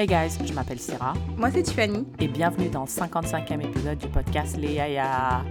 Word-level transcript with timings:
Hey 0.00 0.06
guys, 0.06 0.38
je 0.44 0.52
m'appelle 0.52 0.78
Sarah 0.78 1.14
Moi, 1.36 1.50
c'est 1.50 1.64
Tiffany. 1.64 2.06
et 2.20 2.28
bienvenue 2.28 2.68
dans 2.68 2.82
le 2.82 2.86
55e 2.86 3.60
épisode 3.60 3.98
du 3.98 4.06
podcast 4.06 4.56
Les 4.56 4.74
Yaya. 4.74 5.44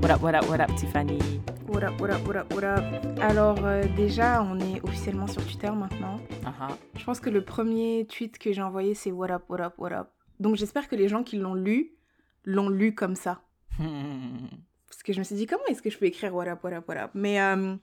What 0.00 0.10
up, 0.12 0.22
what 0.22 0.34
up, 0.36 0.48
what 0.48 0.60
up, 0.60 0.72
Tiffany? 0.76 1.18
What 1.66 1.82
up, 1.82 2.00
what 2.00 2.10
up, 2.10 2.24
what 2.24 2.36
up, 2.36 2.54
what 2.54 2.62
up? 2.62 2.84
Alors, 3.20 3.58
euh, 3.64 3.82
déjà, 3.96 4.44
on 4.44 4.60
est 4.60 4.80
officiellement 4.84 5.26
sur 5.26 5.44
Twitter 5.44 5.72
maintenant. 5.72 6.20
Uh-huh. 6.44 6.76
Je 6.94 7.04
pense 7.04 7.18
que 7.18 7.30
le 7.30 7.42
premier 7.42 8.06
tweet 8.06 8.38
que 8.38 8.52
j'ai 8.52 8.62
envoyé, 8.62 8.94
c'est 8.94 9.10
What 9.10 9.32
up, 9.32 9.42
what 9.48 9.60
up, 9.60 9.74
what 9.76 9.90
up. 9.90 10.10
Donc, 10.38 10.54
j'espère 10.54 10.86
que 10.86 10.94
les 10.94 11.08
gens 11.08 11.24
qui 11.24 11.36
l'ont 11.36 11.54
lu, 11.54 11.94
l'ont 12.44 12.68
lu 12.68 12.94
comme 12.94 13.16
ça. 13.16 13.40
Parce 13.76 15.02
que 15.02 15.12
je 15.12 15.18
me 15.18 15.24
suis 15.24 15.34
dit, 15.34 15.46
comment 15.46 15.66
est-ce 15.68 15.82
que 15.82 15.90
je 15.90 15.98
peux 15.98 16.06
écrire 16.06 16.32
What 16.32 16.46
up, 16.46 16.62
what 16.62 16.74
up, 16.74 16.84
what 16.86 16.96
up? 16.96 17.10
Mais 17.14 17.40
euh, 17.40 17.74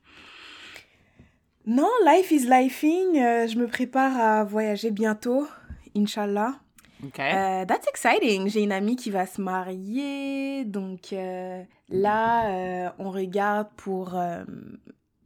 non, 1.65 1.89
life 2.05 2.31
is 2.31 2.45
lifing. 2.47 3.17
Euh, 3.17 3.47
je 3.47 3.57
me 3.57 3.67
prépare 3.67 4.19
à 4.19 4.43
voyager 4.43 4.91
bientôt, 4.91 5.47
Inch'Allah. 5.95 6.59
OK. 7.03 7.19
Euh, 7.19 7.65
that's 7.65 7.87
exciting. 7.87 8.47
J'ai 8.49 8.63
une 8.63 8.71
amie 8.71 8.95
qui 8.95 9.11
va 9.11 9.25
se 9.25 9.41
marier. 9.41 10.65
Donc 10.65 11.13
euh, 11.13 11.63
là, 11.89 12.49
euh, 12.49 12.89
on 12.99 13.11
regarde 13.11 13.67
pour... 13.77 14.17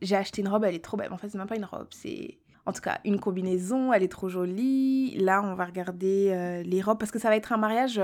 J'ai 0.01 0.15
acheté 0.15 0.41
une 0.41 0.47
robe, 0.47 0.63
elle 0.63 0.75
est 0.75 0.83
trop 0.83 0.97
belle. 0.97 1.11
En 1.11 1.17
fait, 1.17 1.29
c'est 1.29 1.37
même 1.37 1.47
pas 1.47 1.57
une 1.57 1.65
robe, 1.65 1.87
c'est... 1.91 2.37
En 2.65 2.73
tout 2.73 2.81
cas, 2.81 2.99
une 3.03 3.19
combinaison, 3.19 3.93
elle 3.93 4.03
est 4.03 4.11
trop 4.11 4.29
jolie. 4.29 5.17
Là, 5.17 5.41
on 5.43 5.55
va 5.55 5.65
regarder 5.65 6.63
les 6.65 6.81
robes 6.81 6.99
parce 6.99 7.11
que 7.11 7.19
ça 7.19 7.29
va 7.29 7.35
être 7.35 7.51
un 7.51 7.57
mariage... 7.57 8.01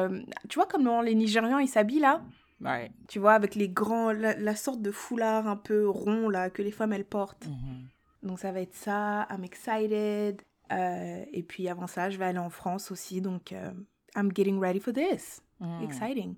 Tu 0.49 0.55
vois 0.55 0.67
comment 0.67 1.01
les 1.01 1.15
Nigérians, 1.15 1.59
ils 1.59 1.67
s'habillent 1.67 1.99
là? 1.99 2.21
Right. 2.61 2.91
Tu 3.07 3.19
vois, 3.19 3.33
avec 3.33 3.55
les 3.55 3.69
grands... 3.69 4.11
La, 4.11 4.35
la 4.35 4.55
sorte 4.55 4.81
de 4.81 4.91
foulard 4.91 5.47
un 5.47 5.55
peu 5.55 5.87
rond 5.87 6.29
là 6.29 6.49
que 6.49 6.61
les 6.61 6.71
femmes, 6.71 6.93
elles 6.93 7.05
portent. 7.05 7.47
Mhm. 7.47 7.87
Donc 8.25 8.39
ça 8.39 8.51
va 8.51 8.61
être 8.61 8.73
ça, 8.73 9.27
I'm 9.29 9.43
excited. 9.43 10.41
Euh, 10.71 11.25
et 11.31 11.43
puis 11.43 11.69
avant 11.69 11.87
ça, 11.87 12.09
je 12.09 12.17
vais 12.17 12.25
aller 12.25 12.39
en 12.39 12.49
France 12.49 12.91
aussi, 12.91 13.21
donc 13.21 13.51
euh, 13.51 13.71
I'm 14.15 14.31
getting 14.35 14.59
ready 14.59 14.79
for 14.79 14.93
this. 14.93 15.41
Mm. 15.59 15.83
Exciting. 15.83 16.35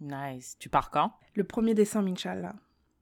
Nice. 0.00 0.56
Tu 0.58 0.68
pars 0.68 0.90
quand? 0.90 1.12
Le 1.34 1.44
1er 1.44 1.74
décembre, 1.74 2.10
Inch'Allah. 2.10 2.54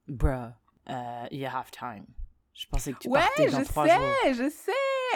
Bruh, 0.06 0.53
uh, 0.89 1.27
you 1.33 1.47
have 1.47 1.70
time. 1.70 2.06
Je 2.55 2.67
pensais 2.67 2.92
que 2.92 2.98
tu 2.98 3.08
ouais, 3.08 3.20
partais 3.20 3.50
dans 3.50 3.58
je 3.61 3.64
trois 3.64 3.86
sais, 3.86 3.95
jours. 3.95 4.45
je 4.45 4.50
sais. 4.50 4.73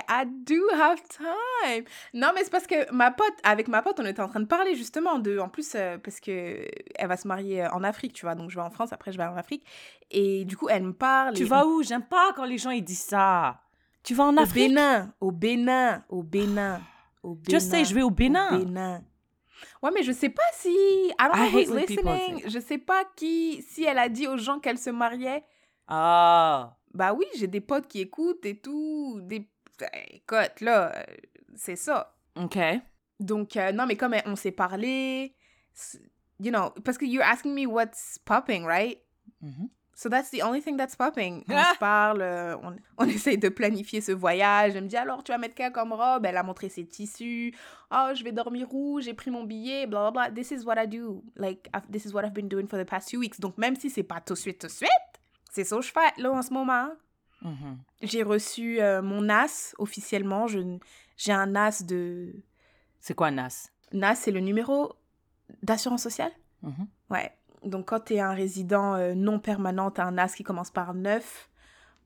I 0.09 0.25
do 0.27 0.61
have 0.73 1.01
time. 1.09 1.85
Non, 2.15 2.31
mais 2.35 2.45
c'est 2.45 2.51
parce 2.51 2.67
que 2.67 2.93
ma 2.93 3.11
pote, 3.11 3.35
avec 3.43 3.69
ma 3.69 3.83
pote, 3.83 4.01
on 4.01 4.07
était 4.07 4.23
en 4.23 4.29
train 4.29 4.41
de 4.41 4.47
parler 4.47 4.75
justement 4.75 5.19
de, 5.19 5.39
en 5.39 5.49
plus, 5.49 5.73
euh, 5.75 5.99
parce 5.99 6.21
que 6.21 6.67
elle 6.95 7.09
va 7.09 7.17
se 7.17 7.29
marier 7.29 7.67
en 7.67 7.83
Afrique, 7.85 8.13
tu 8.13 8.27
vois. 8.27 8.35
Donc 8.35 8.51
je 8.51 8.57
vais 8.57 8.63
en 8.63 8.71
France, 8.71 8.93
après 8.93 9.13
je 9.13 9.19
vais 9.19 9.25
en 9.25 9.37
Afrique. 9.37 9.65
Et 10.11 10.45
du 10.45 10.57
coup, 10.57 10.69
elle 10.69 10.85
me 10.85 10.93
parle. 10.93 11.35
Tu 11.35 11.45
vas 11.45 11.67
où? 11.67 11.83
J'aime 11.83 12.05
pas 12.05 12.33
quand 12.35 12.45
les 12.45 12.59
gens 12.59 12.71
ils 12.71 12.85
disent 12.85 13.05
ça. 13.05 13.61
Tu 14.03 14.15
vas 14.15 14.25
en 14.25 14.37
Au 14.37 14.41
Afrique? 14.41 14.69
Bénin, 14.69 15.13
au 15.21 15.31
Bénin, 15.31 16.05
au 16.09 16.23
Bénin, 16.23 16.81
au 17.23 17.35
Bénin. 17.35 17.59
Je 17.59 17.59
sais, 17.59 17.85
je 17.85 17.95
vais 17.95 18.03
au 18.03 18.11
Bénin. 18.11 18.59
Bénin. 18.59 19.03
Ouais, 19.83 19.91
mais 19.95 20.03
je 20.03 20.13
sais 20.13 20.29
pas 20.29 20.43
si. 20.55 20.77
People 21.19 21.79
listening. 21.79 22.43
Je 22.49 22.59
sais 22.59 22.79
pas 22.79 23.05
qui. 23.17 23.63
Si 23.63 23.85
elle 23.85 23.99
a 23.99 24.09
dit 24.09 24.27
aux 24.27 24.37
gens 24.37 24.59
qu'elle 24.59 24.79
se 24.79 24.91
mariait. 24.91 25.45
Ah. 25.89 26.77
Bah 26.95 27.15
oui, 27.15 27.25
j'ai 27.37 27.47
des 27.47 27.61
potes 27.61 27.87
qui 27.87 28.01
écoutent 28.01 28.45
et 28.45 28.59
tout. 28.59 29.21
Des... 29.23 29.49
Écoute, 30.11 30.61
là, 30.61 30.93
euh, 30.97 31.03
c'est 31.55 31.77
ça. 31.77 32.15
OK. 32.37 32.59
Donc, 33.21 33.57
euh, 33.57 33.73
non, 33.73 33.87
mais 33.87 33.97
comme 33.97 34.15
euh, 34.15 34.21
on 34.27 34.37
s'est 34.37 34.53
parlé. 34.53 35.35
You 36.41 36.51
know, 36.51 36.71
parce 36.85 36.99
que 36.99 37.05
you're 37.05 37.25
asking 37.25 37.55
me 37.55 37.67
what's 37.67 38.19
popping, 38.25 38.65
right? 38.67 38.99
Mhm. 39.43 39.69
So 39.95 40.09
that's 40.09 40.31
the 40.31 40.43
only 40.43 40.61
thing 40.63 40.77
that's 40.77 40.97
popping. 40.97 41.45
On 41.49 41.75
se 41.75 41.79
parle, 41.79 42.23
on, 42.63 42.77
on 42.99 43.07
essaye 43.09 43.37
de 43.39 43.49
planifier 43.51 44.01
ce 44.01 44.11
voyage. 44.13 44.75
Elle 44.75 44.85
me 44.85 44.89
dit 44.89 44.97
alors, 44.97 45.23
tu 45.23 45.31
vas 45.31 45.39
mettre 45.39 45.55
quoi 45.55 45.71
comme 45.71 45.93
robe? 45.93 46.25
Elle 46.27 46.37
a 46.39 46.43
montré 46.43 46.69
ses 46.71 46.87
tissus. 46.87 47.55
Oh, 47.91 48.09
je 48.15 48.25
vais 48.25 48.33
dormir 48.33 48.67
où? 48.73 49.01
J'ai 49.01 49.13
pris 49.15 49.31
mon 49.31 49.45
billet, 49.45 49.87
bla 49.87 50.11
bla 50.11 50.29
bla. 50.29 50.35
This 50.35 50.51
is 50.51 50.65
what 50.65 50.83
I 50.83 50.89
do. 50.89 51.23
Like, 51.37 51.69
I've- 51.75 51.87
this 51.93 52.07
is 52.07 52.13
what 52.15 52.23
I've 52.25 52.33
been 52.33 52.49
doing 52.49 52.67
for 52.67 52.79
the 52.83 52.89
past 52.89 53.11
few 53.11 53.21
weeks. 53.21 53.39
Donc, 53.39 53.57
même 53.59 53.77
si 53.77 53.91
c'est 53.91 54.03
pas 54.03 54.21
tout 54.21 54.33
de 54.33 54.39
suite, 54.39 54.59
tout 54.61 54.67
de 54.67 54.73
suite, 54.73 54.89
c'est 55.53 55.65
ça 55.65 55.77
que 55.77 55.83
je 55.83 55.93
fais 55.93 56.21
là 56.21 56.33
en 56.33 56.43
ce 56.43 56.53
moment. 56.53 56.89
Mhm. 57.43 57.79
J'ai 58.03 58.23
reçu 58.23 58.81
euh, 58.81 59.03
mon 59.03 59.23
NAS 59.23 59.75
officiellement. 59.79 60.47
Je- 60.47 60.79
J'ai 61.17 61.33
un 61.33 61.47
NAS 61.47 61.83
de. 61.87 62.35
C'est 63.01 63.15
quoi 63.15 63.31
NAS? 63.31 63.69
NAS, 63.93 64.15
c'est 64.17 64.31
le 64.31 64.41
numéro 64.41 64.95
d'assurance 65.63 66.03
sociale 66.03 66.33
Mhm. 66.63 66.87
Ouais. 67.11 67.31
Donc, 67.65 67.87
quand 67.89 68.01
tu 68.01 68.15
es 68.15 68.21
un 68.21 68.33
résident 68.33 68.95
euh, 68.95 69.15
non 69.15 69.39
permanent, 69.39 69.91
tu 69.91 70.01
as 70.01 70.07
un 70.07 70.13
NAS 70.13 70.35
qui 70.35 70.43
commence 70.45 70.71
par 70.71 70.95
9. 70.95 71.49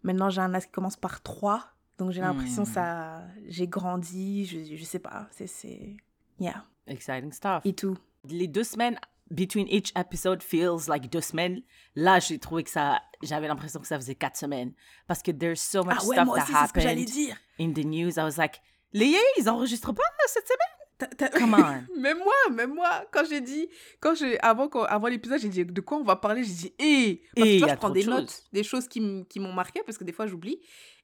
Maintenant, 0.03 0.29
j'ai 0.31 0.41
un 0.41 0.49
NAS 0.49 0.63
qui 0.63 0.73
commence 0.73 0.97
par 0.97 1.23
3. 1.23 1.65
Donc, 1.99 2.11
j'ai 2.13 2.21
l'impression 2.21 2.63
Hmm. 2.63 2.67
ça... 2.67 3.23
J'ai 3.47 3.67
grandi, 3.69 4.45
je, 4.47 4.77
je 4.77 4.85
sais 4.85 4.99
pas. 4.99 5.27
C'est... 5.31 5.47
c'est... 5.47 5.97
Yeah. 6.39 6.65
Exciting 6.87 7.33
stuff. 7.33 7.63
Et 7.65 7.73
tout. 7.75 7.97
les 8.29 8.49
deux 8.49 8.65
semaines 8.65 8.99
between 9.31 9.67
each 9.69 9.93
episode 9.97 10.43
feels 10.43 10.89
like 10.89 11.11
deux 11.11 11.21
semaines. 11.21 11.63
Là, 11.95 12.19
j'ai 12.21 12.39
trouvé 12.39 12.63
que 12.65 12.71
ça, 12.71 13.01
j'avais 13.23 13.49
l'impression 13.49 13.81
que 13.81 13.87
ça 13.87 13.97
faisait 13.97 14.15
quatre 14.15 14.37
semaines 14.37 14.73
parce 15.07 15.23
que 15.23 15.31
there's 15.33 15.61
so 15.61 15.83
much 15.83 15.97
Ah 16.01 16.05
ouais, 16.07 16.17
stuff 16.17 16.27
moi 16.27 16.37
that 16.39 16.43
aussi, 16.45 16.53
c'est 16.53 16.67
ce 16.69 16.73
que 16.73 16.81
happened 16.81 17.05
dire. 17.07 17.37
in 17.59 17.73
the 17.73 17.85
news. 17.85 18.13
I 18.19 18.23
was 18.23 18.37
like, 18.37 18.61
les 18.93 19.17
ils 19.39 19.49
enregistrent 19.49 19.95
pas 19.95 20.03
cette 20.29 20.47
semaine? 20.47 20.76
Come 21.39 21.55
on. 21.55 22.01
même 22.01 22.19
moi, 22.19 22.35
même 22.53 22.75
moi, 22.75 23.05
quand 23.13 23.25
j'ai 23.29 23.41
dit, 23.41 23.69
quand 24.01 24.15
j'ai, 24.15 24.41
avant, 24.41 24.69
avant 24.69 25.09
l'épisode, 25.09 25.39
j'ai 25.41 25.49
dit 25.51 25.65
de 25.65 25.81
quoi 25.83 25.99
on 25.99 26.05
va 26.05 26.17
parler, 26.17 26.43
j'ai 26.45 26.53
dit, 26.55 26.75
hé, 26.79 27.23
parce 27.37 27.49
Eh, 27.49 27.53
que 27.53 27.57
y 27.57 27.61
toi, 27.61 27.69
a 27.69 27.75
je 27.75 27.79
prends 27.79 27.89
de 27.91 27.95
des 27.95 28.05
notes, 28.05 28.31
choses. 28.31 28.45
des 28.53 28.63
choses 28.63 28.89
qui, 28.89 28.99
m- 29.01 29.25
qui 29.27 29.39
m'ont 29.41 29.53
marqué, 29.53 29.83
parce 29.85 29.99
que 29.99 30.05
des 30.05 30.13
fois, 30.13 30.27
j'oublie. 30.27 30.59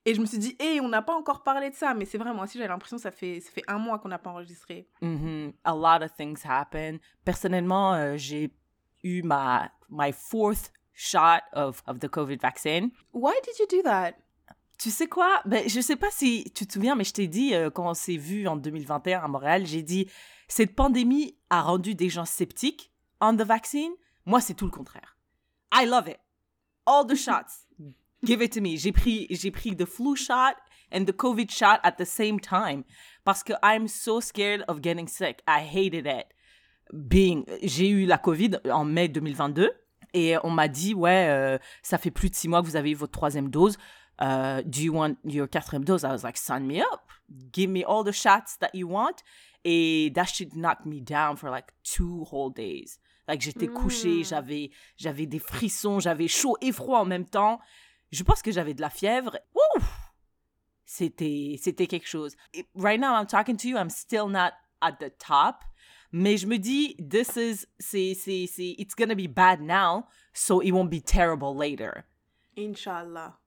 Et 0.04 0.14
je 0.14 0.20
me 0.20 0.26
suis 0.26 0.38
dit, 0.38 0.56
hé, 0.58 0.80
on 0.80 0.88
n'a 0.88 1.02
pas 1.02 1.14
encore 1.14 1.42
parlé 1.42 1.70
de 1.70 1.74
ça, 1.74 1.94
mais 1.94 2.06
c'est 2.06 2.18
vrai, 2.18 2.32
moi 2.32 2.44
aussi, 2.44 2.58
j'ai 2.58 2.66
l'impression 2.66 2.96
que 2.96 3.02
ça 3.02 3.10
fait, 3.10 3.40
ça 3.40 3.50
fait 3.50 3.62
un 3.68 3.78
mois 3.78 3.98
qu'on 3.98 4.08
n'a 4.08 4.18
pas 4.18 4.30
enregistré. 4.30 4.88
Mhm. 5.00 5.52
A 5.64 5.74
lot 5.74 6.04
of 6.04 6.12
things 6.16 6.40
happen. 6.44 6.98
Personnellement, 7.24 7.94
euh, 7.94 8.14
j'ai 8.16 8.50
eu 9.04 9.22
ma 9.22 9.70
my 9.90 10.10
fourth 10.12 10.72
shot 10.94 11.40
of 11.52 11.82
of 11.86 11.98
the 12.00 12.08
COVID 12.08 12.38
vaccine. 12.40 12.90
Why 13.12 13.34
did 13.44 13.58
you 13.58 13.66
do 13.70 13.82
that? 13.82 14.14
Tu 14.78 14.90
sais 14.90 15.06
quoi? 15.06 15.40
Ben, 15.44 15.68
je 15.68 15.80
sais 15.80 15.96
pas 15.96 16.10
si 16.10 16.50
tu 16.54 16.66
te 16.66 16.72
souviens, 16.72 16.94
mais 16.94 17.04
je 17.04 17.12
t'ai 17.12 17.28
dit, 17.28 17.54
euh, 17.54 17.70
quand 17.70 17.88
on 17.88 17.94
s'est 17.94 18.16
vu 18.16 18.48
en 18.48 18.56
2021 18.56 19.20
à 19.20 19.28
Montréal, 19.28 19.66
j'ai 19.66 19.82
dit, 19.82 20.08
cette 20.48 20.74
pandémie 20.74 21.36
a 21.50 21.62
rendu 21.62 21.94
des 21.94 22.08
gens 22.08 22.24
sceptiques 22.24 22.92
on 23.22 23.36
the 23.36 23.42
vaccine. 23.42 23.92
Moi, 24.26 24.40
c'est 24.40 24.54
tout 24.54 24.66
le 24.66 24.70
contraire. 24.70 25.16
I 25.72 25.86
love 25.86 26.08
it. 26.08 26.18
All 26.84 27.06
the 27.06 27.14
shots. 27.14 27.66
Give 28.24 28.42
it 28.42 28.52
to 28.52 28.60
me. 28.60 28.76
J'ai 28.76 28.92
pris, 28.92 29.26
j'ai 29.30 29.50
pris 29.50 29.74
the 29.74 29.86
flu 29.86 30.16
shot 30.16 30.56
and 30.92 31.04
the 31.04 31.12
COVID 31.12 31.50
shot 31.50 31.78
at 31.82 31.92
the 31.92 32.04
same 32.04 32.40
time. 32.40 32.84
Parce 33.24 33.42
que 33.42 33.52
I'm 33.62 33.88
so 33.88 34.20
scared 34.20 34.64
of 34.68 34.80
getting 34.82 35.06
sick. 35.06 35.42
I 35.46 35.60
hated 35.60 36.06
it. 36.06 36.26
Being, 36.92 37.44
j'ai 37.62 37.88
eu 37.88 38.04
la 38.04 38.18
COVID 38.18 38.58
en 38.70 38.84
mai 38.84 39.08
2022 39.08 39.70
et 40.12 40.36
on 40.42 40.50
m'a 40.50 40.68
dit, 40.68 40.92
ouais, 40.92 41.28
euh, 41.30 41.58
ça 41.82 41.96
fait 41.96 42.10
plus 42.10 42.28
de 42.28 42.34
six 42.34 42.48
mois 42.48 42.60
que 42.60 42.66
vous 42.66 42.76
avez 42.76 42.90
eu 42.90 42.94
votre 42.94 43.12
troisième 43.12 43.48
dose. 43.48 43.78
Uh, 44.22 44.62
do 44.70 44.80
you 44.80 44.92
want 44.92 45.18
your 45.24 45.48
quatrième 45.48 45.84
dose? 45.84 46.04
I 46.04 46.12
was 46.12 46.22
like, 46.22 46.36
sign 46.36 46.64
me 46.68 46.80
up. 46.80 47.08
Give 47.50 47.68
me 47.68 47.82
all 47.82 48.04
the 48.04 48.12
shots 48.12 48.56
that 48.60 48.72
you 48.72 48.86
want. 48.86 49.24
Et 49.64 50.10
that 50.14 50.26
shit 50.28 50.54
knocked 50.54 50.86
me 50.86 51.00
down 51.00 51.36
for 51.36 51.50
like 51.50 51.72
two 51.82 52.24
whole 52.30 52.50
days. 52.50 52.98
Like, 53.26 53.40
j'étais 53.40 53.66
couchée, 53.68 54.20
Mm. 54.20 54.24
j'avais, 54.28 54.70
j'avais 54.96 55.26
des 55.26 55.38
frissons, 55.40 55.98
j'avais 56.00 56.28
chaud 56.28 56.56
et 56.60 56.70
froid 56.72 56.98
en 57.00 57.04
même 57.04 57.26
temps. 57.26 57.58
Je 58.12 58.22
pense 58.22 58.42
que 58.42 58.52
j'avais 58.52 58.74
de 58.74 58.80
la 58.80 58.90
fièvre. 58.90 59.38
C'était, 60.84 61.56
c'était 61.60 61.86
quelque 61.86 62.06
chose. 62.06 62.36
Right 62.74 63.00
now, 63.00 63.14
I'm 63.14 63.26
talking 63.26 63.56
to 63.56 63.68
you, 63.68 63.76
I'm 63.78 63.90
still 63.90 64.28
not 64.28 64.52
at 64.82 64.98
the 65.00 65.10
top. 65.18 65.64
Mais 66.12 66.36
je 66.36 66.46
me 66.46 66.58
dis, 66.58 66.94
this 66.98 67.36
is, 67.36 67.66
c'est, 67.80 68.14
c'est, 68.14 68.46
c'est, 68.46 68.74
it's 68.78 68.94
gonna 68.94 69.14
be 69.14 69.26
bad 69.26 69.60
now, 69.62 70.04
so 70.34 70.60
it 70.60 70.72
won't 70.72 70.90
be 70.90 71.00
terrible 71.00 71.54
later. 71.56 72.04
Inch'Allah. 72.56 73.38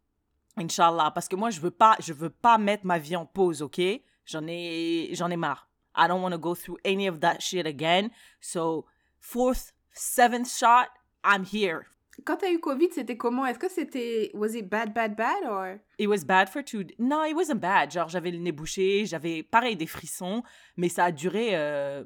Inch'Allah, 0.57 1.11
parce 1.11 1.27
que 1.27 1.35
moi, 1.35 1.49
je 1.49 1.59
veux 1.59 1.71
pas, 1.71 1.95
je 1.99 2.13
veux 2.13 2.29
pas 2.29 2.57
mettre 2.57 2.85
ma 2.85 2.97
vie 2.97 3.15
en 3.15 3.25
pause, 3.25 3.61
ok? 3.61 3.81
J'en 4.25 4.45
ai, 4.47 5.09
j'en 5.13 5.29
ai 5.29 5.37
marre. 5.37 5.67
I 5.97 6.07
don't 6.07 6.21
want 6.21 6.31
to 6.31 6.37
go 6.37 6.55
through 6.55 6.77
any 6.85 7.07
of 7.07 7.19
that 7.21 7.39
shit 7.39 7.65
again. 7.65 8.09
So, 8.41 8.85
fourth, 9.19 9.73
seventh 9.93 10.49
shot, 10.49 10.87
I'm 11.23 11.43
here. 11.45 11.85
Quand 12.23 12.37
t'as 12.37 12.49
eu 12.49 12.59
Covid, 12.59 12.89
c'était 12.93 13.17
comment? 13.17 13.45
Est-ce 13.45 13.59
que 13.59 13.69
c'était... 13.69 14.31
Was 14.33 14.55
it 14.55 14.69
bad, 14.69 14.93
bad, 14.93 15.15
bad, 15.17 15.43
or... 15.45 15.79
It 15.99 16.07
was 16.07 16.23
bad 16.25 16.47
for 16.47 16.63
two... 16.63 16.85
No, 16.97 17.25
it 17.25 17.35
wasn't 17.35 17.59
bad. 17.59 17.91
Genre, 17.91 18.07
j'avais 18.07 18.31
le 18.31 18.37
nez 18.37 18.53
bouché, 18.53 19.05
j'avais, 19.05 19.43
pareil, 19.43 19.75
des 19.75 19.85
frissons, 19.87 20.41
mais 20.77 20.87
ça 20.87 21.05
a 21.05 21.11
duré... 21.11 21.49
euh, 21.53 22.05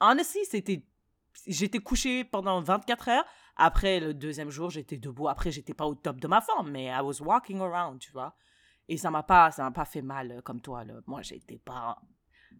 Honestly, 0.00 0.44
c'était... 0.44 0.82
J'étais 1.46 1.80
couchée 1.80 2.24
pendant 2.24 2.60
24 2.60 3.08
heures. 3.08 3.24
Après, 3.56 4.00
le 4.00 4.12
deuxième 4.14 4.50
jour, 4.50 4.70
j'étais 4.70 4.98
debout. 4.98 5.28
Après, 5.28 5.50
j'étais 5.50 5.72
pas 5.74 5.86
au 5.86 5.94
top 5.94 6.20
de 6.20 6.28
ma 6.28 6.40
forme, 6.40 6.70
mais 6.70 6.84
I 6.86 7.00
was 7.02 7.22
walking 7.22 7.60
around, 7.60 7.98
tu 8.00 8.12
vois. 8.12 8.36
Et 8.88 8.96
ça 8.98 9.10
m'a 9.10 9.22
pas, 9.22 9.50
ça 9.50 9.62
m'a 9.64 9.70
pas 9.70 9.84
fait 9.86 10.02
mal 10.02 10.30
euh, 10.30 10.40
comme 10.42 10.60
toi, 10.60 10.84
là. 10.84 10.94
Moi, 11.06 11.22
j'étais 11.22 11.58
pas... 11.58 11.96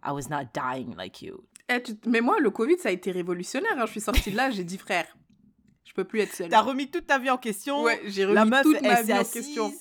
I 0.04 0.10
was 0.10 0.28
not 0.30 0.46
dying 0.54 0.94
like 0.96 1.22
you. 1.22 1.44
Eh, 1.68 1.82
tu- 1.82 1.96
Mais 2.06 2.20
moi, 2.20 2.38
le 2.40 2.50
Covid, 2.50 2.78
ça 2.78 2.88
a 2.88 2.92
été 2.92 3.10
révolutionnaire. 3.10 3.72
hein. 3.78 3.86
Je 3.86 3.92
suis 3.92 4.00
sortie 4.00 4.30
de 4.30 4.36
là, 4.36 4.50
j'ai 4.50 4.64
dit, 4.64 4.78
frère, 4.78 5.06
je 5.84 5.92
peux 5.94 6.04
plus 6.04 6.20
être 6.20 6.34
seule. 6.34 6.48
T'as 6.50 6.60
remis 6.62 6.90
toute 6.90 7.06
ta 7.06 7.18
vie 7.18 7.30
en 7.30 7.38
question. 7.38 7.82
Ouais, 7.82 8.00
j'ai 8.06 8.24
La 8.26 8.40
remis 8.42 8.50
meuf, 8.50 8.62
toute 8.62 8.82
ma 8.82 9.02
vie 9.02 9.12
en 9.14 9.24
question. 9.24 9.72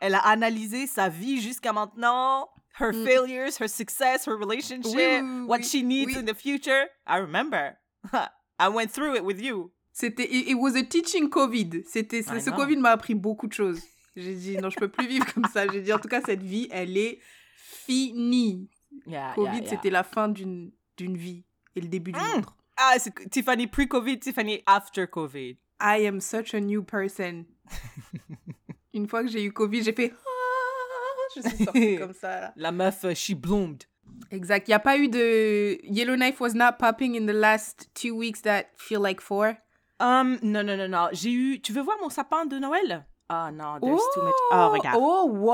Elle 0.00 0.14
a 0.14 0.20
analysé 0.26 0.86
sa 0.86 1.08
vie 1.08 1.40
jusqu'à 1.40 1.72
maintenant, 1.72 2.48
her 2.80 2.92
Mm. 2.92 3.04
failures, 3.04 3.50
her 3.60 3.68
success, 3.68 4.26
her 4.26 4.34
relationship, 4.36 4.94
Oui, 4.96 5.20
oui, 5.22 5.46
what 5.46 5.62
she 5.62 5.82
needs 5.84 6.16
in 6.16 6.24
the 6.24 6.34
future. 6.34 6.86
I 7.06 7.18
remember. 7.20 7.76
I 8.58 8.68
went 8.68 8.88
through 8.92 9.14
it 9.16 9.22
with 9.24 9.40
you. 9.40 9.72
C'était, 9.92 10.24
it, 10.30 10.56
was 10.58 10.74
a 10.76 10.82
teaching 10.82 11.28
Covid. 11.28 11.82
C'était, 11.86 12.20
I 12.20 12.40
ce. 12.40 12.50
Covid 12.50 12.76
m'a 12.76 12.90
appris 12.90 13.14
beaucoup 13.14 13.46
de 13.46 13.52
choses. 13.52 13.80
J'ai 14.16 14.34
dit, 14.34 14.56
non, 14.58 14.70
je 14.70 14.76
peux 14.78 14.88
plus 14.88 15.06
vivre 15.06 15.26
comme 15.34 15.44
ça. 15.52 15.66
J'ai 15.70 15.80
dit, 15.82 15.92
en 15.92 15.98
tout 15.98 16.08
cas, 16.08 16.20
cette 16.24 16.42
vie, 16.42 16.68
elle 16.70 16.96
est 16.96 17.18
finie. 17.56 18.68
Yeah, 19.06 19.32
Covid, 19.34 19.46
yeah, 19.48 19.60
yeah. 19.60 19.70
c'était 19.70 19.90
la 19.90 20.02
fin 20.02 20.28
d'une, 20.28 20.70
d'une 20.96 21.16
vie 21.16 21.44
et 21.76 21.80
le 21.80 21.88
début 21.88 22.12
d'une 22.12 22.22
Mm. 22.22 22.38
autre. 22.38 22.56
Ah, 22.76 22.94
c'est 22.98 23.12
Tiffany 23.30 23.66
pre-Covid, 23.66 24.18
Tiffany 24.18 24.62
after 24.66 25.06
Covid. 25.06 25.56
I 25.80 26.06
am 26.06 26.20
such 26.20 26.54
a 26.54 26.60
new 26.60 26.82
person. 26.82 27.44
Une 28.94 29.08
fois 29.08 29.22
que 29.22 29.28
j'ai 29.30 29.44
eu 29.44 29.52
Covid, 29.52 29.82
j'ai 29.82 29.92
fait, 29.92 30.12
ah, 30.12 31.22
je 31.36 31.48
suis 31.48 31.64
sortie 31.64 31.96
comme 31.98 32.12
ça. 32.14 32.40
là. 32.40 32.52
La 32.56 32.72
meuf, 32.72 33.04
euh, 33.04 33.14
she 33.14 33.34
bloomed. 33.34 33.84
Exact. 34.30 34.68
Il 34.68 34.70
n'y 34.70 34.74
a 34.74 34.78
pas 34.78 34.96
eu 34.98 35.08
de. 35.08 35.78
Yellowknife 35.84 36.40
was 36.40 36.54
not 36.54 36.72
popping 36.78 37.14
in 37.14 37.26
the 37.26 37.34
last 37.34 37.88
two 37.94 38.14
weeks 38.14 38.42
that 38.42 38.64
feel 38.76 39.00
like 39.02 39.20
four. 39.20 39.56
Um, 40.02 40.38
non, 40.42 40.64
non, 40.64 40.76
non, 40.76 40.88
non. 40.88 41.08
J'ai 41.12 41.30
eu. 41.30 41.60
Tu 41.62 41.72
veux 41.72 41.82
voir 41.82 41.96
mon 42.02 42.08
sapin 42.10 42.44
de 42.44 42.58
Noël? 42.58 43.06
Ah 43.28 43.50
non, 43.52 43.78
there's 43.80 44.02
too 44.14 44.22
much. 44.22 44.34
Oh, 44.50 44.70
regarde. 44.72 44.98
Oh, 45.00 45.26
wow! 45.32 45.52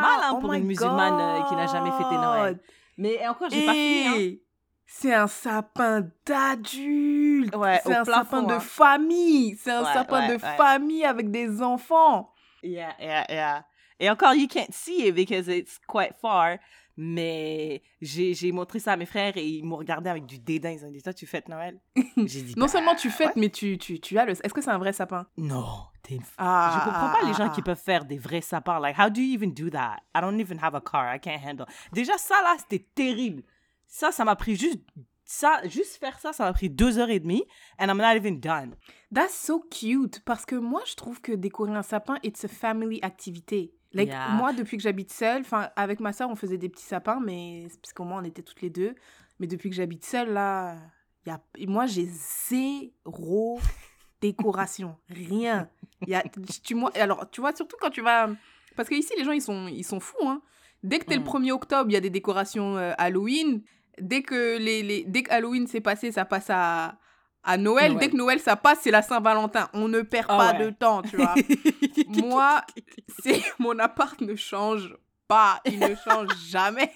mal, 0.00 0.20
hein, 0.22 0.32
Oh 0.34 0.38
pour 0.38 0.52
une 0.52 0.64
musulmane, 0.64 1.20
euh, 1.20 1.42
qui 1.48 1.54
n'a 1.56 1.66
jamais 1.66 1.90
fêté 1.90 2.14
Noël. 2.14 2.58
Mais 2.96 3.26
encore, 3.26 3.50
j'ai 3.50 3.66
pas 3.66 3.72
fini. 3.72 4.06
hein. 4.06 4.42
C'est 4.86 5.12
un 5.12 5.26
sapin 5.26 6.02
d'adulte. 6.24 7.54
Ouais, 7.56 7.80
c'est 7.84 7.94
un 7.94 8.04
plafond, 8.04 8.22
sapin 8.22 8.42
de 8.42 8.52
hein. 8.54 8.60
famille. 8.60 9.56
C'est 9.56 9.72
un 9.72 9.82
Ouais, 9.82 9.92
sapin 9.92 10.28
ouais, 10.28 10.34
de 10.34 10.38
famille 10.38 11.04
avec 11.04 11.30
des 11.30 11.60
enfants. 11.60 12.30
Yeah, 12.62 12.94
yeah, 13.00 13.24
yeah. 13.28 13.64
Et 13.98 14.08
encore, 14.08 14.34
you 14.34 14.46
can't 14.46 14.72
see 14.72 15.08
it 15.08 15.14
because 15.14 15.48
it's 15.48 15.78
quite 15.88 16.14
far. 16.20 16.58
Mais 16.96 17.82
j'ai 18.00 18.52
montré 18.52 18.78
ça 18.78 18.92
à 18.92 18.96
mes 18.96 19.04
frères 19.04 19.36
et 19.36 19.46
ils 19.46 19.64
m'ont 19.64 19.76
regardé 19.76 20.08
avec 20.08 20.24
du 20.24 20.38
dédain. 20.38 20.70
Ils 20.70 20.84
ont 20.84 20.90
dit, 20.90 21.02
toi, 21.02 21.12
tu 21.12 21.26
fêtes 21.26 21.48
Noël? 21.48 21.78
J'ai 22.16 22.42
dit, 22.42 22.54
Non 22.56 22.66
bah, 22.66 22.72
seulement 22.72 22.94
tu 22.94 23.10
fêtes, 23.10 23.36
mais 23.36 23.50
tu, 23.50 23.76
tu, 23.76 24.00
tu 24.00 24.18
as 24.18 24.24
le. 24.24 24.32
Est-ce 24.32 24.54
que 24.54 24.62
c'est 24.62 24.70
un 24.70 24.78
vrai 24.78 24.94
sapin? 24.94 25.26
Non, 25.36 25.66
ah, 26.38 26.72
Je 26.74 26.84
comprends 26.84 27.20
pas 27.20 27.26
les 27.26 27.34
gens 27.34 27.50
ah, 27.50 27.54
qui 27.54 27.62
peuvent 27.62 27.80
faire 27.80 28.04
des 28.04 28.18
vrais 28.18 28.40
sapins. 28.40 28.80
Like, 28.80 28.98
how 28.98 29.10
do 29.10 29.20
you 29.20 29.34
even 29.34 29.52
do 29.52 29.70
that? 29.70 29.98
I 30.14 30.20
don't 30.20 30.40
even 30.40 30.58
have 30.62 30.74
a 30.74 30.80
car. 30.80 31.14
I 31.14 31.18
can't 31.18 31.42
handle. 31.44 31.66
Déjà, 31.92 32.16
ça, 32.18 32.36
là, 32.42 32.56
c'était 32.58 32.86
terrible. 32.94 33.42
Ça, 33.86 34.12
ça 34.12 34.24
m'a 34.24 34.36
pris 34.36 34.56
juste... 34.56 34.80
Ça, 35.28 35.60
juste 35.64 35.96
faire 35.96 36.20
ça, 36.20 36.32
ça 36.32 36.44
m'a 36.44 36.52
pris 36.52 36.70
deux 36.70 36.98
heures 36.98 37.10
et 37.10 37.18
demie. 37.18 37.44
And 37.80 37.88
I'm 37.88 37.98
not 37.98 38.14
even 38.14 38.38
done. 38.38 38.76
That's 39.12 39.34
so 39.34 39.58
cute. 39.58 40.20
Parce 40.24 40.46
que 40.46 40.54
moi, 40.54 40.82
je 40.86 40.94
trouve 40.94 41.20
que 41.20 41.32
décorer 41.32 41.74
un 41.74 41.82
sapin, 41.82 42.16
it's 42.22 42.44
a 42.44 42.48
family 42.48 43.00
activity. 43.02 43.72
Like, 43.96 44.08
Yeah. 44.08 44.28
moi, 44.30 44.52
depuis 44.52 44.76
que 44.76 44.82
j'habite 44.82 45.10
seule, 45.12 45.40
enfin, 45.40 45.70
avec 45.76 46.00
ma 46.00 46.12
soeur, 46.12 46.28
on 46.30 46.36
faisait 46.36 46.58
des 46.58 46.68
petits 46.68 46.84
sapins, 46.84 47.20
mais 47.24 47.66
parce 47.82 47.92
qu'au 47.92 48.04
moins, 48.04 48.20
on 48.20 48.24
était 48.24 48.42
toutes 48.42 48.60
les 48.62 48.70
deux. 48.70 48.94
Mais 49.40 49.46
depuis 49.46 49.70
que 49.70 49.76
j'habite 49.76 50.04
seule, 50.04 50.32
là, 50.32 50.76
y 51.26 51.30
a... 51.30 51.40
moi, 51.66 51.86
j'ai 51.86 52.06
zéro 52.06 53.58
décoration. 54.20 54.96
Rien. 55.08 55.68
Y 56.06 56.14
a... 56.14 56.22
tu, 56.62 56.74
moi... 56.74 56.90
Alors, 56.94 57.28
tu 57.30 57.40
vois, 57.40 57.54
surtout 57.54 57.76
quand 57.80 57.90
tu 57.90 58.02
vas... 58.02 58.30
Parce 58.76 58.88
que 58.88 58.94
ici, 58.94 59.12
les 59.16 59.24
gens, 59.24 59.32
ils 59.32 59.42
sont, 59.42 59.66
ils 59.68 59.84
sont 59.84 60.00
fous, 60.00 60.26
hein. 60.28 60.42
Dès 60.82 60.98
que 60.98 61.06
t'es 61.06 61.18
Mm. 61.18 61.24
le 61.24 61.30
1er 61.30 61.52
octobre, 61.52 61.90
il 61.90 61.94
y 61.94 61.96
a 61.96 62.00
des 62.00 62.10
décorations 62.10 62.76
euh, 62.76 62.92
Halloween. 62.98 63.62
Dès 64.00 64.22
que, 64.22 64.58
les, 64.58 64.82
les... 64.82 65.04
Dès 65.04 65.22
que 65.22 65.32
Halloween 65.32 65.66
s'est 65.66 65.80
passé, 65.80 66.12
ça 66.12 66.24
passe 66.26 66.48
à, 66.50 66.98
à 67.46 67.56
Noël. 67.56 67.92
Noël. 67.92 67.98
Dès 68.00 68.10
que 68.10 68.16
Noël, 68.16 68.40
ça 68.40 68.56
passe, 68.56 68.80
c'est 68.82 68.90
la 68.90 69.02
Saint-Valentin. 69.02 69.70
On 69.72 69.88
ne 69.88 70.02
perd 70.02 70.26
Ah 70.28 70.36
pas 70.36 70.58
ouais. 70.58 70.66
de 70.66 70.70
temps, 70.70 71.00
tu 71.02 71.16
vois. 71.16 71.34
Moi, 72.08 72.60
c'est 73.22 73.40
mon 73.58 73.78
appart 73.78 74.20
ne 74.20 74.34
change 74.34 74.94
pas. 75.28 75.60
Il 75.64 75.78
ne 75.78 75.94
change 75.94 76.28
jamais. 76.48 76.92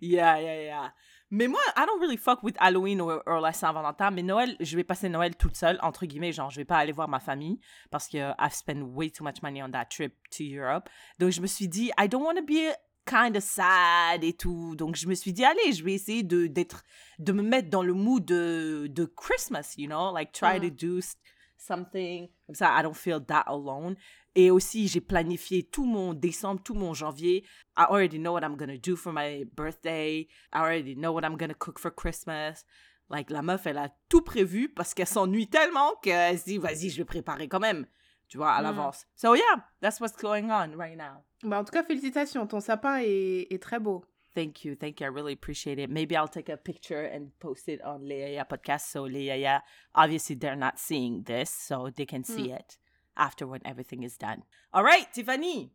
Yeah, 0.00 0.40
yeah, 0.40 0.62
yeah. 0.62 0.92
Mais 1.32 1.46
moi, 1.46 1.60
I 1.76 1.86
don't 1.86 2.00
really 2.00 2.16
fuck 2.16 2.42
with 2.42 2.56
Halloween 2.58 3.00
or, 3.00 3.22
or 3.24 3.40
la 3.40 3.52
Saint-Valentin. 3.52 4.10
Mais 4.10 4.22
Noël, 4.22 4.56
je 4.58 4.76
vais 4.76 4.82
passer 4.82 5.08
Noël 5.08 5.36
toute 5.36 5.56
seule, 5.56 5.78
entre 5.80 6.04
guillemets. 6.04 6.32
Genre, 6.32 6.50
je 6.50 6.56
vais 6.56 6.64
pas 6.64 6.76
aller 6.78 6.90
voir 6.90 7.06
ma 7.06 7.20
famille 7.20 7.60
parce 7.92 8.08
que 8.08 8.18
I've 8.40 8.52
spent 8.52 8.82
way 8.82 9.10
too 9.10 9.22
much 9.22 9.40
money 9.40 9.62
on 9.62 9.70
that 9.70 9.84
trip 9.86 10.14
to 10.36 10.42
Europe. 10.42 10.88
Donc, 11.20 11.30
je 11.30 11.40
me 11.40 11.46
suis 11.46 11.68
dit, 11.68 11.92
I 12.00 12.08
don't 12.08 12.24
want 12.24 12.34
to 12.34 12.42
be 12.42 12.72
kind 13.06 13.36
of 13.36 13.42
sad 13.42 14.22
et 14.24 14.32
tout. 14.32 14.74
Donc, 14.76 14.96
je 14.96 15.06
me 15.08 15.14
suis 15.14 15.32
dit, 15.32 15.44
allez, 15.44 15.72
je 15.72 15.82
vais 15.84 15.94
essayer 15.94 16.22
de, 16.22 16.46
d'être, 16.46 16.82
de 17.18 17.32
me 17.32 17.42
mettre 17.42 17.68
dans 17.70 17.82
le 17.82 17.92
mood 17.94 18.24
de, 18.24 18.86
de 18.88 19.04
Christmas, 19.04 19.74
you 19.76 19.86
know? 19.88 20.12
Like, 20.14 20.32
try 20.32 20.58
Mm. 20.58 20.62
to 20.62 20.70
do 20.70 20.98
s- 20.98 21.16
something. 21.56 22.28
Comme 22.46 22.54
ça, 22.54 22.74
I 22.78 22.82
don't 22.82 22.94
feel 22.96 23.20
that 23.26 23.44
alone. 23.46 23.96
Et 24.34 24.50
aussi, 24.50 24.86
j'ai 24.88 25.00
planifié 25.00 25.64
tout 25.64 25.84
mon 25.84 26.14
décembre, 26.14 26.62
tout 26.62 26.74
mon 26.74 26.94
janvier. 26.94 27.44
I 27.76 27.84
already 27.90 28.18
know 28.18 28.32
what 28.32 28.42
I'm 28.42 28.56
gonna 28.56 28.78
do 28.78 28.94
for 28.96 29.12
my 29.12 29.44
birthday. 29.56 30.20
I 30.54 30.58
already 30.58 30.94
know 30.94 31.12
what 31.12 31.22
I'm 31.24 31.36
gonna 31.36 31.54
cook 31.54 31.78
for 31.80 31.90
Christmas. 31.94 32.64
Like, 33.08 33.28
la 33.30 33.42
meuf, 33.42 33.66
elle 33.66 33.78
a 33.78 33.88
tout 34.08 34.22
prévu 34.22 34.68
parce 34.68 34.94
qu'elle 34.94 35.08
s'ennuie 35.08 35.48
tellement 35.48 35.96
qu'elle 36.00 36.38
se 36.38 36.44
dit, 36.44 36.58
vas-y, 36.58 36.90
je 36.90 36.98
vais 36.98 37.04
préparer 37.04 37.48
quand 37.48 37.58
même. 37.58 37.86
Tu 38.28 38.36
vois, 38.36 38.52
à 38.52 38.60
Mm. 38.60 38.64
l'avance. 38.64 39.06
So, 39.16 39.34
yeah, 39.34 39.66
that's 39.80 39.98
what's 40.00 40.16
going 40.16 40.44
on 40.48 40.76
right 40.76 40.96
now. 40.96 41.24
Bah, 41.42 41.58
en 41.60 41.64
tout 41.64 41.72
cas, 41.72 41.82
félicitations. 41.82 42.46
Ton 42.46 42.60
sapin 42.60 42.98
est, 43.00 43.46
est 43.52 43.62
très 43.62 43.80
beau. 43.80 44.04
Thank 44.34 44.64
you, 44.64 44.76
thank 44.76 45.00
you. 45.00 45.06
I 45.06 45.10
really 45.10 45.32
appreciate 45.32 45.78
it. 45.80 45.90
Maybe 45.90 46.14
I'll 46.16 46.28
take 46.28 46.48
a 46.48 46.56
picture 46.56 47.02
and 47.12 47.30
post 47.40 47.68
it 47.68 47.80
on 47.84 48.00
Leia 48.04 48.44
podcast. 48.46 48.86
So 48.90 49.08
Leia, 49.08 49.60
obviously 49.94 50.36
they're 50.36 50.54
not 50.54 50.78
seeing 50.78 51.24
this, 51.24 51.50
so 51.50 51.90
they 51.90 52.06
can 52.06 52.22
see 52.22 52.52
it 52.52 52.78
after 53.16 53.44
when 53.46 53.60
everything 53.64 54.04
is 54.04 54.16
done. 54.16 54.44
All 54.72 54.84
right, 54.84 55.12
Tiffany, 55.12 55.72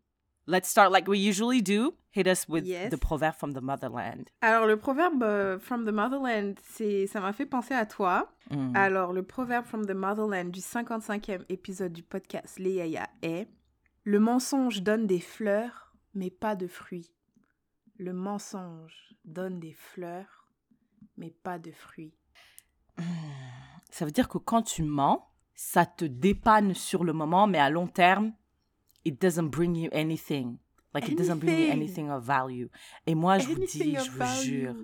let's 0.47 0.69
start 0.69 0.89
like 0.93 1.05
we 1.05 1.17
usually 1.19 1.59
do. 1.61 1.95
Hit 2.11 2.27
us 2.27 2.47
with 2.47 2.65
Yes. 2.65 2.91
the 2.91 2.97
proverb 2.97 3.35
from 3.35 3.51
the 3.51 3.61
motherland. 3.61 4.29
Alors, 4.41 4.65
le 4.67 4.77
proverbe 4.77 5.21
euh, 5.23 5.59
from 5.59 5.83
the 5.85 5.91
motherland, 5.91 6.55
c'est, 6.63 7.07
ça 7.07 7.19
m'a 7.19 7.33
fait 7.33 7.45
penser 7.45 7.73
à 7.73 7.85
toi. 7.85 8.31
Mm. 8.51 8.73
Alors, 8.73 9.11
le 9.11 9.23
proverbe 9.23 9.65
from 9.65 9.85
the 9.85 9.93
motherland 9.93 10.49
du 10.49 10.61
55e 10.61 11.43
épisode 11.49 11.91
du 11.91 12.03
podcast 12.03 12.57
Yaya 12.57 13.09
est 13.21 13.49
Le 14.07 14.19
mensonge 14.19 14.83
donne 14.83 15.07
des 15.07 15.19
fleurs, 15.19 15.95
mais 16.13 16.29
pas 16.29 16.55
de 16.55 16.67
fruits. 16.67 17.11
Le 17.97 18.13
mensonge 18.13 19.15
donne 19.25 19.59
des 19.59 19.73
fleurs, 19.73 20.47
mais 21.17 21.31
pas 21.31 21.57
de 21.57 21.71
fruits. 21.71 22.13
Ça 23.89 24.05
veut 24.05 24.11
dire 24.11 24.29
que 24.29 24.37
quand 24.37 24.61
tu 24.61 24.83
mens, 24.83 25.27
ça 25.55 25.87
te 25.87 26.05
dépanne 26.05 26.75
sur 26.75 27.03
le 27.03 27.13
moment, 27.13 27.47
mais 27.47 27.57
à 27.57 27.71
long 27.71 27.87
terme, 27.87 28.33
it 29.05 29.19
doesn't 29.19 29.49
bring 29.49 29.75
you 29.75 29.89
anything. 29.91 30.57
Like 30.93 31.09
it 31.09 31.17
doesn't 31.17 31.39
bring 31.39 31.57
you 31.57 31.71
Anything. 31.71 32.07
anything 32.07 32.09
of 32.11 32.23
value. 32.23 32.67
Et 33.07 33.15
moi, 33.15 33.39
je 33.39 33.47
vous 33.47 33.55
Anything 33.55 33.83
dis, 33.83 33.95
je 34.05 34.11
vous 34.11 34.17
value. 34.17 34.43
jure, 34.43 34.75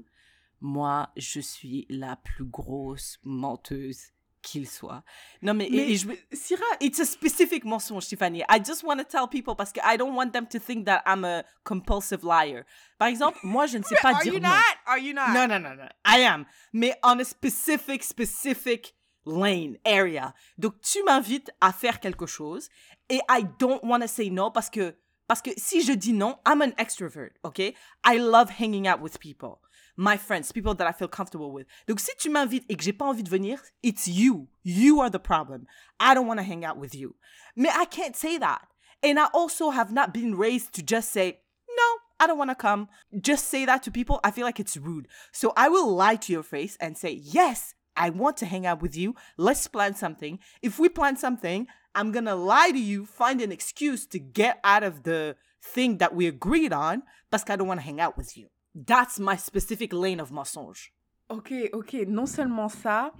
moi, 0.61 1.11
je 1.15 1.39
suis 1.39 1.85
la 1.89 2.15
plus 2.15 2.43
grosse 2.45 3.19
menteuse 3.23 4.13
qu'il 4.41 4.67
soit. 4.67 5.03
Non, 5.41 5.53
mais, 5.53 5.67
et- 5.67 5.71
Mais 5.71 5.89
et 5.91 5.95
je, 5.97 6.07
Syrah, 6.31 6.63
it's 6.79 6.99
a 6.99 7.05
specific 7.05 7.63
mensonge, 7.63 8.07
Tiffany. 8.07 8.41
I 8.49 8.59
just 8.65 8.83
want 8.83 8.97
to 8.97 9.03
tell 9.03 9.27
people 9.27 9.55
parce 9.55 9.71
que 9.71 9.79
I 9.83 9.97
don't 9.97 10.15
want 10.15 10.31
them 10.31 10.47
to 10.47 10.59
think 10.59 10.85
that 10.85 11.03
I'm 11.05 11.23
a 11.23 11.43
compulsive 11.63 12.23
liar. 12.23 12.63
Par 12.97 13.07
exemple, 13.07 13.37
moi, 13.43 13.67
je 13.67 13.77
ne 13.77 13.83
sais 13.83 13.95
pas 14.01 14.13
are 14.15 14.23
dire 14.23 14.33
you 14.33 14.39
non. 14.39 14.49
not? 14.49 14.77
Are 14.87 14.97
you 14.99 15.13
not? 15.13 15.33
No, 15.33 15.45
no, 15.45 15.57
no, 15.59 15.75
no. 15.75 15.87
I 16.05 16.21
am. 16.25 16.45
Mais 16.73 16.93
on 17.03 17.19
a 17.19 17.23
specific, 17.23 18.03
specific 18.03 18.93
lane, 19.25 19.77
area. 19.85 20.33
Donc, 20.57 20.81
tu 20.81 21.03
m'invites 21.03 21.51
à 21.61 21.71
faire 21.71 21.99
quelque 21.99 22.25
chose 22.25 22.69
et 23.09 23.19
I 23.29 23.43
don't 23.59 23.79
want 23.83 24.01
to 24.01 24.07
say 24.07 24.29
no 24.31 24.49
parce 24.49 24.69
que, 24.69 24.95
parce 25.27 25.41
que 25.41 25.51
si 25.57 25.81
je 25.83 25.93
dis 25.93 26.13
non, 26.13 26.39
I'm 26.47 26.61
an 26.61 26.71
extrovert, 26.79 27.31
okay? 27.43 27.75
I 28.03 28.17
love 28.17 28.49
hanging 28.59 28.87
out 28.87 28.99
with 29.01 29.19
people. 29.19 29.59
My 29.97 30.17
friends, 30.17 30.51
people 30.51 30.73
that 30.75 30.87
I 30.87 30.91
feel 30.91 31.07
comfortable 31.07 31.51
with. 31.51 31.67
Donc, 31.87 31.99
si 31.99 32.11
tu 32.17 32.29
m'invites 32.29 32.65
et 32.69 32.75
que 32.75 32.83
j'ai 32.83 32.93
pas 32.93 33.05
envie 33.05 33.23
de 33.23 33.29
venir, 33.29 33.59
it's 33.83 34.07
you. 34.07 34.47
You 34.63 35.01
are 35.01 35.09
the 35.09 35.19
problem. 35.19 35.65
I 35.99 36.13
don't 36.13 36.27
want 36.27 36.39
to 36.39 36.45
hang 36.45 36.65
out 36.65 36.77
with 36.77 36.95
you. 36.95 37.15
Mais 37.55 37.71
I 37.75 37.85
can't 37.85 38.15
say 38.15 38.37
that. 38.37 38.67
And 39.03 39.19
I 39.19 39.27
also 39.33 39.71
have 39.71 39.91
not 39.91 40.13
been 40.13 40.35
raised 40.35 40.73
to 40.73 40.83
just 40.83 41.11
say, 41.11 41.39
no, 41.69 41.83
I 42.19 42.27
don't 42.27 42.37
want 42.37 42.51
to 42.51 42.55
come. 42.55 42.87
Just 43.19 43.47
say 43.47 43.65
that 43.65 43.83
to 43.83 43.91
people. 43.91 44.19
I 44.23 44.31
feel 44.31 44.45
like 44.45 44.59
it's 44.59 44.77
rude. 44.77 45.07
So 45.31 45.53
I 45.57 45.69
will 45.69 45.93
lie 45.93 46.15
to 46.17 46.31
your 46.31 46.43
face 46.43 46.77
and 46.79 46.97
say, 46.97 47.19
yes, 47.23 47.73
I 47.95 48.09
want 48.11 48.37
to 48.37 48.45
hang 48.45 48.65
out 48.65 48.81
with 48.81 48.95
you. 48.95 49.15
Let's 49.37 49.67
plan 49.67 49.95
something. 49.95 50.39
If 50.61 50.79
we 50.79 50.87
plan 50.87 51.17
something, 51.17 51.67
I'm 51.95 52.11
going 52.11 52.25
to 52.25 52.35
lie 52.35 52.71
to 52.71 52.79
you, 52.79 53.05
find 53.05 53.41
an 53.41 53.51
excuse 53.51 54.05
to 54.07 54.19
get 54.19 54.59
out 54.63 54.83
of 54.83 55.03
the 55.03 55.35
thing 55.61 55.97
that 55.97 56.15
we 56.15 56.27
agreed 56.27 56.73
on 56.73 57.03
parce 57.29 57.49
I 57.49 57.55
don't 57.55 57.67
want 57.67 57.79
to 57.79 57.85
hang 57.85 57.99
out 57.99 58.17
with 58.17 58.37
you. 58.37 58.47
That's 58.75 59.19
my 59.19 59.37
specific 59.37 59.91
lane 59.93 60.21
of 60.21 60.31
mensonge. 60.31 60.93
Ok, 61.29 61.53
ok, 61.73 61.93
non 62.07 62.25
seulement 62.25 62.69
ça, 62.69 63.13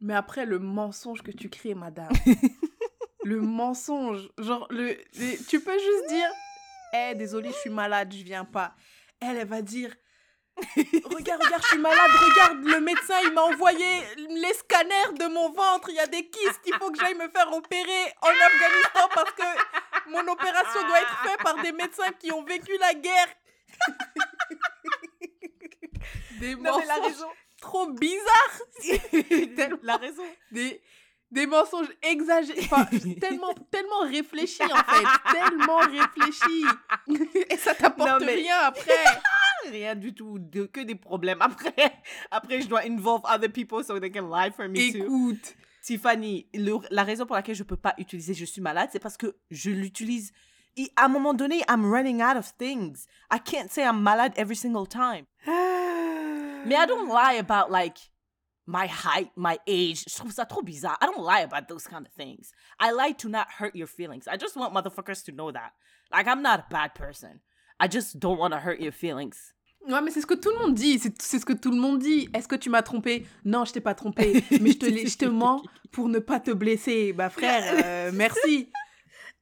mais 0.00 0.14
après 0.14 0.44
le 0.46 0.58
mensonge 0.58 1.22
que 1.22 1.30
tu 1.30 1.48
crées, 1.50 1.74
madame. 1.74 2.12
le 3.24 3.40
mensonge, 3.40 4.28
genre, 4.38 4.66
le, 4.70 4.88
le- 5.14 5.46
tu 5.48 5.60
peux 5.60 5.78
juste 5.78 6.08
dire, 6.08 6.28
eh, 6.92 7.14
désolé, 7.14 7.50
je 7.50 7.56
suis 7.58 7.70
malade, 7.70 8.12
je 8.12 8.22
viens 8.24 8.44
pas. 8.44 8.74
Elle, 9.20 9.36
elle 9.36 9.48
va 9.48 9.62
dire, 9.62 9.94
regarde, 10.56 11.42
regarde, 11.42 11.62
je 11.62 11.68
suis 11.68 11.78
malade, 11.78 12.10
regarde, 12.30 12.64
le 12.64 12.80
médecin, 12.80 13.14
il 13.24 13.32
m'a 13.32 13.42
envoyé 13.42 13.86
les 14.16 14.54
scanners 14.54 15.18
de 15.18 15.26
mon 15.32 15.50
ventre, 15.50 15.88
il 15.90 15.96
y 15.96 16.00
a 16.00 16.06
des 16.06 16.28
kystes, 16.28 16.60
il 16.66 16.74
faut 16.74 16.90
que 16.92 16.98
j'aille 17.00 17.14
me 17.16 17.28
faire 17.30 17.52
opérer 17.52 18.04
en 18.22 18.28
Afghanistan 18.28 19.08
parce 19.14 19.32
que 19.32 20.10
Mon 20.10 20.20
opération 20.32 20.86
doit 20.86 21.00
être 21.00 21.18
faite 21.24 21.42
par 21.42 21.60
des 21.62 21.72
médecins 21.72 22.12
qui 22.20 22.30
ont 22.30 22.44
vécu 22.44 22.72
la 22.78 22.94
guerre. 22.94 23.28
des 26.48 26.54
Non, 26.56 26.78
mais 26.78 26.86
la 26.86 26.96
mensonges 26.98 27.12
raison. 27.12 27.26
trop 27.60 27.86
bizarres. 27.90 28.60
la 29.82 29.96
raison. 29.96 30.22
Des, 30.52 30.80
des 31.30 31.46
mensonges 31.46 31.88
exagérés. 32.02 32.60
Enfin, 32.70 32.84
tellement, 33.20 33.52
tellement 33.70 34.00
réfléchis, 34.06 34.62
en 34.62 34.76
fait. 34.76 35.04
Tellement 35.32 35.78
réfléchis. 35.78 36.64
Et 37.50 37.56
ça 37.56 37.74
t'apporte 37.74 38.22
mais- 38.24 38.34
rien 38.34 38.58
après. 38.64 38.92
Rien 39.70 39.94
du 39.94 40.14
tout, 40.14 40.38
de- 40.38 40.66
que 40.66 40.80
des 40.80 40.94
problèmes. 40.94 41.40
Après, 41.40 41.74
après, 42.30 42.60
je 42.60 42.66
dois 42.68 42.82
involve 42.84 43.22
other 43.24 43.50
people 43.50 43.82
so 43.82 43.98
they 43.98 44.10
can 44.12 44.28
lie 44.28 44.52
for 44.52 44.68
me 44.68 44.92
too. 44.92 44.98
Écoute. 45.04 45.54
Tiffany, 45.82 46.48
le- 46.54 46.78
la 46.90 47.02
raison 47.02 47.24
pour 47.26 47.34
laquelle 47.36 47.54
je 47.54 47.62
peux 47.62 47.76
pas 47.76 47.94
utiliser 47.98 48.34
je 48.34 48.44
suis 48.44 48.60
malade, 48.60 48.90
c'est 48.92 48.98
parce 49.00 49.16
que 49.16 49.36
je 49.50 49.70
l'utilise. 49.70 50.32
Et 50.76 50.90
à 50.96 51.04
un 51.04 51.08
moment 51.08 51.32
donné, 51.34 51.62
I'm 51.68 51.90
running 51.90 52.22
out 52.22 52.36
of 52.36 52.52
things. 52.58 53.06
I 53.32 53.38
can't 53.42 53.70
say 53.70 53.84
I'm 53.84 54.00
malade 54.02 54.32
every 54.36 54.56
single 54.56 54.86
time. 54.86 55.24
Mais 56.66 56.76
I 56.76 56.86
don't 56.86 57.08
lie 57.08 57.38
about 57.38 57.70
like 57.70 57.98
my 58.66 58.86
height, 58.86 59.30
my 59.36 59.58
age. 59.66 60.04
Je 60.08 60.14
trouve 60.16 60.32
ça 60.32 60.46
trop 60.46 60.62
bizarre. 60.62 60.96
I 61.00 61.06
don't 61.06 61.22
lie 61.22 61.40
about 61.40 61.68
those 61.68 61.86
kind 61.86 62.06
of 62.06 62.12
things. 62.12 62.52
I 62.80 62.92
lie 62.92 63.12
to 63.18 63.28
not 63.28 63.46
hurt 63.58 63.74
your 63.74 63.86
feelings. 63.86 64.26
I 64.26 64.36
just 64.36 64.56
want 64.56 64.72
motherfuckers 64.72 65.24
to 65.24 65.32
know 65.32 65.52
that. 65.52 65.72
Like 66.12 66.26
I'm 66.26 66.42
not 66.42 66.60
a 66.60 66.66
bad 66.70 66.94
person. 66.94 67.40
I 67.80 67.88
just 67.88 68.18
don't 68.18 68.38
want 68.38 68.52
to 68.52 68.60
hurt 68.60 68.80
your 68.80 68.92
feelings. 68.92 69.54
Ouais, 69.86 70.00
mais 70.00 70.10
c'est 70.10 70.22
ce 70.22 70.26
que 70.26 70.34
tout 70.34 70.50
le 70.50 70.58
monde 70.58 70.74
dit. 70.74 70.98
C'est 70.98 71.20
c'est 71.20 71.38
ce 71.38 71.44
que 71.44 71.52
tout 71.52 71.70
le 71.70 71.76
monde 71.76 71.98
dit. 71.98 72.28
Est-ce 72.32 72.48
que 72.48 72.56
tu 72.56 72.70
m'as 72.70 72.82
trompé? 72.82 73.26
Non, 73.44 73.64
je 73.66 73.72
t'ai 73.72 73.80
pas 73.80 73.94
trompé. 73.94 74.42
Mais 74.60 74.70
je 74.70 74.78
te, 74.78 74.86
je 74.86 75.16
te 75.18 75.26
mens 75.26 75.62
pour 75.90 76.08
ne 76.08 76.18
pas 76.18 76.40
te 76.40 76.50
blesser. 76.50 77.12
Bah, 77.12 77.28
frère, 77.28 77.62
euh, 77.84 78.10
merci. 78.14 78.70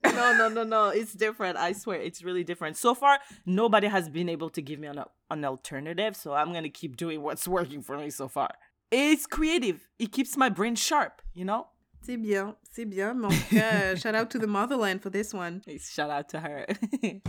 No, 0.04 0.36
no, 0.36 0.48
no, 0.48 0.64
no. 0.64 0.88
It's 0.88 1.12
different. 1.12 1.56
I 1.56 1.72
swear, 1.72 2.00
it's 2.00 2.22
really 2.22 2.44
different. 2.44 2.76
So 2.76 2.94
far, 2.94 3.18
nobody 3.46 3.88
has 3.88 4.08
been 4.08 4.28
able 4.28 4.50
to 4.50 4.62
give 4.62 4.78
me 4.78 4.88
an, 4.88 5.02
an 5.30 5.44
alternative, 5.44 6.16
so 6.16 6.34
I'm 6.34 6.52
gonna 6.52 6.68
keep 6.68 6.96
doing 6.96 7.22
what's 7.22 7.46
working 7.46 7.82
for 7.82 7.96
me 7.98 8.10
so 8.10 8.28
far. 8.28 8.50
It's 8.90 9.26
creative. 9.26 9.88
It 9.98 10.12
keeps 10.12 10.36
my 10.36 10.48
brain 10.48 10.74
sharp, 10.74 11.22
you 11.34 11.44
know? 11.44 11.66
C'est 12.02 12.16
bien, 12.16 12.56
c'est 12.70 12.84
bien. 12.84 13.14
Cas, 13.50 13.74
euh, 13.74 13.96
shout 14.02 14.14
out 14.14 14.28
to 14.30 14.38
the 14.38 14.46
motherland 14.46 15.00
for 15.00 15.10
this 15.10 15.32
one. 15.32 15.62
Shout 15.78 16.10
out 16.10 16.28
to 16.30 16.40
her. 16.40 16.66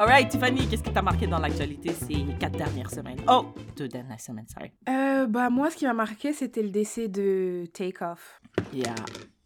All 0.00 0.06
right, 0.06 0.30
Tiffany, 0.30 0.66
qu'est-ce 0.68 0.82
qui 0.84 0.92
t'a 0.92 1.02
marqué 1.02 1.26
dans 1.26 1.40
l'actualité 1.40 1.92
ces 1.92 2.24
quatre 2.38 2.56
dernières 2.56 2.88
semaines? 2.88 3.18
Oh, 3.26 3.46
deux 3.76 3.88
dernières 3.88 4.20
semaines, 4.20 4.46
sorry. 4.46 4.70
Euh, 4.88 5.26
bah, 5.26 5.50
moi, 5.50 5.70
ce 5.70 5.76
qui 5.76 5.86
m'a 5.86 5.92
marqué, 5.92 6.32
c'était 6.32 6.62
le 6.62 6.70
décès 6.70 7.08
de 7.08 7.64
Takeoff. 7.74 8.40
Yeah, 8.72 8.94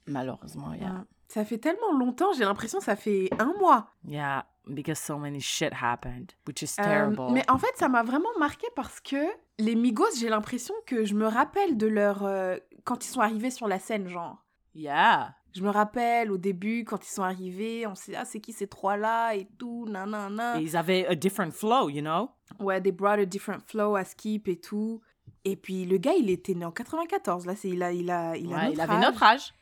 malheureusement, 0.06 0.72
yeah. 0.74 1.04
Ça 1.28 1.44
fait 1.44 1.58
tellement 1.58 1.92
longtemps, 1.98 2.32
j'ai 2.34 2.44
l'impression 2.44 2.78
que 2.78 2.84
ça 2.84 2.96
fait 2.96 3.30
un 3.38 3.54
mois. 3.58 3.88
Yeah, 4.06 4.44
because 4.66 4.98
so 4.98 5.16
many 5.16 5.40
shit 5.40 5.72
happened, 5.72 6.32
which 6.46 6.60
is 6.62 6.74
Euh, 6.78 6.82
terrible. 6.82 7.22
mais 7.32 7.48
en 7.50 7.56
fait, 7.58 7.74
ça 7.76 7.88
m'a 7.88 8.02
vraiment 8.02 8.28
marqué 8.38 8.66
parce 8.76 9.00
que 9.00 9.16
les 9.58 9.74
Migos, 9.74 10.04
j'ai 10.18 10.28
l'impression 10.28 10.74
que 10.86 11.04
je 11.04 11.14
me 11.14 11.26
rappelle 11.26 11.76
de 11.78 11.86
leur. 11.86 12.22
euh, 12.24 12.56
quand 12.84 13.04
ils 13.04 13.08
sont 13.08 13.20
arrivés 13.20 13.50
sur 13.50 13.66
la 13.68 13.78
scène, 13.78 14.08
genre. 14.08 14.44
Yeah. 14.74 15.34
Je 15.54 15.62
me 15.62 15.70
rappelle 15.70 16.30
au 16.32 16.38
début, 16.38 16.84
quand 16.84 17.04
ils 17.06 17.10
sont 17.10 17.22
arrivés, 17.22 17.86
on 17.86 17.94
sait, 17.94 18.14
ah, 18.16 18.24
c'est 18.24 18.40
qui 18.40 18.52
ces 18.52 18.66
trois-là 18.66 19.34
et 19.34 19.46
tout, 19.58 19.86
nanana. 19.88 20.58
Et 20.58 20.62
ils 20.64 20.76
avaient 20.76 21.06
a 21.06 21.14
different 21.14 21.52
flow, 21.52 21.88
you 21.90 22.00
know? 22.00 22.30
Ouais, 22.58 22.80
they 22.80 22.90
brought 22.92 23.18
a 23.20 23.24
different 23.26 23.60
flow 23.66 23.94
à 23.96 24.04
Skip 24.04 24.48
et 24.48 24.58
tout. 24.58 25.00
Et 25.44 25.56
puis 25.56 25.84
le 25.84 25.98
gars, 25.98 26.14
il 26.18 26.28
était 26.30 26.54
né 26.54 26.64
en 26.64 26.72
94, 26.72 27.46
là, 27.46 27.54
c'est, 27.54 27.68
il 27.68 27.82
a, 27.82 27.92
il 27.92 28.10
a, 28.10 28.36
il 28.36 28.52
a 28.52 28.56
Ouais, 28.56 28.62
notre 28.64 28.72
il 28.74 28.80
avait 28.80 28.94
âge. 28.94 29.00
notre 29.02 29.22
âge. 29.22 29.54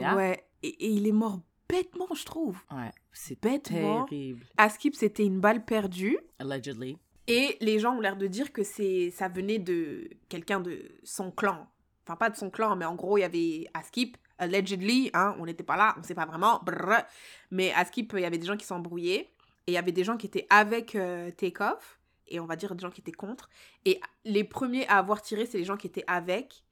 Yeah. 0.00 0.16
Ouais, 0.16 0.46
et, 0.62 0.68
et 0.68 0.88
il 0.90 1.06
est 1.06 1.12
mort 1.12 1.40
bêtement, 1.68 2.08
je 2.14 2.24
trouve. 2.24 2.58
Ouais, 2.70 2.90
c'est 3.12 3.40
Bêtement. 3.40 4.04
terrible. 4.04 4.46
À 4.56 4.68
Skip, 4.68 4.94
c'était 4.94 5.24
une 5.24 5.40
balle 5.40 5.64
perdue. 5.64 6.18
Allegedly. 6.38 6.96
Et 7.26 7.56
les 7.60 7.80
gens 7.80 7.96
ont 7.96 8.00
l'air 8.00 8.16
de 8.16 8.26
dire 8.26 8.52
que 8.52 8.62
c'est 8.62 9.10
ça 9.10 9.28
venait 9.28 9.58
de 9.58 10.08
quelqu'un 10.28 10.60
de 10.60 10.92
son 11.02 11.30
clan. 11.32 11.66
Enfin, 12.04 12.14
pas 12.16 12.30
de 12.30 12.36
son 12.36 12.50
clan, 12.50 12.76
mais 12.76 12.84
en 12.84 12.94
gros, 12.94 13.18
il 13.18 13.22
y 13.22 13.24
avait 13.24 13.66
Askip, 13.74 14.16
allegedly, 14.38 15.10
hein, 15.12 15.34
on 15.40 15.46
n'était 15.46 15.64
pas 15.64 15.76
là, 15.76 15.96
on 15.98 16.04
sait 16.04 16.14
pas 16.14 16.26
vraiment, 16.26 16.60
brrr. 16.64 17.02
mais 17.50 17.72
Askip, 17.72 18.12
il 18.16 18.20
y 18.20 18.24
avait 18.24 18.38
des 18.38 18.46
gens 18.46 18.56
qui 18.56 18.64
s'embrouillaient, 18.64 19.32
et 19.66 19.72
il 19.72 19.74
y 19.74 19.76
avait 19.76 19.90
des 19.90 20.04
gens 20.04 20.16
qui 20.16 20.26
étaient 20.26 20.46
avec 20.50 20.94
euh, 20.94 21.32
Takeoff, 21.32 21.98
et 22.28 22.38
on 22.38 22.46
va 22.46 22.54
dire 22.54 22.76
des 22.76 22.82
gens 22.82 22.90
qui 22.90 23.00
étaient 23.00 23.10
contre. 23.10 23.48
Et 23.84 24.00
les 24.24 24.44
premiers 24.44 24.86
à 24.86 24.98
avoir 24.98 25.20
tiré, 25.20 25.46
c'est 25.46 25.58
les 25.58 25.64
gens 25.64 25.76
qui 25.76 25.88
étaient 25.88 26.04
avec, 26.06 26.62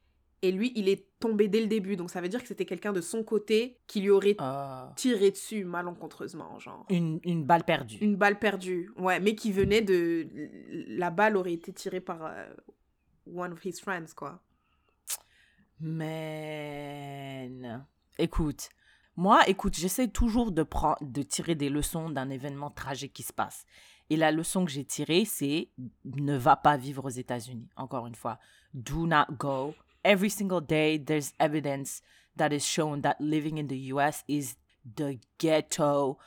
et 0.44 0.52
lui, 0.52 0.72
il 0.76 0.88
est 0.88 1.06
tombé 1.20 1.48
dès 1.48 1.60
le 1.60 1.66
début, 1.68 1.96
donc 1.96 2.10
ça 2.10 2.20
veut 2.20 2.28
dire 2.28 2.42
que 2.42 2.48
c'était 2.48 2.66
quelqu'un 2.66 2.92
de 2.92 3.00
son 3.00 3.24
côté 3.24 3.78
qui 3.86 4.00
lui 4.02 4.10
aurait 4.10 4.36
Ah. 4.38 4.92
tiré 4.96 5.30
dessus 5.30 5.64
malencontreusement, 5.64 6.58
genre. 6.58 6.84
une, 6.90 7.18
une 7.24 7.44
balle 7.44 7.64
perdue. 7.64 7.96
Une 8.00 8.16
balle 8.16 8.38
perdue, 8.38 8.90
ouais, 8.98 9.20
mais 9.20 9.34
qui 9.34 9.50
venait 9.52 9.80
de. 9.80 10.28
La 10.98 11.10
balle 11.10 11.36
aurait 11.36 11.54
été 11.54 11.72
tirée 11.72 12.00
par 12.00 12.26
euh, 12.26 12.46
one 13.34 13.52
of 13.52 13.64
his 13.64 13.80
friends, 13.80 14.12
quoi. 14.14 14.42
Man. 16.34 17.86
Écoute, 18.18 18.68
moi, 19.16 19.40
écoute, 19.48 19.74
j'essaie 19.74 20.08
toujours 20.08 20.52
de, 20.52 20.62
prendre, 20.62 20.98
de 21.00 21.22
tirer 21.22 21.54
des 21.54 21.68
leçons 21.68 22.10
d'un 22.10 22.30
événement 22.30 22.70
tragique 22.70 23.12
qui 23.12 23.22
se 23.22 23.32
passe. 23.32 23.64
Et 24.10 24.16
la 24.16 24.30
leçon 24.30 24.64
que 24.64 24.70
j'ai 24.70 24.84
tirée, 24.84 25.24
c'est 25.24 25.68
ne 26.04 26.36
va 26.36 26.56
pas 26.56 26.76
vivre 26.76 27.06
aux 27.06 27.10
États-Unis. 27.10 27.68
Encore 27.76 28.06
une 28.06 28.14
fois, 28.14 28.38
do 28.74 29.06
not 29.06 29.26
go. 29.38 29.74
Every 30.04 30.28
single 30.30 30.60
day, 30.60 30.98
there's 30.98 31.32
evidence 31.40 32.02
that 32.36 32.50
is 32.52 32.60
shown 32.64 33.00
that 33.02 33.16
living 33.20 33.58
in 33.58 33.66
the 33.68 33.92
US 33.92 34.22
is 34.28 34.56
the 34.96 35.18
ghetto. 35.38 36.18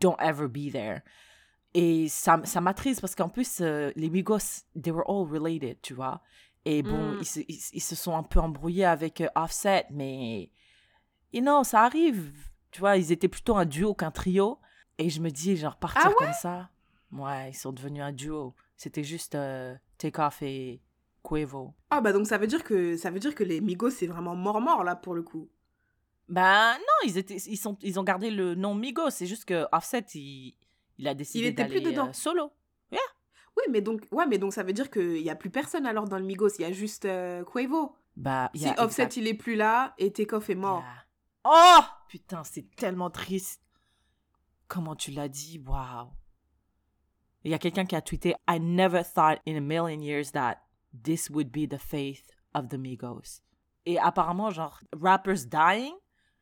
Don't 0.00 0.20
ever 0.20 0.48
be 0.48 0.70
there. 0.70 1.02
Et 1.74 2.08
ça, 2.08 2.40
ça 2.44 2.60
m'attriste 2.60 3.00
parce 3.00 3.14
qu'en 3.14 3.28
plus, 3.28 3.60
euh, 3.60 3.90
les 3.96 4.08
Migos, 4.10 4.64
they 4.74 4.92
were 4.92 5.04
all 5.08 5.26
related, 5.26 5.78
tu 5.82 5.94
vois. 5.94 6.20
Et 6.64 6.82
bon, 6.82 7.12
Mm. 7.12 7.16
ils, 7.20 7.26
se, 7.26 7.40
ils, 7.48 7.60
ils 7.74 7.80
se 7.82 7.94
sont 7.94 8.14
un 8.16 8.22
peu 8.22 8.40
embrouillés 8.40 8.84
avec 8.84 9.20
euh, 9.20 9.28
Offset, 9.34 9.86
mais, 9.90 10.50
you 11.32 11.40
know, 11.40 11.64
ça 11.64 11.82
arrive. 11.84 12.32
Tu 12.70 12.80
vois, 12.80 12.96
ils 12.96 13.12
étaient 13.12 13.28
plutôt 13.28 13.56
un 13.56 13.64
duo 13.64 13.94
qu'un 13.94 14.10
trio. 14.10 14.58
Et 14.98 15.08
je 15.10 15.20
me 15.20 15.30
dis, 15.30 15.56
genre, 15.56 15.76
partir 15.76 16.02
Ah 16.04 16.08
ouais? 16.08 16.14
comme 16.18 16.32
ça. 16.32 16.70
Ouais, 17.12 17.50
ils 17.50 17.54
sont 17.54 17.72
devenus 17.72 18.02
un 18.02 18.12
duo. 18.12 18.54
C'était 18.76 19.04
juste 19.04 19.34
euh, 19.34 19.74
Takeoff 19.98 20.42
et 20.42 20.80
Quavo. 21.26 21.74
Ah, 21.90 22.00
bah 22.00 22.12
donc 22.12 22.26
ça 22.26 22.38
veut 22.38 22.46
dire 22.46 22.62
que, 22.62 22.96
ça 22.96 23.10
veut 23.10 23.18
dire 23.18 23.34
que 23.34 23.42
les 23.44 23.60
Migos, 23.60 23.90
c'est 23.90 24.06
vraiment 24.06 24.36
mort-mort, 24.36 24.84
là, 24.84 24.94
pour 24.94 25.14
le 25.14 25.22
coup. 25.22 25.48
Ben 26.28 26.72
non, 26.74 27.08
ils, 27.08 27.18
étaient, 27.18 27.36
ils, 27.36 27.56
sont, 27.56 27.76
ils 27.82 27.98
ont 27.98 28.04
gardé 28.04 28.30
le 28.30 28.54
nom 28.54 28.74
Migos. 28.74 29.10
C'est 29.10 29.26
juste 29.26 29.44
que 29.44 29.66
Offset, 29.72 30.04
il, 30.14 30.54
il 30.98 31.08
a 31.08 31.14
décidé 31.14 31.48
était 31.48 31.64
plus 31.66 31.80
d'aller 31.80 31.92
dedans. 31.92 32.08
euh, 32.08 32.12
solo. 32.12 32.52
Oui, 33.58 33.62
mais 33.70 33.80
donc, 33.80 34.06
ouais, 34.12 34.26
mais 34.26 34.36
donc 34.36 34.52
ça 34.52 34.62
veut 34.62 34.74
dire 34.74 34.90
qu'il 34.90 35.22
n'y 35.22 35.30
a 35.30 35.34
plus 35.34 35.48
personne 35.48 35.86
alors 35.86 36.06
dans 36.06 36.18
le 36.18 36.24
Migos, 36.26 36.50
il 36.58 36.62
y 36.62 36.64
a 36.66 36.72
juste 36.72 37.06
euh, 37.06 37.42
Quavo. 37.42 37.96
Bah, 38.14 38.50
Si 38.54 38.64
yeah, 38.64 38.72
Offset, 38.84 39.04
exact. 39.04 39.16
il 39.16 39.26
est 39.28 39.34
plus 39.34 39.54
là 39.56 39.94
et 39.96 40.12
Takeoff 40.12 40.50
est 40.50 40.54
mort. 40.54 40.82
Yeah. 40.82 41.04
Oh 41.44 41.84
Putain, 42.08 42.44
c'est 42.44 42.66
tellement 42.76 43.08
triste. 43.08 43.62
Comment 44.68 44.94
tu 44.94 45.10
l'as 45.10 45.28
dit? 45.28 45.58
Waouh. 45.66 46.08
Il 47.44 47.50
y 47.50 47.54
a 47.54 47.58
quelqu'un 47.58 47.86
qui 47.86 47.96
a 47.96 48.02
tweeté 48.02 48.34
I 48.46 48.60
never 48.60 49.02
thought 49.02 49.38
in 49.48 49.56
a 49.56 49.60
million 49.60 50.02
years 50.02 50.32
that 50.32 50.58
this 51.02 51.30
would 51.30 51.50
be 51.50 51.66
the 51.68 51.78
faith 51.78 52.30
of 52.54 52.68
the 52.68 52.78
Migos. 52.78 53.40
Et 53.84 53.98
apparemment, 53.98 54.50
genre, 54.50 54.80
rappers 54.92 55.46
dying, 55.46 55.94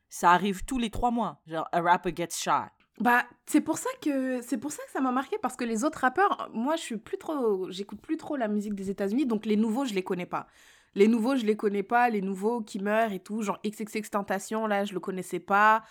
ça 0.08 0.30
arrive 0.30 0.64
tous 0.64 0.78
les 0.78 0.90
trois 0.90 1.10
mois. 1.10 1.40
Genre, 1.46 1.68
a 1.72 1.80
rapper 1.80 2.12
gets 2.14 2.36
shot. 2.36 2.70
Bah, 3.00 3.24
c'est 3.46 3.60
pour 3.60 3.78
ça 3.78 3.90
que 4.00 4.40
c'est 4.42 4.56
pour 4.56 4.70
ça 4.70 4.82
que 4.84 4.92
ça 4.92 5.00
m'a 5.00 5.10
marqué 5.10 5.36
parce 5.42 5.56
que 5.56 5.64
les 5.64 5.82
autres 5.82 5.98
rappeurs, 5.98 6.48
moi 6.52 6.76
je 6.76 6.82
suis 6.82 6.96
plus 6.96 7.18
trop 7.18 7.68
j'écoute 7.68 8.00
plus 8.00 8.16
trop 8.16 8.36
la 8.36 8.46
musique 8.46 8.76
des 8.76 8.88
États-Unis 8.88 9.26
donc 9.26 9.46
les 9.46 9.56
nouveaux 9.56 9.84
je 9.84 9.94
les 9.94 10.04
connais 10.04 10.26
pas. 10.26 10.46
Les 10.94 11.08
nouveaux 11.08 11.34
je 11.34 11.44
les 11.44 11.56
connais 11.56 11.82
pas, 11.82 12.08
les 12.08 12.20
nouveaux 12.22 12.60
qui 12.60 12.78
meurent 12.78 13.12
et 13.12 13.18
tout, 13.18 13.42
genre 13.42 13.58
XXX 13.66 14.08
Tentation 14.10 14.68
là, 14.68 14.84
je 14.84 14.94
le 14.94 15.00
connaissais 15.00 15.40
pas. 15.40 15.82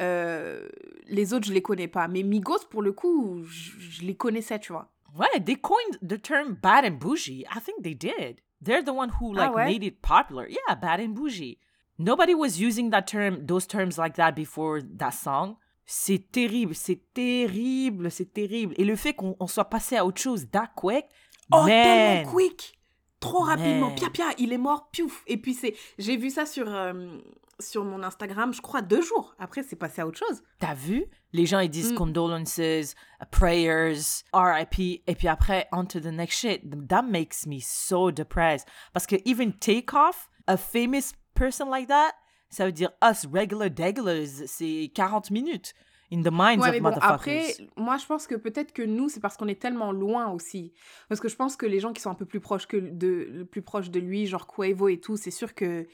Euh, 0.00 0.68
les 1.06 1.34
autres 1.34 1.46
je 1.46 1.52
les 1.52 1.62
connais 1.62 1.86
pas, 1.86 2.08
mais 2.08 2.24
Migos 2.24 2.66
pour 2.68 2.82
le 2.82 2.90
coup, 2.90 3.44
je, 3.44 3.78
je 3.78 4.02
les 4.02 4.16
connaissais, 4.16 4.58
tu 4.58 4.72
vois. 4.72 4.90
Ouais, 5.16 5.40
they 5.44 5.56
coined 5.56 5.98
the 6.02 6.18
term 6.18 6.54
bad 6.60 6.84
and 6.84 6.98
bougie. 6.98 7.44
I 7.50 7.60
think 7.60 7.82
they 7.82 7.94
did. 7.94 8.40
They're 8.62 8.82
the 8.82 8.92
one 8.92 9.10
who 9.20 9.32
like 9.34 9.50
Ah 9.50 9.54
ouais? 9.56 9.64
made 9.66 9.82
it 9.84 10.02
popular. 10.02 10.46
Yeah, 10.48 10.74
bad 10.74 11.00
and 11.00 11.14
bougie. 11.14 11.58
Nobody 11.98 12.34
was 12.34 12.60
using 12.60 12.90
that 12.90 13.06
term, 13.06 13.46
those 13.46 13.66
terms 13.66 13.98
like 13.98 14.14
that 14.16 14.34
before 14.34 14.80
that 14.98 15.10
song. 15.12 15.56
C'est 15.86 16.30
terrible, 16.30 16.74
c'est 16.74 17.00
terrible, 17.12 18.10
c'est 18.10 18.32
terrible. 18.32 18.74
Et 18.78 18.84
le 18.84 18.96
fait 18.96 19.12
qu'on 19.14 19.36
on 19.40 19.46
soit 19.46 19.64
passé 19.68 19.96
à 19.96 20.04
autre 20.06 20.20
chose 20.20 20.46
that 20.52 20.70
quick, 20.76 21.04
Oh, 21.52 21.64
man. 21.64 21.66
tellement 21.66 22.30
quick 22.30 22.74
Trop 23.18 23.40
rapidement, 23.40 23.88
Man. 23.88 23.96
pia 23.96 24.08
pia, 24.08 24.26
il 24.38 24.50
est 24.52 24.56
mort, 24.58 24.88
piouf. 24.90 25.22
Et 25.26 25.36
puis 25.36 25.52
c'est, 25.52 25.74
j'ai 25.98 26.16
vu 26.16 26.30
ça 26.30 26.46
sur, 26.46 26.72
euh, 26.72 27.18
sur 27.60 27.84
mon 27.84 28.02
Instagram, 28.02 28.52
je 28.52 28.60
crois 28.60 28.82
deux 28.82 29.02
jours. 29.02 29.34
Après, 29.38 29.62
c'est 29.62 29.76
passé 29.76 30.00
à 30.02 30.06
autre 30.06 30.18
chose. 30.18 30.42
T'as 30.58 30.74
vu? 30.74 31.04
Les 31.32 31.46
gens, 31.46 31.60
ils 31.60 31.70
disent 31.70 31.92
Mm. 31.92 31.96
condolences, 31.96 32.58
uh, 32.58 33.26
prayers, 33.30 34.24
RIP, 34.32 35.02
et 35.06 35.14
puis 35.16 35.28
après, 35.28 35.68
on 35.72 35.84
to 35.84 36.00
the 36.00 36.06
next 36.06 36.38
shit. 36.38 36.62
That 36.88 37.02
makes 37.02 37.46
me 37.46 37.58
so 37.60 38.10
depressed. 38.10 38.66
Parce 38.92 39.06
que 39.06 39.16
even 39.24 39.52
Takeoff, 39.52 40.28
a 40.46 40.56
famous 40.56 41.12
person 41.34 41.70
like 41.70 41.88
that, 41.88 42.12
Ça 42.52 42.66
veut 42.66 42.72
dire 42.72 42.90
us, 43.00 43.26
regular 43.32 43.70
degglers, 43.70 44.46
c'est 44.48 44.90
40 44.92 45.30
minutes. 45.30 45.72
In 46.12 46.22
the 46.22 46.32
minds 46.32 46.60
Ouais, 46.60 46.78
of 46.78 46.82
bon, 46.82 46.90
après, 47.00 47.54
moi, 47.76 47.96
je 47.96 48.04
pense 48.06 48.26
que 48.26 48.34
peut-être 48.34 48.72
que 48.72 48.82
nous, 48.82 49.08
c'est 49.08 49.20
parce 49.20 49.36
qu'on 49.36 49.46
est 49.46 49.60
tellement 49.62 49.92
loin 49.92 50.26
aussi. 50.32 50.72
Parce 51.08 51.20
que 51.20 51.28
je 51.28 51.36
pense 51.36 51.54
que 51.54 51.64
les 51.66 51.78
gens 51.78 51.92
qui 51.92 52.00
sont 52.02 52.10
un 52.10 52.16
peu 52.16 52.24
plus 52.26 52.40
proches, 52.40 52.66
que 52.66 52.76
de, 52.76 53.44
plus 53.44 53.62
proches 53.62 53.90
de 53.90 54.00
lui, 54.00 54.26
genre 54.26 54.48
Quavo 54.48 54.88
et 54.88 54.98
tout, 54.98 55.16
c'est 55.16 55.30
sûr 55.30 55.54
que 55.54 55.86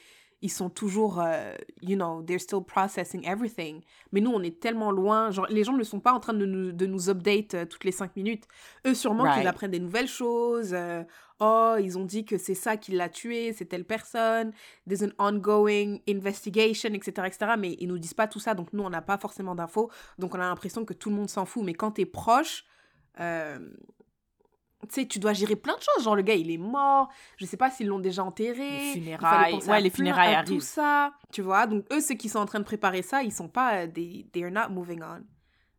ils 0.42 0.50
sont 0.50 0.68
toujours, 0.68 1.18
euh, 1.20 1.54
you 1.82 1.96
know, 1.96 2.22
they're 2.22 2.40
still 2.40 2.60
processing 2.62 3.26
everything. 3.26 3.80
Mais 4.12 4.20
nous, 4.20 4.30
on 4.30 4.42
est 4.42 4.60
tellement 4.60 4.90
loin. 4.90 5.30
Genre, 5.30 5.46
les 5.48 5.64
gens 5.64 5.72
ne 5.72 5.82
sont 5.82 5.98
pas 6.00 6.12
en 6.12 6.20
train 6.20 6.34
de 6.34 6.44
nous, 6.44 6.72
de 6.72 6.86
nous 6.86 7.08
update 7.08 7.54
euh, 7.54 7.64
toutes 7.64 7.84
les 7.84 7.92
cinq 7.92 8.14
minutes. 8.16 8.44
Eux, 8.86 8.94
sûrement 8.94 9.24
qu'ils 9.24 9.32
Right. 9.32 9.46
apprennent 9.46 9.70
des 9.70 9.80
nouvelles 9.80 10.08
choses. 10.08 10.74
euh, 10.74 11.02
oh, 11.40 11.76
ils 11.80 11.96
ont 11.98 12.04
dit 12.04 12.24
que 12.26 12.36
c'est 12.38 12.54
ça 12.54 12.76
qui 12.76 12.92
l'a 12.92 13.08
tué, 13.08 13.52
c'est 13.54 13.64
telle 13.64 13.84
personne. 13.86 14.52
There's 14.86 15.02
an 15.02 15.12
ongoing 15.18 15.98
investigation, 16.08 16.90
etc., 16.92 17.26
etc. 17.26 17.52
Mais 17.58 17.74
ils 17.78 17.88
nous 17.88 17.98
disent 17.98 18.14
pas 18.14 18.28
tout 18.28 18.38
ça. 18.40 18.54
Donc, 18.54 18.72
nous, 18.74 18.82
on 18.82 18.90
n'a 18.90 19.02
pas 19.02 19.16
forcément 19.18 19.54
d'infos. 19.54 19.90
Donc, 20.18 20.34
on 20.34 20.38
a 20.38 20.48
l'impression 20.48 20.84
que 20.84 20.92
tout 20.94 21.08
le 21.10 21.16
monde 21.16 21.30
s'en 21.30 21.46
fout. 21.46 21.64
Mais 21.64 21.72
quand 21.74 21.92
t'es 21.92 22.06
proche, 22.06 22.64
euh, 23.20 23.58
tu 24.82 24.94
sais, 25.00 25.06
tu 25.06 25.18
dois 25.18 25.32
gérer 25.32 25.56
plein 25.56 25.74
de 25.76 25.82
choses. 25.82 26.04
Genre, 26.04 26.16
le 26.16 26.22
gars, 26.22 26.34
il 26.34 26.50
est 26.50 26.58
mort. 26.58 27.08
Je 27.38 27.46
sais 27.46 27.56
pas 27.56 27.70
s'ils 27.70 27.86
l'ont 27.88 27.98
déjà 27.98 28.22
enterré. 28.24 28.70
Les 28.70 28.92
funérailles. 28.92 29.54
Ouais, 29.66 29.80
les 29.80 29.90
plein- 29.90 29.96
funérailles 29.96 30.34
à 30.34 30.44
Tout 30.44 30.52
arrivent. 30.52 30.62
ça, 30.62 31.12
tu 31.32 31.42
vois. 31.42 31.66
Donc, 31.66 31.84
eux, 31.92 32.00
ceux 32.00 32.14
qui 32.14 32.28
sont 32.28 32.38
en 32.38 32.46
train 32.46 32.60
de 32.60 32.64
préparer 32.64 33.02
ça, 33.02 33.22
ils 33.22 33.32
sont 33.32 33.48
pas. 33.48 33.82
euh, 33.82 33.86
They, 33.88 34.26
they 34.32 34.44
are 34.44 34.50
not 34.50 34.68
moving 34.72 35.02
on. 35.02 35.22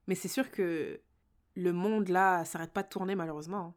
Mais 0.08 0.16
c'est 0.16 0.28
sûr 0.28 0.50
que 0.52 1.00
le 1.56 1.74
monde, 1.74 2.10
là, 2.10 2.44
s'arrête 2.46 2.72
pas 2.74 2.84
de 2.84 2.90
tourner, 2.90 3.16
malheureusement. 3.16 3.76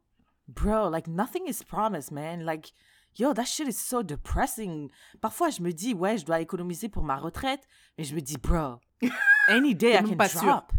Bro, 0.49 0.91
like 0.91 1.07
nothing 1.07 1.43
is 1.47 1.63
promised, 1.65 2.11
man. 2.13 2.43
Like, 2.45 2.73
yo, 3.17 3.33
that 3.35 3.45
shit 3.45 3.69
is 3.69 3.73
so 3.79 4.03
depressing. 4.03 4.91
Parfois, 5.21 5.51
je 5.51 5.63
me 5.63 5.73
dis, 5.73 5.95
ouais, 5.95 6.19
je 6.19 6.25
dois 6.25 6.41
économiser 6.41 6.89
pour 6.89 7.05
ma 7.05 7.17
retraite, 7.17 7.67
mais 7.99 8.05
je 8.05 8.15
me 8.15 8.21
dis, 8.21 8.37
bro, 8.37 8.77
any 9.49 9.75
day 9.75 9.95
I 9.95 10.03
can 10.03 10.17
pas 10.17 10.29
drop. 10.29 10.73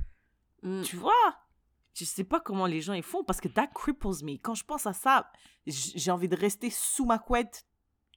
Mm. 0.63 0.81
Tu 0.83 0.95
vois? 0.95 1.13
Je 1.93 2.05
sais 2.05 2.23
pas 2.23 2.39
comment 2.39 2.65
les 2.65 2.81
gens 2.81 2.93
ils 2.93 3.03
font 3.03 3.23
parce 3.23 3.41
que 3.41 3.47
that 3.49 3.67
cripples 3.67 4.23
me. 4.23 4.37
Quand 4.37 4.55
je 4.55 4.63
pense 4.63 4.85
à 4.87 4.93
ça, 4.93 5.29
j'ai 5.65 6.11
envie 6.11 6.29
de 6.29 6.35
rester 6.35 6.69
sous 6.69 7.05
ma 7.05 7.19
couette 7.19 7.65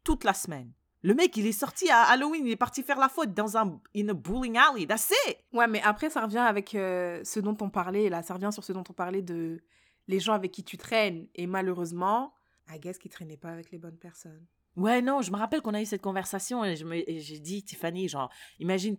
toute 0.05 0.25
la 0.25 0.35
semaine. 0.35 0.73
Le 1.03 1.13
mec, 1.15 1.37
il 1.37 1.47
est 1.47 1.53
sorti 1.53 1.91
à 1.91 2.03
Halloween, 2.05 2.47
il 2.47 2.53
est 2.53 2.57
parti 2.57 2.83
faire 2.83 2.99
la 2.99 3.11
faute 3.11 3.35
dans 3.35 3.59
un 3.59 3.79
in 3.95 4.09
a 4.09 4.15
bowling 4.15 4.57
alley. 4.57 4.87
That's 4.87 5.13
it. 5.29 5.37
Ouais, 5.53 5.67
mais 5.67 5.83
après, 5.83 6.09
ça 6.09 6.23
revient 6.23 6.39
avec 6.39 6.75
euh, 6.75 7.21
ce 7.25 7.41
dont 7.41 7.57
on 7.61 7.69
parlait, 7.69 8.09
là. 8.09 8.23
Ça 8.23 8.33
revient 8.35 8.51
sur 8.53 8.65
ce 8.65 8.73
dont 8.73 8.85
on 8.89 8.93
parlait 8.95 9.21
de 9.21 9.63
les 10.09 10.19
gens 10.21 10.33
avec 10.33 10.53
qui 10.53 10.65
tu 10.65 10.79
traînes. 10.79 11.27
Et 11.35 11.47
malheureusement, 11.47 12.33
I 12.73 12.79
guess 12.79 12.97
qu'ils 12.97 13.11
traînaient 13.11 13.37
pas 13.37 13.51
avec 13.51 13.71
les 13.71 13.77
bonnes 13.79 13.99
personnes. 13.99 14.47
Ouais, 14.77 15.03
non, 15.03 15.21
je 15.21 15.31
me 15.31 15.37
rappelle 15.37 15.61
qu'on 15.61 15.75
a 15.75 15.83
eu 15.83 15.87
cette 15.87 16.01
conversation 16.03 16.65
et 16.65 16.75
je 16.75 16.85
me- 16.87 17.09
et 17.09 17.21
j'ai 17.21 17.39
dit, 17.39 17.63
Tiffany, 17.63 18.09
genre, 18.09 18.31
imagine 18.59 18.97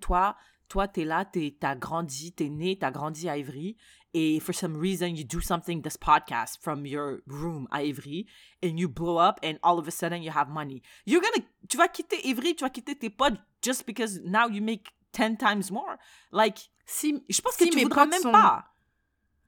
toi, 0.68 0.88
t'es 0.88 1.06
là, 1.06 1.26
t'es, 1.26 1.56
t'as 1.60 1.76
grandi, 1.76 2.32
t'es 2.34 2.50
né, 2.50 2.78
t'as 2.80 2.92
grandi 2.92 3.28
à 3.30 3.38
Ivry, 3.38 3.76
et 4.14 4.40
for 4.40 4.56
some 4.56 4.78
reason, 4.78 5.08
you 5.08 5.24
do 5.24 5.42
something, 5.42 5.82
this 5.82 5.98
podcast, 5.98 6.58
from 6.62 6.86
your 6.86 7.20
room 7.28 7.68
à 7.72 7.84
Ivry, 7.84 8.26
and 8.64 8.78
you 8.78 8.88
blow 8.88 9.18
up, 9.18 9.40
and 9.44 9.56
all 9.62 9.78
of 9.78 9.88
a 9.88 9.92
sudden, 9.92 10.22
you 10.24 10.32
have 10.36 10.50
money. 10.50 10.82
You're 11.06 11.22
gonna, 11.22 11.46
tu 11.68 11.78
vas 11.78 11.88
quitter 11.90 12.18
Ivry, 12.28 12.56
tu 12.56 12.64
vas 12.64 12.70
quitter 12.70 12.96
tes 12.96 13.10
potes, 13.10 13.38
just 13.62 13.86
because 13.86 14.22
now 14.24 14.48
you 14.50 14.62
make 14.64 14.88
10 15.14 15.38
times 15.38 15.70
more. 15.72 15.98
Like, 16.32 16.70
Si, 16.88 17.24
je 17.30 17.42
pense 17.42 17.56
Si 17.56 17.68
que 17.68 17.74
tu 17.76 17.82
voudras 17.82 18.06
même 18.06 18.22
sont- 18.22 18.32
pas. 18.32 18.64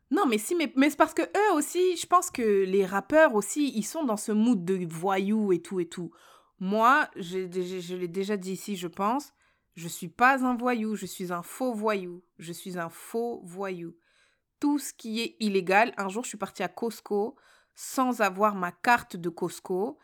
Non, 0.09 0.25
mais 0.25 0.39
si, 0.39 0.55
mais, 0.55 0.73
mais 0.75 0.89
c'est 0.89 0.95
parce 0.97 1.13
que 1.13 1.21
eux 1.21 1.53
aussi, 1.53 1.95
je 1.97 2.07
pense 2.07 2.31
que 2.31 2.63
les 2.63 2.83
rappeurs 2.85 3.35
aussi, 3.35 3.71
ils 3.75 3.83
sont 3.83 4.03
dans 4.03 4.17
ce 4.17 4.31
mood 4.31 4.65
de 4.65 4.83
voyous 4.87 5.51
et 5.53 5.61
tout 5.61 5.79
et 5.79 5.87
tout. 5.87 6.11
Moi, 6.59 7.07
déjà- 7.15 7.79
je 7.79 7.95
l'ai 7.95 8.07
déjà 8.07 8.37
dit 8.37 8.53
ici, 8.53 8.75
je 8.75 8.87
pense, 8.87 9.33
je 9.77 9.87
suis 9.87 10.07
pas 10.09 10.43
un 10.43 10.57
voyou, 10.57 10.95
je 10.95 11.05
suis 11.05 11.31
un 11.31 11.43
faux 11.43 11.71
voyou. 11.73 12.23
Je 12.39 12.51
suis 12.51 12.79
un 12.79 12.89
faux 12.89 13.41
voyou. 13.45 13.95
Tout 14.59 14.79
ce 14.79 14.91
qui 14.91 15.21
est 15.21 15.35
illégal, 15.39 15.93
un 15.97 16.09
jour, 16.09 16.23
je 16.23 16.29
suis 16.29 16.37
partie 16.37 16.63
à 16.63 16.67
Costco 16.67 17.35
sans 17.75 18.21
avoir 18.21 18.55
ma 18.55 18.71
carte 18.71 19.15
de 19.15 19.29
Costco 19.29 19.99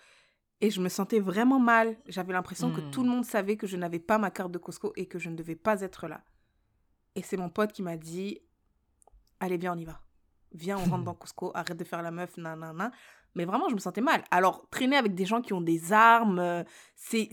et 0.61 0.69
je 0.69 0.79
me 0.79 0.89
sentais 0.89 1.19
vraiment 1.19 1.59
mal. 1.59 1.97
J'avais 2.07 2.33
l'impression 2.33 2.71
que 2.71 2.81
Hmm. 2.81 2.91
tout 2.91 3.01
le 3.03 3.09
monde 3.09 3.25
savait 3.25 3.57
que 3.57 3.65
je 3.65 3.75
n'avais 3.75 3.97
pas 3.97 4.19
ma 4.19 4.29
carte 4.29 4.51
de 4.51 4.59
Costco 4.59 4.93
et 4.95 5.07
que 5.07 5.17
je 5.17 5.31
ne 5.31 5.35
devais 5.35 5.55
pas 5.55 5.81
être 5.81 6.07
là. 6.07 6.23
Et 7.15 7.23
c'est 7.23 7.35
mon 7.37 7.49
pote 7.49 7.71
qui 7.73 7.81
m'a 7.81 7.97
dit 7.97 8.39
Allez, 9.39 9.57
viens, 9.57 9.73
on 9.73 9.77
y 9.79 9.85
va. 9.85 9.99
Viens, 10.51 10.77
on 10.77 10.85
rentre 10.85 11.03
dans 11.03 11.15
Costco, 11.15 11.51
arrête 11.55 11.77
de 11.77 11.83
faire 11.83 12.03
la 12.03 12.11
meuf, 12.11 12.37
nanana. 12.37 12.91
Mais 13.35 13.45
vraiment, 13.45 13.67
je 13.69 13.73
me 13.73 13.79
sentais 13.79 14.01
mal. 14.01 14.23
Alors, 14.31 14.67
traîner 14.69 14.95
avec 14.95 15.15
des 15.15 15.25
gens 15.25 15.41
qui 15.41 15.53
ont 15.53 15.61
des 15.61 15.91
armes, 15.93 16.39
euh, 16.39 16.63
c'est. 16.95 17.29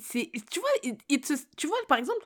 Tu 0.51 0.61
vois, 0.61 0.71
it- 1.09 1.33
tu 1.57 1.67
vois, 1.67 1.77
par 1.89 1.99
exemple, 1.99 2.25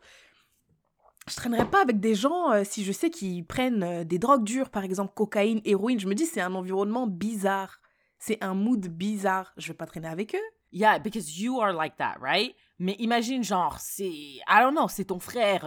je 1.28 1.34
traînerais 1.36 1.68
pas 1.70 1.80
avec 1.82 2.00
des 2.00 2.14
gens 2.14 2.52
euh, 2.52 2.62
si 2.64 2.84
je 2.84 2.92
sais 2.92 3.10
qu'ils 3.10 3.46
prennent 3.46 3.82
euh, 3.82 4.04
des 4.04 4.18
drogues 4.18 4.44
dures, 4.44 4.70
par 4.70 4.84
exemple 4.84 5.12
cocaïne, 5.14 5.60
héroïne. 5.64 5.98
Je 5.98 6.06
me 6.06 6.14
dis, 6.14 6.26
c'est 6.26 6.40
un 6.40 6.54
environnement 6.54 7.06
bizarre. 7.06 7.80
C'est 8.18 8.42
un 8.42 8.54
mood 8.54 8.86
bizarre. 8.88 9.52
Je 9.56 9.68
vais 9.68 9.74
pas 9.74 9.86
traîner 9.86 10.08
avec 10.08 10.34
eux. 10.34 10.46
Yeah, 10.72 10.98
because 10.98 11.38
you 11.38 11.60
are 11.60 11.72
like 11.72 11.96
that, 11.96 12.16
right? 12.20 12.54
Mais 12.78 12.96
imagine, 12.98 13.42
genre, 13.44 13.78
c'est. 13.80 14.08
I 14.08 14.42
don't 14.60 14.72
know, 14.74 14.88
c'est 14.88 15.04
ton 15.06 15.18
frère. 15.20 15.64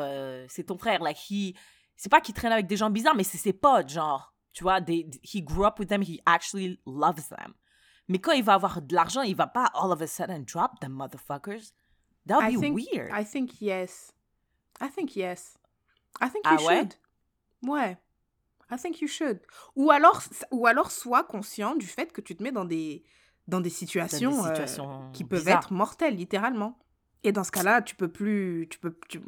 c'est 0.49 0.65
ton 0.65 0.77
frère. 0.77 1.01
Like, 1.01 1.17
he. 1.29 1.55
C'est 1.95 2.09
pas 2.09 2.21
qu'il 2.21 2.35
traîne 2.35 2.51
avec 2.51 2.67
des 2.67 2.77
gens 2.77 2.89
bizarres, 2.91 3.15
mais 3.15 3.23
c'est 3.23 3.37
ses 3.37 3.53
potes, 3.53 3.89
genre. 3.89 4.33
Tu 4.53 4.63
vois, 4.63 4.81
they, 4.81 5.07
he 5.23 5.41
grew 5.43 5.65
up 5.65 5.79
with 5.79 5.87
them, 5.89 6.01
he 6.03 6.19
actually 6.25 6.79
loves 6.85 7.27
them. 7.29 7.53
Mais 8.07 8.19
quand 8.19 8.31
il 8.31 8.43
va 8.43 8.53
avoir 8.53 8.81
de 8.81 8.95
l'argent, 8.95 9.21
il 9.21 9.35
va 9.35 9.47
pas 9.47 9.65
all 9.73 9.91
of 9.91 10.01
a 10.01 10.07
sudden 10.07 10.43
drop 10.43 10.79
them, 10.79 10.93
motherfuckers. 10.93 11.73
That 12.25 12.37
would 12.37 12.53
I 12.53 12.55
be 12.55 12.59
think, 12.59 12.75
weird. 12.75 13.11
I 13.11 13.25
think 13.25 13.61
yes. 13.61 14.13
I 14.81 14.89
think 14.89 15.15
yes. 15.15 15.57
I 16.21 16.29
think 16.29 16.43
Ah 16.45 16.55
you 16.59 16.67
ouais? 16.67 16.79
should. 16.79 16.93
Ouais. 17.63 17.97
I 18.69 18.77
think 18.77 19.01
you 19.01 19.07
should. 19.07 19.39
Ou 19.75 19.91
alors, 19.91 20.21
ou 20.51 20.67
alors 20.67 20.91
sois 20.91 21.23
conscient 21.23 21.75
du 21.75 21.87
fait 21.87 22.11
que 22.11 22.21
tu 22.21 22.35
te 22.35 22.43
mets 22.43 22.51
dans 22.51 22.65
des, 22.65 23.03
dans 23.47 23.61
des 23.61 23.69
situations, 23.69 24.43
euh, 24.43 24.47
situations 24.49 25.09
qui 25.13 25.23
peuvent 25.23 25.47
être 25.47 25.71
mortelles, 25.71 26.15
littéralement. 26.15 26.77
Et 27.23 27.31
dans 27.31 27.43
ce 27.43 27.51
cas-là, 27.51 27.81
tu 27.81 27.95
peux 27.95 28.11
plus... 28.11 28.67
Tu 28.69 28.77
peux, 28.79 28.97
tu, 29.09 29.21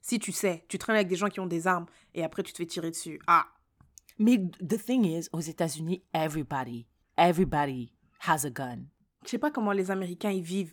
si 0.00 0.18
tu 0.18 0.32
sais, 0.32 0.64
tu 0.68 0.78
traînes 0.78 0.96
avec 0.96 1.08
des 1.08 1.16
gens 1.16 1.28
qui 1.28 1.40
ont 1.40 1.46
des 1.46 1.66
armes 1.66 1.86
et 2.14 2.24
après 2.24 2.42
tu 2.42 2.52
te 2.52 2.58
fais 2.58 2.66
tirer 2.66 2.90
dessus. 2.90 3.20
Ah, 3.26 3.46
Mais 4.18 4.38
the 4.38 4.82
thing 4.82 5.04
is, 5.04 5.28
aux 5.32 5.40
États-Unis, 5.40 6.02
everybody, 6.12 6.86
everybody 7.16 7.92
has 8.28 8.44
a 8.44 8.50
gun. 8.50 8.84
je 9.24 9.30
sais 9.30 9.38
pas 9.38 9.50
comment 9.50 9.72
les 9.72 9.90
Américains 9.90 10.30
y 10.30 10.40
vivent. 10.42 10.72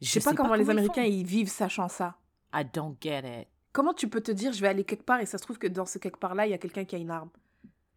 Je 0.00 0.08
sais 0.08 0.20
pas 0.20 0.34
comment 0.34 0.54
les 0.54 0.70
Américains 0.70 1.04
y 1.04 1.22
vivent 1.24 1.50
sachant 1.50 1.88
ça. 1.88 2.16
I 2.54 2.64
don't 2.64 2.96
get 3.00 3.42
it. 3.42 3.48
Comment 3.72 3.94
tu 3.94 4.08
peux 4.08 4.20
te 4.20 4.32
dire 4.32 4.52
je 4.52 4.60
vais 4.60 4.68
aller 4.68 4.84
quelque 4.84 5.04
part 5.04 5.20
et 5.20 5.26
ça 5.26 5.38
se 5.38 5.42
trouve 5.44 5.58
que 5.58 5.66
dans 5.68 5.86
ce 5.86 5.98
quelque 5.98 6.18
part 6.18 6.34
là 6.34 6.46
il 6.46 6.50
y 6.50 6.54
a 6.54 6.58
quelqu'un 6.58 6.84
qui 6.84 6.96
a 6.96 6.98
une 6.98 7.10
arme? 7.10 7.30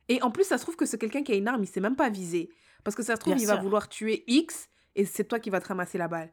Et 0.10 0.22
en 0.22 0.30
plus 0.32 0.44
ça 0.44 0.58
se 0.58 0.64
trouve 0.64 0.76
que 0.76 0.86
ce 0.86 0.96
quelqu'un 0.98 1.24
qui 1.24 1.32
a 1.32 1.36
une 1.36 1.48
arme 1.48 1.64
il 1.64 1.68
s'est 1.68 1.80
même 1.80 1.96
pas 1.96 2.10
visé 2.10 2.50
parce 2.84 2.96
que 2.96 3.04
ça 3.04 3.16
se 3.16 3.22
trouve 3.22 3.34
Bien 3.34 3.44
il 3.44 3.48
va 3.48 3.54
sûr. 3.54 3.64
vouloir 3.64 3.88
tuer 3.90 4.24
X 4.28 4.68
et 4.96 5.06
c'est 5.06 5.24
toi 5.24 5.40
qui 5.40 5.50
vas 5.50 5.62
te 5.62 5.68
ramasser 5.70 5.98
la 5.98 6.08
balle. 6.08 6.32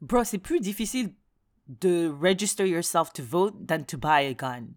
Bro, 0.00 0.22
c'est 0.24 0.38
plus 0.38 0.60
difficile 0.60 1.14
de 1.66 2.08
register 2.08 2.68
yourself 2.68 3.12
to 3.12 3.22
vote 3.24 3.66
than 3.66 3.82
to 3.82 3.96
buy 3.98 4.26
a 4.26 4.34
gun 4.34 4.68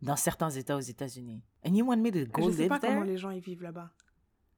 dans 0.00 0.16
certains 0.16 0.50
États 0.50 0.76
aux 0.76 0.80
États-Unis. 0.80 1.42
And 1.66 1.74
you 1.74 1.84
want 1.86 1.98
me 1.98 2.10
to 2.10 2.24
go 2.32 2.48
je 2.50 2.56
sais 2.56 2.62
live 2.62 2.68
pas 2.68 2.78
there? 2.78 2.94
comment 2.94 3.04
les 3.04 3.18
gens 3.18 3.30
y 3.30 3.40
vivent 3.40 3.62
là-bas. 3.62 3.90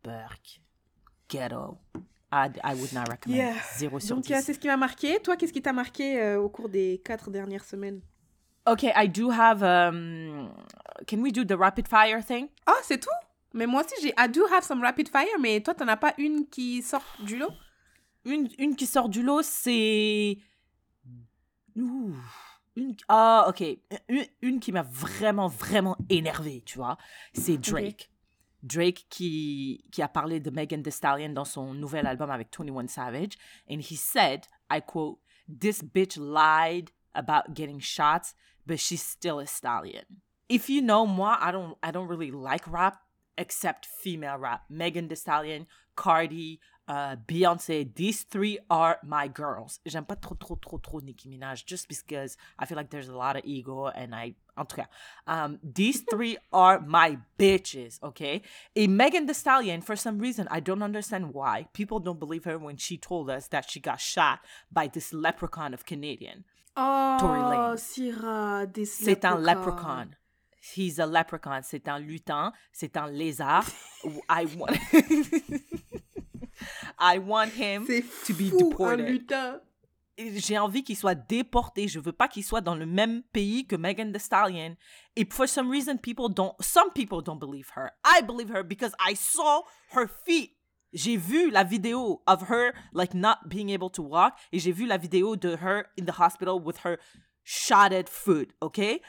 Burk. 0.04 0.60
Ghetto. 1.28 1.78
I, 2.32 2.50
I 2.64 2.74
would 2.74 2.92
not 2.92 3.04
recommend. 3.08 3.36
Yeah. 3.36 3.54
Zéro 3.76 4.00
sur 4.00 4.16
Donc 4.16 4.30
euh, 4.30 4.38
10. 4.38 4.42
c'est 4.44 4.54
ce 4.54 4.58
qui 4.58 4.66
m'a 4.66 4.76
marqué. 4.76 5.20
Toi 5.20 5.36
qu'est-ce 5.36 5.52
qui 5.52 5.62
t'a 5.62 5.72
marqué 5.72 6.20
euh, 6.20 6.40
au 6.40 6.48
cours 6.48 6.68
des 6.68 7.00
quatre 7.04 7.30
dernières 7.30 7.64
semaines? 7.64 8.00
Okay, 8.66 8.92
I 8.96 9.08
do 9.08 9.30
have. 9.30 9.62
Um, 9.62 10.48
can 11.06 11.18
we 11.20 11.30
do 11.32 11.44
the 11.44 11.56
rapid 11.58 11.86
fire 11.86 12.24
thing? 12.24 12.48
Ah 12.66 12.72
c'est 12.82 12.98
tout? 12.98 13.08
Mais 13.52 13.66
moi 13.66 13.82
aussi 13.84 13.94
j'ai 14.02 14.12
I 14.18 14.28
do 14.28 14.42
have 14.52 14.64
some 14.64 14.80
rapid 14.82 15.08
fire 15.08 15.38
mais 15.38 15.60
toi 15.60 15.74
t'en 15.74 15.86
as 15.86 15.96
pas 15.96 16.14
une 16.18 16.46
qui 16.48 16.82
sort 16.82 17.04
du 17.20 17.36
lot? 17.36 17.52
Une, 18.24 18.48
une 18.58 18.74
qui 18.74 18.86
sort 18.86 19.10
du 19.10 19.22
lot, 19.22 19.42
c'est. 19.42 20.38
Ouh. 21.76 22.14
Une... 22.74 22.96
Ah, 23.06 23.44
ok. 23.48 23.62
Une, 24.08 24.24
une 24.40 24.60
qui 24.60 24.72
m'a 24.72 24.82
vraiment, 24.82 25.46
vraiment 25.48 25.96
énervé, 26.08 26.62
tu 26.64 26.78
vois. 26.78 26.96
C'est 27.34 27.58
Drake. 27.58 28.10
Drake 28.64 29.06
qui, 29.10 29.84
qui 29.92 30.02
a 30.02 30.08
parlé 30.08 30.40
de 30.40 30.50
Megan 30.50 30.82
Thee 30.82 30.90
Stallion 30.90 31.30
dans 31.30 31.44
son 31.44 31.74
nouvel 31.74 32.06
album 32.06 32.30
avec 32.30 32.48
21 32.56 32.88
Savage. 32.88 33.36
And 33.70 33.80
he 33.80 33.96
said, 33.96 34.46
I 34.70 34.80
quote, 34.80 35.18
This 35.46 35.82
bitch 35.82 36.16
lied 36.16 36.90
about 37.14 37.54
getting 37.54 37.78
shots, 37.78 38.34
but 38.66 38.80
she's 38.80 39.02
still 39.02 39.38
a 39.38 39.46
stallion. 39.46 40.04
If 40.48 40.68
you 40.68 40.80
know 40.80 41.06
moi, 41.06 41.36
I 41.40 41.52
don't 41.52 41.76
I 41.82 41.90
don't 41.90 42.08
really 42.08 42.30
like 42.30 42.66
rap 42.66 43.00
except 43.36 43.86
female 43.86 44.38
rap. 44.38 44.62
Megan 44.70 45.08
Thee 45.08 45.16
Stallion, 45.16 45.66
Cardi, 45.96 46.60
uh, 46.88 47.16
Beyoncé, 47.16 47.94
these 47.94 48.22
three 48.22 48.58
are 48.70 48.98
my 49.02 49.28
girls. 49.28 49.80
J'aime 49.86 50.04
pas 50.04 50.16
trop, 50.16 50.38
trop, 50.38 50.56
trop, 50.56 50.82
trop 50.82 51.02
Nicki 51.02 51.28
Minaj 51.28 51.64
just 51.64 51.88
because 51.88 52.36
I 52.58 52.66
feel 52.66 52.76
like 52.76 52.90
there's 52.90 53.08
a 53.08 53.16
lot 53.16 53.36
of 53.36 53.42
ego 53.44 53.86
and 53.86 54.14
I, 54.14 54.34
en 54.56 54.64
tout 54.64 54.76
cas, 54.76 54.88
um, 55.26 55.58
these 55.62 56.02
three 56.10 56.36
are 56.52 56.80
my 56.80 57.18
bitches, 57.38 57.98
okay? 58.02 58.42
Et 58.74 58.88
Megan 58.88 59.26
Thee 59.26 59.34
Stallion, 59.34 59.80
for 59.80 59.96
some 59.96 60.18
reason, 60.18 60.46
I 60.50 60.60
don't 60.60 60.82
understand 60.82 61.34
why, 61.34 61.66
people 61.72 61.98
don't 62.00 62.18
believe 62.18 62.44
her 62.44 62.58
when 62.58 62.76
she 62.76 62.96
told 62.96 63.30
us 63.30 63.48
that 63.48 63.70
she 63.70 63.80
got 63.80 64.00
shot 64.00 64.40
by 64.70 64.86
this 64.86 65.12
leprechaun 65.12 65.74
of 65.74 65.84
Canadian. 65.84 66.44
Oh, 66.76 67.16
Tory 67.20 67.40
Lanez. 67.40 67.80
Syrah, 67.80 68.72
this 68.72 68.92
C'est 68.92 69.24
un 69.24 69.38
leprechaun. 69.38 70.16
He's 70.60 70.98
a 70.98 71.06
leprechaun. 71.06 71.62
C'est 71.62 71.86
un 71.88 71.98
lutin. 71.98 72.52
C'est 72.72 72.96
un 72.96 73.08
lézard. 73.08 73.70
I 74.28 74.46
want. 74.56 74.78
I 76.98 77.18
want 77.18 77.52
him 77.52 77.86
to 77.86 78.32
be 78.32 78.50
deported. 78.50 79.30
J'ai 80.18 80.58
envie 80.58 80.84
qu'il 80.84 80.96
soit 80.96 81.14
déporté. 81.14 81.88
Je 81.88 81.98
veux 81.98 82.12
pas 82.12 82.28
qu'il 82.28 82.44
soit 82.44 82.60
dans 82.60 82.74
le 82.74 82.86
même 82.86 83.22
pays 83.32 83.66
que 83.66 83.76
Megan 83.76 84.12
Thee 84.12 84.20
Stallion. 84.20 84.76
Et 85.16 85.26
for 85.30 85.48
some 85.48 85.70
reason, 85.70 85.96
people 85.96 86.28
don't. 86.28 86.54
Some 86.60 86.90
people 86.94 87.20
don't 87.22 87.38
believe 87.38 87.70
her. 87.76 87.90
I 88.04 88.22
believe 88.22 88.50
her 88.50 88.62
because 88.62 88.92
I 89.00 89.14
saw 89.14 89.62
her 89.92 90.08
feet. 90.24 90.52
J'ai 90.92 91.16
vu 91.16 91.50
la 91.50 91.64
vidéo 91.64 92.22
of 92.28 92.48
her 92.48 92.72
like 92.92 93.14
not 93.14 93.48
being 93.48 93.70
able 93.70 93.90
to 93.90 94.02
walk 94.02 94.34
et 94.52 94.60
j'ai 94.60 94.70
vu 94.70 94.86
la 94.86 94.96
vidéo 94.96 95.34
de 95.34 95.56
her 95.56 95.86
in 95.98 96.04
the 96.04 96.20
hospital 96.20 96.60
with 96.60 96.84
her 96.84 96.98
shotted 97.42 98.08
foot, 98.08 98.52
ok? 98.62 99.00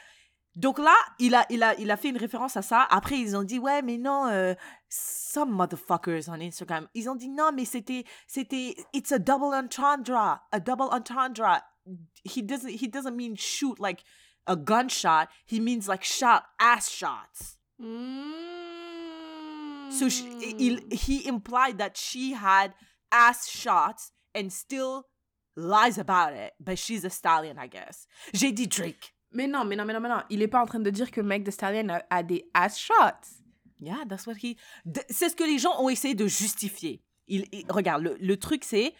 Donc 0.56 0.78
là, 0.78 0.96
il 1.18 1.34
a, 1.34 1.44
il, 1.50 1.62
a, 1.62 1.78
il 1.78 1.90
a 1.90 1.98
fait 1.98 2.08
une 2.08 2.16
référence 2.16 2.56
à 2.56 2.62
ça. 2.62 2.86
Après, 2.90 3.18
ils 3.18 3.36
ont 3.36 3.42
dit, 3.42 3.58
ouais, 3.58 3.82
mais 3.82 3.98
non, 3.98 4.26
euh, 4.26 4.54
some 4.88 5.50
motherfuckers 5.50 6.28
on 6.28 6.40
Instagram, 6.40 6.88
ils 6.94 7.10
ont 7.10 7.14
dit, 7.14 7.28
non, 7.28 7.50
mais 7.52 7.66
c'était, 7.66 8.04
c'était, 8.26 8.74
it's 8.94 9.12
a 9.12 9.18
double 9.18 9.54
entendre, 9.54 10.40
a 10.50 10.60
double 10.60 10.88
entendre. 10.90 11.60
He 12.24 12.42
doesn't, 12.42 12.70
he 12.70 12.88
doesn't 12.88 13.14
mean 13.14 13.36
shoot 13.36 13.78
like 13.78 14.02
a 14.46 14.56
gunshot. 14.56 15.28
He 15.44 15.60
means 15.60 15.86
like 15.88 16.02
shot 16.02 16.44
ass 16.58 16.88
shots. 16.90 17.58
So 19.90 20.08
she, 20.08 20.24
il, 20.58 20.80
he 20.90 21.28
implied 21.28 21.78
that 21.78 21.96
she 21.96 22.32
had 22.32 22.72
ass 23.12 23.46
shots 23.46 24.10
and 24.34 24.50
still 24.50 25.04
lies 25.54 25.98
about 25.98 26.32
it, 26.32 26.54
but 26.58 26.78
she's 26.78 27.04
a 27.04 27.10
stallion, 27.10 27.58
I 27.58 27.66
guess. 27.66 28.06
J'ai 28.32 28.52
dit 28.52 28.66
Drake. 28.68 29.12
Mais 29.32 29.46
non, 29.46 29.64
mais 29.64 29.76
non, 29.76 29.84
mais 29.84 29.92
non, 29.92 30.00
mais 30.00 30.08
non. 30.08 30.22
Il 30.30 30.42
est 30.42 30.48
pas 30.48 30.60
en 30.62 30.66
train 30.66 30.80
de 30.80 30.90
dire 30.90 31.10
que 31.10 31.20
Meg 31.20 31.44
Thee 31.44 31.52
Stallion 31.52 31.88
a, 31.90 32.02
a 32.10 32.22
des 32.22 32.48
ass 32.54 32.78
shots. 32.78 33.42
Yeah, 33.80 34.04
that's 34.08 34.26
what 34.26 34.34
he. 34.42 34.56
C'est 35.10 35.28
ce 35.28 35.36
que 35.36 35.44
les 35.44 35.58
gens 35.58 35.78
ont 35.82 35.88
essayé 35.88 36.14
de 36.14 36.26
justifier. 36.26 37.02
Il, 37.28 37.44
il- 37.52 37.66
regarde, 37.70 38.02
le, 38.02 38.16
le 38.20 38.36
truc 38.38 38.64
c'est 38.64 38.94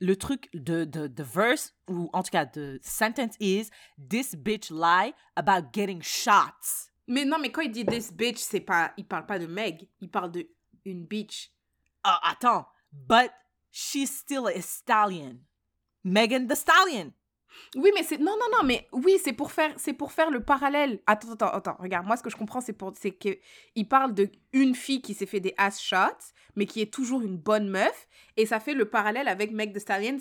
le 0.00 0.16
truc 0.16 0.48
de 0.54 0.84
de 0.84 1.06
the 1.06 1.20
verse 1.20 1.74
ou 1.88 2.08
en 2.12 2.22
tout 2.22 2.30
cas 2.30 2.46
the 2.46 2.78
sentence 2.82 3.34
is 3.40 3.68
this 4.08 4.34
bitch 4.34 4.70
lie 4.70 5.12
about 5.36 5.68
getting 5.72 6.00
shots. 6.02 6.88
Mais 7.08 7.24
non, 7.24 7.38
mais 7.38 7.50
quand 7.50 7.62
il 7.62 7.70
dit 7.72 7.84
this 7.84 8.12
bitch, 8.12 8.38
c'est 8.38 8.60
pas, 8.60 8.92
il 8.96 9.04
parle 9.06 9.26
pas 9.26 9.38
de 9.38 9.46
Meg, 9.46 9.88
il 10.00 10.08
parle 10.08 10.30
de 10.32 10.48
une 10.84 11.04
bitch. 11.04 11.50
Ah, 12.04 12.20
attends, 12.30 12.66
but 12.92 13.30
she's 13.70 14.10
still 14.10 14.46
a 14.46 14.60
stallion. 14.62 15.40
Megan 16.04 16.46
the 16.48 16.54
Stallion. 16.54 17.12
Oui, 17.76 17.90
mais 17.94 18.02
c'est 18.02 18.18
non, 18.18 18.32
non, 18.38 18.58
non, 18.58 18.64
mais 18.64 18.88
oui, 18.92 19.18
c'est 19.22 19.32
pour 19.32 19.52
faire, 19.52 19.72
c'est 19.76 19.92
pour 19.92 20.12
faire 20.12 20.30
le 20.30 20.40
parallèle. 20.40 21.00
Attends, 21.06 21.32
attends, 21.32 21.50
attends. 21.50 21.76
Regarde, 21.78 22.06
moi, 22.06 22.16
ce 22.16 22.22
que 22.22 22.30
je 22.30 22.36
comprends, 22.36 22.60
c'est 22.60 22.72
pour, 22.72 22.92
c'est 22.98 23.12
que 23.12 23.38
il 23.74 23.88
parle 23.88 24.14
de 24.14 24.30
une 24.52 24.74
fille 24.74 25.02
qui 25.02 25.14
s'est 25.14 25.26
fait 25.26 25.40
des 25.40 25.54
ass 25.56 25.80
shots, 25.80 26.32
mais 26.56 26.66
qui 26.66 26.80
est 26.80 26.92
toujours 26.92 27.22
une 27.22 27.36
bonne 27.36 27.68
meuf, 27.68 28.08
et 28.36 28.46
ça 28.46 28.60
fait 28.60 28.74
le 28.74 28.84
parallèle 28.84 29.28
avec 29.28 29.52
Meg 29.52 29.72
Thee 29.72 29.80
Stallion, 29.80 30.18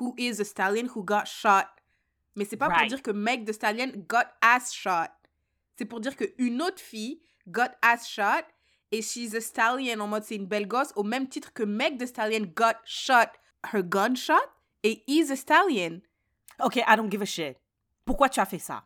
who 0.00 0.14
is 0.18 0.40
a 0.40 0.44
stallion 0.44 0.88
who 0.94 1.02
got 1.02 1.24
shot. 1.26 1.66
Mais 2.36 2.44
c'est 2.44 2.56
pas 2.56 2.70
pour 2.70 2.86
dire 2.86 3.02
que 3.02 3.10
Meg 3.10 3.44
Thee 3.44 3.54
Stallion 3.54 3.92
got 4.08 4.26
ass 4.40 4.72
shot. 4.72 5.10
C'est 5.76 5.84
pour 5.84 6.00
dire 6.00 6.16
que 6.16 6.24
une 6.38 6.62
autre 6.62 6.80
fille 6.80 7.22
got 7.48 7.70
ass 7.82 8.08
shot 8.08 8.44
et 8.90 9.02
she's 9.02 9.34
a 9.34 9.40
stallion 9.40 10.00
en 10.00 10.06
mode 10.06 10.22
c'est 10.22 10.36
une 10.36 10.46
belle 10.46 10.68
gosse 10.68 10.92
au 10.96 11.02
même 11.02 11.28
titre 11.28 11.52
que 11.52 11.62
Meg 11.62 11.98
Thee 11.98 12.06
Stallion 12.06 12.46
got 12.54 12.76
shot 12.84 13.32
her 13.72 13.82
gunshot 13.82 14.34
et 14.82 15.02
is 15.06 15.30
a 15.30 15.36
stallion. 15.36 16.00
Ok, 16.64 16.76
I 16.76 16.96
don't 16.96 17.10
give 17.10 17.22
a 17.22 17.26
shit. 17.26 17.56
Pourquoi 18.04 18.28
tu 18.28 18.40
as 18.40 18.46
fait 18.46 18.58
ça? 18.58 18.84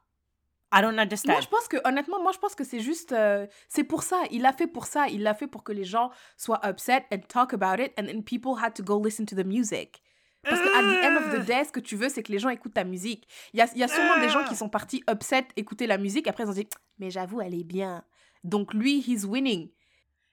I 0.72 0.82
don't 0.82 0.98
understand. 0.98 1.32
Moi, 1.32 1.40
je 1.40 1.48
pense 1.48 1.68
que, 1.68 1.76
honnêtement, 1.84 2.20
moi, 2.20 2.32
je 2.32 2.38
pense 2.38 2.54
que 2.54 2.64
c'est 2.64 2.80
juste. 2.80 3.12
euh, 3.12 3.46
c'est 3.68 3.84
pour 3.84 4.02
ça. 4.02 4.22
Il 4.30 4.42
l'a 4.42 4.52
fait 4.52 4.66
pour 4.66 4.86
ça. 4.86 5.08
Il 5.08 5.22
l'a 5.22 5.34
fait 5.34 5.46
pour 5.46 5.62
que 5.62 5.72
les 5.72 5.84
gens 5.84 6.10
soient 6.36 6.60
upset 6.64 7.06
and 7.12 7.20
talk 7.28 7.54
about 7.54 7.80
it, 7.82 7.92
and 7.98 8.06
then 8.06 8.22
people 8.22 8.52
had 8.62 8.74
to 8.74 8.82
go 8.82 9.00
listen 9.02 9.26
to 9.26 9.36
the 9.36 9.46
music. 9.46 10.02
Parce 10.42 10.60
que, 10.60 10.68
at 10.68 10.82
the 10.82 11.04
end 11.04 11.16
of 11.16 11.32
the 11.32 11.44
day, 11.46 11.64
ce 11.64 11.72
que 11.72 11.80
tu 11.80 11.96
veux, 11.96 12.08
c'est 12.08 12.22
que 12.22 12.30
les 12.30 12.38
gens 12.38 12.50
écoutent 12.50 12.74
ta 12.74 12.84
musique. 12.84 13.26
Il 13.52 13.58
y 13.58 13.62
a, 13.62 13.68
y 13.74 13.82
a 13.82 13.88
sûrement 13.88 14.20
des 14.20 14.28
gens 14.28 14.44
qui 14.44 14.54
sont 14.54 14.68
partis 14.68 15.02
upset 15.10 15.46
écouter 15.56 15.86
la 15.88 15.98
musique, 15.98 16.28
après 16.28 16.44
ils 16.44 16.48
ont 16.48 16.52
dit, 16.52 16.68
mais 16.98 17.10
j'avoue, 17.10 17.40
elle 17.40 17.54
est 17.54 17.64
bien. 17.64 18.04
Donc 18.44 18.72
lui, 18.72 19.00
he's 19.00 19.24
winning. 19.24 19.70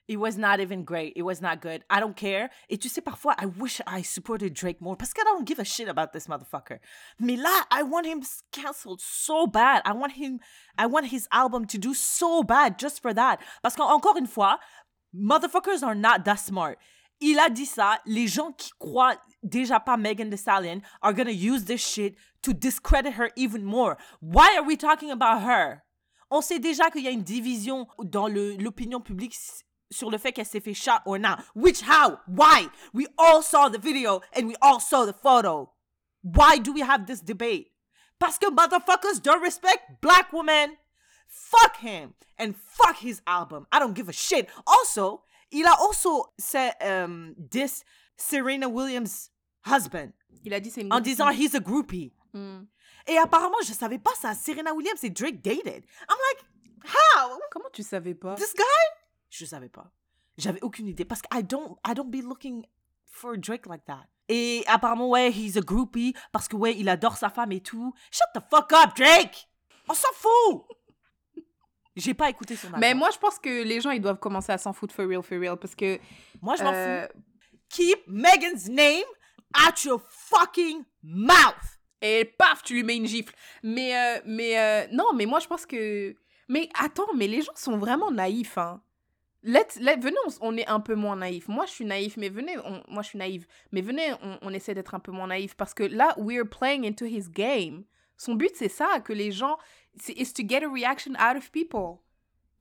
It 0.07 0.17
was 0.17 0.37
not 0.37 0.59
even 0.59 0.83
great. 0.83 1.13
It 1.15 1.21
was 1.21 1.41
not 1.41 1.61
good. 1.61 1.83
I 1.89 2.01
don't 2.01 2.15
care. 2.15 2.49
Et 2.69 2.77
tu 2.77 2.89
sais, 2.89 3.01
parfois, 3.01 3.35
I 3.37 3.45
wish 3.45 3.81
I 3.87 4.01
supported 4.01 4.53
Drake 4.53 4.81
more 4.81 4.97
parce 4.97 5.13
que 5.13 5.21
I 5.21 5.23
don't 5.23 5.45
give 5.45 5.59
a 5.59 5.63
shit 5.63 5.87
about 5.87 6.11
this 6.11 6.27
motherfucker. 6.27 6.79
Mais 7.19 7.37
là, 7.37 7.63
I 7.71 7.83
want 7.83 8.05
him 8.05 8.21
canceled 8.51 8.99
so 8.99 9.47
bad. 9.47 9.81
I 9.85 9.93
want 9.93 10.13
him, 10.13 10.39
I 10.77 10.87
want 10.87 11.07
his 11.07 11.27
album 11.31 11.65
to 11.67 11.77
do 11.77 11.93
so 11.93 12.43
bad 12.43 12.77
just 12.77 13.01
for 13.01 13.13
that. 13.13 13.39
Parce 13.61 13.77
qu'encore 13.77 14.17
une 14.17 14.27
fois, 14.27 14.59
motherfuckers 15.15 15.83
are 15.83 15.95
not 15.95 16.25
that 16.25 16.39
smart. 16.39 16.77
Il 17.21 17.39
a 17.39 17.49
dit 17.49 17.65
ça. 17.65 17.99
Les 18.05 18.27
gens 18.27 18.51
qui 18.51 18.71
croient 18.77 19.15
déjà 19.41 19.79
pas 19.79 19.95
Megan 19.95 20.29
Thee 20.29 20.37
Stallion 20.37 20.81
are 21.01 21.13
gonna 21.13 21.31
use 21.31 21.63
this 21.63 21.79
shit 21.79 22.17
to 22.41 22.51
discredit 22.51 23.13
her 23.13 23.29
even 23.37 23.63
more. 23.63 23.97
Why 24.19 24.57
are 24.57 24.65
we 24.65 24.75
talking 24.75 25.11
about 25.11 25.43
her? 25.43 25.83
On 26.29 26.41
sait 26.41 26.59
déjà 26.59 26.91
qu'il 26.91 27.03
y 27.03 27.07
a 27.07 27.11
une 27.11 27.23
division 27.23 27.87
dans 27.99 28.27
l'opinion 28.27 28.99
publique 28.99 29.35
sur 29.93 30.09
le 30.09 30.17
fait 30.17 30.31
qu'elle 30.31 30.45
s'est 30.45 30.59
fait 30.59 30.73
shot 30.73 30.99
or 31.05 31.17
not. 31.17 31.39
Which, 31.55 31.81
how, 31.81 32.19
why? 32.27 32.67
We 32.93 33.07
all 33.17 33.41
saw 33.41 33.69
the 33.69 33.79
video 33.79 34.21
and 34.33 34.47
we 34.47 34.55
all 34.61 34.79
saw 34.79 35.05
the 35.05 35.13
photo. 35.13 35.71
Why 36.21 36.57
do 36.57 36.73
we 36.73 36.81
have 36.81 37.05
this 37.05 37.21
debate? 37.21 37.71
Parce 38.19 38.37
que 38.37 38.49
motherfuckers 38.49 39.21
don't 39.21 39.41
respect 39.41 40.01
black 40.01 40.31
women. 40.31 40.77
Fuck 41.27 41.77
him 41.77 42.13
and 42.37 42.55
fuck 42.55 42.97
his 42.97 43.21
album. 43.27 43.67
I 43.71 43.79
don't 43.79 43.93
give 43.93 44.09
a 44.09 44.13
shit. 44.13 44.47
Also, 44.65 45.23
il 45.51 45.65
a 45.65 45.73
also 45.79 46.31
said 46.39 46.73
um, 46.81 47.35
this 47.37 47.83
Serena 48.17 48.69
Williams' 48.69 49.29
husband 49.65 50.13
Il 50.45 50.53
a 50.53 50.59
dit 50.59 50.71
c'est 50.71 50.81
une 50.81 50.93
en 50.93 50.99
disant 50.99 51.29
he's 51.29 51.55
a 51.55 51.59
groupie. 51.59 52.13
Hmm. 52.33 52.65
Et 53.07 53.17
apparemment, 53.17 53.61
je 53.65 53.73
savais 53.73 53.99
pas 53.99 54.13
ça. 54.15 54.33
Serena 54.33 54.73
Williams 54.73 55.03
et 55.03 55.09
Drake 55.09 55.41
dated. 55.41 55.83
I'm 56.09 56.17
like, 56.29 56.45
how? 56.85 57.39
Comment 57.51 57.69
tu 57.71 57.83
savais 57.83 58.13
pas 58.13 58.35
This 58.35 58.53
guy? 58.53 58.63
Je 59.33 59.45
savais 59.45 59.69
pas. 59.69 59.91
J'avais 60.37 60.61
aucune 60.61 60.87
idée 60.87 61.05
parce 61.05 61.21
que 61.23 61.27
I 61.35 61.43
don't, 61.43 61.75
I 61.87 61.95
don't 61.95 62.09
be 62.09 62.23
looking 62.23 62.65
for 63.03 63.35
Drake 63.35 63.65
like 63.65 63.83
that. 63.85 64.07
Et 64.29 64.63
apparemment, 64.67 65.09
ouais, 65.09 65.31
he's 65.31 65.57
a 65.57 65.61
groupie 65.61 66.13
parce 66.31 66.47
que, 66.47 66.55
ouais, 66.55 66.75
il 66.77 66.87
adore 66.87 67.17
sa 67.17 67.29
femme 67.29 67.51
et 67.51 67.59
tout. 67.59 67.93
Shut 68.11 68.27
the 68.35 68.41
fuck 68.47 68.71
up, 68.73 68.95
Drake! 68.95 69.47
On 69.89 69.93
s'en 69.95 70.07
fout! 70.13 70.65
J'ai 71.95 72.13
pas 72.13 72.29
écouté 72.29 72.55
son 72.55 72.67
album. 72.67 72.79
Mais 72.79 72.93
moi, 72.93 73.09
je 73.11 73.17
pense 73.17 73.39
que 73.39 73.63
les 73.63 73.81
gens, 73.81 73.89
ils 73.89 74.01
doivent 74.01 74.19
commencer 74.19 74.51
à 74.51 74.59
s'en 74.59 74.71
foutre 74.71 74.93
for 74.93 75.07
real, 75.07 75.23
for 75.23 75.39
real, 75.39 75.57
parce 75.57 75.75
que... 75.75 75.99
Moi, 76.41 76.55
je 76.55 76.63
m'en 76.63 76.71
euh, 76.71 77.07
fous. 77.07 77.19
Keep 77.69 78.07
Megan's 78.07 78.69
name 78.69 79.03
out 79.57 79.83
your 79.83 80.01
fucking 80.09 80.83
mouth! 81.01 81.79
Et 82.01 82.25
paf, 82.25 82.61
tu 82.61 82.75
lui 82.75 82.83
mets 82.83 82.97
une 82.97 83.07
gifle. 83.07 83.33
Mais, 83.63 83.97
euh, 83.97 84.21
mais 84.25 84.59
euh, 84.59 84.87
non, 84.91 85.11
mais 85.15 85.25
moi, 85.25 85.39
je 85.39 85.47
pense 85.47 85.65
que... 85.65 86.15
Mais 86.49 86.69
attends, 86.79 87.11
mais 87.15 87.27
les 87.27 87.41
gens 87.41 87.55
sont 87.55 87.77
vraiment 87.77 88.11
naïfs, 88.11 88.59
hein. 88.59 88.81
Let, 89.43 89.67
let- 89.79 89.97
venez, 89.97 90.15
on, 90.41 90.55
est 90.57 90.67
un 90.67 90.79
peu 90.79 90.95
moins 90.95 91.17
naïfs. 91.17 91.47
Moi, 91.47 91.65
je 91.65 91.71
suis 91.71 91.85
naïf, 91.85 92.17
mais 92.17 92.29
venez, 92.29 92.57
on- 92.59 92.81
moi, 92.87 93.03
je 93.03 93.09
suis 93.09 93.19
naïve. 93.19 93.45
Mais 93.71 93.81
venez, 93.81 94.13
on, 94.41 94.49
essaie 94.53 94.73
d'être 94.73 94.95
un 94.95 94.99
peu 94.99 95.11
moins 95.11 95.27
naïf. 95.27 95.55
Parce 95.55 95.73
que 95.73 95.83
là, 95.83 96.13
we're 96.17 96.47
playing 96.47 96.85
into 96.87 97.05
his 97.05 97.29
game. 97.29 97.83
Son 98.17 98.35
but, 98.35 98.51
c'est 98.55 98.69
ça, 98.69 98.99
que 99.03 99.11
les 99.11 99.31
gens... 99.31 99.57
c'est 99.99 100.13
to 100.13 100.43
get 100.47 100.63
a 100.63 100.69
reaction 100.69 101.13
out 101.13 101.37
of 101.37 101.51
people. 101.51 101.99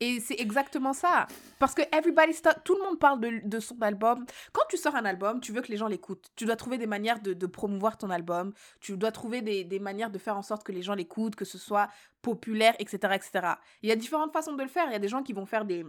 Et 0.03 0.18
c'est 0.18 0.40
exactement 0.40 0.92
ça. 0.92 1.29
Parce 1.61 1.77
que 1.77 1.83
everybody 1.97 2.33
tout 2.64 2.75
le 2.75 2.83
monde 2.83 2.99
parle 2.99 3.21
de, 3.21 3.61
son 3.61 3.81
album. 3.81 4.27
Quand 4.53 4.64
tu 4.68 4.77
sors 4.77 4.97
un 4.97 5.05
album, 5.05 5.40
tu 5.40 5.53
veux 5.53 5.61
que 5.62 5.68
les 5.68 5.77
gens 5.77 5.87
l'écoutent. 5.87 6.29
Tu 6.35 6.45
dois 6.45 6.57
trouver 6.57 6.77
des 6.77 6.88
manières 6.88 7.21
de, 7.21 7.35
de 7.35 7.47
promouvoir 7.47 7.97
ton 7.97 8.11
album. 8.11 8.53
Tu 8.81 8.97
dois 8.97 9.12
trouver 9.12 9.42
des, 9.42 9.62
des 9.62 9.79
manières 9.79 10.11
de 10.11 10.18
faire 10.18 10.37
en 10.37 10.42
sorte 10.42 10.64
que 10.64 10.73
les 10.73 10.83
gens 10.83 10.97
l'écoutent, 10.97 11.37
que 11.37 11.45
ce 11.45 11.57
soit 11.57 11.88
populaire, 12.21 12.75
etc., 12.81 12.99
etc. 13.14 13.55
Il 13.83 13.90
y 13.90 13.92
a 13.92 13.97
différentes 13.97 14.33
façons 14.33 14.55
de 14.55 14.62
le 14.64 14.68
faire. 14.68 14.87
Il 14.88 14.92
y 14.92 14.97
a 14.97 14.99
des 14.99 15.07
gens 15.07 15.23
qui 15.23 15.35
vont 15.35 15.47
faire 15.47 15.64
des 15.64 15.87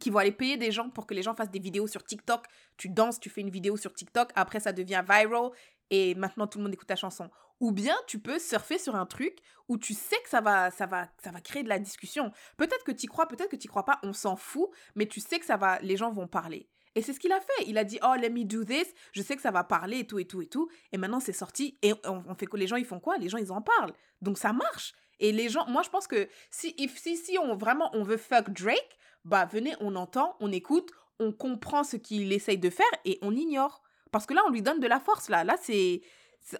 qui 0.00 0.10
vont 0.10 0.18
aller 0.18 0.32
payer 0.32 0.56
des 0.56 0.70
gens 0.70 0.90
pour 0.90 1.06
que 1.06 1.14
les 1.14 1.22
gens 1.22 1.34
fassent 1.34 1.50
des 1.50 1.58
vidéos 1.58 1.86
sur 1.86 2.04
TikTok. 2.04 2.44
Tu 2.76 2.88
danses, 2.88 3.18
tu 3.18 3.30
fais 3.30 3.40
une 3.40 3.50
vidéo 3.50 3.76
sur 3.76 3.92
TikTok, 3.92 4.30
après 4.34 4.60
ça 4.60 4.72
devient 4.72 5.02
viral 5.08 5.50
et 5.90 6.14
maintenant 6.14 6.46
tout 6.46 6.58
le 6.58 6.64
monde 6.64 6.74
écoute 6.74 6.88
ta 6.88 6.96
chanson. 6.96 7.30
Ou 7.60 7.72
bien 7.72 7.96
tu 8.06 8.18
peux 8.18 8.38
surfer 8.38 8.78
sur 8.78 8.96
un 8.96 9.06
truc 9.06 9.38
où 9.68 9.78
tu 9.78 9.94
sais 9.94 10.20
que 10.22 10.28
ça 10.28 10.40
va, 10.40 10.70
ça 10.70 10.86
va, 10.86 11.08
ça 11.22 11.30
va 11.30 11.40
créer 11.40 11.62
de 11.62 11.68
la 11.68 11.78
discussion. 11.78 12.30
Peut-être 12.56 12.84
que 12.84 12.92
tu 12.92 13.06
crois, 13.06 13.26
peut-être 13.26 13.50
que 13.50 13.56
tu 13.56 13.68
crois 13.68 13.84
pas, 13.84 13.98
on 14.02 14.12
s'en 14.12 14.36
fout, 14.36 14.68
mais 14.94 15.06
tu 15.06 15.20
sais 15.20 15.38
que 15.38 15.46
ça 15.46 15.56
va, 15.56 15.78
les 15.80 15.96
gens 15.96 16.10
vont 16.10 16.26
parler. 16.26 16.68
Et 16.96 17.02
c'est 17.02 17.12
ce 17.12 17.20
qu'il 17.20 17.32
a 17.32 17.40
fait. 17.40 17.64
Il 17.66 17.76
a 17.76 17.84
dit, 17.84 17.98
oh, 18.02 18.14
let 18.18 18.30
me 18.30 18.44
do 18.44 18.64
this. 18.64 18.86
Je 19.12 19.20
sais 19.20 19.36
que 19.36 19.42
ça 19.42 19.50
va 19.50 19.62
parler 19.64 19.98
et 19.98 20.06
tout 20.06 20.18
et 20.18 20.24
tout 20.24 20.40
et 20.40 20.46
tout. 20.46 20.70
Et 20.92 20.98
maintenant, 20.98 21.20
c'est 21.20 21.34
sorti. 21.34 21.78
Et 21.82 21.92
on, 22.06 22.34
fait 22.34 22.46
que 22.46 22.56
les 22.56 22.66
gens, 22.66 22.76
ils 22.76 22.86
font 22.86 23.00
quoi? 23.00 23.18
Les 23.18 23.28
gens, 23.28 23.36
ils 23.36 23.52
en 23.52 23.60
parlent. 23.60 23.92
Donc, 24.22 24.38
ça 24.38 24.54
marche. 24.54 24.94
Et 25.20 25.30
les 25.30 25.50
gens, 25.50 25.66
moi, 25.68 25.82
je 25.82 25.90
pense 25.90 26.06
que 26.06 26.26
si, 26.50 26.74
si, 26.96 27.16
si 27.18 27.38
on 27.38 27.54
vraiment, 27.54 27.90
on 27.92 28.02
veut 28.02 28.16
fuck 28.16 28.48
Drake, 28.48 28.98
bah, 29.26 29.44
venez, 29.44 29.74
on 29.80 29.96
entend, 29.96 30.36
on 30.40 30.50
écoute, 30.52 30.90
on 31.18 31.32
comprend 31.32 31.84
ce 31.84 31.96
qu'il 31.96 32.32
essaye 32.32 32.58
de 32.58 32.70
faire 32.70 32.86
et 33.04 33.18
on 33.22 33.34
ignore. 33.34 33.82
Parce 34.12 34.26
que 34.26 34.34
là, 34.34 34.42
on 34.46 34.50
lui 34.50 34.62
donne 34.62 34.80
de 34.80 34.86
la 34.86 35.00
force, 35.00 35.28
là. 35.28 35.44
Là, 35.44 35.56
c'est. 35.60 36.00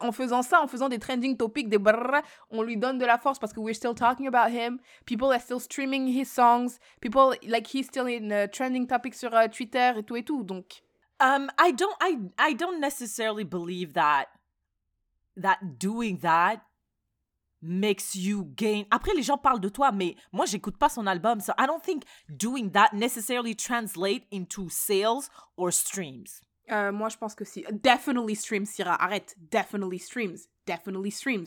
En 0.01 0.11
faisant 0.11 0.43
ça, 0.43 0.61
en 0.61 0.67
faisant 0.67 0.89
des 0.89 0.99
trending 0.99 1.37
topics, 1.37 1.69
des 1.69 1.79
brrr, 1.79 2.21
on 2.51 2.63
lui 2.63 2.77
donne 2.77 2.99
de 2.99 3.07
la 3.07 3.19
force 3.19 3.39
parce 3.39 3.53
que 3.53 3.61
we're 3.61 3.77
still 3.77 3.95
talking 3.95 4.27
about 4.27 4.53
him. 4.53 4.81
People 5.05 5.31
are 5.31 5.41
still 5.41 5.61
streaming 5.61 6.09
his 6.09 6.25
songs. 6.25 6.81
People, 7.01 7.37
like, 7.47 7.69
he's 7.73 7.87
still 7.87 8.09
in 8.09 8.33
uh, 8.33 8.49
trending 8.49 8.89
topics 8.89 9.17
sur 9.17 9.33
uh, 9.33 9.49
Twitter 9.49 9.93
et 9.97 10.03
tout 10.03 10.17
et 10.17 10.25
tout. 10.25 10.43
Donc, 10.43 10.83
Um, 11.19 11.51
I 11.59 11.73
don't 11.73 11.97
I 12.01 12.19
I 12.39 12.53
don't 12.53 12.79
necessarily 12.79 13.45
believe 13.45 13.95
that 13.95 14.27
that 15.37 15.79
doing 15.79 16.19
that 16.19 16.66
makes 17.63 18.15
you 18.15 18.45
gain. 18.57 18.85
Après 18.91 19.15
les 19.15 19.23
gens 19.23 19.39
parlent 19.39 19.61
de 19.61 19.69
toi, 19.69 19.93
mais 19.93 20.17
moi 20.33 20.47
j'écoute 20.47 20.77
pas 20.77 20.89
son 20.89 21.07
album, 21.07 21.41
so 21.41 21.53
I 21.59 21.67
don't 21.67 21.83
think 21.83 22.05
doing 22.29 22.71
that 22.73 22.91
necessarily 22.93 23.55
translate 23.55 24.25
into 24.33 24.69
sales 24.69 25.29
or 25.57 25.73
streams. 25.73 26.43
euh, 26.71 26.91
moi, 26.93 27.09
je 27.09 27.17
pense 27.17 27.35
que 27.35 27.45
si. 27.45 27.65
Definitely 27.71 28.35
streams, 28.35 28.67
Syrah. 28.67 29.01
Arrête. 29.01 29.37
Definitely 29.39 29.99
streams. 30.01 30.37
Definitely 30.67 31.13
streams. 31.13 31.47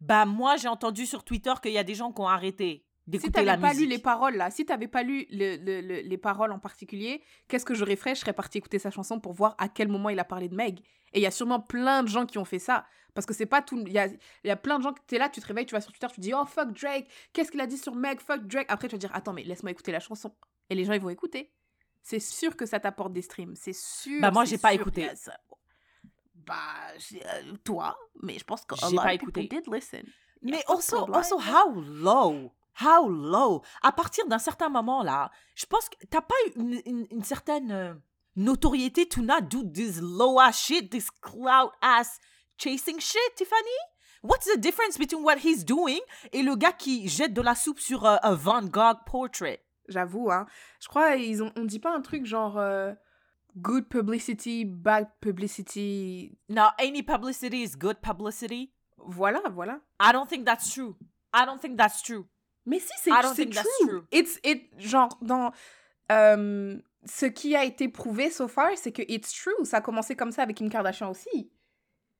Bah 0.00 0.26
moi 0.26 0.56
j'ai 0.56 0.68
entendu 0.68 1.06
sur 1.06 1.24
Twitter 1.24 1.54
qu'il 1.62 1.72
y 1.72 1.78
a 1.78 1.84
des 1.84 1.94
gens 1.94 2.12
qui 2.12 2.20
ont 2.20 2.28
arrêté 2.28 2.85
Si 3.12 3.26
la 3.26 3.30
t'avais 3.32 3.60
pas 3.60 3.68
musique. 3.68 3.82
lu 3.82 3.86
les 3.88 3.98
paroles 3.98 4.34
là, 4.36 4.50
si 4.50 4.64
t'avais 4.66 4.88
pas 4.88 5.02
lu 5.02 5.26
le- 5.30 5.56
le- 5.56 5.80
le- 5.80 6.00
les 6.00 6.18
paroles 6.18 6.50
en 6.52 6.58
particulier, 6.58 7.22
qu'est-ce 7.48 7.64
que 7.64 7.74
j'aurais 7.74 7.96
fait? 7.96 8.14
Je 8.14 8.20
serais 8.20 8.32
partie 8.32 8.58
écouter 8.58 8.78
sa 8.80 8.90
chanson 8.90 9.20
pour 9.20 9.32
voir 9.32 9.54
à 9.58 9.68
quel 9.68 9.88
moment 9.88 10.08
il 10.10 10.18
a 10.18 10.24
parlé 10.24 10.48
de 10.48 10.54
Meg. 10.56 10.80
Et 11.12 11.20
il 11.20 11.22
y 11.22 11.26
a 11.26 11.30
sûrement 11.30 11.60
plein 11.60 12.02
de 12.02 12.08
gens 12.08 12.26
qui 12.26 12.36
ont 12.38 12.44
fait 12.44 12.58
ça. 12.58 12.84
Parce 13.14 13.24
que 13.26 13.32
c'est 13.32 13.46
pas 13.46 13.62
tout. 13.62 13.78
Il 13.86 13.92
y 13.92 13.98
a, 13.98 14.08
y 14.44 14.50
a 14.50 14.56
plein 14.56 14.78
de 14.78 14.82
gens 14.82 14.92
qui 14.92 15.02
t'es 15.06 15.18
là, 15.18 15.28
tu 15.28 15.40
te 15.40 15.46
réveilles, 15.46 15.64
tu 15.66 15.74
vas 15.74 15.80
sur 15.80 15.90
Twitter, 15.92 16.08
tu 16.08 16.16
te 16.16 16.20
dis 16.20 16.34
Oh 16.34 16.44
fuck 16.44 16.72
Drake, 16.78 17.08
qu'est-ce 17.32 17.50
qu'il 17.50 17.60
a 17.60 17.66
dit 17.66 17.78
sur 17.78 17.94
Meg, 17.94 18.20
fuck 18.20 18.44
Drake. 18.46 18.66
Après, 18.68 18.88
tu 18.88 18.96
vas 18.96 18.98
dire 18.98 19.10
Attends, 19.14 19.32
mais 19.32 19.44
laisse-moi 19.44 19.70
écouter 19.70 19.92
la 19.92 20.00
chanson. 20.00 20.34
Et 20.68 20.74
les 20.74 20.84
gens, 20.84 20.92
ils 20.92 21.00
vont 21.00 21.08
écouter. 21.08 21.52
C'est 22.02 22.20
sûr 22.20 22.56
que 22.56 22.66
ça 22.66 22.78
t'apporte 22.80 23.12
des 23.12 23.22
streams. 23.22 23.54
C'est 23.56 23.72
sûr. 23.74 24.20
Bah, 24.20 24.30
moi, 24.32 24.44
j'ai 24.44 24.58
pas 24.58 24.72
sûr 24.72 24.80
écouté. 24.80 25.08
Bah, 26.34 26.54
euh, 27.14 27.56
toi, 27.64 27.96
mais 28.22 28.38
je 28.38 28.44
pense 28.44 28.64
que 28.64 28.74
a 28.74 28.88
J'ai 28.88 28.96
pas 28.96 29.14
écouté. 29.14 29.48
did 29.48 29.62
listen. 29.72 30.04
Mais 30.42 30.62
also, 30.68 31.12
also, 31.12 31.38
how 31.40 31.80
low? 31.80 32.52
How 32.80 33.08
low? 33.08 33.62
À 33.82 33.92
partir 33.92 34.26
d'un 34.26 34.38
certain 34.38 34.68
moment, 34.68 35.02
là, 35.02 35.30
je 35.54 35.66
pense 35.66 35.88
que 35.88 36.06
t'as 36.10 36.20
pas 36.20 36.34
une, 36.56 36.80
une, 36.84 37.06
une 37.10 37.24
certaine 37.24 37.72
euh, 37.72 37.94
notoriété 38.36 39.08
to 39.08 39.22
not 39.22 39.42
do 39.42 39.62
this 39.62 39.98
low 40.00 40.38
ass 40.38 40.58
shit, 40.58 40.90
this 40.90 41.10
cloud 41.22 41.70
ass 41.80 42.18
chasing 42.58 43.00
shit, 43.00 43.34
Tiffany? 43.36 43.78
What's 44.22 44.46
the 44.46 44.58
difference 44.58 44.98
between 44.98 45.22
what 45.22 45.38
he's 45.38 45.64
doing 45.64 46.00
et 46.32 46.42
le 46.42 46.56
gars 46.56 46.72
qui 46.72 47.08
jette 47.08 47.32
de 47.32 47.42
la 47.42 47.54
soupe 47.54 47.80
sur 47.80 48.04
euh, 48.04 48.16
un 48.22 48.34
Van 48.34 48.62
Gogh 48.62 48.98
portrait? 49.06 49.62
J'avoue, 49.88 50.30
hein. 50.30 50.46
Je 50.80 50.88
crois 50.88 51.14
ils 51.16 51.42
ont, 51.42 51.52
on 51.56 51.64
dit 51.64 51.78
pas 51.78 51.94
un 51.94 52.00
truc 52.00 52.26
genre 52.26 52.58
euh, 52.58 52.92
good 53.56 53.88
publicity, 53.88 54.64
bad 54.64 55.08
publicity? 55.20 56.36
Now, 56.48 56.70
any 56.78 57.02
publicity 57.02 57.62
is 57.62 57.76
good 57.76 58.00
publicity. 58.00 58.72
Voilà, 58.98 59.40
voilà. 59.50 59.80
I 60.00 60.12
don't 60.12 60.28
think 60.28 60.44
that's 60.44 60.70
true. 60.72 60.96
I 61.32 61.44
don't 61.46 61.60
think 61.60 61.76
that's 61.76 62.02
true. 62.02 62.26
Mais 62.66 62.80
si, 62.80 62.92
c'est 62.98 63.10
true. 63.62 63.88
true. 63.88 64.02
It's 64.12 64.38
it 64.44 64.68
genre 64.78 65.16
dans 65.22 65.52
euh, 66.12 66.76
ce 67.04 67.26
qui 67.26 67.54
a 67.56 67.64
été 67.64 67.88
prouvé 67.88 68.30
so 68.30 68.48
far, 68.48 68.70
c'est 68.76 68.92
que 68.92 69.02
it's 69.08 69.32
true. 69.32 69.64
Ça 69.64 69.78
a 69.78 69.80
commencé 69.80 70.16
comme 70.16 70.32
ça 70.32 70.42
avec 70.42 70.56
Kim 70.56 70.68
Kardashian 70.68 71.10
aussi. 71.10 71.50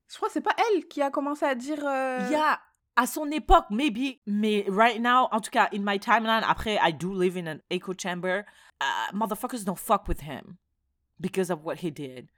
Je 0.09 0.17
crois 0.17 0.29
que 0.29 0.35
c'est 0.35 0.41
pas 0.41 0.55
elle 0.73 0.87
qui 0.87 1.03
a 1.03 1.11
commencé 1.11 1.45
à 1.45 1.55
dire. 1.57 1.85
euh, 1.85 2.29
Yeah, 2.31 2.61
à 2.95 3.07
son 3.07 3.29
époque, 3.33 3.67
maybe, 3.71 4.21
mais 4.27 4.65
right 4.69 5.01
now, 5.01 5.29
en 5.33 5.41
tout 5.41 5.51
cas, 5.51 5.69
in 5.73 5.81
my 5.83 5.99
timeline, 5.99 6.45
après, 6.49 6.79
I 6.81 6.93
do 6.93 7.13
live 7.13 7.37
in 7.37 7.47
an 7.49 7.59
echo 7.71 7.93
chamber. 7.93 8.45
Uh, 8.81 9.13
motherfuckers 9.17 9.65
don't 9.65 9.79
fuck 9.79 10.07
with 10.07 10.21
him 10.21 10.59
because 11.19 11.51
of 11.51 11.65
what 11.65 11.77
he 11.83 11.91
did. 11.91 12.29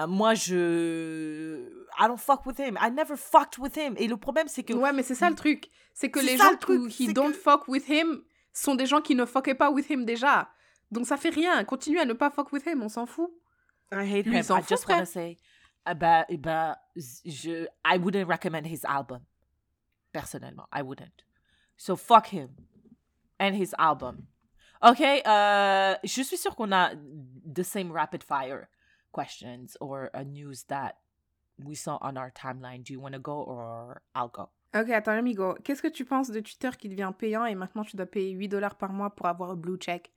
Uh, 0.00 0.06
moi, 0.06 0.34
je. 0.34 1.68
I 1.98 2.06
don't 2.06 2.18
fuck 2.18 2.46
with 2.46 2.58
him. 2.58 2.78
I 2.80 2.90
never 2.90 3.16
fucked 3.16 3.58
with 3.58 3.76
him. 3.76 3.94
Et 3.96 4.06
le 4.08 4.16
problème, 4.16 4.48
c'est 4.48 4.62
que. 4.62 4.72
Ouais, 4.72 4.92
mais 4.92 5.02
c'est 5.02 5.14
ça 5.14 5.28
le 5.28 5.36
truc. 5.36 5.68
C'est 5.92 6.10
que 6.10 6.20
les 6.20 6.36
gens 6.36 6.50
le 6.52 6.88
qui 6.88 7.12
don't 7.12 7.32
que- 7.32 7.36
fuck 7.38 7.68
with 7.68 7.88
him 7.88 8.22
sont 8.52 8.74
des 8.74 8.86
gens 8.86 9.00
qui 9.00 9.14
ne 9.14 9.24
fuckaient 9.26 9.54
pas 9.54 9.70
with 9.70 9.90
him 9.90 10.04
déjà. 10.04 10.48
Donc 10.90 11.06
ça 11.06 11.16
fait 11.16 11.30
rien. 11.30 11.62
Continue 11.64 11.98
à 11.98 12.04
ne 12.04 12.12
pas 12.14 12.30
fuck 12.30 12.52
with 12.52 12.66
him, 12.66 12.82
on 12.82 12.88
s'en 12.88 13.06
fout. 13.06 13.30
I 13.92 14.04
hate 14.06 14.26
Lui, 14.26 14.36
him. 14.36 14.44
I 14.56 14.62
just 14.68 14.88
want 14.88 15.00
to 15.00 15.04
say. 15.04 15.36
uh, 15.86 15.94
bah, 15.94 16.24
eh 16.28 16.36
ben, 16.36 16.76
je, 16.96 17.66
I 17.84 17.98
wouldn't 17.98 18.26
recommend 18.28 18.66
his 18.66 18.84
album. 18.84 19.20
Personnellement, 20.12 20.66
I 20.72 20.82
wouldn't. 20.82 21.24
So 21.76 21.96
fuck 21.96 22.32
him. 22.32 22.48
And 23.38 23.54
his 23.54 23.74
album. 23.78 24.26
Ok, 24.82 25.00
euh, 25.00 25.94
je 26.04 26.22
suis 26.22 26.36
sûre 26.38 26.54
qu'on 26.56 26.72
a 26.72 26.90
the 27.44 27.62
same 27.62 27.90
rapid 27.92 28.22
fire 28.22 28.66
questions 29.12 29.76
or 29.80 30.10
a 30.14 30.24
news 30.24 30.64
that 30.68 30.92
we 31.64 31.74
saw 31.74 31.98
on 32.00 32.16
our 32.16 32.30
timeline. 32.32 32.82
Do 32.82 32.92
you 32.92 33.00
want 33.00 33.14
to 33.14 33.20
go 33.20 33.42
or 33.42 34.02
I'll 34.14 34.30
go? 34.32 34.50
Ok, 34.74 34.90
attends, 34.90 35.18
amigo. 35.18 35.54
Qu'est-ce 35.64 35.82
que 35.82 35.88
tu 35.88 36.04
penses 36.04 36.30
de 36.30 36.40
Twitter 36.40 36.70
qui 36.78 36.88
devient 36.88 37.12
payant 37.18 37.44
et 37.44 37.54
maintenant 37.54 37.84
tu 37.84 37.96
dois 37.96 38.06
payer 38.06 38.30
8 38.30 38.48
dollars 38.48 38.76
par 38.76 38.92
mois 38.92 39.10
pour 39.10 39.26
avoir 39.26 39.50
un 39.50 39.56
blue 39.56 39.76
check? 39.78 40.12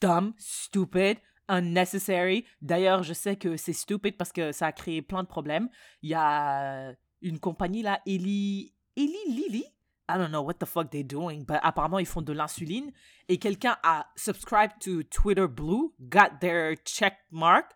Dumb, 0.00 0.32
stupid, 0.36 1.18
unnecessary. 1.48 2.44
D'ailleurs, 2.60 3.04
je 3.04 3.12
sais 3.12 3.36
que 3.36 3.56
c'est 3.56 3.72
stupid 3.72 4.16
parce 4.16 4.32
que 4.32 4.50
ça 4.50 4.66
a 4.66 4.72
créé 4.72 5.00
plein 5.00 5.22
de 5.22 5.28
problèmes. 5.28 5.68
Il 6.02 6.10
y 6.10 6.14
a 6.14 6.92
une 7.22 7.38
compagnie 7.38 7.82
là, 7.82 8.00
Eli, 8.04 8.74
Eli 8.96 9.18
Lilly? 9.28 9.64
I 10.10 10.16
don't 10.16 10.30
know 10.30 10.42
what 10.42 10.54
the 10.54 10.64
fuck 10.64 10.90
they're 10.90 11.04
doing, 11.04 11.44
but 11.44 11.58
apparemment 11.62 11.98
ils 11.98 12.06
font 12.06 12.22
de 12.22 12.32
l'insuline. 12.32 12.90
Et 13.28 13.38
quelqu'un 13.38 13.76
a 13.82 14.06
subscribed 14.16 14.78
to 14.80 15.02
Twitter 15.04 15.46
Blue, 15.46 15.94
got 16.00 16.40
their 16.40 16.74
check 16.84 17.18
mark, 17.30 17.74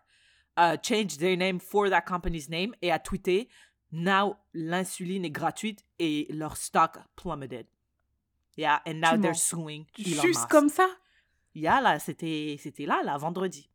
uh, 0.57 0.77
changed 0.77 1.19
their 1.19 1.35
name 1.35 1.59
for 1.59 1.89
that 1.89 2.01
company's 2.05 2.49
name 2.49 2.73
et 2.81 2.91
a 2.91 2.99
tweeté 2.99 3.47
Now 3.91 4.37
l'insuline 4.55 5.23
est 5.23 5.29
gratuite 5.31 5.85
et 5.99 6.25
leur 6.31 6.57
stock 6.57 6.97
plummeted. 7.15 7.67
Yeah, 8.57 8.79
and 8.87 8.95
now 8.99 9.15
Tu 9.15 9.21
they're 9.21 9.35
suing 9.35 9.85
Elon 9.99 10.21
Juste 10.21 10.41
Musk. 10.41 10.49
comme 10.49 10.69
ça? 10.69 10.87
Yeah, 11.53 11.79
là, 11.79 11.99
c'était, 11.99 12.57
c'était 12.59 12.87
là, 12.87 13.03
là, 13.03 13.17
vendredi. 13.17 13.69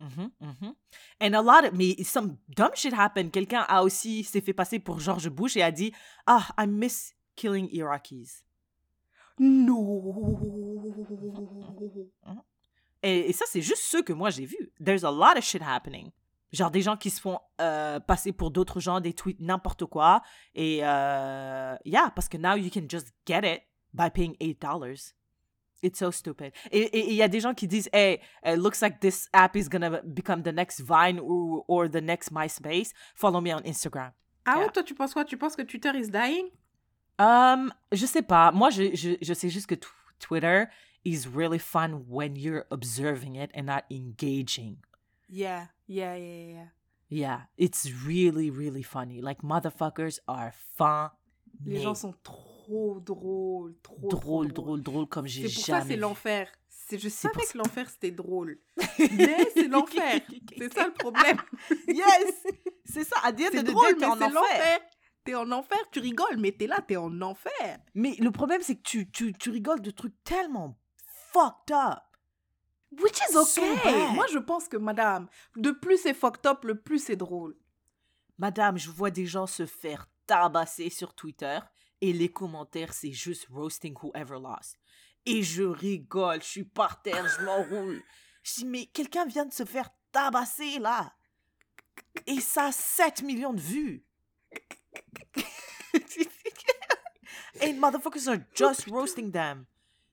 Mhm, 0.00 0.30
mhm. 0.40 0.74
And 1.20 1.34
a 1.34 1.42
lot 1.42 1.64
of, 1.66 1.72
mais 1.72 1.96
some 2.04 2.36
dumb 2.48 2.70
shit 2.74 2.92
happened. 2.92 3.32
Quelqu'un 3.32 3.64
a 3.68 3.82
aussi, 3.82 4.22
s'est 4.22 4.40
fait 4.40 4.52
passer 4.52 4.78
pour 4.78 5.00
George 5.00 5.28
Bush 5.30 5.56
et 5.56 5.62
a 5.62 5.72
dit, 5.72 5.92
ah, 6.26 6.46
I 6.58 6.66
miss 6.66 7.14
killing 7.34 7.68
Iraqis. 7.72 8.44
Non 9.38 10.02
Et, 13.02 13.28
et 13.30 13.32
ça, 13.32 13.44
c'est 13.48 13.60
juste 13.62 13.82
ceux 13.82 14.02
que 14.02 14.12
moi 14.12 14.30
j'ai 14.30 14.46
vus. 14.46 14.70
There's 14.84 15.04
a 15.04 15.10
lot 15.10 15.36
of 15.36 15.42
shit 15.44 15.62
happening. 15.62 16.10
Genre 16.52 16.70
des 16.70 16.80
gens 16.82 16.96
qui 16.96 17.10
se 17.10 17.20
font 17.20 17.38
euh, 17.60 18.00
passer 18.00 18.32
pour 18.32 18.50
d'autres 18.50 18.80
gens, 18.80 19.00
des 19.00 19.12
tweets, 19.12 19.40
n'importe 19.40 19.84
quoi. 19.86 20.22
Et 20.54 20.80
euh, 20.82 21.76
yeah, 21.84 22.10
parce 22.14 22.28
que 22.28 22.36
now 22.36 22.54
you 22.56 22.70
can 22.72 22.86
just 22.88 23.08
get 23.26 23.40
it 23.44 23.62
by 23.92 24.08
paying 24.10 24.34
$8. 24.40 25.12
It's 25.82 25.98
so 25.98 26.10
stupid. 26.10 26.52
Et 26.72 27.10
il 27.10 27.14
y 27.14 27.22
a 27.22 27.28
des 27.28 27.40
gens 27.40 27.52
qui 27.52 27.68
disent, 27.68 27.88
hey, 27.92 28.20
it 28.44 28.56
looks 28.56 28.80
like 28.80 28.98
this 29.00 29.28
app 29.32 29.56
is 29.56 29.68
gonna 29.68 30.00
become 30.04 30.42
the 30.42 30.52
next 30.52 30.80
Vine 30.80 31.18
or, 31.20 31.64
or 31.68 31.88
the 31.90 32.00
next 32.00 32.32
MySpace. 32.32 32.92
Follow 33.14 33.40
me 33.40 33.52
on 33.52 33.60
Instagram. 33.64 34.12
Ah 34.46 34.54
ouais, 34.58 34.62
Yeah. 34.64 34.70
toi 34.72 34.82
tu 34.84 34.94
penses 34.94 35.12
quoi? 35.12 35.24
Tu 35.24 35.36
penses 35.36 35.54
que 35.56 35.62
Twitter 35.62 35.90
is 35.94 36.08
dying? 36.10 36.46
Um, 37.18 37.72
je 37.92 38.06
sais 38.06 38.22
pas. 38.22 38.52
Moi, 38.52 38.70
je, 38.70 38.94
je, 38.94 39.16
je 39.20 39.34
sais 39.34 39.48
juste 39.50 39.66
que 39.66 39.74
tw- 39.74 39.88
Twitter 40.20 40.64
is 41.06 41.28
really 41.28 41.58
fun 41.58 42.04
when 42.08 42.34
you're 42.36 42.66
observing 42.70 43.36
it 43.36 43.50
and 43.54 43.66
not 43.66 43.84
engaging. 43.90 44.78
Yeah, 45.28 45.66
yeah, 45.86 46.16
yeah, 46.16 46.46
yeah. 46.54 46.66
Yeah, 47.08 47.40
it's 47.56 47.86
really, 48.04 48.50
really 48.50 48.82
funny. 48.82 49.20
Like, 49.22 49.42
motherfuckers 49.42 50.18
are 50.26 50.52
fun. 50.76 51.10
Les 51.64 51.80
gens 51.80 51.94
sont 51.94 52.14
trop 52.24 53.00
drôles, 53.00 53.74
trop 53.82 54.08
drôles, 54.08 54.52
drôles, 54.52 54.82
drôles 54.82 55.06
comme 55.06 55.26
j'ai 55.26 55.48
C'est 55.48 55.54
pour 55.54 55.64
jamais 55.64 55.80
ça 55.82 55.86
c'est 55.88 55.96
l'enfer. 55.96 56.48
C'est 56.68 56.98
je 56.98 57.08
savais 57.08 57.40
que 57.50 57.56
l'enfer 57.58 57.88
c'était 57.88 58.10
drôle. 58.10 58.58
Mais 58.98 59.48
c'est 59.54 59.68
l'enfer. 59.68 60.20
C'est 60.58 60.72
ça 60.74 60.86
le 60.86 60.92
problème. 60.92 61.38
Yes! 61.88 62.46
C'est 62.84 63.04
ça, 63.04 63.16
à 63.24 63.32
dire 63.32 63.48
C'est 63.52 63.62
de 63.62 63.70
drôle, 63.70 63.96
drôle, 63.96 64.00
mais 64.00 64.06
en 64.06 64.16
c'est 64.16 64.24
enfer. 64.24 64.34
l'enfer. 64.34 64.80
T'es 65.24 65.34
en 65.34 65.50
enfer, 65.50 65.78
tu 65.90 66.00
rigoles, 66.00 66.36
mais 66.38 66.52
t'es 66.52 66.66
là, 66.66 66.80
t'es 66.86 66.96
en 66.96 67.20
enfer. 67.22 67.78
Mais 67.94 68.14
le 68.20 68.30
problème, 68.30 68.60
c'est 68.62 68.76
que 68.76 68.82
tu, 68.82 69.10
tu, 69.10 69.32
tu 69.32 69.50
rigoles 69.50 69.80
de 69.80 69.90
trucs 69.90 70.14
tellement 70.24 70.78
fucked 71.32 71.70
up. 71.72 72.02
Which 72.92 73.18
is 73.28 73.36
okay. 73.36 74.12
Moi, 74.12 74.26
je 74.32 74.38
pense 74.38 74.68
que, 74.68 74.76
madame, 74.76 75.28
de 75.56 75.70
plus 75.72 75.98
c'est 75.98 76.14
fucked 76.14 76.46
up, 76.46 76.64
le 76.64 76.80
plus 76.80 76.98
c'est 76.98 77.16
drôle. 77.16 77.56
Madame, 78.38 78.78
je 78.78 78.90
vois 78.90 79.10
des 79.10 79.26
gens 79.26 79.46
se 79.46 79.66
faire 79.66 80.08
tabasser 80.26 80.90
sur 80.90 81.14
Twitter 81.14 81.58
et 82.00 82.12
les 82.12 82.28
commentaires, 82.30 82.92
c'est 82.92 83.12
juste 83.12 83.48
roasting 83.50 83.94
whoever 84.02 84.38
lost. 84.40 84.78
Et 85.24 85.42
je 85.42 85.62
rigole, 85.62 86.42
je 86.42 86.48
suis 86.48 86.64
par 86.64 87.02
terre, 87.02 87.26
je 87.28 87.44
m'enroule. 87.44 88.02
Je 88.42 88.54
dis, 88.54 88.64
mais 88.64 88.86
quelqu'un 88.86 89.26
vient 89.26 89.46
de 89.46 89.52
se 89.52 89.64
faire 89.64 89.90
tabasser 90.12 90.78
là. 90.78 91.12
Et 92.26 92.40
ça 92.40 92.66
a 92.66 92.72
7 92.72 93.22
millions 93.22 93.52
de 93.52 93.60
vues. 93.60 94.04
And 97.62 97.80
motherfuckers 97.80 98.28
are 98.28 98.38
just 98.54 98.86
roasting 98.86 99.32
them. 99.32 99.66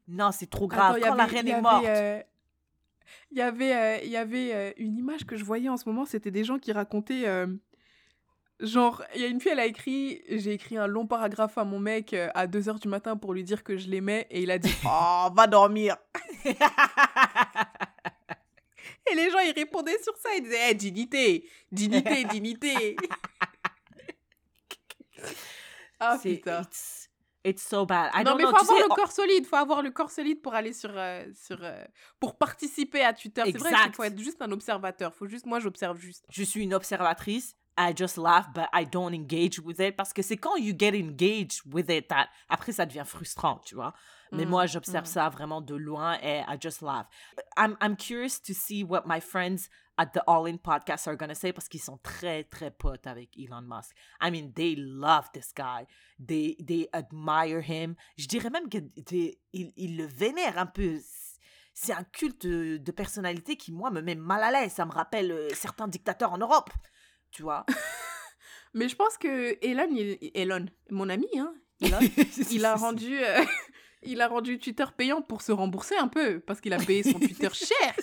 Non, 0.08 0.32
c'est 0.32 0.50
trop 0.50 0.68
grave. 0.68 0.92
Attends, 0.92 0.98
il 0.98 1.02
y 1.02 1.04
Quand 1.10 1.16
la 1.16 1.24
avait- 1.24 1.36
reine 1.38 1.48
est 1.48 1.62
morte. 1.62 1.86
euh, 1.86 2.22
Il 3.32 3.38
y 3.38 3.42
avait, 3.42 3.76
euh, 3.76 3.98
il 4.04 4.10
y 4.10 4.18
avait 4.18 4.54
euh, 4.54 4.72
une 4.78 4.98
image 4.98 5.26
que 5.26 5.36
je 5.36 5.44
voyais 5.44 5.70
en 5.70 5.78
ce 5.78 5.88
moment, 5.88 6.06
c'était 6.06 6.32
des 6.32 6.44
gens 6.44 6.58
qui 6.60 6.72
racontaient, 6.72 7.28
euh, 7.28 7.48
Genre, 8.60 9.04
il 9.16 9.22
y 9.22 9.26
a 9.26 9.28
une 9.28 9.42
fille, 9.42 9.52
elle 9.52 9.60
a 9.60 9.66
écrit, 9.66 10.22
j'ai 10.30 10.54
écrit 10.54 10.78
un 10.78 10.86
long 10.88 11.06
paragraphe 11.08 11.58
à 11.58 11.66
mon 11.66 11.80
mec 11.80 12.14
à 12.14 12.48
2h 12.48 12.80
du 12.80 12.88
matin 12.88 13.18
pour 13.18 13.34
lui 13.34 13.44
dire 13.44 13.64
que 13.64 13.76
je 13.78 13.90
l'aimais 13.90 14.28
et 14.30 14.44
il 14.44 14.52
a 14.52 14.58
dit 14.60 14.74
Oh, 14.86 15.28
va 15.36 15.48
dormir. 15.48 15.98
et 16.46 16.54
les 19.16 19.30
gens, 19.32 19.40
ils 19.40 19.52
répondaient 19.54 20.02
sur 20.02 20.16
ça, 20.18 20.30
ils 20.38 20.44
disaient 20.44 20.70
hey, 20.70 20.76
dignité, 20.76 21.50
dignité, 21.72 22.24
dignité. 22.26 22.96
ah 26.00 26.18
putain. 26.22 26.62
It's, 27.44 27.62
so 27.62 27.86
bad. 27.86 28.12
I 28.14 28.24
non, 28.24 28.32
don't 28.32 28.38
mais 28.38 28.44
know, 28.44 28.52
faut 28.52 28.62
avoir 28.62 28.78
sais, 28.78 28.84
le 28.84 28.96
corps 28.96 29.12
solide, 29.12 29.46
faut 29.46 29.56
avoir 29.56 29.82
le 29.82 29.92
corps 29.92 30.12
solide 30.12 30.42
pour 30.42 30.54
aller 30.54 30.74
sur, 30.74 30.92
euh, 30.94 31.26
sur 31.36 31.58
euh, 31.62 31.84
pour 32.20 32.38
participer 32.38 33.04
à 33.04 33.14
Twitter. 33.14 33.44
C'est 33.46 33.58
vrai 33.58 33.74
qu'il 33.84 33.94
faut 33.94 34.04
être 34.04 34.20
juste 34.20 34.42
un 34.42 34.52
observateur. 34.52 35.14
Faut 35.14 35.28
juste, 35.28 35.46
moi, 35.46 35.60
j'observe 35.60 35.98
juste. 35.98 36.26
je 36.30 36.44
suis 36.44 36.64
une 36.64 36.74
observatrice. 36.74 37.56
I 37.78 37.92
just 37.96 38.18
laugh, 38.18 38.54
but 38.54 38.68
I 38.72 38.86
don't 38.86 39.14
engage 39.14 39.60
with 39.60 39.80
it. 39.80 39.96
Parce 39.96 40.14
que 40.14 40.22
c'est 40.22 40.38
quand 40.38 40.56
you 40.58 40.76
get 40.78 40.96
engaged 40.96 41.62
with 41.74 41.90
it 41.90 42.08
that 42.08 42.30
après 42.48 42.72
ça 42.72 42.86
devient 42.86 43.04
frustrant, 43.06 43.60
tu 43.66 43.76
vois. 43.76 43.94
Mais 44.32 44.46
Mm, 44.46 44.50
moi, 44.50 44.66
j'observe 44.66 45.04
mm. 45.04 45.08
ça 45.08 45.30
vraiment 45.30 45.62
de 45.62 45.76
loin 45.76 46.18
et 46.22 46.42
I 46.48 46.58
just 46.60 46.82
laugh. 46.82 47.08
I'm, 47.58 47.78
I'm 47.82 47.96
curious 47.96 48.40
to 48.46 48.54
see 48.54 48.84
what 48.84 49.04
my 49.06 49.20
friends 49.20 49.70
at 49.98 50.08
the 50.08 50.22
All 50.28 50.48
In 50.48 50.58
podcast 50.58 51.08
are 51.08 51.16
gonna 51.16 51.36
say 51.36 51.54
parce 51.54 51.68
qu'ils 51.70 51.82
sont 51.82 51.98
très, 51.98 52.44
très 52.44 52.72
potes 52.72 53.06
avec 53.08 53.38
Elon 53.38 53.62
Musk. 53.62 53.96
I 54.22 54.32
mean, 54.32 54.52
they 54.54 54.76
love 54.76 55.30
this 55.34 55.54
guy. 55.56 55.86
They, 56.26 56.56
they 56.66 56.88
admire 56.94 57.62
him. 57.62 57.96
Je 58.18 58.28
dirais 58.28 58.50
même 58.50 58.70
qu'ils 58.70 58.90
ils, 59.54 59.74
ils 59.76 59.98
le 59.98 60.06
vénèrent 60.06 60.58
un 60.58 60.66
peu. 60.66 61.00
C'est 61.76 61.94
un 61.94 62.04
culte 62.04 62.46
de, 62.46 62.92
personnalité 62.92 63.56
qui, 63.56 63.72
moi, 63.72 63.90
me 63.90 64.02
met 64.02 64.16
mal 64.16 64.44
à 64.44 64.52
l'aise. 64.52 64.74
Ça 64.74 64.86
me 64.86 64.92
rappelle 64.92 65.32
euh, 65.32 65.50
certains 65.56 65.88
dictateurs 65.88 66.32
en 66.32 66.38
Europe. 66.38 66.70
Tu 67.32 67.42
vois 67.42 67.66
Mais 68.76 68.88
je 68.90 68.96
pense 68.96 69.18
que 69.18 69.58
Elon, 69.66 69.88
il- 69.92 70.32
Elon, 70.36 70.66
mon 70.92 71.10
ami, 71.10 71.28
hein, 71.38 71.54
Elon, 71.82 72.00
il 72.52 72.66
a 72.66 72.76
rendu, 72.76 73.24
euh, 73.24 73.44
il 74.04 74.22
a 74.22 74.28
rendu 74.28 74.60
Twitter 74.60 74.86
payant 74.96 75.22
pour 75.22 75.42
se 75.42 75.52
rembourser 75.52 75.96
un 75.98 76.08
peu 76.08 76.40
parce 76.40 76.62
qu'il 76.62 76.74
a 76.74 76.78
payé 76.78 77.04
son 77.04 77.20
Twitter 77.20 77.50
cher. 77.54 77.96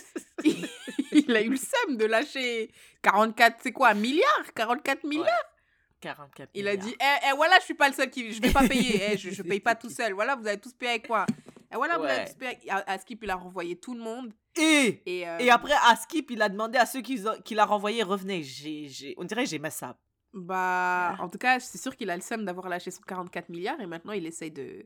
il 1.27 1.35
a 1.35 1.41
eu 1.41 1.49
le 1.49 1.57
seum 1.57 1.97
de 1.97 2.05
lâcher 2.05 2.71
44, 3.01 3.57
c'est 3.61 3.71
quoi, 3.71 3.93
milliards? 3.93 4.53
44 4.55 5.03
milliards? 5.03 5.27
44 6.01 6.49
Il 6.55 6.67
a 6.67 6.75
dit, 6.75 6.95
eh, 6.99 7.27
eh, 7.29 7.35
voilà, 7.35 7.57
je 7.59 7.65
suis 7.65 7.73
pas 7.73 7.87
le 7.87 7.93
seul 7.93 8.09
qui, 8.09 8.31
je 8.33 8.41
vais 8.41 8.51
pas 8.51 8.67
payer, 8.67 9.11
eh, 9.11 9.17
je, 9.17 9.29
je 9.29 9.43
paye 9.43 9.59
pas 9.59 9.75
tout 9.75 9.89
seul, 9.89 10.13
voilà, 10.13 10.35
vous 10.35 10.47
avez 10.47 10.59
tous 10.59 10.73
payé 10.73 10.91
avec 10.93 11.09
moi. 11.09 11.25
Et 11.71 11.75
voilà, 11.75 11.97
vous 11.97 12.03
Ouais. 12.03 12.25
À, 12.69 12.91
à 12.91 12.97
Skip, 12.97 13.23
il 13.23 13.29
a 13.29 13.35
renvoyé 13.35 13.77
tout 13.77 13.93
le 13.93 14.01
monde. 14.01 14.33
Et, 14.57 15.01
Et, 15.05 15.27
euh, 15.27 15.37
et 15.39 15.49
après, 15.49 15.73
à 15.87 15.95
Skip, 15.95 16.31
il 16.31 16.41
a 16.41 16.49
demandé 16.49 16.77
à 16.77 16.85
ceux 16.85 17.01
qui, 17.01 17.23
qui 17.45 17.55
l'a 17.55 17.65
renvoyé, 17.65 18.03
revenez. 18.03 18.43
J'ai, 18.43 18.87
j'ai, 18.89 19.13
on 19.17 19.23
dirait 19.23 19.45
j'aimais 19.45 19.69
ça. 19.69 19.97
Bah, 20.33 21.15
en 21.19 21.29
tout 21.29 21.37
cas, 21.37 21.59
c'est 21.59 21.77
sûr 21.77 21.95
qu'il 21.95 22.09
a 22.09 22.15
le 22.15 22.21
seum 22.21 22.45
d'avoir 22.45 22.67
lâché 22.69 22.89
son 22.91 23.01
44 23.01 23.49
milliards 23.49 23.79
et 23.81 23.85
maintenant 23.85 24.13
il 24.13 24.25
essaye 24.25 24.51
de, 24.51 24.85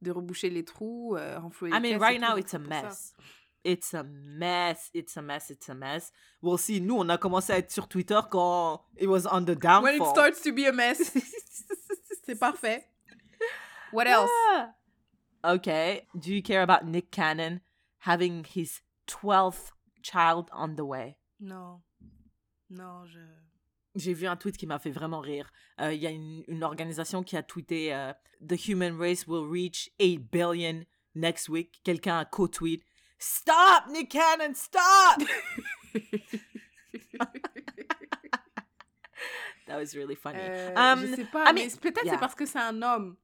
de 0.00 0.10
reboucher 0.10 0.50
les 0.50 0.64
trous, 0.64 1.16
euh, 1.16 1.38
renflouer 1.38 1.70
les 1.70 1.76
I 1.76 1.80
mean, 1.80 1.90
caisses 1.90 1.96
et 1.96 2.04
right 2.04 2.20
now, 2.20 2.36
it's 2.36 2.54
a 2.54 2.58
ça. 2.58 3.14
It's 3.64 3.94
a 3.94 4.02
mess, 4.02 4.90
it's 4.92 5.16
a 5.16 5.22
mess, 5.22 5.50
it's 5.50 5.68
a 5.68 5.74
mess. 5.74 6.10
We'll 6.40 6.58
see. 6.58 6.80
Nous, 6.80 6.96
on 6.96 7.08
a 7.08 7.16
commencé 7.16 7.52
à 7.52 7.58
être 7.58 7.70
sur 7.70 7.86
Twitter 7.86 8.20
quand 8.30 8.80
it 8.96 9.06
was 9.08 9.26
on 9.26 9.44
the 9.44 9.54
downfall. 9.54 9.82
When 9.84 10.02
it 10.02 10.06
starts 10.06 10.42
to 10.42 10.52
be 10.52 10.66
a 10.66 10.72
mess. 10.72 10.98
c'est 12.26 12.38
parfait. 12.38 12.84
What 13.92 14.06
else? 14.08 14.30
Ah. 14.50 14.70
Okay. 15.44 16.06
Do 16.18 16.32
you 16.32 16.42
care 16.42 16.62
about 16.62 16.86
Nick 16.86 17.10
Cannon 17.10 17.60
having 18.00 18.44
his 18.44 18.80
12th 19.06 19.70
child 20.02 20.50
on 20.52 20.74
the 20.76 20.84
way? 20.84 21.16
Non. 21.40 21.82
Non, 22.70 23.06
je... 23.06 23.20
J'ai 23.94 24.14
vu 24.14 24.26
un 24.26 24.36
tweet 24.36 24.56
qui 24.56 24.66
m'a 24.66 24.78
fait 24.78 24.90
vraiment 24.90 25.20
rire. 25.20 25.52
Euh, 25.80 25.92
Il 25.92 26.00
y 26.00 26.06
a 26.06 26.10
une, 26.10 26.42
une 26.48 26.64
organisation 26.64 27.22
qui 27.22 27.36
a 27.36 27.42
tweeté 27.42 27.94
euh, 27.94 28.12
The 28.40 28.56
human 28.66 28.96
race 28.98 29.26
will 29.26 29.46
reach 29.46 29.90
8 30.00 30.30
billion 30.32 30.84
next 31.14 31.48
week. 31.48 31.80
Quelqu'un 31.84 32.18
a 32.18 32.24
co-tweet 32.24 32.82
Stop, 33.24 33.86
Nick 33.92 34.10
Cannon, 34.10 34.52
stop! 34.54 35.22
That 39.66 39.78
was 39.78 39.94
really 39.94 40.16
funny. 40.16 40.38
Euh, 40.40 40.74
Um, 40.74 41.00
je 41.06 41.14
sais 41.14 41.24
pas, 41.24 41.44
I 41.50 41.54
mais 41.54 41.66
mean, 41.66 41.76
peut-être 41.80 42.04
yeah. 42.04 42.14
c'est 42.14 42.18
parce 42.18 42.34
que 42.34 42.46
c'est 42.46 42.58
un 42.58 42.82
homme. 42.82 43.16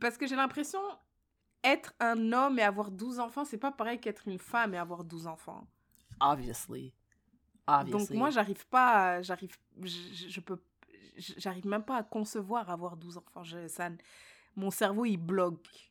Parce 0.00 0.18
que 0.18 0.26
j'ai 0.26 0.34
l'impression, 0.34 0.80
être 1.62 1.92
un 2.00 2.32
homme 2.32 2.58
et 2.58 2.62
avoir 2.62 2.90
12 2.90 3.20
enfants, 3.20 3.44
c'est 3.44 3.56
pas 3.58 3.70
pareil 3.70 4.00
qu'être 4.00 4.26
une 4.26 4.38
femme 4.38 4.74
et 4.74 4.78
avoir 4.78 5.04
12 5.04 5.26
enfants. 5.28 5.66
Obviously. 6.20 6.92
Obviously. 7.68 7.92
Donc 8.08 8.10
moi, 8.18 8.30
j'arrive 8.30 8.66
pas, 8.66 9.22
j'arrive, 9.22 9.56
je, 9.80 10.28
je- 10.28 10.40
peux, 10.40 10.60
j'arrive 11.16 11.66
même 11.66 11.84
pas 11.84 11.98
à 11.98 12.02
concevoir 12.02 12.68
avoir 12.68 12.96
12 12.96 13.18
enfants. 13.18 13.44
Je, 13.44 13.68
ça, 13.68 13.88
mon 14.56 14.70
cerveau, 14.72 15.04
il 15.04 15.18
bloque. 15.18 15.85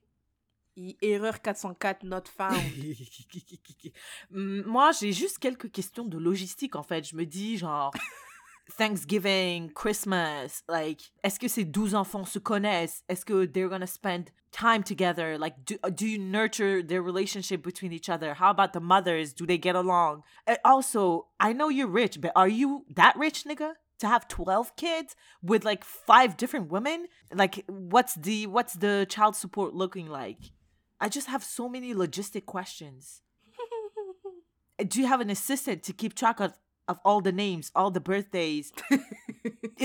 Erreur 1.01 1.39
404, 1.41 2.03
not 2.03 2.27
found. 2.27 2.61
Moi, 4.31 4.91
j'ai 4.91 5.13
juste 5.13 5.39
quelques 5.39 5.71
questions 5.71 6.05
de 6.05 6.17
logistique 6.17 6.75
en 6.75 6.83
fait. 6.83 7.07
Je 7.07 7.15
me 7.15 7.25
dis 7.25 7.57
genre 7.57 7.93
Thanksgiving, 8.77 9.71
Christmas, 9.71 10.63
like 10.67 11.11
est-ce 11.23 11.39
que 11.39 11.47
ces 11.47 11.63
12 11.63 11.95
enfants 11.95 12.25
se 12.25 12.39
connaissent? 12.39 13.03
Est-ce 13.07 13.25
que 13.25 13.45
they're 13.45 13.69
gonna 13.69 13.87
spend 13.87 14.31
time 14.51 14.83
together? 14.83 15.37
Like 15.37 15.63
do, 15.65 15.75
uh, 15.83 15.89
do 15.89 16.05
you 16.05 16.17
nurture 16.17 16.81
their 16.81 17.01
relationship 17.01 17.61
between 17.63 17.93
each 17.93 18.09
other? 18.09 18.33
How 18.33 18.49
about 18.49 18.73
the 18.73 18.81
mothers? 18.81 19.33
Do 19.33 19.45
they 19.45 19.57
get 19.57 19.75
along? 19.75 20.23
And 20.47 20.57
also, 20.65 21.27
I 21.39 21.53
know 21.53 21.69
you're 21.69 21.87
rich, 21.87 22.19
but 22.19 22.31
are 22.35 22.49
you 22.49 22.85
that 22.95 23.15
rich, 23.17 23.45
nigga? 23.45 23.73
To 23.99 24.07
have 24.07 24.27
12 24.27 24.75
kids 24.75 25.15
with 25.41 25.63
like 25.63 25.85
five 25.85 26.35
different 26.35 26.69
women? 26.69 27.07
Like 27.33 27.63
what's 27.67 28.15
the 28.15 28.47
what's 28.47 28.73
the 28.73 29.05
child 29.07 29.37
support 29.37 29.73
looking 29.73 30.09
like? 30.09 30.51
I 30.99 31.09
just 31.09 31.27
have 31.27 31.43
so 31.43 31.67
many 31.67 31.93
logistic 31.93 32.45
questions. 32.45 33.21
Do 34.87 34.99
you 35.01 35.07
have 35.07 35.21
an 35.21 35.29
assistant 35.29 35.83
to 35.83 35.93
keep 35.93 36.15
track 36.15 36.39
of, 36.39 36.53
of 36.87 36.99
all 37.03 37.21
the 37.21 37.31
names, 37.31 37.71
all 37.75 37.91
the 37.91 37.99
birthdays, 37.99 38.71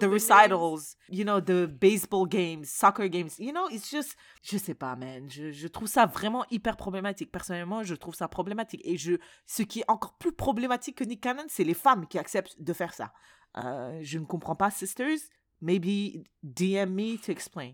the 0.00 0.08
recitals, 0.08 0.96
you 1.08 1.24
know, 1.24 1.40
the 1.40 1.66
baseball 1.66 2.26
games, 2.26 2.70
soccer 2.70 3.08
games? 3.08 3.38
You 3.38 3.52
know, 3.52 3.68
it's 3.68 3.90
just, 3.90 4.16
je 4.42 4.58
sais 4.58 4.74
pas, 4.74 4.96
man. 4.96 5.28
Je, 5.28 5.52
je 5.52 5.68
trouve 5.68 5.88
ça 5.88 6.06
vraiment 6.06 6.44
hyper 6.50 6.76
problématique. 6.76 7.32
Personnellement, 7.32 7.82
je 7.82 7.94
trouve 7.94 8.14
ça 8.14 8.28
problématique. 8.28 8.82
Et 8.84 8.96
je, 8.96 9.14
ce 9.46 9.62
qui 9.62 9.80
est 9.80 9.90
encore 9.90 10.16
plus 10.18 10.32
problématique 10.32 10.96
que 10.96 11.04
Nick 11.04 11.22
Cannon, 11.22 11.46
c'est 11.48 11.64
les 11.64 11.74
femmes 11.74 12.06
qui 12.06 12.18
acceptent 12.18 12.60
de 12.60 12.72
faire 12.72 12.94
ça. 12.94 13.12
Euh, 13.56 13.98
je 14.02 14.18
ne 14.18 14.24
comprends 14.24 14.56
pas, 14.56 14.70
sisters. 14.70 15.18
Maybe 15.60 16.24
DM 16.42 16.94
me 16.94 17.16
to 17.16 17.32
explain. 17.32 17.72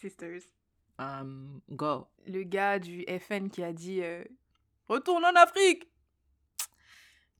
Sisters. 0.00 0.57
Um, 0.98 1.60
go. 1.70 2.08
Le 2.26 2.42
gars 2.42 2.78
du 2.78 3.04
FN 3.20 3.48
qui 3.50 3.62
a 3.62 3.72
dit 3.72 4.02
euh, 4.02 4.24
Retourne 4.88 5.24
en 5.24 5.34
Afrique 5.36 5.84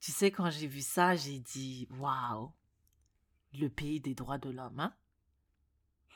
Tu 0.01 0.13
sais, 0.13 0.31
quand 0.31 0.49
j'ai 0.51 0.67
vu 0.69 0.81
ça, 0.81 1.17
j'ai 1.17 1.41
dit 1.41 1.89
waouh, 1.99 2.53
le 3.59 3.69
pays 3.69 4.01
des 4.01 4.15
droits 4.15 4.39
de 4.39 4.51
l'homme, 4.51 4.79
hein? 4.79 4.95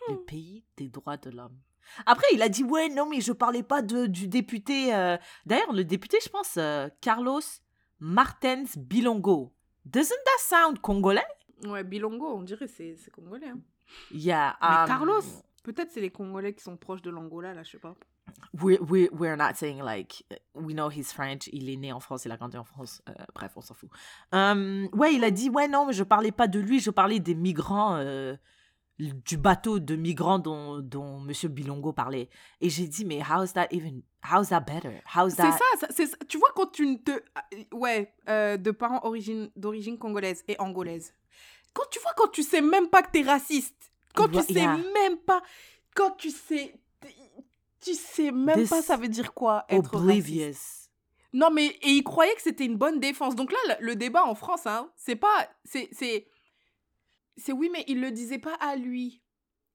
Le 0.08 0.16
pays 0.24 0.64
des 0.76 0.88
droits 0.88 1.16
de 1.16 1.30
l'homme. 1.30 1.58
Après, 2.06 2.26
il 2.32 2.42
a 2.42 2.48
dit 2.48 2.64
ouais, 2.64 2.88
non, 2.88 3.08
mais 3.08 3.20
je 3.20 3.32
parlais 3.32 3.62
pas 3.62 3.82
de, 3.82 4.06
du 4.06 4.28
député. 4.28 4.94
euh, 4.94 5.16
D'ailleurs, 5.46 5.72
le 5.72 5.84
député, 5.84 6.18
je 6.22 6.28
pense, 6.28 6.56
euh, 6.56 6.88
Carlos 7.00 7.40
Martens 8.00 8.76
Bilongo. 8.78 9.52
Doesn't 9.84 10.08
that 10.24 10.38
sound 10.44 10.80
congolais? 10.80 11.22
Ouais, 11.64 11.82
Bilongo, 11.84 12.26
on 12.36 12.42
dirait 12.42 12.66
c'est 12.68 12.96
c'est 12.96 13.10
congolais. 13.10 13.48
hein. 13.48 13.60
Yeah. 14.12 14.56
Mais 14.60 14.68
um, 14.68 14.86
Carlos 14.86 15.22
Peut-être 15.62 15.90
c'est 15.92 16.00
les 16.00 16.10
Congolais 16.10 16.54
qui 16.54 16.62
sont 16.62 16.76
proches 16.76 17.02
de 17.02 17.10
l'Angola, 17.10 17.54
là, 17.54 17.62
je 17.62 17.70
sais 17.72 17.78
pas. 17.78 17.94
we 18.62 18.78
we 18.80 19.08
we're 19.12 19.36
not 19.36 19.54
saying 19.56 19.80
like 19.82 20.24
we 20.54 20.74
know 20.74 20.88
he's 20.90 21.12
French, 21.12 21.48
il 21.52 21.68
est 21.70 21.76
né 21.76 21.92
en 21.92 22.00
France, 22.00 22.24
il 22.24 22.32
a 22.32 22.36
grandi 22.36 22.56
en 22.56 22.64
France. 22.64 23.02
euh, 23.08 23.12
bref, 23.34 23.52
on 23.56 23.60
s'en 23.60 23.74
fout. 23.74 23.90
Um, 24.32 24.88
ouais, 24.92 25.14
il 25.14 25.24
a 25.24 25.30
dit 25.30 25.50
ouais 25.50 25.68
non, 25.68 25.86
mais 25.86 25.92
je 25.92 26.02
parlais 26.04 26.32
pas 26.32 26.48
de 26.48 26.58
lui, 26.60 26.80
je 26.80 26.90
parlais 26.90 27.20
des 27.20 27.34
migrants, 27.34 27.96
euh, 27.96 28.36
du 28.98 29.36
bateau 29.36 29.78
de 29.80 29.96
migrants 29.96 30.38
dont 30.38 30.78
dont 30.80 31.18
Monsieur 31.20 31.48
Bilongo 31.48 31.92
parlait. 31.92 32.28
Et 32.60 32.68
j'ai 32.70 32.86
dit 32.86 33.04
mais 33.04 33.20
how 33.22 33.42
is 33.44 33.52
that 33.54 33.66
even 33.72 34.02
how 34.24 34.42
is 34.42 34.48
that 34.48 34.60
better? 34.60 35.00
How 35.16 35.26
is 35.26 35.32
C'est 35.32 35.42
that? 35.42 35.58
ça, 35.80 35.88
ça- 35.90 36.16
tu 36.28 36.38
vois 36.38 36.50
quand 36.54 36.70
tu 36.72 36.86
ne 36.86 36.96
te... 36.96 37.10
Ouais, 37.74 38.14
euh, 38.28 38.56
de 38.56 38.70
parents 38.70 39.00
origine- 39.04 39.50
d'origine 39.56 39.98
congolaise 39.98 40.44
et 40.48 40.56
angolaise. 40.60 41.14
Quand 41.74 41.84
tu 41.90 41.98
vois 42.00 42.12
quand 42.16 42.28
tu 42.30 42.42
sais 42.42 42.60
même 42.60 42.88
pas 42.88 43.02
que 43.02 43.10
t'es 43.10 43.22
raciste, 43.22 43.91
quand 44.14 44.28
tu 44.28 44.40
sais 44.42 44.52
yeah. 44.54 44.76
même 44.94 45.18
pas, 45.18 45.42
quand 45.94 46.10
tu 46.12 46.30
sais... 46.30 46.74
Tu 47.80 47.94
sais 47.94 48.30
même 48.30 48.60
This 48.60 48.70
pas 48.70 48.80
ça 48.80 48.96
veut 48.96 49.08
dire 49.08 49.34
quoi 49.34 49.64
être 49.68 49.96
raciste. 49.96 50.04
Oblivious. 50.04 50.54
Non, 51.32 51.50
mais 51.50 51.66
et 51.66 51.88
il 51.90 52.04
croyait 52.04 52.34
que 52.36 52.42
c'était 52.42 52.64
une 52.64 52.76
bonne 52.76 53.00
défense. 53.00 53.34
Donc 53.34 53.50
là, 53.50 53.58
le, 53.80 53.86
le 53.86 53.96
débat 53.96 54.24
en 54.24 54.36
France, 54.36 54.66
hein, 54.66 54.88
c'est 54.94 55.16
pas. 55.16 55.48
C'est. 55.64 55.88
C'est 55.90 56.26
c'est- 57.36 57.50
oui, 57.52 57.70
mais 57.72 57.84
il 57.88 58.00
le 58.00 58.12
disait 58.12 58.38
pas 58.38 58.54
à 58.60 58.76
lui. 58.76 59.20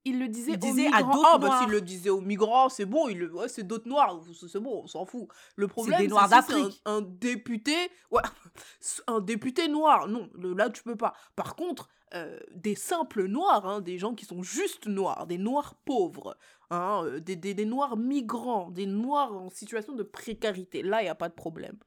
il 0.06 0.20
le 0.20 0.30
disait, 0.30 0.52
Il 0.52 0.56
aux 0.56 0.58
disait 0.60 0.88
à 0.88 0.98
migrants. 1.00 1.12
d'autres 1.16 1.38
bah, 1.40 1.48
Noirs. 1.48 1.62
s'il 1.64 1.70
le 1.72 1.82
disait 1.82 2.10
aux 2.10 2.22
migrants, 2.22 2.70
c'est 2.70 2.86
bon, 2.86 3.10
il 3.10 3.18
le... 3.20 3.34
ouais, 3.34 3.50
c'est 3.50 3.64
d'autres 3.68 3.90
noirs, 3.90 4.22
c'est 4.50 4.60
bon, 4.60 4.84
on 4.84 4.88
s'en 4.88 5.06
fout. 5.06 5.28
Le 5.58 5.68
problème, 5.68 6.00
c'est 6.00 6.08
Noirs 6.08 6.30
d'Afrique. 6.30 6.82
Un, 6.86 6.98
un 6.98 7.02
député, 7.02 7.76
ouais, 8.12 8.22
un 9.08 9.20
député 9.20 9.68
noir, 9.68 10.08
non, 10.08 10.30
le- 10.36 10.54
là, 10.54 10.70
tu 10.70 10.82
peux 10.82 10.96
pas. 10.96 11.14
Par 11.36 11.58
contre, 11.58 11.90
euh, 12.14 12.40
des 12.54 12.76
simples 12.76 13.26
noirs, 13.28 13.66
hein, 13.68 13.82
des 13.82 13.98
gens 13.98 14.14
qui 14.16 14.26
sont 14.26 14.44
juste 14.44 14.88
noirs, 14.88 15.28
des 15.28 15.38
noirs 15.38 15.76
pauvres, 15.86 16.38
hein, 16.70 17.02
euh, 17.06 17.20
des, 17.20 17.36
des, 17.36 17.54
des 17.54 17.66
noirs 17.66 17.98
migrants, 17.98 18.70
des 18.72 18.86
noirs 18.86 19.34
en 19.36 19.50
situation 19.50 19.94
de 19.94 20.04
précarité, 20.04 20.84
là, 20.84 21.02
il 21.02 21.06
n'y 21.06 21.10
a 21.10 21.16
pas 21.16 21.30
de 21.30 21.34
problème. 21.34 21.78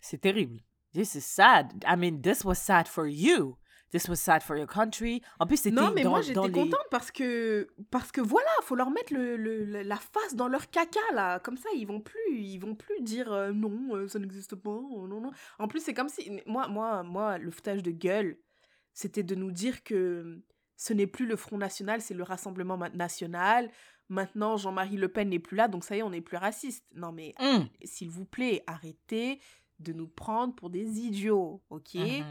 C'est 0.00 0.20
terrible. 0.20 0.60
This 0.92 1.14
is 1.14 1.20
sad. 1.20 1.72
I 1.86 1.96
mean, 1.96 2.20
this 2.22 2.44
was 2.44 2.54
sad 2.54 2.88
for 2.88 3.06
you. 3.06 3.56
This 3.92 4.08
was 4.08 4.16
sad 4.16 4.42
for 4.42 4.56
your 4.56 4.66
country. 4.66 5.22
En 5.38 5.46
plus, 5.46 5.58
c'était 5.58 5.76
Non, 5.76 5.92
mais 5.94 6.02
dans, 6.02 6.10
moi 6.10 6.20
j'étais 6.20 6.40
les- 6.42 6.50
contente 6.50 6.86
parce 6.90 7.12
que 7.12 7.68
parce 7.90 8.10
que 8.10 8.20
voilà, 8.20 8.48
faut 8.62 8.74
leur 8.74 8.90
mettre 8.90 9.14
le, 9.14 9.36
le- 9.36 9.82
la 9.82 9.96
face 9.96 10.34
dans 10.34 10.48
leur 10.48 10.70
caca 10.70 10.98
là, 11.14 11.38
comme 11.38 11.56
ça 11.56 11.68
ils 11.74 11.86
vont 11.86 12.00
plus 12.00 12.18
ils 12.32 12.58
vont 12.58 12.74
plus 12.74 13.00
dire 13.02 13.32
euh, 13.32 13.52
non, 13.52 14.08
ça 14.08 14.18
n'existe 14.18 14.56
pas, 14.56 14.70
non 14.70 15.20
non. 15.20 15.30
En 15.60 15.68
plus 15.68 15.80
c'est 15.80 15.94
comme 15.94 16.08
si 16.08 16.42
moi 16.46 16.66
moi 16.66 17.04
moi 17.04 17.38
le 17.38 17.50
foutage 17.52 17.82
de 17.84 17.92
gueule, 17.92 18.36
c'était 18.96 19.22
de 19.22 19.34
nous 19.34 19.50
dire 19.52 19.84
que 19.84 20.40
ce 20.76 20.94
n'est 20.94 21.06
plus 21.06 21.26
le 21.26 21.36
Front 21.36 21.58
national, 21.58 22.00
c'est 22.00 22.14
le 22.14 22.22
Rassemblement 22.22 22.78
national. 22.94 23.70
Maintenant 24.08 24.56
Jean-Marie 24.56 24.96
Le 24.96 25.08
Pen 25.08 25.28
n'est 25.28 25.38
plus 25.38 25.56
là, 25.56 25.68
donc 25.68 25.84
ça 25.84 25.96
y 25.96 25.98
est, 25.98 26.02
on 26.02 26.10
n'est 26.10 26.20
plus 26.22 26.38
raciste. 26.38 26.84
Non 26.94 27.12
mais 27.12 27.34
Mm. 27.38 27.66
s'il 27.84 28.08
vous 28.08 28.24
plaît, 28.24 28.62
arrêtez 28.66 29.38
de 29.80 29.92
nous 29.92 30.08
prendre 30.08 30.54
pour 30.54 30.70
des 30.70 31.00
idiots, 31.00 31.60
OK? 31.70 31.94
Mhm. 31.94 32.24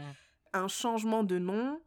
un 0.54 0.68
changement 0.68 1.22
de 1.22 1.38
nom, 1.38 1.80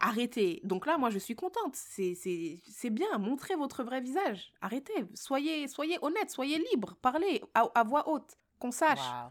arrêtez. 0.00 0.60
Donc 0.64 0.86
là, 0.86 0.98
moi, 0.98 1.10
je 1.10 1.18
suis 1.18 1.34
contente. 1.34 1.74
C'est 1.74 2.90
bien. 2.90 3.16
Montrez 3.18 3.54
votre 3.56 3.82
vrai 3.82 4.00
visage. 4.02 4.52
Arrêtez. 4.60 5.06
Soyez 5.14 5.66
soyez 5.66 5.96
honnête. 6.02 6.30
Soyez 6.30 6.58
libre. 6.72 6.96
Parlez 7.02 7.42
à, 7.54 7.62
à 7.74 7.82
voix 7.84 8.08
haute. 8.08 8.36
Qu'on 8.58 8.70
sache. 8.70 8.98
Wow. 9.00 9.30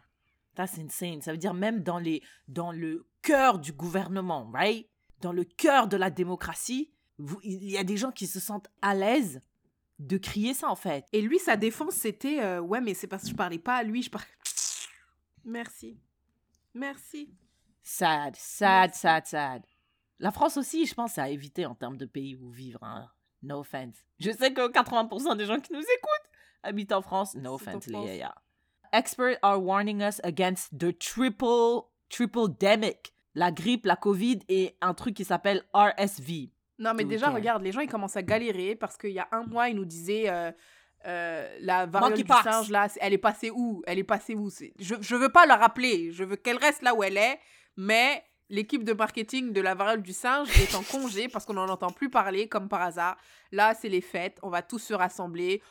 That's 0.55 0.77
insane. 0.77 1.21
Ça 1.21 1.31
veut 1.31 1.37
dire 1.37 1.53
même 1.53 1.83
dans, 1.83 1.99
les, 1.99 2.21
dans 2.47 2.71
le 2.71 3.07
cœur 3.21 3.59
du 3.59 3.71
gouvernement, 3.71 4.49
right? 4.53 4.89
Dans 5.21 5.31
le 5.33 5.43
cœur 5.43 5.87
de 5.87 5.97
la 5.97 6.09
démocratie, 6.09 6.91
vous- 7.17 7.39
il 7.43 7.69
y 7.69 7.77
a 7.77 7.83
des 7.83 7.97
gens 7.97 8.11
qui 8.11 8.27
se 8.27 8.39
sentent 8.39 8.69
à 8.81 8.93
l'aise 8.95 9.41
de 9.99 10.17
crier 10.17 10.53
ça, 10.53 10.69
en 10.69 10.75
fait. 10.75 11.05
Et 11.11 11.21
lui, 11.21 11.39
sa 11.39 11.57
défense, 11.57 11.93
c'était 11.95 12.41
euh, 12.41 12.59
ouais, 12.61 12.79
mais 12.81 12.93
c'est 12.93 13.07
parce 13.07 13.23
que 13.23 13.29
je 13.29 13.35
parlais 13.35 13.59
pas 13.59 13.75
à 13.75 13.83
lui. 13.83 14.01
Je 14.01 14.09
parlais. 14.09 14.27
Merci. 15.45 15.99
Merci. 16.73 17.33
Sad, 17.81 18.35
sad, 18.35 18.89
Merci. 18.89 18.99
sad, 18.99 19.25
sad. 19.25 19.65
La 20.19 20.31
France 20.31 20.57
aussi, 20.57 20.85
je 20.85 20.93
pense, 20.93 21.17
à 21.17 21.29
éviter 21.29 21.65
en 21.65 21.75
termes 21.75 21.97
de 21.97 22.05
pays 22.05 22.35
où 22.35 22.49
vivre. 22.49 22.83
hein. 22.83 23.09
No 23.41 23.59
offense. 23.59 23.95
Je 24.19 24.31
sais 24.31 24.53
que 24.53 24.69
80% 24.69 25.37
des 25.37 25.45
gens 25.45 25.59
qui 25.59 25.71
nous 25.71 25.79
écoutent 25.79 26.29
habitent 26.61 26.91
en 26.91 27.01
France. 27.01 27.35
No 27.35 27.53
offense, 27.55 27.87
les 27.87 27.93
yaya. 27.97 28.35
Experts 28.91 29.37
are 29.41 29.59
warning 29.59 30.01
us 30.01 30.19
against 30.23 30.77
the 30.77 30.97
triple, 30.97 31.89
triple 32.09 32.47
demic. 32.59 33.13
La 33.35 33.51
grippe, 33.51 33.85
la 33.85 33.95
Covid 33.95 34.39
et 34.49 34.75
un 34.81 34.93
truc 34.93 35.15
qui 35.15 35.23
s'appelle 35.23 35.63
RSV. 35.73 36.49
Non, 36.79 36.93
mais 36.93 37.03
déjà, 37.03 37.29
regarde, 37.29 37.61
les 37.61 37.71
gens, 37.71 37.81
ils 37.81 37.89
commencent 37.89 38.17
à 38.17 38.23
galérer 38.23 38.75
parce 38.75 38.97
qu'il 38.97 39.11
y 39.11 39.19
a 39.19 39.27
un 39.31 39.43
mois, 39.43 39.69
ils 39.69 39.75
nous 39.75 39.85
disaient 39.85 40.29
euh, 40.29 40.51
euh, 41.05 41.57
la 41.61 41.85
variole 41.85 42.17
du 42.17 42.25
singe, 42.25 42.69
là, 42.69 42.87
elle 42.99 43.13
est 43.13 43.17
passée 43.17 43.51
où? 43.51 43.83
Elle 43.85 43.99
est 43.99 44.03
passée 44.03 44.33
où? 44.33 44.49
Je, 44.79 44.95
je 44.99 45.15
veux 45.15 45.29
pas 45.29 45.45
la 45.45 45.57
rappeler, 45.57 46.11
je 46.11 46.23
veux 46.23 46.35
qu'elle 46.35 46.57
reste 46.57 46.81
là 46.81 46.95
où 46.95 47.03
elle 47.03 47.17
est, 47.17 47.39
mais 47.77 48.23
l'équipe 48.49 48.83
de 48.83 48.93
marketing 48.93 49.53
de 49.53 49.61
la 49.61 49.75
variole 49.75 50.01
du 50.01 50.13
singe 50.13 50.49
est 50.59 50.75
en 50.75 50.83
congé 50.83 51.27
parce 51.27 51.45
qu'on 51.45 51.53
n'en 51.53 51.69
entend 51.69 51.91
plus 51.91 52.09
parler, 52.09 52.47
comme 52.47 52.67
par 52.67 52.81
hasard. 52.81 53.17
Là, 53.51 53.73
c'est 53.73 53.89
les 53.89 54.01
fêtes, 54.01 54.39
on 54.41 54.49
va 54.49 54.61
tous 54.61 54.79
se 54.79 54.93
rassembler. 54.93 55.61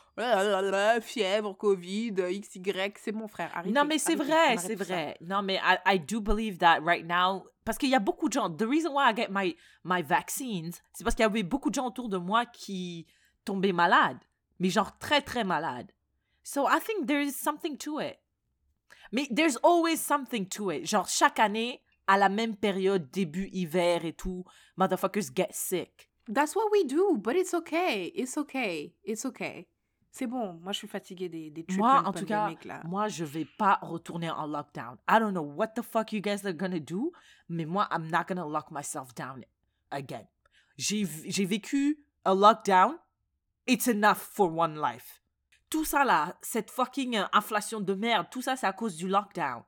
Fièvre, 1.02 1.56
Covid, 1.56 2.12
XY, 2.12 2.62
c'est 2.96 3.12
mon 3.12 3.28
frère. 3.28 3.50
Arrêtez, 3.54 3.74
non, 3.74 3.84
mais 3.84 3.98
c'est 3.98 4.14
vrai, 4.14 4.56
c'est 4.58 4.76
ça. 4.76 4.84
vrai. 4.84 5.16
Non, 5.20 5.42
mais 5.42 5.56
I, 5.56 5.94
I 5.94 6.00
do 6.00 6.20
believe 6.20 6.58
that 6.58 6.80
right 6.80 7.06
now. 7.06 7.44
Parce 7.64 7.76
qu'il 7.78 7.90
y 7.90 7.94
a 7.94 8.00
beaucoup 8.00 8.28
de 8.28 8.32
gens. 8.32 8.48
The 8.48 8.62
reason 8.62 8.94
why 8.94 9.10
I 9.10 9.14
get 9.14 9.28
my, 9.30 9.56
my 9.84 10.02
vaccines, 10.02 10.72
c'est 10.92 11.04
parce 11.04 11.14
qu'il 11.14 11.24
y 11.24 11.26
avait 11.26 11.42
beaucoup 11.42 11.70
de 11.70 11.74
gens 11.74 11.86
autour 11.86 12.08
de 12.08 12.16
moi 12.16 12.46
qui 12.46 13.06
tombaient 13.44 13.72
malades. 13.72 14.18
Mais 14.58 14.70
genre 14.70 14.96
très, 14.98 15.20
très 15.20 15.44
malades. 15.44 15.92
So 16.42 16.66
I 16.66 16.80
think 16.80 17.06
there 17.06 17.22
is 17.22 17.32
something 17.32 17.76
to 17.78 18.00
it. 18.00 18.18
Mais 19.12 19.28
there's 19.30 19.58
always 19.62 19.96
something 19.96 20.46
to 20.48 20.70
it. 20.70 20.86
Genre 20.86 21.06
chaque 21.08 21.38
année, 21.38 21.82
à 22.08 22.16
la 22.16 22.28
même 22.28 22.56
période, 22.56 23.10
début 23.12 23.48
hiver 23.52 24.04
et 24.04 24.14
tout, 24.14 24.44
motherfuckers 24.76 25.30
get 25.34 25.48
sick. 25.52 26.10
That's 26.32 26.56
what 26.56 26.64
we 26.72 26.84
do, 26.84 27.16
but 27.18 27.36
it's 27.36 27.54
okay. 27.54 28.06
It's 28.14 28.36
okay. 28.36 28.94
It's 29.04 29.24
okay. 29.24 29.68
C'est 30.10 30.26
bon. 30.26 30.54
Moi, 30.54 30.72
je 30.72 30.78
suis 30.78 30.88
fatiguée 30.88 31.28
des, 31.28 31.50
des 31.50 31.64
Moi, 31.76 31.92
triple 31.94 32.08
en 32.08 32.12
tout 32.12 32.24
cas, 32.24 32.50
là. 32.64 32.82
moi, 32.84 33.08
je 33.08 33.24
vais 33.24 33.46
pas 33.58 33.78
retourner 33.82 34.30
en 34.30 34.46
lockdown. 34.46 34.96
I 35.08 35.20
don't 35.20 35.32
know 35.32 35.42
what 35.42 35.68
the 35.68 35.82
fuck 35.82 36.12
you 36.12 36.20
guys 36.20 36.44
are 36.44 36.54
gonna 36.54 36.80
do, 36.80 37.12
mais 37.48 37.66
moi, 37.66 37.86
I'm 37.92 38.10
not 38.10 38.24
gonna 38.26 38.46
lock 38.46 38.70
myself 38.70 39.14
down 39.14 39.44
again. 39.90 40.26
J'ai 40.76 41.04
vécu 41.44 41.98
a 42.24 42.34
lockdown. 42.34 42.96
It's 43.66 43.86
enough 43.86 44.18
for 44.18 44.50
one 44.50 44.80
life. 44.80 45.22
Tout 45.68 45.84
ça 45.84 46.04
là, 46.04 46.34
cette 46.40 46.70
fucking 46.70 47.20
inflation 47.32 47.80
de 47.80 47.92
merde, 47.92 48.26
tout 48.30 48.40
ça, 48.40 48.56
c'est 48.56 48.66
à 48.66 48.72
cause 48.72 48.96
du 48.96 49.06
lockdown. 49.06 49.62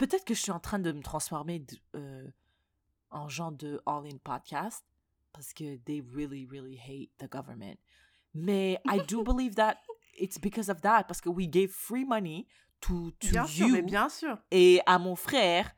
Peut-être 0.00 0.24
que 0.24 0.32
je 0.32 0.40
suis 0.40 0.50
en 0.50 0.60
train 0.60 0.78
de 0.78 0.92
me 0.92 1.02
transformer 1.02 1.58
de- 1.58 1.76
euh, 1.94 2.26
en 3.10 3.28
genre 3.28 3.52
de 3.52 3.82
all-in 3.84 4.16
podcast 4.24 4.82
parce 5.32 5.52
que 5.52 5.76
they 5.76 6.00
really, 6.14 6.46
really 6.50 6.78
hate 6.78 7.10
the 7.18 7.30
government. 7.30 7.76
Mais 8.32 8.80
I 8.86 9.00
do 9.06 9.22
believe 9.24 9.56
that 9.56 9.76
it's 10.18 10.38
because 10.40 10.70
of 10.70 10.80
that 10.80 11.04
parce 11.04 11.20
que 11.20 11.28
we 11.28 11.46
gave 11.46 11.68
free 11.70 12.06
money 12.06 12.46
to, 12.80 13.10
to 13.10 13.28
Bien 13.28 13.46
sûr, 13.46 13.66
you 13.66 13.72
mais 13.74 13.82
bien 13.82 14.08
sûr. 14.08 14.38
et 14.50 14.80
à 14.86 14.98
mon 14.98 15.16
frère. 15.16 15.70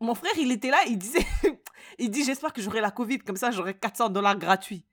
Mon 0.00 0.14
frère, 0.16 0.32
il 0.38 0.50
était 0.50 0.70
là, 0.70 0.78
il 0.88 0.98
disait, 0.98 1.24
il 1.98 2.10
dit, 2.10 2.24
j'espère 2.24 2.52
que 2.52 2.60
j'aurai 2.60 2.80
la 2.80 2.90
Covid, 2.90 3.20
comme 3.20 3.36
ça 3.36 3.50
j'aurai 3.52 3.78
400 3.78 4.10
dollars 4.10 4.36
gratuits. 4.36 4.84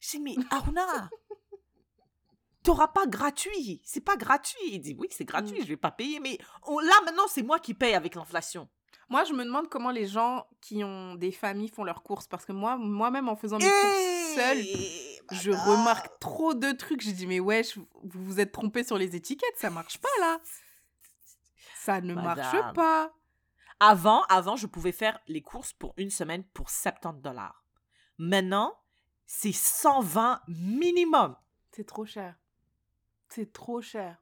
J'ai 0.00 0.18
dit, 0.18 0.24
mais 0.24 0.34
Aruna, 0.50 1.08
t'auras 2.62 2.88
pas 2.88 3.06
gratuit, 3.06 3.80
c'est 3.84 4.00
pas 4.00 4.16
gratuit. 4.16 4.58
Il 4.70 4.80
dit, 4.80 4.96
oui, 4.98 5.08
c'est 5.10 5.24
gratuit, 5.24 5.58
Mm. 5.60 5.62
je 5.62 5.68
vais 5.68 5.76
pas 5.76 5.90
payer, 5.90 6.20
mais 6.20 6.38
on- 6.64 6.78
là 6.78 6.94
maintenant 7.04 7.26
c'est 7.28 7.42
moi 7.42 7.58
qui 7.58 7.74
paye 7.74 7.94
avec 7.94 8.14
l'inflation. 8.14 8.68
Moi, 9.08 9.24
je 9.24 9.34
me 9.34 9.44
demande 9.44 9.68
comment 9.68 9.90
les 9.90 10.06
gens 10.06 10.46
qui 10.62 10.82
ont 10.84 11.16
des 11.16 11.32
familles 11.32 11.68
font 11.68 11.84
leurs 11.84 12.02
courses. 12.02 12.26
Parce 12.26 12.46
que 12.46 12.52
moi, 12.52 12.78
moi-même, 12.78 13.28
en 13.28 13.36
faisant 13.36 13.58
mes 13.58 13.66
Eh, 13.66 13.68
courses 13.68 14.34
seule, 14.36 14.58
Et 14.58 15.20
je 15.32 15.50
remarque 15.50 16.18
trop 16.18 16.54
de 16.54 16.72
trucs. 16.72 17.02
J'ai 17.02 17.12
dit, 17.12 17.26
mais 17.26 17.38
wesh, 17.38 17.76
vous 17.76 17.84
vous 18.04 18.40
êtes 18.40 18.52
trompé 18.52 18.84
sur 18.84 18.96
les 18.96 19.14
étiquettes, 19.14 19.56
ça 19.58 19.68
marche 19.68 19.98
pas 19.98 20.08
là. 20.20 20.40
Ça 21.76 22.00
ne 22.00 22.14
marche 22.14 22.56
pas. 22.74 23.12
Avant, 23.80 24.22
avant, 24.30 24.56
je 24.56 24.66
pouvais 24.66 24.92
faire 24.92 25.18
les 25.26 25.42
courses 25.42 25.74
pour 25.74 25.92
une 25.98 26.10
semaine 26.10 26.44
pour 26.54 26.70
70 26.70 27.20
dollars. 27.20 27.64
Maintenant, 28.16 28.78
c'est 29.26 29.52
120 29.52 30.40
minimum. 30.48 31.36
C'est 31.72 31.86
trop 31.86 32.06
cher. 32.06 32.34
C'est 33.34 33.50
trop 33.50 33.80
cher. 33.80 34.16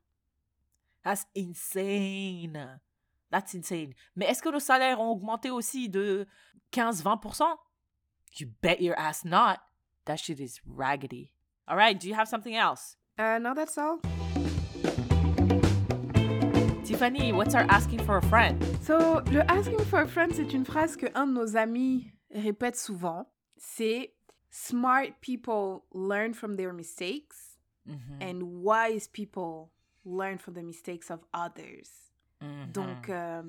That's 1.02 1.26
insane. 1.34 2.80
That's 3.32 3.54
insane. 3.54 3.92
Mais 4.14 4.26
est-ce 4.26 4.40
que 4.40 4.50
nos 4.50 4.60
salaires 4.60 5.00
ont 5.00 5.10
augmenté 5.10 5.50
aussi 5.50 5.88
de 5.88 6.28
15-20%? 6.72 7.42
You 8.38 8.46
bet 8.62 8.80
your 8.80 8.96
ass 8.96 9.24
not. 9.24 9.58
That 10.04 10.18
shit 10.18 10.38
is 10.38 10.60
raggedy. 10.64 11.32
All 11.66 11.76
right, 11.76 11.98
do 11.98 12.06
you 12.06 12.14
have 12.14 12.28
something 12.28 12.54
else? 12.54 12.96
Uh, 13.18 13.40
no, 13.40 13.52
that's 13.52 13.76
all. 13.76 14.00
Tiffany, 16.84 17.32
what's 17.32 17.56
our 17.56 17.66
asking 17.68 18.04
for 18.04 18.18
a 18.18 18.22
friend? 18.22 18.62
So, 18.80 19.24
le 19.32 19.42
asking 19.48 19.84
for 19.86 20.02
a 20.02 20.06
friend, 20.06 20.32
c'est 20.32 20.52
une 20.52 20.64
phrase 20.64 20.96
que 20.96 21.06
un 21.16 21.26
de 21.26 21.32
nos 21.32 21.56
amis 21.56 22.12
répète 22.32 22.76
souvent. 22.76 23.26
C'est 23.56 24.12
smart 24.50 25.20
people 25.20 25.84
learn 25.92 26.32
from 26.32 26.56
their 26.56 26.72
mistakes 26.72 27.49
Mhm, 27.90 28.22
and 28.22 28.42
wise 28.62 29.08
people 29.08 29.70
learn 30.04 30.38
from 30.38 30.54
the 30.54 30.62
mistakes 30.62 31.10
of 31.10 31.20
others. 31.34 32.12
mhm. 32.40 32.72
Donc, 32.72 33.08
euh, 33.08 33.42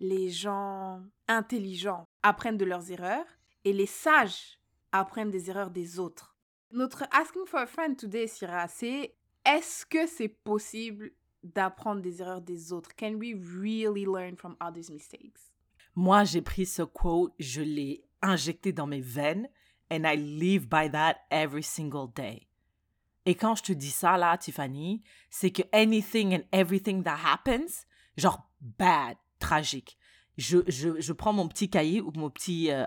les 0.00 0.28
gens 0.30 1.00
intelligents 1.28 2.04
apprennent 2.22 2.56
de 2.56 2.64
leurs 2.64 2.90
erreurs 2.90 3.26
et 3.64 3.72
les 3.72 3.86
sages 3.86 4.58
apprennent 4.92 5.30
des 5.30 5.50
erreurs 5.50 5.70
des 5.70 5.98
autres. 5.98 6.36
Notre 6.72 7.04
asking 7.10 7.46
for 7.46 7.60
a 7.60 7.66
friend 7.66 7.96
today, 7.96 8.26
Syrah, 8.26 8.68
c'est 8.68 9.14
est-ce 9.44 9.84
que 9.86 10.06
c'est 10.06 10.28
possible 10.28 11.12
d'apprendre 11.42 12.00
des 12.02 12.20
erreurs 12.20 12.40
des 12.40 12.72
autres? 12.72 12.94
Can 12.96 13.14
we 13.14 13.34
really 13.34 14.04
learn 14.04 14.36
from 14.36 14.56
others' 14.60 14.90
mistakes? 14.90 15.52
Moi, 15.94 16.24
j'ai 16.24 16.42
pris 16.42 16.66
ce 16.66 16.82
quote, 16.82 17.32
je 17.38 17.62
l'ai 17.62 18.04
injecté 18.22 18.72
dans 18.72 18.86
mes 18.86 19.00
veines, 19.00 19.48
and 19.90 20.04
I 20.04 20.16
live 20.16 20.68
by 20.68 20.88
that 20.90 21.16
every 21.30 21.62
single 21.62 22.06
day. 22.14 22.46
Et 23.26 23.34
quand 23.34 23.54
je 23.54 23.62
te 23.62 23.72
dis 23.72 23.90
ça, 23.90 24.16
là, 24.16 24.36
Tiffany, 24.38 25.02
c'est 25.28 25.50
que 25.50 25.62
anything 25.72 26.34
and 26.36 26.42
everything 26.52 27.02
that 27.02 27.18
happens, 27.24 27.86
genre 28.16 28.48
bad, 28.60 29.16
tragique, 29.38 29.98
je, 30.38 30.58
je, 30.68 31.00
je 31.00 31.12
prends 31.12 31.32
mon 31.32 31.48
petit 31.48 31.68
cahier 31.68 32.00
ou 32.00 32.12
mon 32.16 32.30
petit 32.30 32.70
euh, 32.72 32.86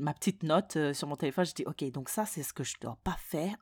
ma 0.00 0.14
petite 0.14 0.42
note 0.44 0.76
euh, 0.76 0.94
sur 0.94 1.08
mon 1.08 1.16
téléphone. 1.16 1.44
Je 1.46 1.52
dis, 1.54 1.64
OK, 1.66 1.84
donc 1.90 2.08
ça, 2.08 2.26
c'est 2.26 2.42
ce 2.42 2.52
que 2.52 2.62
je 2.64 2.74
dois 2.80 2.96
pas 3.02 3.16
faire 3.18 3.56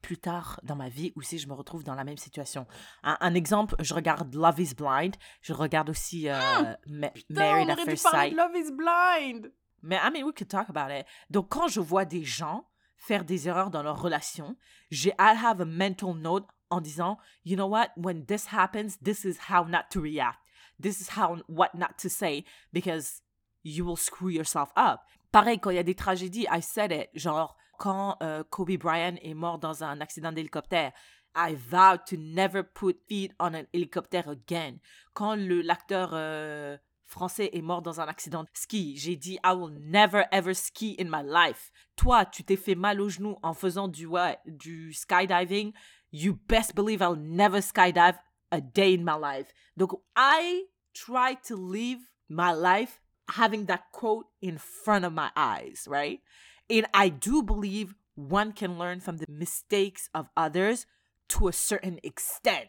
plus 0.00 0.16
tard 0.16 0.58
dans 0.62 0.76
ma 0.76 0.88
vie 0.88 1.12
ou 1.16 1.20
si 1.20 1.38
je 1.38 1.46
me 1.46 1.52
retrouve 1.52 1.84
dans 1.84 1.94
la 1.94 2.04
même 2.04 2.16
situation. 2.16 2.66
Un, 3.02 3.18
un 3.20 3.34
exemple, 3.34 3.74
je 3.80 3.92
regarde 3.92 4.34
Love 4.34 4.58
is 4.60 4.74
Blind. 4.74 5.14
Je 5.42 5.52
regarde 5.52 5.90
aussi 5.90 6.30
euh, 6.30 6.74
Ma- 6.86 7.10
Putain, 7.10 7.34
Married 7.34 7.68
on 7.68 7.72
at 7.72 7.76
First 7.84 8.02
parler 8.04 8.30
Sight. 8.30 8.36
Love 8.38 8.56
is 8.56 8.72
Blind. 8.72 9.52
Mais 9.82 9.96
I 9.96 10.10
mean, 10.10 10.24
we 10.24 10.32
could 10.34 10.48
talk 10.48 10.70
about 10.70 10.90
it. 10.90 11.04
Donc, 11.28 11.48
quand 11.50 11.68
je 11.68 11.80
vois 11.80 12.06
des 12.06 12.24
gens 12.24 12.66
faire 13.00 13.24
des 13.24 13.48
erreurs 13.48 13.70
dans 13.70 13.82
leur 13.82 14.00
relation, 14.00 14.56
j'ai 14.90 15.10
I 15.18 15.34
have 15.34 15.60
a 15.60 15.64
mental 15.64 16.14
note 16.14 16.46
en 16.70 16.80
disant, 16.80 17.18
you 17.44 17.56
know 17.56 17.66
what, 17.66 17.88
when 17.96 18.24
this 18.26 18.46
happens, 18.52 18.98
this 19.02 19.24
is 19.24 19.38
how 19.48 19.64
not 19.64 19.90
to 19.90 20.00
react. 20.00 20.38
This 20.78 21.00
is 21.00 21.08
how 21.16 21.38
what 21.48 21.74
not 21.74 21.98
to 21.98 22.08
say 22.08 22.44
because 22.72 23.22
you 23.64 23.84
will 23.84 23.96
screw 23.96 24.30
yourself 24.30 24.70
up. 24.76 25.00
Pareil, 25.32 25.58
quand 25.58 25.70
il 25.70 25.76
y 25.76 25.78
a 25.78 25.82
des 25.82 25.94
tragédies, 25.94 26.46
I 26.50 26.60
said 26.60 26.92
it. 26.92 27.08
Genre, 27.14 27.56
quand 27.78 28.16
euh, 28.22 28.44
Kobe 28.44 28.76
Bryant 28.78 29.16
est 29.22 29.34
mort 29.34 29.58
dans 29.58 29.82
un 29.82 30.00
accident 30.00 30.32
d'hélicoptère, 30.32 30.92
I 31.34 31.54
vowed 31.54 32.04
to 32.06 32.16
never 32.16 32.62
put 32.62 32.96
feet 33.08 33.32
on 33.38 33.54
an 33.54 33.64
helicopter 33.72 34.22
again. 34.26 34.78
Quand 35.14 35.36
l'acteur 35.36 36.10
euh, 36.12 36.76
français 37.10 37.50
est 37.52 37.62
mort 37.62 37.82
dans 37.82 38.00
un 38.00 38.06
accident 38.06 38.44
de 38.44 38.48
ski, 38.54 38.96
j'ai 38.96 39.16
dit 39.16 39.38
I 39.44 39.52
will 39.52 39.76
never 39.80 40.24
ever 40.32 40.54
ski 40.54 40.96
in 40.98 41.06
my 41.06 41.22
life. 41.22 41.72
Toi, 41.96 42.24
tu 42.24 42.44
t'es 42.44 42.56
fait 42.56 42.76
mal 42.76 43.00
au 43.00 43.08
genou 43.08 43.36
en 43.42 43.52
faisant 43.52 43.88
du 43.88 44.06
ouais, 44.06 44.38
du 44.46 44.92
skydiving. 44.92 45.72
You 46.12 46.38
best 46.48 46.74
believe 46.74 47.02
I'll 47.02 47.16
never 47.16 47.60
skydive 47.60 48.18
a 48.50 48.60
day 48.60 48.94
in 48.94 49.04
my 49.04 49.16
life. 49.20 49.52
Donc 49.76 49.92
I 50.16 50.66
try 50.94 51.36
to 51.48 51.56
live 51.56 51.98
my 52.28 52.52
life 52.52 53.00
having 53.36 53.66
that 53.66 53.90
quote 53.92 54.26
in 54.40 54.58
front 54.58 55.04
of 55.04 55.12
my 55.12 55.30
eyes, 55.36 55.86
right? 55.88 56.20
And 56.68 56.86
I 56.94 57.08
do 57.08 57.42
believe 57.42 57.94
one 58.14 58.52
can 58.52 58.78
learn 58.78 59.00
from 59.00 59.18
the 59.18 59.26
mistakes 59.28 60.08
of 60.14 60.28
others 60.36 60.86
to 61.30 61.48
a 61.48 61.52
certain 61.52 61.98
extent. 62.02 62.68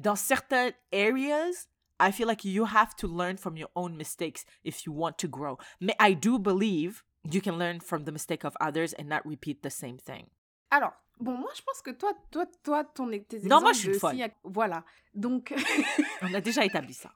Dans 0.00 0.16
certain 0.16 0.72
areas, 0.92 1.66
I 2.00 2.10
feel 2.12 2.28
like 2.28 2.44
you 2.44 2.64
have 2.66 2.94
to 2.96 3.08
learn 3.08 3.36
from 3.36 3.56
your 3.56 3.68
own 3.74 3.96
mistakes 3.96 4.44
if 4.64 4.86
you 4.86 4.92
want 4.92 5.18
to 5.18 5.28
grow. 5.28 5.58
I 5.98 6.12
do 6.12 6.38
believe 6.38 7.02
you 7.30 7.40
can 7.40 7.58
learn 7.58 7.80
from 7.80 8.04
the 8.04 8.12
mistake 8.12 8.44
of 8.44 8.56
others 8.60 8.92
and 8.92 9.08
not 9.08 9.26
repeat 9.26 9.62
the 9.62 9.70
same 9.70 9.98
thing. 9.98 10.26
Alors, 10.70 10.92
bon, 11.18 11.36
moi, 11.36 11.50
je 11.54 11.62
pense 11.62 11.82
que 11.82 11.90
toi, 11.92 12.12
toi, 12.30 12.46
toi, 12.62 12.84
ton, 12.84 13.10
tes 13.10 13.40
Non, 13.40 13.60
moi, 13.60 13.70
exemples 13.70 13.74
je 13.74 13.78
suis 13.78 13.88
une 13.88 13.94
de 13.94 13.98
folle. 13.98 14.16
Voilà. 14.44 14.84
Donc, 15.14 15.52
On 16.22 16.32
a 16.34 16.40
déjà 16.40 16.64
établi 16.64 16.94
ça. 16.94 17.10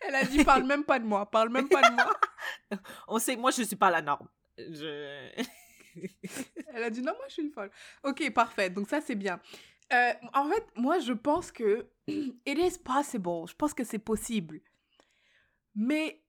elle 0.00 0.14
a 0.14 0.24
dit 0.24 0.44
parle 0.44 0.64
même 0.64 0.84
pas 0.84 0.98
de 0.98 1.04
moi, 1.04 1.30
parle 1.30 1.50
même 1.50 1.68
pas 1.68 1.88
de 1.88 1.94
moi. 1.94 2.16
On 3.08 3.18
sait, 3.18 3.36
moi, 3.36 3.50
je 3.50 3.62
suis 3.62 3.76
pas 3.76 3.90
la 3.90 4.02
norme. 4.02 4.28
Je... 4.58 5.44
Elle 6.74 6.82
a 6.84 6.90
dit 6.90 7.02
non, 7.02 7.12
moi 7.16 7.24
je 7.28 7.32
suis 7.34 7.42
une 7.42 7.50
folle. 7.50 7.70
Ok, 8.04 8.30
parfait. 8.32 8.70
Donc 8.70 8.88
ça, 8.88 9.00
c'est 9.00 9.14
bien. 9.14 9.40
Euh, 9.92 10.12
en 10.34 10.48
fait, 10.48 10.66
moi, 10.76 10.98
je 10.98 11.12
pense 11.12 11.52
que 11.52 11.88
it 12.08 12.58
is 12.58 12.78
possible. 12.78 13.46
Je 13.48 13.54
pense 13.54 13.72
que 13.74 13.84
c'est 13.84 13.98
possible. 14.00 14.60
Mais 15.74 16.22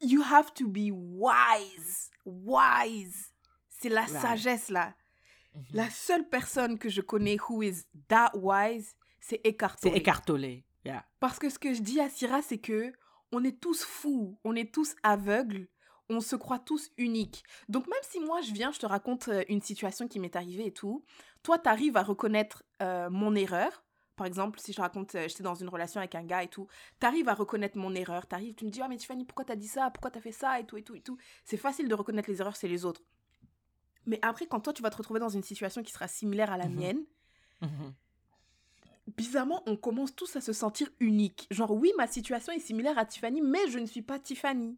you 0.00 0.22
have 0.22 0.52
to 0.54 0.66
be 0.68 0.90
wise. 0.92 2.10
Wise. 2.24 3.32
C'est 3.68 3.88
la 3.88 4.02
Right. 4.02 4.20
sagesse 4.20 4.70
là. 4.70 4.94
Mhm. 5.54 5.64
La 5.72 5.90
seule 5.90 6.28
personne 6.28 6.78
que 6.78 6.88
je 6.88 7.00
connais 7.00 7.36
who 7.48 7.62
is 7.62 7.82
that 8.08 8.30
wise, 8.34 8.94
c'est 9.20 9.40
Eckhart 9.44 9.76
C'est 9.82 9.90
écartolé. 9.96 10.64
Yeah. 10.84 11.04
Parce 11.18 11.38
que 11.38 11.50
ce 11.50 11.58
que 11.58 11.74
je 11.74 11.82
dis 11.82 12.00
à 12.00 12.08
Syrah, 12.08 12.40
c'est 12.42 12.58
que 12.58 12.92
on 13.32 13.44
est 13.44 13.60
tous 13.60 13.84
fous, 13.84 14.38
on 14.44 14.54
est 14.56 14.72
tous 14.72 14.94
aveugles, 15.02 15.68
on 16.10 16.20
se 16.20 16.36
croit 16.36 16.58
tous 16.58 16.90
uniques. 16.98 17.42
Donc 17.68 17.86
même 17.86 18.02
si 18.02 18.20
moi 18.20 18.40
je 18.42 18.52
viens, 18.52 18.72
je 18.72 18.78
te 18.80 18.86
raconte 18.86 19.28
euh, 19.28 19.44
une 19.48 19.62
situation 19.62 20.08
qui 20.08 20.18
m'est 20.18 20.36
arrivée 20.36 20.66
et 20.66 20.72
tout, 20.72 21.04
toi 21.42 21.58
tu 21.58 21.68
arrives 21.68 21.96
à 21.96 22.02
reconnaître 22.02 22.62
euh, 22.82 23.08
mon 23.08 23.34
erreur. 23.34 23.82
Par 24.16 24.26
exemple, 24.26 24.60
si 24.60 24.74
je 24.74 24.80
raconte, 24.82 25.14
euh, 25.14 25.28
j'étais 25.28 25.42
dans 25.44 25.54
une 25.54 25.70
relation 25.70 25.98
avec 25.98 26.14
un 26.14 26.24
gars 26.24 26.42
et 26.42 26.48
tout, 26.48 26.66
tu 27.00 27.06
arrives 27.06 27.28
à 27.30 27.34
reconnaître 27.34 27.78
mon 27.78 27.94
erreur, 27.94 28.28
tu 28.28 28.34
arrives, 28.34 28.54
tu 28.54 28.66
me 28.66 28.70
dis, 28.70 28.82
ah 28.82 28.88
mais 28.88 28.98
Tiffany, 28.98 29.24
pourquoi 29.24 29.46
t'as 29.46 29.56
dit 29.56 29.68
ça, 29.68 29.90
pourquoi 29.90 30.10
t'as 30.10 30.20
fait 30.20 30.32
ça? 30.32 30.60
Et 30.60 30.66
tout 30.66 30.76
et 30.76 30.82
tout 30.82 30.94
et 30.94 31.00
tout. 31.00 31.16
C'est 31.44 31.56
facile 31.56 31.88
de 31.88 31.94
reconnaître 31.94 32.28
les 32.28 32.40
erreurs, 32.40 32.56
c'est 32.56 32.68
les 32.68 32.84
autres. 32.84 33.00
Mais 34.04 34.18
après, 34.20 34.46
quand 34.46 34.60
toi 34.60 34.72
tu 34.74 34.82
vas 34.82 34.90
te 34.90 34.96
retrouver 34.96 35.20
dans 35.20 35.28
une 35.30 35.42
situation 35.42 35.82
qui 35.82 35.92
sera 35.92 36.08
similaire 36.08 36.50
à 36.52 36.58
la 36.58 36.68
Mhm. 36.68 36.74
mienne, 36.76 37.04
Mhm. 37.62 37.94
bizarrement, 39.16 39.62
on 39.66 39.76
commence 39.76 40.14
tous 40.14 40.36
à 40.36 40.40
se 40.40 40.52
sentir 40.52 40.88
unique. 40.98 41.46
Genre, 41.50 41.70
oui, 41.70 41.92
ma 41.96 42.06
situation 42.06 42.52
est 42.52 42.58
similaire 42.60 42.98
à 42.98 43.06
Tiffany, 43.06 43.40
mais 43.40 43.68
je 43.68 43.78
ne 43.78 43.86
suis 43.86 44.02
pas 44.02 44.18
Tiffany. 44.18 44.76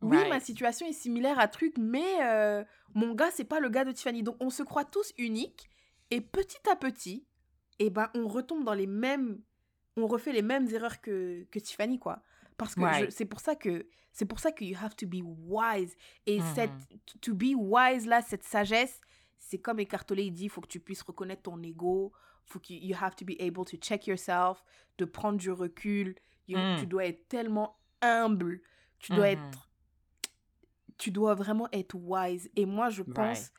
Oui, 0.00 0.16
Right. 0.16 0.28
ma 0.30 0.40
situation 0.40 0.86
est 0.86 0.92
similaire 0.92 1.38
à 1.40 1.48
truc, 1.48 1.74
mais 1.78 2.22
euh, 2.22 2.64
mon 2.94 3.14
gars, 3.14 3.30
c'est 3.32 3.44
pas 3.44 3.58
le 3.60 3.68
gars 3.68 3.84
de 3.84 3.92
Tiffany. 3.92 4.22
Donc, 4.22 4.36
on 4.40 4.50
se 4.50 4.62
croit 4.62 4.84
tous 4.84 5.12
uniques. 5.18 5.68
Et 6.10 6.20
petit 6.20 6.58
à 6.70 6.76
petit, 6.76 7.26
eh 7.80 7.90
ben, 7.90 8.08
on 8.14 8.28
retombe 8.28 8.64
dans 8.64 8.74
les 8.74 8.86
mêmes... 8.86 9.40
On 9.96 10.06
refait 10.06 10.32
les 10.32 10.42
mêmes 10.42 10.68
erreurs 10.72 11.00
que, 11.00 11.42
que 11.50 11.58
Tiffany, 11.58 11.98
quoi. 11.98 12.22
Parce 12.56 12.74
que 12.76 12.80
Right. 12.80 13.10
c'est 13.10 13.24
pour 13.24 13.40
ça 13.40 13.56
que... 13.56 13.86
C'est 14.12 14.24
pour 14.24 14.38
ça 14.40 14.50
que 14.52 14.64
you 14.64 14.76
have 14.80 14.94
to 14.96 15.06
be 15.06 15.20
wise. 15.24 15.96
Et 16.26 16.38
Mhm. 16.40 16.54
cette... 16.54 17.20
To 17.20 17.34
be 17.34 17.54
wise, 17.56 18.06
là, 18.06 18.22
cette 18.22 18.44
sagesse, 18.44 19.00
c'est 19.38 19.58
comme 19.58 19.80
Écartolé, 19.80 20.24
il 20.24 20.32
dit, 20.32 20.44
il 20.44 20.50
faut 20.50 20.60
que 20.60 20.68
tu 20.68 20.80
puisses 20.80 21.02
reconnaître 21.02 21.42
ton 21.42 21.60
ego, 21.62 22.12
faut 22.46 22.58
que 22.60 22.72
you 22.72 22.96
have 23.00 23.14
to 23.16 23.24
be 23.24 23.34
able 23.40 23.64
to 23.64 23.76
check 23.76 24.06
yourself, 24.06 24.62
de 24.98 25.04
prendre 25.04 25.38
du 25.38 25.50
recul. 25.50 26.14
You- 26.46 26.56
Mm. 26.58 26.76
Tu 26.80 26.86
dois 26.86 27.04
être 27.06 27.28
tellement 27.28 27.76
humble. 28.00 28.60
Tu 29.00 29.12
dois 29.12 29.34
Mhm. 29.34 29.48
être. 29.48 29.67
Tu 30.98 31.10
dois 31.10 31.34
vraiment 31.34 31.68
être 31.72 31.94
wise. 31.94 32.50
Et 32.56 32.66
moi, 32.66 32.90
je 32.90 33.02
pense 33.02 33.16
Right. 33.16 33.52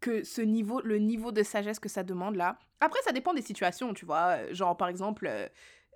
que 0.00 0.22
ce 0.24 0.42
niveau, 0.42 0.80
le 0.82 0.98
niveau 0.98 1.32
de 1.32 1.42
sagesse 1.42 1.78
que 1.78 1.88
ça 1.88 2.02
demande 2.02 2.36
là. 2.36 2.58
Après, 2.80 3.00
ça 3.02 3.12
dépend 3.12 3.32
des 3.32 3.42
situations, 3.42 3.94
tu 3.94 4.04
vois. 4.04 4.36
Euh, 4.36 4.54
Genre, 4.54 4.76
par 4.76 4.88
exemple, 4.88 5.26
euh, 5.26 5.48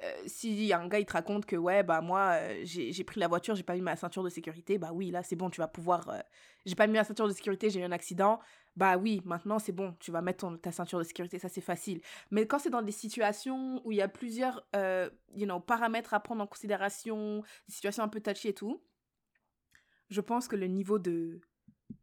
euh, 0.03 0.13
si 0.27 0.73
un 0.73 0.89
gars 0.89 1.01
il 1.01 1.05
te 1.05 1.13
raconte 1.13 1.45
que 1.45 1.57
ouais, 1.57 1.83
bah 1.83 2.01
moi, 2.01 2.31
euh, 2.41 2.61
j'ai 2.65 3.05
pris 3.05 3.21
la 3.21 3.29
voiture, 3.29 3.55
j'ai 3.55 3.63
pas 3.65 3.75
mis 3.75 3.83
ma 3.83 3.97
ceinture 3.97 4.23
de 4.23 4.31
sécurité, 4.31 4.79
bah 4.79 4.91
oui, 4.95 5.11
là, 5.11 5.23
c'est 5.23 5.37
bon, 5.37 5.51
tu 5.51 5.61
vas 5.61 5.69
pouvoir. 5.69 6.09
euh, 6.09 6.21
j'ai 6.65 6.75
pas 6.77 6.87
mis 6.87 6.95
ma 6.95 7.05
ceinture 7.05 7.27
de 7.29 7.33
sécurité, 7.33 7.69
j'ai 7.69 7.81
eu 7.81 7.85
un 7.85 7.93
accident. 7.93 8.39
Bah 8.77 8.97
oui, 8.97 9.21
maintenant 9.25 9.59
c'est 9.59 9.73
bon, 9.73 9.95
tu 9.99 10.13
vas 10.13 10.23
mettre 10.23 10.47
ton- 10.47 10.57
ta 10.57 10.71
ceinture 10.71 11.01
de 11.01 11.05
sécurité, 11.05 11.39
ça 11.41 11.49
c'est 11.49 11.61
facile. 11.61 12.01
Mais 12.31 12.47
quand 12.47 12.61
c'est 12.61 12.71
dans 12.71 12.81
des 12.83 12.93
situations 12.93 13.83
où 13.85 13.91
il 13.93 13.99
y 13.99 14.03
a 14.03 14.07
plusieurs 14.09 14.65
you 15.35 15.47
know, 15.47 15.59
paramètres 15.61 16.15
à 16.15 16.21
prendre 16.21 16.43
en 16.43 16.47
considération, 16.47 17.43
des 17.67 17.75
situations 17.75 18.05
un 18.05 18.09
peu 18.09 18.21
touchy 18.21 18.49
et 18.49 18.55
tout, 18.55 18.81
je 20.09 20.21
pense 20.21 20.49
que 20.49 20.57
le 20.57 20.67
niveau 20.67 20.99
de, 20.99 21.41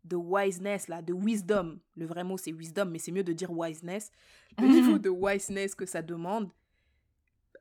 de 0.04 0.16
wiseness, 0.16 0.88
là, 0.88 1.02
de 1.02 1.14
wisdom, 1.14 1.80
le 1.96 2.06
vrai 2.06 2.24
mot 2.24 2.38
c'est 2.38 2.52
wisdom, 2.52 2.86
mais 2.86 3.00
c'est 3.00 3.12
mieux 3.12 3.24
de 3.24 3.34
dire 3.34 3.52
wiseness, 3.52 4.12
le 4.58 4.68
niveau 4.68 4.98
de 4.98 5.10
wiseness 5.10 5.76
que 5.76 5.86
ça 5.86 6.02
demande, 6.02 6.52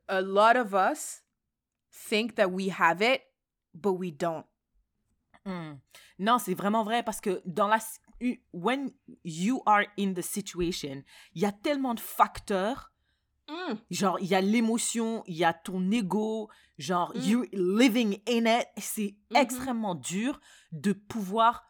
a 0.09 0.20
lot 0.20 0.57
of 0.57 0.74
us 0.74 1.22
think 1.90 2.34
that 2.34 2.49
we 2.49 2.68
have 2.68 3.01
it, 3.03 3.22
but 3.72 3.92
we 3.92 4.12
don't. 4.12 4.45
Mm. 5.47 5.78
Non, 6.18 6.38
c'est 6.38 6.55
vraiment 6.55 6.84
vrai 6.84 7.03
parce 7.03 7.20
que 7.20 7.42
dans 7.45 7.68
la 7.68 7.78
when 8.53 8.92
you 9.24 9.62
are 9.66 9.84
in 9.99 10.14
the 10.14 10.22
situation, 10.22 11.03
il 11.34 11.42
y 11.42 11.45
a 11.45 11.53
tellement 11.53 11.95
de 11.95 12.01
facteurs. 12.01 12.92
Genre, 13.90 14.18
il 14.20 14.26
y 14.26 14.34
a 14.34 14.40
l'émotion, 14.40 15.22
il 15.26 15.36
y 15.36 15.45
a 15.45 15.53
ton 15.53 15.90
ego, 15.90 16.49
genre, 16.78 17.12
Mm. 17.14 17.20
you're 17.28 17.47
living 17.53 18.18
in 18.28 18.47
it. 18.47 18.66
C'est 18.78 19.14
Mhm. 19.30 19.36
extrêmement 19.36 19.95
dur 19.95 20.40
de 20.72 20.92
pouvoir, 20.92 21.64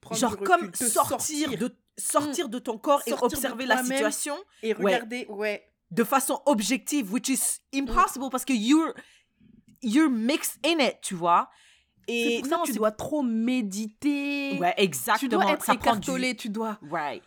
Prendre 0.00 0.18
genre, 0.20 0.36
comme 0.38 0.72
sortir, 0.74 1.50
de 1.58 1.76
sortir 1.98 2.48
de 2.48 2.58
ton 2.58 2.78
corps 2.78 3.02
et 3.06 3.10
Sortir 3.10 3.24
observer 3.38 3.66
la 3.66 3.82
situation 3.82 4.36
et 4.62 4.72
regarder, 4.72 5.26
ouais. 5.28 5.70
de 5.90 6.04
façon 6.04 6.40
objective, 6.46 7.12
which 7.12 7.28
is 7.28 7.40
impossible 7.74 8.30
parce 8.30 8.44
que 8.44 8.54
you're, 8.54 8.94
you're 9.82 10.08
mixed 10.10 10.58
in 10.64 10.78
it, 10.78 10.96
tu 11.02 11.14
vois. 11.14 11.50
Et 12.08 12.40
pour 12.40 12.48
ça 12.48 12.56
que 12.64 12.66
tu 12.66 12.72
dois 12.78 12.92
trop 12.92 13.22
méditer. 13.22 14.58
Ouais, 14.58 14.74
exactement. 14.78 15.18
tu 15.18 15.28
dois 15.28 15.52
être 15.52 15.64
ça 15.64 15.72
du- 15.72 15.78
écartolé, 15.78 16.34
tu 16.34 16.48
dois. 16.48 16.78
Right. 16.90 17.22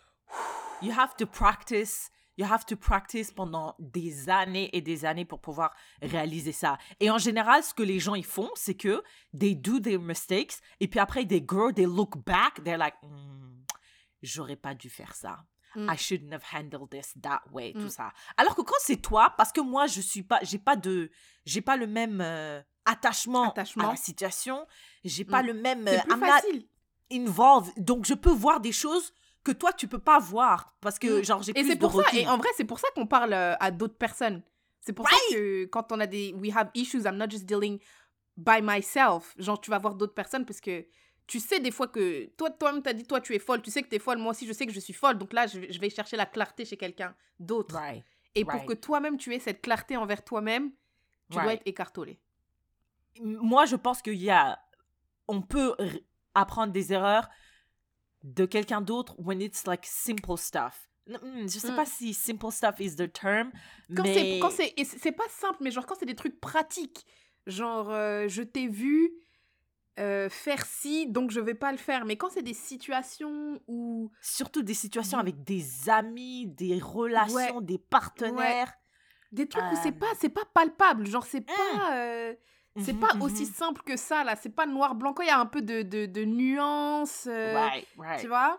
You 0.82 0.90
have 0.92 1.14
to 1.16 1.26
practice. 1.26 2.10
You 2.36 2.46
have 2.50 2.64
to 2.66 2.76
practice 2.76 3.30
pendant 3.32 3.76
des 3.78 4.28
années 4.28 4.68
et 4.76 4.80
des 4.80 5.04
années 5.04 5.24
pour 5.24 5.40
pouvoir 5.40 5.72
réaliser 6.02 6.50
ça. 6.52 6.78
Et 6.98 7.10
en 7.10 7.18
général, 7.18 7.62
ce 7.62 7.72
que 7.74 7.82
les 7.84 8.00
gens 8.00 8.14
ils 8.16 8.24
font, 8.24 8.50
c'est 8.56 8.74
que 8.74 9.02
they 9.38 9.54
do 9.54 9.78
their 9.78 10.00
mistakes 10.00 10.54
et 10.80 10.88
puis 10.88 10.98
après 10.98 11.24
they 11.26 11.40
grow, 11.40 11.70
they 11.72 11.86
look 11.86 12.16
back, 12.24 12.62
they're 12.64 12.76
like, 12.78 12.94
Hmm, 13.02 13.62
j'aurais 14.22 14.56
pas 14.56 14.74
dû 14.74 14.90
faire 14.90 15.14
ça. 15.14 15.44
Mm. 15.76 15.90
I 15.92 15.96
shouldn't 15.96 16.32
have 16.32 16.44
handled 16.52 16.88
this 16.90 17.14
that 17.22 17.42
way, 17.52 17.72
Mm. 17.74 17.82
tout 17.82 17.88
ça. 17.88 18.12
Alors 18.36 18.54
que 18.54 18.62
quand 18.62 18.74
c'est 18.80 18.96
toi, 19.02 19.32
parce 19.36 19.50
que 19.52 19.60
moi 19.60 19.86
je 19.86 20.00
suis 20.00 20.22
pas, 20.22 20.38
j'ai 20.42 20.58
pas 20.58 20.76
de, 20.76 21.10
j'ai 21.44 21.60
pas 21.62 21.76
le 21.76 21.86
même 21.86 22.20
euh, 22.20 22.60
attachement, 22.84 23.50
Attachement. 23.50 23.88
à 23.88 23.90
la 23.92 23.96
situation, 23.96 24.66
j'ai 25.04 25.24
pas 25.24 25.42
Mm. 25.42 25.46
le 25.46 25.54
même, 25.54 25.84
C'est 25.86 25.98
euh, 25.98 26.02
plus 26.02 26.12
I'm 26.12 26.20
not 26.20 26.26
facile. 26.26 26.68
involved. 27.12 27.72
Donc, 27.84 28.06
je 28.06 28.14
peux 28.14 28.30
voir 28.32 28.60
des 28.60 28.72
choses 28.72 29.12
que 29.44 29.52
toi 29.52 29.72
tu 29.72 29.86
peux 29.86 29.98
pas 29.98 30.18
voir 30.18 30.74
parce 30.80 30.98
que 30.98 31.20
Mm. 31.20 31.24
genre 31.24 31.42
j'ai 31.42 31.50
Et 31.50 31.54
plus 31.54 31.66
c'est 31.68 31.74
de 31.76 31.80
pour 31.80 31.92
ça, 31.92 31.98
recul. 31.98 32.18
et 32.20 32.26
en 32.26 32.36
vrai, 32.38 32.48
c'est 32.56 32.64
pour 32.64 32.78
ça 32.78 32.88
qu'on 32.94 33.06
parle 33.06 33.32
euh, 33.34 33.54
à 33.60 33.70
d'autres 33.70 33.96
personnes. 33.96 34.42
C'est 34.80 34.92
pour 34.92 35.08
ça 35.08 35.16
que 35.30 35.64
quand 35.66 35.92
on 35.92 36.00
a 36.00 36.06
des 36.06 36.32
we 36.34 36.54
have 36.54 36.70
issues, 36.74 37.02
I'm 37.04 37.16
not 37.16 37.28
just 37.30 37.44
dealing 37.46 37.78
by 38.36 38.60
myself. 38.62 39.34
Genre, 39.38 39.60
tu 39.60 39.70
vas 39.70 39.78
voir 39.78 39.94
d'autres 39.94 40.14
personnes 40.14 40.44
parce 40.44 40.60
que 40.60 40.86
tu 41.26 41.40
sais 41.40 41.58
des 41.60 41.70
fois 41.70 41.88
que 41.88 42.26
toi, 42.36 42.50
toi-même, 42.50 42.82
t'as 42.82 42.92
dit, 42.92 43.04
toi, 43.04 43.18
tu 43.20 43.34
es 43.34 43.38
folle. 43.38 43.62
Tu 43.62 43.70
sais 43.70 43.82
que 43.82 43.88
t'es 43.88 43.98
folle. 43.98 44.18
Moi 44.18 44.32
aussi, 44.32 44.46
je 44.46 44.52
sais 44.52 44.66
que 44.66 44.72
je 44.72 44.80
suis 44.80 44.92
folle. 44.92 45.16
Donc 45.16 45.32
là, 45.32 45.46
je 45.46 45.58
vais, 45.60 45.72
je 45.72 45.80
vais 45.80 45.88
chercher 45.88 46.16
la 46.18 46.26
clarté 46.26 46.66
chez 46.66 46.76
quelqu'un 46.76 47.14
d'autre. 47.40 47.74
Right. 47.76 48.04
Et 48.34 48.44
pour 48.44 48.64
que 48.66 48.74
toi-même, 48.74 49.16
tu 49.16 49.32
aies 49.34 49.38
cette 49.38 49.62
clarté 49.62 49.96
envers 49.96 50.22
toi-même, 50.24 50.70
tu 51.30 51.38
dois 51.38 51.54
être 51.54 51.62
écartolé. 51.66 52.18
Moi 53.22 53.64
je 53.66 53.76
pense 53.76 54.02
qu'il 54.02 54.16
y 54.16 54.30
a 54.30 54.58
on 55.28 55.40
peut 55.40 55.74
apprendre 56.34 56.72
des 56.72 56.92
erreurs 56.92 57.28
de 58.24 58.44
quelqu'un 58.46 58.80
d'autre 58.80 59.14
when 59.18 59.40
it's 59.40 59.66
like 59.66 59.84
simple 59.86 60.36
stuff. 60.36 60.88
N- 61.06 61.18
mm, 61.22 61.42
Je 61.48 61.58
sais 61.58 61.70
Mm. 61.72 61.76
pas 61.76 61.84
si 61.86 62.12
simple 62.14 62.50
stuff 62.50 62.80
is 62.80 62.96
the 62.96 63.12
term, 63.12 63.52
Quand 63.94 64.02
mais 64.02 64.14
c'est 64.14 64.38
quand 64.40 64.50
c'est 64.50 65.12
pas 65.12 65.28
simple 65.28 65.58
mais 65.60 65.70
genre 65.70 65.86
quand 65.86 65.94
c'est 65.98 66.06
des 66.06 66.14
trucs 66.16 66.40
pratiques 66.40 67.04
genre 67.46 67.90
euh, 67.92 68.26
je 68.26 68.42
t'ai 68.42 68.66
vu 68.68 69.12
euh, 70.00 70.28
faire 70.30 70.64
ci 70.66 71.06
donc 71.06 71.30
je 71.30 71.38
vais 71.40 71.54
pas 71.54 71.70
le 71.70 71.78
faire 71.78 72.04
mais 72.06 72.16
quand 72.16 72.30
c'est 72.30 72.42
des 72.42 72.54
situations 72.54 73.60
où 73.68 74.10
surtout 74.22 74.62
des 74.62 74.74
situations 74.74 75.18
Mm. 75.18 75.20
avec 75.20 75.44
des 75.44 75.90
amis, 75.90 76.46
des 76.48 76.78
relations, 76.80 77.60
des 77.60 77.78
partenaires. 77.78 78.72
des 79.30 79.46
trucs 79.46 79.64
où 79.72 79.76
c'est 79.82 79.88
Euh. 79.94 79.98
pas 79.98 80.12
c'est 80.18 80.30
pas 80.30 80.44
palpable 80.54 81.06
genre 81.06 81.26
c'est 81.26 81.42
pas 81.42 82.32
c'est 82.78 82.92
Mhm, 82.92 83.00
pas 83.00 83.14
aussi 83.20 83.46
simple 83.46 83.82
que 83.82 83.96
ça 83.96 84.24
là 84.24 84.34
c'est 84.36 84.48
pas 84.54 84.66
noir 84.66 84.94
blanc 84.94 85.12
quand 85.12 85.22
il 85.22 85.28
y 85.28 85.30
a 85.30 85.38
un 85.38 85.46
peu 85.46 85.62
de 85.62 85.82
de, 85.82 86.06
de 86.06 86.24
nuances 86.24 87.26
euh, 87.28 87.54
Right, 87.54 87.86
right. 87.98 88.20
tu 88.20 88.28
vois? 88.28 88.58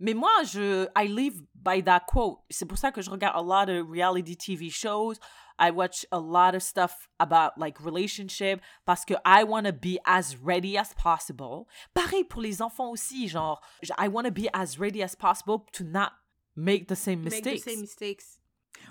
Mais 0.00 0.14
moi, 0.14 0.30
je, 0.44 0.86
I 0.96 1.08
live 1.08 1.42
by 1.56 1.82
that 1.82 2.04
quote. 2.06 2.38
C'est 2.50 2.66
pour 2.66 2.78
ça 2.78 2.92
que 2.92 3.02
je 3.02 3.10
regarde 3.10 3.34
a 3.36 3.42
lot 3.42 3.68
of 3.68 3.90
reality 3.90 4.36
TV 4.36 4.70
shows. 4.70 5.14
I 5.58 5.72
watch 5.72 6.06
a 6.12 6.20
lot 6.20 6.54
of 6.54 6.62
stuff 6.62 7.08
about 7.18 7.50
like 7.56 7.80
relationship 7.80 8.60
parce 8.84 9.04
que 9.04 9.14
I 9.24 9.42
want 9.42 9.64
to 9.64 9.72
be 9.72 9.98
as 10.04 10.36
ready 10.40 10.78
as 10.78 10.94
possible. 10.94 11.66
Pareil 11.94 12.22
pour 12.22 12.40
les 12.42 12.62
enfants 12.62 12.90
aussi, 12.90 13.26
genre, 13.26 13.60
I 13.98 14.06
want 14.06 14.22
to 14.22 14.30
be 14.30 14.48
as 14.52 14.78
ready 14.78 15.02
as 15.02 15.16
possible 15.16 15.64
to 15.72 15.82
not 15.82 16.12
make 16.54 16.86
the 16.86 16.94
same 16.94 17.24
Make 17.24 17.42
the 17.42 17.50
mistakes. 17.54 17.64
same 17.64 17.80
mistakes. 17.80 18.38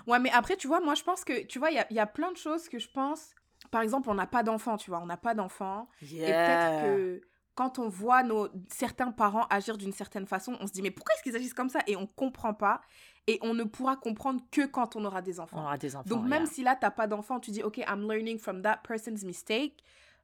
Ouais, 0.06 0.18
mais 0.18 0.30
après, 0.30 0.56
tu 0.58 0.68
vois, 0.68 0.80
moi, 0.80 0.94
je 0.94 1.02
pense 1.04 1.24
que, 1.24 1.46
tu 1.46 1.58
vois, 1.58 1.70
il 1.70 1.76
y 1.76 1.78
a, 1.78 1.86
y 1.90 1.98
a 1.98 2.06
plein 2.06 2.32
de 2.32 2.36
choses 2.36 2.68
que 2.68 2.78
je 2.78 2.88
pense. 2.90 3.30
Par 3.70 3.82
exemple, 3.82 4.08
on 4.10 4.14
n'a 4.14 4.26
pas 4.26 4.42
d'enfant, 4.42 4.76
tu 4.76 4.90
vois, 4.90 5.00
on 5.00 5.06
n'a 5.06 5.16
pas 5.16 5.34
d'enfant. 5.34 5.88
Et 6.02 6.18
peut-être 6.18 6.84
que 6.84 7.20
quand 7.54 7.78
on 7.80 7.88
voit 7.88 8.22
nos, 8.22 8.48
certains 8.68 9.10
parents 9.10 9.46
agir 9.50 9.76
d'une 9.76 9.92
certaine 9.92 10.26
façon, 10.26 10.56
on 10.60 10.66
se 10.66 10.72
dit, 10.72 10.80
mais 10.80 10.92
pourquoi 10.92 11.14
est-ce 11.14 11.24
qu'ils 11.24 11.34
agissent 11.34 11.54
comme 11.54 11.68
ça? 11.68 11.80
Et 11.88 11.96
on 11.96 12.06
comprend 12.06 12.54
pas. 12.54 12.80
Et 13.26 13.38
on 13.42 13.52
ne 13.52 13.64
pourra 13.64 13.96
comprendre 13.96 14.40
que 14.52 14.64
quand 14.64 14.96
on 14.96 15.04
aura 15.04 15.22
des 15.22 15.40
On 15.40 15.42
enfants. 15.42 15.62
aura 15.62 15.76
des 15.76 15.96
enfants. 15.96 16.08
Donc, 16.08 16.24
même 16.24 16.44
yeah. 16.44 16.52
si 16.52 16.62
là, 16.62 16.76
t'as 16.76 16.90
pas 16.92 17.06
d'enfant, 17.06 17.40
tu 17.40 17.50
dis, 17.50 17.62
OK, 17.62 17.78
I'm 17.78 18.08
learning 18.08 18.38
from 18.38 18.62
that 18.62 18.80
person's 18.86 19.24
mistake, 19.24 19.82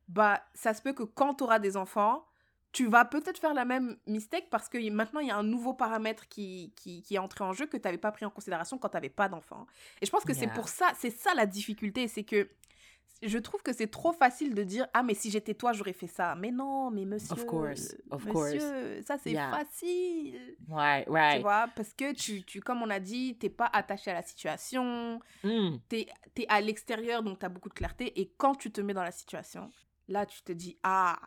bah, 0.08 0.42
ça 0.54 0.74
se 0.74 0.80
peut 0.80 0.92
que 0.92 1.02
quand 1.02 1.34
tu 1.34 1.44
auras 1.44 1.58
des 1.58 1.76
enfants, 1.76 2.24
tu 2.70 2.88
vas 2.88 3.04
peut-être 3.04 3.38
faire 3.38 3.54
la 3.54 3.64
même 3.64 3.96
mistake 4.06 4.48
parce 4.50 4.68
que 4.68 4.90
maintenant, 4.90 5.20
il 5.20 5.28
y 5.28 5.30
a 5.30 5.36
un 5.36 5.42
nouveau 5.44 5.74
paramètre 5.74 6.28
qui, 6.28 6.72
qui, 6.76 7.02
qui 7.02 7.14
est 7.14 7.18
entré 7.18 7.44
en 7.44 7.52
jeu 7.52 7.66
que 7.66 7.76
tu 7.76 7.82
n'avais 7.84 7.98
pas 7.98 8.10
pris 8.10 8.24
en 8.24 8.30
considération 8.30 8.78
quand 8.78 8.88
tu 8.88 8.96
n'avais 8.96 9.08
pas 9.08 9.28
d'enfant. 9.28 9.66
Et 10.00 10.06
je 10.06 10.10
pense 10.10 10.24
que 10.24 10.34
c'est 10.34 10.48
pour 10.48 10.68
ça, 10.68 10.92
c'est 10.98 11.10
ça 11.10 11.34
la 11.34 11.46
difficulté, 11.46 12.08
c'est 12.08 12.24
que 12.24 12.48
je 13.26 13.38
trouve 13.38 13.62
que 13.62 13.72
c'est 13.72 13.86
trop 13.90 14.12
facile 14.12 14.54
de 14.54 14.62
dire 14.62 14.86
ah 14.92 15.02
mais 15.02 15.14
si 15.14 15.30
j'étais 15.30 15.54
toi 15.54 15.72
j'aurais 15.72 15.92
fait 15.92 16.06
ça 16.06 16.34
mais 16.34 16.50
non 16.50 16.90
mais 16.90 17.04
monsieur 17.04 17.34
course, 17.44 17.96
of 18.10 18.24
monsieur 18.26 19.02
ça 19.06 19.16
c'est 19.18 19.32
Yeah. 19.32 19.50
facile 19.50 20.56
Ouais, 20.68 21.04
tu 21.04 21.10
right. 21.10 21.42
vois 21.42 21.68
parce 21.74 21.92
que 21.92 22.12
tu, 22.12 22.42
tu 22.44 22.60
comme 22.60 22.82
on 22.82 22.90
a 22.90 23.00
dit 23.00 23.36
t'es 23.38 23.50
pas 23.50 23.70
attaché 23.72 24.10
à 24.10 24.14
la 24.14 24.22
situation 24.22 25.20
Mm. 25.42 25.76
t'es 25.88 26.06
es 26.36 26.46
à 26.48 26.60
l'extérieur, 26.60 27.22
donc 27.22 27.38
t'as 27.38 27.48
beaucoup 27.48 27.68
de 27.68 27.74
clarté. 27.74 28.18
Et 28.20 28.32
quand 28.36 28.54
tu 28.54 28.70
te 28.70 28.80
mets 28.80 28.94
dans 28.94 29.02
la 29.02 29.12
situation, 29.12 29.70
là, 30.08 30.24
tu 30.26 30.42
te 30.42 30.52
dis, 30.52 30.78
ah, 30.82 31.18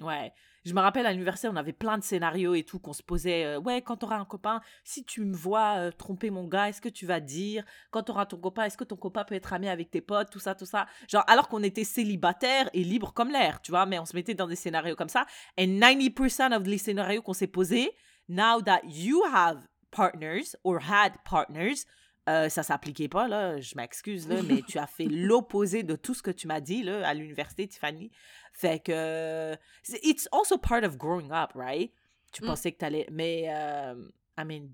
Ouais. 0.00 0.32
Je 0.64 0.74
me 0.74 0.80
rappelle 0.80 1.06
à 1.06 1.12
l'université, 1.12 1.48
on 1.48 1.56
avait 1.56 1.72
plein 1.72 1.96
de 1.96 2.02
scénarios 2.02 2.54
et 2.54 2.64
tout 2.64 2.78
qu'on 2.78 2.92
se 2.92 3.02
posait. 3.02 3.44
euh, 3.44 3.60
ouais, 3.60 3.80
quand 3.80 3.96
t'auras 3.96 4.18
un 4.18 4.26
copain, 4.26 4.60
si 4.84 5.04
tu 5.04 5.22
me 5.22 5.34
vois 5.34 5.76
euh, 5.78 5.90
tromper 5.90 6.30
mon 6.30 6.46
gars, 6.46 6.68
est-ce 6.68 6.82
que 6.82 6.88
tu 6.88 7.06
vas 7.06 7.20
dire 7.20 7.64
Quand 7.90 8.02
t'auras 8.02 8.26
ton 8.26 8.36
copain, 8.36 8.64
est-ce 8.64 8.76
que 8.76 8.84
ton 8.84 8.96
copain 8.96 9.24
peut 9.24 9.34
être 9.34 9.52
ami 9.54 9.68
avec 9.68 9.90
tes 9.90 10.02
potes 10.02 10.30
Tout 10.30 10.38
ça, 10.38 10.54
tout 10.54 10.66
ça. 10.66 10.86
Genre, 11.08 11.24
alors 11.28 11.48
qu'on 11.48 11.62
était 11.62 11.84
célibataire 11.84 12.68
et 12.74 12.84
libre 12.84 13.14
comme 13.14 13.30
l'air, 13.30 13.62
tu 13.62 13.70
vois, 13.70 13.86
mais 13.86 13.98
on 13.98 14.04
se 14.04 14.14
mettait 14.14 14.34
dans 14.34 14.46
des 14.46 14.56
scénarios 14.56 14.96
comme 14.96 15.08
ça. 15.08 15.24
Et 15.56 15.66
90% 15.66 16.54
of 16.54 16.66
les 16.66 16.78
scénarios 16.78 17.22
qu'on 17.22 17.32
s'est 17.32 17.46
posés, 17.46 17.90
now 18.28 18.60
that 18.60 18.82
you 18.84 19.22
have 19.32 19.66
partners 19.90 20.56
or 20.62 20.78
had 20.78 21.12
partners, 21.24 21.86
euh, 22.30 22.48
ça 22.48 22.62
s'appliquait 22.62 23.08
pas, 23.08 23.26
là, 23.28 23.60
je 23.60 23.74
m'excuse, 23.74 24.28
là, 24.28 24.42
mais 24.42 24.62
tu 24.62 24.78
as 24.78 24.86
fait 24.86 25.04
l'opposé 25.10 25.82
de 25.82 25.96
tout 25.96 26.14
ce 26.14 26.22
que 26.22 26.30
tu 26.30 26.46
m'as 26.46 26.60
dit, 26.60 26.82
là, 26.82 27.06
à 27.06 27.12
l'université, 27.14 27.66
Tiffany. 27.66 28.10
Fait 28.52 28.78
que, 28.82 29.56
c'est- 29.82 30.00
it's 30.04 30.28
also 30.32 30.56
part 30.58 30.84
of 30.84 30.96
growing 30.96 31.30
up, 31.32 31.50
right? 31.54 31.92
Tu 32.32 32.42
Mm. 32.42 32.46
pensais 32.46 32.72
que 32.72 32.78
t'allais, 32.78 33.06
mais, 33.10 33.46
euh, 33.48 33.94
I 34.38 34.44
mean, 34.44 34.68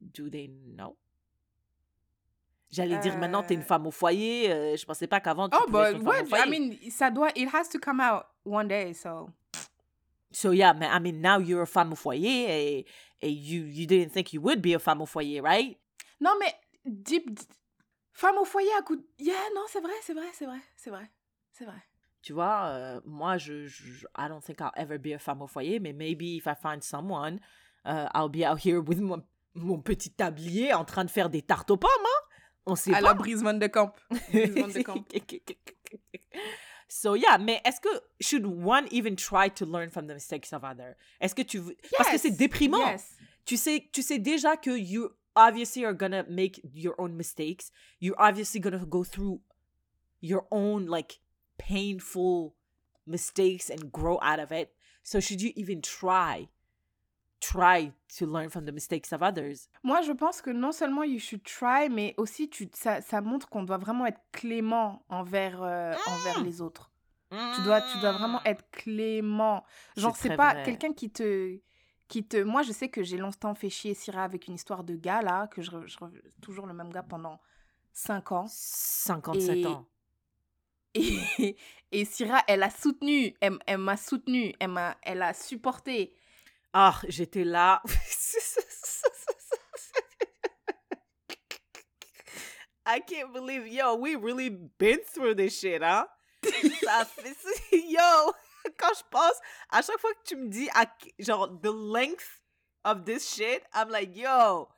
do 0.00 0.30
they 0.30 0.48
know? 0.48 0.96
J'allais 2.70 2.98
dire, 2.98 3.18
maintenant, 3.18 3.42
t'es 3.42 3.54
une 3.54 3.60
Euh. 3.60 3.64
femme 3.64 3.86
au 3.88 3.90
foyer, 3.90 4.52
euh, 4.52 4.76
je 4.76 4.86
pensais 4.86 5.08
pas 5.08 5.18
qu'avant, 5.20 5.48
tu 5.48 5.56
oh, 5.60 5.64
pouvais 5.66 5.72
bah, 5.78 5.90
être 5.90 5.96
une 5.96 6.04
femme 6.04 6.14
ouais, 6.14 6.22
au 6.22 6.26
I 6.26 6.28
foyer. 6.28 6.50
mean, 6.50 6.76
ça 6.90 7.10
doit, 7.10 7.30
it 7.34 7.48
has 7.52 7.68
to 7.68 7.80
come 7.80 8.00
out 8.00 8.26
one 8.44 8.68
day, 8.68 8.92
so. 8.94 9.28
So 10.30 10.52
yeah, 10.52 10.72
I 10.80 11.00
mean, 11.00 11.20
now 11.20 11.40
you're 11.40 11.62
a 11.62 11.66
femme 11.66 11.92
au 11.92 11.96
foyer 11.96 12.46
et, 12.78 12.86
et 13.20 13.28
you, 13.28 13.64
you 13.64 13.86
didn't 13.88 14.10
think 14.12 14.32
you 14.32 14.40
would 14.40 14.62
be 14.62 14.72
a 14.74 14.78
femme 14.78 15.02
au 15.02 15.06
foyer, 15.06 15.40
right? 15.40 15.79
Non, 16.20 16.32
mais, 16.38 16.54
deep, 16.84 17.38
femme 18.12 18.36
au 18.38 18.44
foyer 18.44 18.70
à 18.78 18.82
coup 18.82 18.96
de... 18.96 19.04
Yeah, 19.18 19.34
non, 19.54 19.62
c'est 19.68 19.80
vrai, 19.80 19.92
c'est 20.02 20.14
vrai, 20.14 20.26
c'est 20.32 20.46
vrai, 20.46 20.60
c'est 20.76 20.90
vrai, 20.90 21.10
c'est 21.52 21.64
vrai. 21.64 21.82
Tu 22.22 22.32
vois, 22.34 22.66
euh, 22.66 23.00
moi, 23.06 23.38
je, 23.38 23.66
je, 23.66 24.04
I 24.18 24.28
don't 24.28 24.42
think 24.44 24.60
I'll 24.60 24.72
ever 24.76 24.98
be 24.98 25.14
a 25.14 25.18
femme 25.18 25.40
au 25.40 25.46
foyer, 25.46 25.80
mais 25.80 25.92
maybe 25.94 26.36
if 26.36 26.46
I 26.46 26.54
find 26.54 26.82
someone, 26.82 27.40
uh, 27.86 28.08
I'll 28.14 28.28
be 28.28 28.44
out 28.46 28.58
here 28.62 28.78
with 28.80 29.00
mon, 29.00 29.22
mon 29.54 29.80
petit 29.80 30.10
tablier 30.12 30.74
en 30.74 30.84
train 30.84 31.04
de 31.06 31.10
faire 31.10 31.30
des 31.30 31.40
tartes 31.40 31.70
aux 31.70 31.78
pommes, 31.78 31.88
hein? 32.04 32.26
On 32.66 32.74
sait 32.76 32.92
À 32.92 32.96
pas. 33.00 33.08
la 33.08 33.14
Brise 33.14 33.42
Van 33.42 33.54
de 33.54 33.66
Camp. 33.68 33.94
Brise 34.30 34.50
Van 34.54 34.68
de 34.68 34.82
Camp. 34.82 35.02
so 36.88 37.14
yeah, 37.16 37.38
mais 37.38 37.60
est-ce 37.64 37.80
que 37.80 37.88
should 38.20 38.44
one 38.44 38.86
even 38.90 39.16
try 39.16 39.48
to 39.48 39.64
learn 39.64 39.88
from 39.90 40.06
the 40.06 40.12
mistakes 40.12 40.52
of 40.52 40.62
others? 40.62 40.94
Est-ce 41.20 41.34
que 41.34 41.42
tu 41.42 41.58
veux- 41.58 41.76
parce 41.96 42.10
que 42.10 42.18
c'est 42.18 42.28
Yes, 42.28 42.36
déprimant. 42.38 42.86
Yes. 42.86 43.16
Tu 43.46 43.56
sais, 43.56 43.88
tu 43.92 44.02
sais 44.02 44.18
déjà 44.18 44.56
que 44.58 44.70
you 44.70 45.08
obviously 45.48 45.84
are 45.84 45.94
gonna 45.94 46.24
make 46.28 46.60
your 46.74 46.94
own 46.98 47.16
mistakes. 47.16 47.70
You're 47.98 48.20
obviously 48.20 48.60
gonna 48.60 48.84
go 48.86 49.04
through 49.04 49.40
your 50.20 50.46
own 50.50 50.86
like 50.86 51.20
painful 51.58 52.54
mistakes 53.06 53.70
and 53.70 53.90
grow 53.92 54.18
out 54.22 54.38
of 54.40 54.52
it. 54.52 54.70
So 55.02 55.20
should 55.20 55.40
you 55.40 55.52
even 55.56 55.80
try, 55.80 56.48
try 57.40 57.92
to 58.16 58.26
learn 58.26 58.50
from 58.50 58.66
the 58.66 58.72
mistakes 58.72 59.12
of 59.12 59.22
others? 59.22 59.68
Moi, 59.82 60.02
je 60.02 60.12
pense 60.12 60.42
que 60.42 60.50
non 60.52 60.72
seulement 60.72 61.04
you 61.04 61.18
should 61.18 61.42
try, 61.42 61.88
mais 61.88 62.14
aussi 62.16 62.48
tu, 62.48 62.68
ça, 62.74 63.00
ça 63.00 63.20
montre 63.20 63.48
qu'on 63.48 63.64
doit 63.64 63.78
vraiment 63.78 64.06
être 64.06 64.20
clément 64.32 65.02
envers, 65.08 65.62
euh, 65.62 65.94
envers 66.06 66.42
les 66.44 66.60
autres. 66.60 66.90
Tu 67.30 67.62
dois, 67.62 67.80
tu 67.80 67.98
dois 68.00 68.12
vraiment 68.12 68.42
être 68.44 68.64
clément. 68.72 69.64
Genre, 69.96 70.16
C'est 70.16 70.36
pas 70.36 70.64
quelqu'un 70.64 70.92
qui 70.92 71.10
te, 71.10 71.60
qui 72.10 72.24
te... 72.24 72.36
Moi, 72.42 72.62
je 72.62 72.72
sais 72.72 72.88
que 72.88 73.02
j'ai 73.04 73.16
longtemps 73.16 73.54
fait 73.54 73.70
chier 73.70 73.94
Syrah 73.94 74.24
avec 74.24 74.48
une 74.48 74.54
histoire 74.54 74.82
de 74.84 74.96
gars, 74.96 75.22
là, 75.22 75.46
que 75.46 75.62
je, 75.62 75.70
je 75.86 75.96
toujours 76.42 76.66
le 76.66 76.74
même 76.74 76.92
gars 76.92 77.04
pendant 77.04 77.40
5 77.92 78.32
ans. 78.32 78.46
57 78.48 79.56
Et- 79.56 79.66
ans. 79.66 79.86
Et, 80.94 81.56
et 81.92 82.04
Syrah, 82.04 82.42
elle 82.48 82.64
a 82.64 82.70
soutenu, 82.70 83.34
elle, 83.40 83.58
elle 83.64 83.78
m'a 83.78 83.96
soutenu, 83.96 84.52
elle, 84.58 84.70
m'a, 84.70 84.96
elle 85.02 85.22
a 85.22 85.32
supporté. 85.32 86.12
Ah, 86.72 87.00
j'étais 87.08 87.44
là. 87.44 87.80
I 92.86 92.98
can't 93.00 93.32
believe, 93.32 93.68
yo, 93.68 93.94
we 93.94 94.16
really 94.16 94.50
been 94.50 94.98
through 95.14 95.34
this 95.36 95.56
shit, 95.60 95.80
hein? 95.82 96.06
Ça 96.82 97.04
fait, 97.04 97.36
yo, 97.88 98.32
quand 98.78 98.92
je 98.96 99.02
pense, 99.10 99.34
à 99.70 99.82
chaque 99.82 99.98
fois 99.98 100.12
que 100.14 100.22
tu 100.24 100.36
me 100.36 100.48
dis, 100.48 100.68
à 100.74 100.86
genre, 101.18 101.48
the 101.60 101.70
length 101.72 102.42
of 102.84 103.04
this 103.04 103.34
shit, 103.34 103.62
I'm 103.74 103.88
like, 103.90 104.16
yo, 104.16 104.68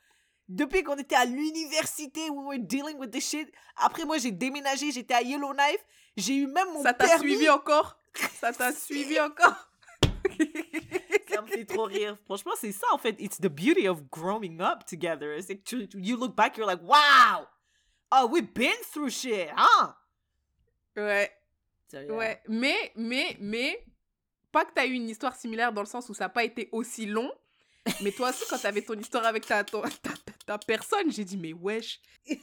depuis 0.49 0.83
qu'on 0.83 0.97
était 0.97 1.15
à 1.15 1.25
l'université, 1.25 2.31
we 2.31 2.45
were 2.45 2.59
dealing 2.59 2.99
with 2.99 3.11
this 3.11 3.29
shit. 3.29 3.53
Après, 3.77 4.05
moi, 4.05 4.19
j'ai 4.19 4.33
déménagé, 4.33 4.91
j'étais 4.93 5.15
à 5.15 5.23
Yellowknife, 5.23 5.85
j'ai 6.17 6.35
eu 6.37 6.47
même 6.47 6.73
mon 6.73 6.83
Ça 6.83 6.93
t'a 6.93 7.19
suivi 7.19 7.49
encore? 7.49 7.99
Ça 8.41 8.53
t'a 8.53 8.73
suivi 8.73 9.19
encore? 9.21 9.69
Ça 11.31 11.41
me 11.41 11.47
fait 11.47 11.65
trop 11.65 11.85
rire. 11.85 12.19
Franchement, 12.27 12.53
c'est 12.61 12.73
ça, 12.73 12.87
en 12.93 12.99
fait. 12.99 13.17
It's 13.19 13.39
the 13.39 13.49
beauty 13.49 13.89
of 13.89 14.03
growing 14.11 14.61
up 14.61 14.85
together. 14.85 15.41
C'est 15.41 15.57
que 15.57 15.63
tu, 15.63 15.89
you 15.95 16.17
look 16.19 16.37
back, 16.37 16.59
you're 16.59 16.67
like, 16.67 16.83
wow! 16.83 17.47
Oh, 18.13 18.29
we've 18.31 18.53
been 18.53 18.77
through 18.93 19.11
shit, 19.11 19.49
huh? 19.57 19.95
Ouais. 20.95 21.31
Yeah. 21.93 22.13
Ouais, 22.15 22.41
mais, 22.49 22.93
mais, 22.97 23.37
mais, 23.41 23.85
pas 24.51 24.65
que 24.65 24.73
tu 24.75 24.81
as 24.81 24.87
eu 24.87 24.93
une 24.93 25.09
histoire 25.09 25.35
similaire 25.37 25.73
dans 25.73 25.83
le 25.83 25.87
sens 25.87 26.09
où 26.09 26.15
ça 26.15 26.25
n'a 26.25 26.29
pas 26.29 26.45
été 26.45 26.69
aussi 26.73 27.07
long, 27.07 27.31
Mais 28.01 28.13
toi 28.13 28.31
aussi, 28.31 28.45
quand 28.49 28.59
t'avais 28.59 28.83
ton 28.83 28.95
histoire 28.95 29.25
avec 29.27 29.47
ta, 29.47 29.65
ta, 29.65 29.81
ta- 29.83 30.33
ta 30.47 30.59
personne, 30.59 31.11
j'ai 31.11 31.25
dit, 31.25 31.37
mais 31.37 31.53
wesh. 31.53 32.01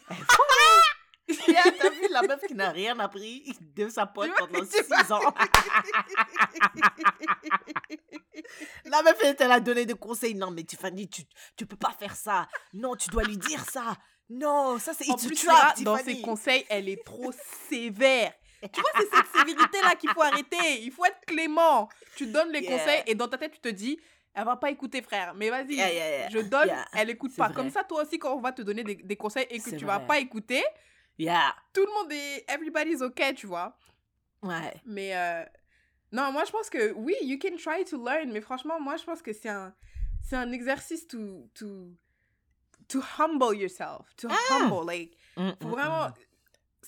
Yeah, 1.47 1.61
T'as 1.79 1.91
vu 1.91 2.07
la 2.09 2.23
meuf 2.23 2.41
qui 2.47 2.55
n'a 2.55 2.71
rien 2.71 2.97
appris 2.99 3.51
de 3.61 3.87
sa 3.87 4.07
pote 4.07 4.31
pendant 4.35 4.61
tu 4.65 4.83
6 4.83 5.11
ans. 5.11 5.21
La 8.85 9.03
meuf, 9.03 9.17
elle 9.21 9.35
t'a 9.35 9.59
donné 9.59 9.85
des 9.85 9.93
conseils. 9.93 10.33
Non, 10.33 10.49
mais 10.51 10.63
Tiffany, 10.63 11.07
tu, 11.07 11.21
tu 11.55 11.65
peux 11.65 11.75
pas 11.75 11.95
faire 11.99 12.15
ça. 12.15 12.47
Non, 12.73 12.95
tu 12.95 13.09
dois 13.09 13.23
lui 13.23 13.37
dire 13.37 13.63
ça. 13.69 13.95
Non, 14.29 14.79
ça 14.79 14.93
c'est 14.93 15.09
En 15.09 15.15
a 15.15 15.17
plus, 15.17 15.43
là, 15.45 15.73
dans 15.81 15.97
ses 15.97 16.21
conseils, 16.21 16.65
elle 16.69 16.89
est 16.89 17.03
trop 17.03 17.31
sévère. 17.69 18.33
Tu 18.61 18.81
vois, 18.81 18.89
c'est 18.97 19.09
cette 19.15 19.27
sévérité-là 19.27 19.95
qu'il 19.95 20.09
faut 20.11 20.21
arrêter. 20.21 20.81
Il 20.81 20.91
faut 20.91 21.05
être 21.05 21.21
clément. 21.25 21.87
Tu 22.15 22.27
donnes 22.27 22.51
les 22.51 22.61
Yeah. 22.61 22.77
conseils 22.77 23.03
et 23.07 23.15
dans 23.15 23.27
ta 23.27 23.37
tête, 23.37 23.53
tu 23.53 23.59
te 23.59 23.69
dis, 23.69 23.99
elle 24.33 24.45
va 24.45 24.55
pas 24.57 24.69
écouter, 24.69 25.01
frère. 25.01 25.33
Mais 25.35 25.49
vas-y, 25.49 25.75
Yeah, 25.75 25.91
yeah, 25.91 26.09
yeah. 26.19 26.29
je 26.29 26.39
donne, 26.39 26.69
elle 26.93 27.09
écoute 27.09 27.35
pas. 27.35 27.45
vrai. 27.47 27.55
Comme 27.55 27.69
ça, 27.69 27.83
toi 27.83 28.03
aussi, 28.03 28.19
quand 28.19 28.33
on 28.35 28.41
va 28.41 28.51
te 28.51 28.61
donner 28.61 28.83
des, 28.83 28.95
des 28.95 29.15
conseils 29.15 29.47
et 29.49 29.59
que 29.59 29.69
tu 29.75 29.85
vas 29.85 29.97
vrai. 29.99 30.07
pas 30.07 30.19
écouter, 30.19 30.63
Yeah. 31.17 31.53
tout 31.73 31.85
le 31.85 31.91
monde 31.93 32.11
est. 32.11 32.45
Everybody's 32.49 33.01
okay, 33.01 33.33
tu 33.33 33.47
vois. 33.47 33.77
Ouais. 34.41 34.73
Mais 34.85 35.15
euh, 35.15 35.43
non, 36.11 36.31
moi 36.31 36.43
je 36.45 36.51
pense 36.51 36.69
que 36.69 36.91
oui, 36.93 37.13
you 37.23 37.37
can 37.41 37.55
try 37.57 37.83
to 37.83 37.97
learn, 38.03 38.31
mais 38.31 38.39
franchement, 38.41 38.79
moi 38.79 38.95
je 38.97 39.03
pense 39.03 39.21
que 39.21 39.33
c'est 39.33 39.49
un, 39.49 39.73
c'est 40.23 40.37
un 40.37 40.51
exercice 40.53 41.05
to, 41.07 41.49
to, 41.53 41.89
to 42.87 43.01
humble 43.17 43.53
yourself, 43.55 44.05
to 44.17 44.27
humble, 44.49 44.85
like, 44.85 45.15
Mm, 45.37 45.51
faut 45.61 45.67
mm, 45.67 45.71
vraiment, 45.71 46.07
mm. 46.09 46.13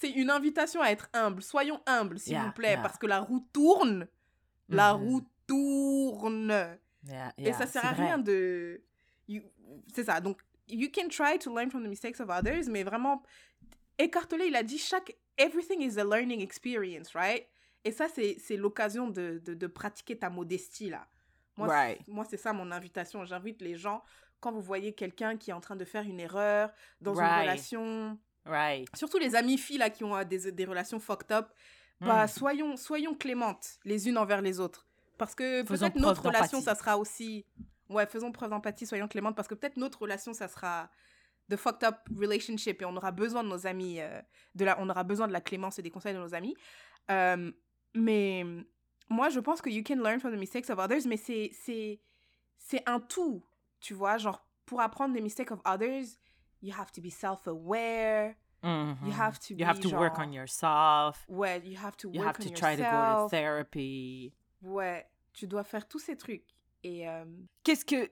C'est 0.01 0.09
une 0.11 0.29
invitation 0.31 0.81
à 0.81 0.89
être 0.89 1.07
humble. 1.13 1.41
Soyons 1.43 1.79
humbles, 1.85 2.19
s'il 2.19 2.33
Yeah, 2.33 2.45
vous 2.45 2.51
plaît, 2.51 2.71
yeah. 2.71 2.81
parce 2.81 2.97
que 2.97 3.05
la 3.05 3.19
roue 3.19 3.47
tourne, 3.53 4.07
la 4.67 4.93
Mhm. 4.95 5.03
roue 5.03 5.21
tourne, 5.47 6.77
Yeah, 7.07 7.33
et 7.37 7.53
ça 7.53 7.67
sert 7.67 7.85
à 7.85 7.93
vrai. 7.93 8.05
rien 8.05 8.17
de, 8.17 8.81
you- 9.27 9.43
c'est 9.93 10.03
ça. 10.05 10.19
Donc, 10.19 10.41
you 10.67 10.89
can 10.93 11.07
try 11.07 11.37
to 11.39 11.53
learn 11.55 11.69
from 11.69 11.83
the 11.83 11.87
mistakes 11.87 12.19
of 12.19 12.29
others, 12.29 12.67
mais 12.69 12.83
vraiment, 12.83 13.21
écartelé, 13.97 14.47
il 14.47 14.55
a 14.55 14.63
dit 14.63 14.77
chaque, 14.77 15.15
everything 15.37 15.81
is 15.81 15.99
a 15.99 16.03
learning 16.03 16.41
experience, 16.41 17.13
right? 17.15 17.47
Et 17.83 17.91
ça, 17.91 18.07
c'est 18.09 18.57
l'occasion 18.57 19.07
de, 19.07 19.41
de, 19.43 19.53
de 19.55 19.67
pratiquer 19.67 20.17
ta 20.17 20.29
modestie, 20.29 20.89
là. 20.89 21.07
Moi, 21.57 21.67
c'est- 21.67 21.73
Right. 21.73 22.01
c'est 22.29 22.37
ça 22.37 22.53
mon 22.53 22.71
invitation. 22.71 23.25
J'invite 23.25 23.61
les 23.61 23.75
gens, 23.75 24.03
quand 24.39 24.51
vous 24.51 24.61
voyez 24.61 24.93
quelqu'un 24.93 25.37
qui 25.37 25.49
est 25.51 25.53
en 25.53 25.59
train 25.61 25.75
de 25.75 25.85
faire 25.85 26.03
une 26.03 26.19
erreur 26.19 26.71
dans 27.01 27.13
une 27.13 27.19
relation, 27.41 28.17
Right. 28.45 28.87
surtout 28.95 29.17
les 29.19 29.35
amies 29.35 29.57
filles, 29.57 29.77
là, 29.77 29.89
qui 29.89 30.03
ont 30.03 30.15
euh, 30.15 30.23
des, 30.23 30.51
des 30.51 30.65
relations 30.65 30.99
fucked 30.99 31.31
up, 31.31 31.47
bah, 31.99 32.25
Mm. 32.25 32.27
soyons, 32.27 32.77
soyons 32.77 33.13
clémentes 33.15 33.77
les 33.85 34.09
unes 34.09 34.17
envers 34.17 34.41
les 34.41 34.59
autres. 34.59 34.87
Parce 35.17 35.35
que 35.35 35.61
peut-être 35.61 35.95
notre 35.97 36.23
relation, 36.25 36.59
ça 36.61 36.73
sera 36.75 36.97
aussi... 36.97 37.45
Ouais, 37.89 38.05
faisons 38.07 38.31
preuve 38.31 38.49
d'empathie, 38.51 38.85
soyons 38.87 39.07
clémentes, 39.07 39.35
parce 39.35 39.47
que 39.47 39.53
peut-être 39.53 39.75
notre 39.77 40.01
relation, 40.01 40.33
ça 40.33 40.47
sera 40.47 40.89
de 41.49 41.55
fucked 41.57 41.83
up 41.83 41.97
relationship 42.17 42.81
et 42.81 42.85
on 42.85 42.95
aura 42.95 43.11
besoin 43.11 43.43
de 43.43 43.49
nos 43.49 43.67
amis, 43.67 43.99
euh, 43.99 44.21
de 44.55 44.63
la, 44.65 44.79
on 44.79 44.89
aura 44.89 45.03
besoin 45.03 45.27
de 45.27 45.33
la 45.33 45.41
clémence 45.41 45.77
et 45.77 45.81
des 45.81 45.91
conseils 45.91 46.13
de 46.13 46.19
nos 46.19 46.33
amis. 46.33 46.55
Euh, 47.11 47.51
mais 47.93 48.45
moi, 49.09 49.27
je 49.29 49.39
pense 49.41 49.61
que 49.61 49.69
you 49.69 49.83
can 49.85 49.97
learn 49.97 50.19
from 50.21 50.33
the 50.33 50.39
mistakes 50.39 50.69
of 50.69 50.79
others, 50.79 51.01
mais 51.05 51.17
c'est, 51.17 51.51
c'est, 51.53 51.99
c'est 52.57 52.81
un 52.87 53.01
tout, 53.01 53.43
tu 53.81 53.93
vois, 53.93 54.17
genre, 54.17 54.43
pour 54.65 54.79
apprendre 54.79 55.13
des 55.13 55.21
mistakes 55.21 55.51
of 55.51 55.59
others, 55.65 56.05
you 56.61 56.73
have 56.77 56.91
to 56.91 57.01
be 57.01 57.09
self-aware, 57.09 58.35
Mhm. 58.63 58.97
you 59.05 59.11
have 59.11 59.39
to 59.39 59.53
You 59.55 59.65
have 59.65 59.79
to 59.79 59.89
work 59.89 60.15
genre- 60.15 60.27
on 60.27 60.33
yourself. 60.33 61.25
ouais, 61.27 61.61
you 61.65 61.77
have 61.77 61.95
to 61.97 62.09
You 62.13 62.21
work 62.21 62.37
have 62.37 62.45
on 62.45 62.49
to 62.51 62.53
try 62.59 62.75
to 62.75 62.83
go 62.83 63.23
to 63.25 63.29
therapy. 63.29 64.33
Ouais, 64.61 65.05
tu 65.33 65.47
dois 65.47 65.63
faire 65.63 65.87
tous 65.87 65.99
ces 65.99 66.15
trucs. 66.15 66.43
Et 66.83 67.07
euh, 67.07 67.25
Qu'est-ce 67.63 67.85
que. 67.85 68.11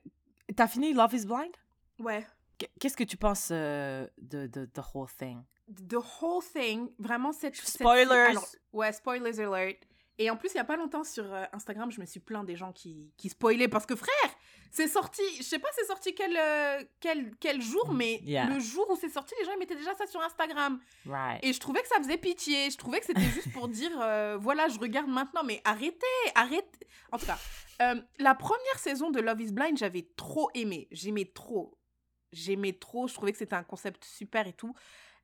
T'as 0.56 0.68
fini 0.68 0.93
Love 0.93 1.14
is 1.14 1.26
Blind? 1.26 1.56
ouais, 2.00 2.26
Qu- 2.58 2.66
Qu'est-ce 2.80 2.97
que 2.97 3.04
tu 3.04 3.18
penses 3.18 3.50
euh, 3.52 4.08
de, 4.18 4.47
de 4.47 4.66
the 4.66 4.82
whole 4.93 5.08
thing? 5.08 5.43
the 5.88 5.97
whole 6.22 6.43
thing, 6.43 6.89
vraiment 6.97 7.32
cette... 7.32 7.56
cette- 7.56 7.82
Spoilers. 7.82 8.32
alors, 8.32 8.47
ouais, 8.74 8.91
spoilers 8.91 9.39
alert. 9.39 9.78
Et 10.18 10.30
en 10.32 10.36
plus, 10.36 10.50
il 10.54 10.58
y 10.58 10.60
a 10.60 10.64
pas 10.66 10.76
longtemps 10.76 11.04
sur 11.04 11.32
euh, 11.34 11.45
Instagram, 11.54 11.91
je 11.91 12.02
me 12.02 12.06
suis 12.06 12.20
plaint 12.20 12.43
des 12.45 12.56
gens 12.58 12.74
qui, 12.74 13.14
qui 13.16 13.30
spoilaient 13.30 13.68
parce 13.70 13.86
que 13.86 13.95
frère, 13.95 14.32
c'est 14.72 14.88
sorti, 14.88 15.22
je 15.38 15.43
sais 15.43 15.59
pas 15.59 15.67
c'est 15.76 15.86
sorti 15.86 16.13
quel, 16.13 16.36
euh, 16.38 16.84
quel, 16.99 17.32
quel 17.39 17.61
jour, 17.61 17.93
mais 17.93 18.20
Mm, 18.24 18.28
Yeah. 18.28 18.45
le 18.47 18.59
jour 18.59 18.89
où 18.89 18.95
c'est 18.95 19.09
sorti, 19.09 19.34
les 19.39 19.45
gens 19.45 19.51
ils 19.53 19.59
mettaient 19.59 19.76
déjà 19.76 19.93
ça 19.95 20.05
sur 20.07 20.22
Instagram. 20.22 20.80
Right. 21.05 21.39
Et 21.43 21.53
je 21.53 21.59
trouvais 21.59 21.82
que 21.82 21.88
ça 21.88 21.97
faisait 21.97 22.17
pitié. 22.17 22.70
Je 22.70 22.78
trouvais 22.78 22.99
que 22.99 23.05
c'était 23.05 23.22
juste 23.22 23.51
pour 23.53 23.67
dire, 23.70 23.91
euh, 24.01 24.38
voilà, 24.39 24.67
je 24.67 24.80
regarde 24.80 25.07
maintenant, 25.09 25.43
mais 25.43 25.61
arrêtez, 25.63 26.05
arrêtez. 26.36 26.88
En 27.11 27.17
tout 27.17 27.26
cas, 27.26 27.38
euh, 27.82 28.01
la 28.20 28.36
première 28.36 28.78
saison 28.80 29.09
de 29.09 29.20
Love 29.20 29.41
is 29.41 29.51
Blind, 29.51 29.78
j'avais 29.78 30.07
trop 30.15 30.49
aimé. 30.53 30.88
J'aimais 30.91 31.26
trop. 31.26 31.78
J'aimais 32.32 32.74
trop. 32.74 33.07
Je 33.07 33.13
trouvais 33.15 33.32
que 33.32 33.38
c'était 33.38 33.55
un 33.55 33.63
concept 33.63 34.03
super 34.05 34.45
et 34.47 34.53
tout. 34.53 34.74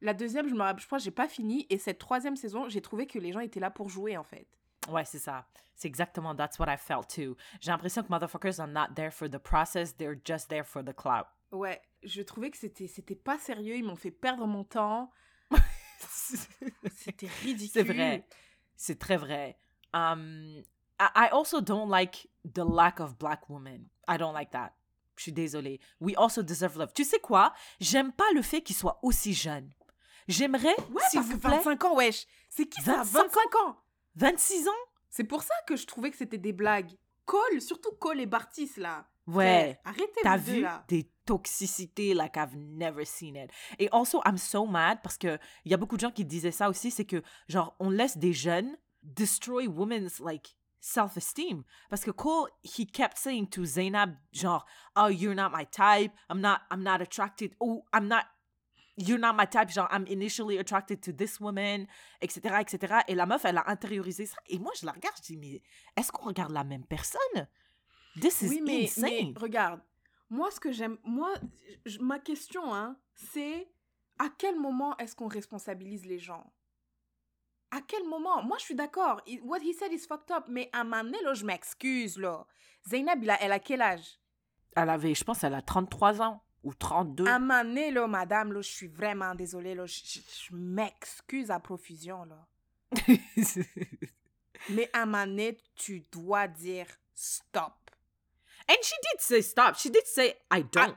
La 0.02 0.14
deuxième, 0.14 0.48
je 0.48 0.54
me 0.56 0.64
je 0.80 0.86
crois 0.86 0.98
que 0.98 1.04
j'ai 1.04 1.12
pas 1.12 1.28
fini. 1.28 1.68
Et 1.70 1.78
cette 1.78 2.00
troisième 2.00 2.36
saison, 2.36 2.68
j'ai 2.70 2.82
trouvé 2.82 3.06
que 3.08 3.20
les 3.20 3.32
gens 3.32 3.40
étaient 3.42 3.60
là 3.60 3.70
pour 3.72 3.90
jouer, 3.90 4.18
en 4.18 4.24
fait. 4.24 4.48
Ouais, 4.90 5.06
c'est 5.06 5.20
ça. 5.20 5.46
C'est 5.76 5.88
exactement 5.88 6.36
that's 6.36 6.58
what 6.60 6.68
I 6.72 6.78
felt 6.78 7.08
too. 7.10 7.36
J'ai 7.60 7.72
l'impression 7.72 8.04
que 8.04 8.10
motherfuckers 8.10 8.60
are 8.60 8.68
not 8.68 8.94
there 8.96 9.12
for 9.12 9.30
the 9.30 9.38
process, 9.40 9.96
they're 9.96 10.20
just 10.24 10.48
there 10.50 10.64
for 10.64 10.84
the 10.84 10.94
clout. 10.94 11.26
Ouais, 11.52 11.82
je 12.04 12.22
trouvais 12.22 12.50
que 12.52 12.58
c'était 12.58 12.88
c'était 12.88 13.16
pas 13.16 13.38
sérieux. 13.38 13.76
Ils 13.78 13.84
m'ont 13.84 13.96
fait 13.96 14.12
perdre 14.12 14.46
mon 14.48 14.64
temps. 14.64 15.12
C'était 16.92 17.28
ridicule. 17.44 17.70
c'est 17.72 17.84
vrai. 17.84 18.26
C'est 18.76 19.00
très 19.00 19.18
vrai. 19.18 19.58
Um, 19.94 20.64
I, 21.00 21.08
I 21.16 21.30
also 21.32 21.62
don't 21.62 21.90
like 21.90 22.28
the 22.44 22.64
lack 22.66 23.00
of 23.00 23.18
black 23.18 23.50
women. 23.50 23.88
I 24.08 24.18
don't 24.18 24.34
like 24.34 24.52
that. 24.52 24.74
Je 25.16 25.24
suis 25.24 25.32
désolée. 25.34 25.80
We 26.02 26.16
also 26.18 26.44
deserve 26.44 26.78
love. 26.78 26.92
Tu 26.94 27.06
sais 27.06 27.20
quoi? 27.20 27.54
J'aime 27.80 28.12
pas 28.12 28.30
le 28.34 28.42
fait 28.42 28.62
qu'il 28.62 28.76
soit 28.76 29.00
aussi 29.02 29.34
jeune. 29.34 29.72
J'aimerais, 30.28 30.76
Ouais, 30.90 30.96
parce 30.96 31.14
que 31.14 31.20
vous 31.20 31.40
plaît, 31.40 31.58
25 31.58 31.84
ans, 31.86 31.96
wesh. 31.96 32.26
C'est 32.50 32.66
qui 32.66 32.82
ça? 32.82 33.04
25 33.04 33.24
25 33.24 33.56
ans? 33.62 33.78
26 34.16 34.68
ans? 34.68 34.72
C'est 35.10 35.24
pour 35.24 35.44
ça 35.44 35.54
que 35.68 35.76
je 35.76 35.86
trouvais 35.86 36.12
que 36.12 36.18
c'était 36.18 36.38
des 36.38 36.54
blagues. 36.54 36.92
Cole, 37.26 37.62
surtout 37.62 37.92
Cole 38.00 38.22
et 38.22 38.26
Bartis, 38.26 38.72
là. 38.78 39.08
Ouais. 39.28 39.80
Arrêtez 39.84 40.22
T'as 40.22 40.38
vu 40.38 40.62
là. 40.62 40.84
des 40.88 41.10
toxicités 41.26 42.14
like 42.14 42.38
I've 42.38 42.56
never 42.56 43.06
seen 43.06 43.36
it. 43.36 43.50
Et 43.80 43.90
also, 43.92 44.22
I'm 44.26 44.38
so 44.38 44.66
mad 44.66 45.00
parce 45.02 45.18
que 45.18 45.40
il 45.66 45.72
y 45.72 45.74
a 45.74 45.78
beaucoup 45.78 45.96
de 45.96 46.02
gens 46.02 46.12
qui 46.12 46.26
disaient 46.26 46.52
ça 46.52 46.70
aussi, 46.70 46.92
c'est 46.92 47.06
que 47.06 47.24
genre 47.48 47.76
on 47.80 47.90
laisse 47.90 48.18
des 48.18 48.34
jeunes 48.34 48.78
destroy 49.02 49.68
women's 49.68 50.20
like 50.20 50.56
self-esteem. 50.80 51.64
Parce 51.90 52.04
que 52.04 52.12
Cole, 52.12 52.50
he 52.64 52.86
kept 52.86 53.18
saying 53.18 53.48
to 53.50 53.66
Zainab, 53.66 54.16
genre, 54.32 54.66
oh, 54.96 55.08
you're 55.08 55.34
not 55.34 55.50
my 55.52 55.66
type, 55.66 56.12
I'm 56.30 56.40
not, 56.40 56.60
I'm 56.72 56.84
not 56.84 57.02
attracted, 57.02 57.56
oh, 57.60 57.84
I'm 57.92 58.08
not, 58.08 58.26
you're 58.98 59.20
not 59.20 59.34
my 59.34 59.46
type, 59.48 59.70
genre, 59.70 59.88
I'm 59.92 60.06
initially 60.08 60.58
attracted 60.58 61.02
to 61.02 61.12
this 61.12 61.40
woman, 61.40 61.88
etc., 62.22 62.60
etc. 62.62 63.02
Et 63.08 63.16
la 63.16 63.26
meuf, 63.26 63.44
elle 63.46 63.58
a 63.58 63.70
intériorisé 63.70 64.26
ça. 64.26 64.38
Et 64.48 64.58
moi, 64.60 64.72
je 64.80 64.86
la 64.86 64.92
regarde, 64.94 65.16
je 65.18 65.24
dis, 65.34 65.38
mais 65.38 65.62
est-ce 65.98 66.12
qu'on 66.12 66.26
regarde 66.26 66.52
la 66.52 66.64
même 66.64 66.86
personne? 66.86 67.48
This 68.22 68.42
is 68.42 68.50
Oui, 68.50 68.62
mais, 68.66 68.84
insane. 68.86 69.04
mais 69.04 69.34
regarde. 69.36 69.82
Moi, 70.30 70.50
ce 70.52 70.60
que 70.60 70.72
j'aime... 70.72 70.98
Moi, 71.04 71.34
ma 72.00 72.20
question, 72.20 72.74
hein, 72.74 72.98
c'est 73.14 73.70
à 74.18 74.30
quel 74.38 74.58
moment 74.60 74.96
est-ce 74.98 75.16
qu'on 75.16 75.28
responsabilise 75.28 76.06
les 76.06 76.20
gens? 76.20 76.52
À 77.72 77.82
quel 77.82 78.06
moment? 78.06 78.42
Moi, 78.44 78.58
je 78.60 78.64
suis 78.64 78.76
d'accord. 78.76 79.22
What 79.44 79.60
he 79.60 79.74
said 79.74 79.92
is 79.92 80.06
fucked 80.08 80.32
up. 80.32 80.46
Mais 80.48 80.70
à 80.72 80.80
un 80.82 80.84
moment 80.86 81.04
donné, 81.04 81.22
là, 81.24 81.34
je 81.34 81.46
m'excuse, 81.46 82.18
là. 82.18 82.46
Zainab, 82.88 83.22
il 83.22 83.30
a- 83.30 83.42
elle 83.42 83.52
a 83.52 83.60
quel 83.60 83.82
âge? 83.82 84.18
Elle 84.78 84.90
avait, 84.90 85.14
je 85.14 85.24
pense, 85.24 85.44
elle 85.44 85.54
a 85.56 85.62
33 85.62 86.22
ans 86.22 86.42
ou 86.66 86.74
32. 86.74 87.26
À 87.28 87.40
là, 87.40 88.08
madame, 88.08 88.52
là, 88.52 88.62
je 88.62 88.70
suis 88.70 88.88
vraiment 88.88 89.36
désolée, 89.36 89.76
là. 89.76 89.86
Je, 89.86 90.20
m'excuse 90.52 91.52
à 91.52 91.60
profusion, 91.60 92.26
là. 92.26 92.46
Mais 94.72 94.90
à 94.94 95.06
donné, 95.06 95.58
tu 95.76 96.04
dois 96.12 96.48
dire 96.48 96.88
stop. 97.14 97.74
And 98.68 98.82
she 98.82 98.94
did 99.12 99.22
say 99.22 99.42
stop. 99.42 99.76
She 99.76 99.92
did 99.92 100.06
say 100.06 100.36
I 100.52 100.64
don't. 100.64 100.96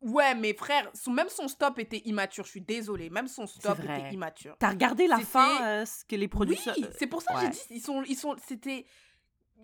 Ouais, 0.00 0.34
mais 0.34 0.54
frère, 0.54 0.90
son, 0.94 1.10
même 1.10 1.28
son 1.28 1.46
stop 1.46 1.78
était 1.78 2.00
immature. 2.06 2.44
Je 2.44 2.50
suis 2.50 2.60
désolée. 2.62 3.10
Même 3.10 3.28
son 3.28 3.46
stop 3.46 3.80
était 3.80 4.14
immature. 4.14 4.56
T'as 4.58 4.70
regardé 4.70 5.06
la 5.06 5.18
fin, 5.18 5.62
euh, 5.62 5.84
ce 5.84 6.06
que 6.06 6.16
les 6.16 6.22
Oui, 6.22 6.28
producteurs. 6.28 6.74
euh, 6.82 6.90
c'est 6.98 7.06
pour 7.06 7.20
ça 7.20 7.34
que 7.34 7.38
ouais. 7.38 7.44
j'ai 7.44 7.50
dit, 7.50 7.64
ils 7.70 7.80
sont, 7.82 8.02
ils 8.04 8.16
sont, 8.16 8.34
c'était. 8.46 8.86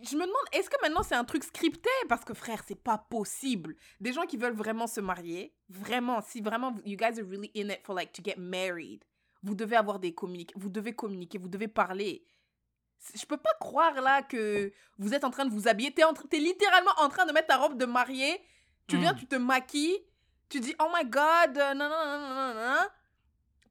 Je 0.03 0.14
me 0.16 0.22
demande, 0.22 0.34
est-ce 0.53 0.68
que 0.68 0.76
maintenant 0.82 1.03
c'est 1.03 1.14
un 1.14 1.24
truc 1.24 1.42
scripté? 1.44 1.88
Parce 2.09 2.24
que 2.24 2.34
frère, 2.34 2.62
c'est 2.66 2.80
pas 2.80 2.99
possible. 2.99 3.76
Des 4.01 4.12
gens 4.12 4.26
qui 4.26 4.36
veulent 4.36 4.55
vraiment 4.55 4.86
se 4.86 5.01
marier, 5.01 5.55
vraiment, 5.68 6.20
si 6.20 6.40
vraiment 6.40 6.74
you 6.84 6.97
guys 6.97 7.18
are 7.18 7.26
really 7.28 7.51
in 7.57 7.70
it 7.70 7.80
for 7.84 7.94
like 7.94 8.12
to 8.12 8.22
get 8.22 8.36
married, 8.36 9.03
vous 9.42 9.55
devez 9.55 9.76
avoir 9.76 9.99
des 9.99 10.14
communiques, 10.14 10.53
vous 10.57 10.68
devez 10.68 10.94
communiquer, 10.94 11.38
vous 11.38 11.49
devez 11.49 11.68
parler. 11.68 12.24
Je 13.14 13.24
peux 13.26 13.36
pas 13.36 13.55
croire 13.61 14.01
là 14.01 14.22
que 14.22 14.72
vous 14.99 15.14
êtes 15.14 15.24
en 15.24 15.30
train 15.30 15.44
de 15.44 15.51
vous 15.51 15.68
habiller. 15.68 15.92
T'es, 15.92 16.03
t'es 16.30 16.38
littéralement 16.38 16.92
en 16.99 17.09
train 17.09 17.26
de 17.26 17.32
mettre 17.32 17.49
ta 17.49 17.57
robe 17.57 17.76
de 17.78 17.84
mariée. 17.84 18.40
Tu 18.88 18.97
viens, 18.97 19.12
Mm. 19.12 19.16
tu 19.18 19.26
te 19.26 19.36
maquilles. 19.36 19.99
Tu 20.49 20.61
dis, 20.61 20.74
oh 20.80 20.86
my 20.94 21.05
god, 21.05 21.59
euh, 21.59 21.74
non, 21.74 21.88
non, 21.88 22.05
non, 22.07 22.18
non, 22.18 22.34
non, 22.34 22.55
non. 22.55 22.88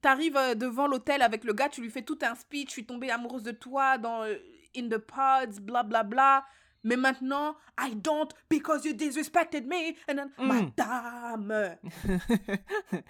T'arrives 0.02 0.38
euh, 0.38 0.56
devant 0.56 0.88
l'hôtel 0.88 1.22
avec 1.22 1.44
le 1.44 1.54
gars, 1.54 1.70
tu 1.70 1.82
lui 1.82 1.90
fais 1.90 2.02
tout 2.04 2.20
un 2.22 2.36
speech. 2.36 2.68
Je 2.68 2.74
suis 2.74 2.86
tombée 2.86 3.10
amoureuse 3.12 3.44
de 3.44 3.52
toi 3.52 3.98
dans 3.98 4.24
euh, 4.24 4.36
In 4.76 4.90
the 4.90 5.00
Pods, 5.00 5.60
bla 5.60 5.82
bla 5.84 6.04
bla. 6.04 6.44
Mais 6.84 6.98
maintenant, 6.98 7.56
I 7.80 7.96
don't 7.96 8.32
because 8.48 8.86
you 8.86 8.94
disrespected 8.94 9.66
me. 9.66 9.96
And 10.08 10.18
then, 10.20 10.32
Mm. 10.38 10.48
Madame, 10.48 11.78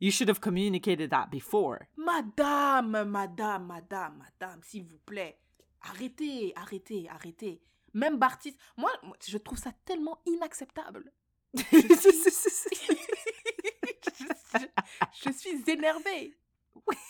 you 0.00 0.10
should 0.10 0.28
have 0.28 0.40
communicated 0.40 1.10
that 1.10 1.30
before. 1.30 1.86
madame, 1.96 3.04
madame, 3.08 3.66
madame, 3.68 4.18
madame, 4.18 4.60
s'il 4.64 4.82
vous 4.84 4.98
plaît. 5.06 5.38
Arrêtez, 5.82 6.52
arrêtez, 6.56 7.08
arrêtez. 7.08 7.60
Même 7.94 8.18
Bartis, 8.18 8.56
moi, 8.76 8.90
je 9.24 9.38
trouve 9.38 9.58
ça 9.58 9.70
tellement 9.84 10.18
inacceptable. 10.26 11.12
je, 11.54 11.62
je 15.24 15.30
suis 15.32 15.62
énervée. 15.70 16.34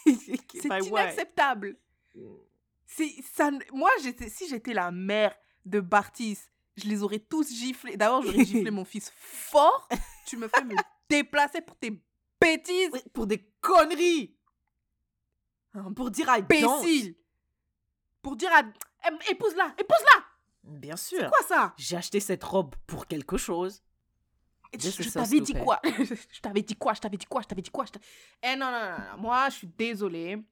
C'est 0.06 0.86
inacceptable. 0.88 1.76
C'est 2.96 3.14
ça. 3.34 3.50
Moi, 3.72 3.90
j'étais, 4.02 4.28
si 4.28 4.48
j'étais 4.48 4.74
la 4.74 4.90
mère 4.90 5.34
de 5.64 5.80
Bartis, 5.80 6.38
je 6.76 6.86
les 6.86 7.02
aurais 7.02 7.18
tous 7.18 7.50
giflés. 7.52 7.96
D'abord, 7.96 8.22
j'aurais 8.22 8.44
giflé 8.44 8.70
mon 8.70 8.84
fils 8.84 9.10
fort. 9.14 9.88
Tu 10.26 10.36
me 10.36 10.48
fais 10.48 10.64
me 10.64 10.74
déplacer 11.08 11.60
pour 11.60 11.76
tes 11.76 12.02
bêtises, 12.40 12.90
Oui, 12.92 13.00
Pour 13.12 13.26
des 13.26 13.38
conneries. 13.60 14.36
Hein, 15.74 15.92
Pour 15.94 16.10
dire 16.10 16.26
don't. 16.26 16.34
imbécile. 16.34 17.16
Pour 18.20 18.36
dire 18.36 18.50
à 18.52 18.62
épouse-la, 19.30 19.74
épouse-la. 19.78 20.24
Bien 20.64 20.96
sûr. 20.96 21.28
Quoi 21.30 21.46
ça? 21.46 21.74
J'ai 21.76 21.96
acheté 21.96 22.20
cette 22.20 22.44
robe 22.44 22.74
pour 22.86 23.06
quelque 23.06 23.36
chose. 23.36 23.82
Je, 24.78 25.10
t'avais 25.10 25.40
dit 25.40 25.44
stupid. 25.44 25.64
quoi? 25.64 25.80
Je 26.32 26.40
t'avais 26.40 26.62
dit 26.62 26.76
quoi? 26.76 26.94
Je 26.94 27.00
t'avais 27.00 27.16
dit 27.16 27.26
quoi? 27.26 27.42
Je 27.42 27.48
t'avais 27.48 27.62
dit 27.62 27.70
quoi? 27.70 27.84
Eh 28.42 28.56
non, 28.56 28.70
non, 28.70 28.80
non, 28.80 28.98
non. 28.98 29.18
Moi, 29.22 29.48
je 29.50 29.56
suis 29.56 29.66
désolée. 29.66 30.42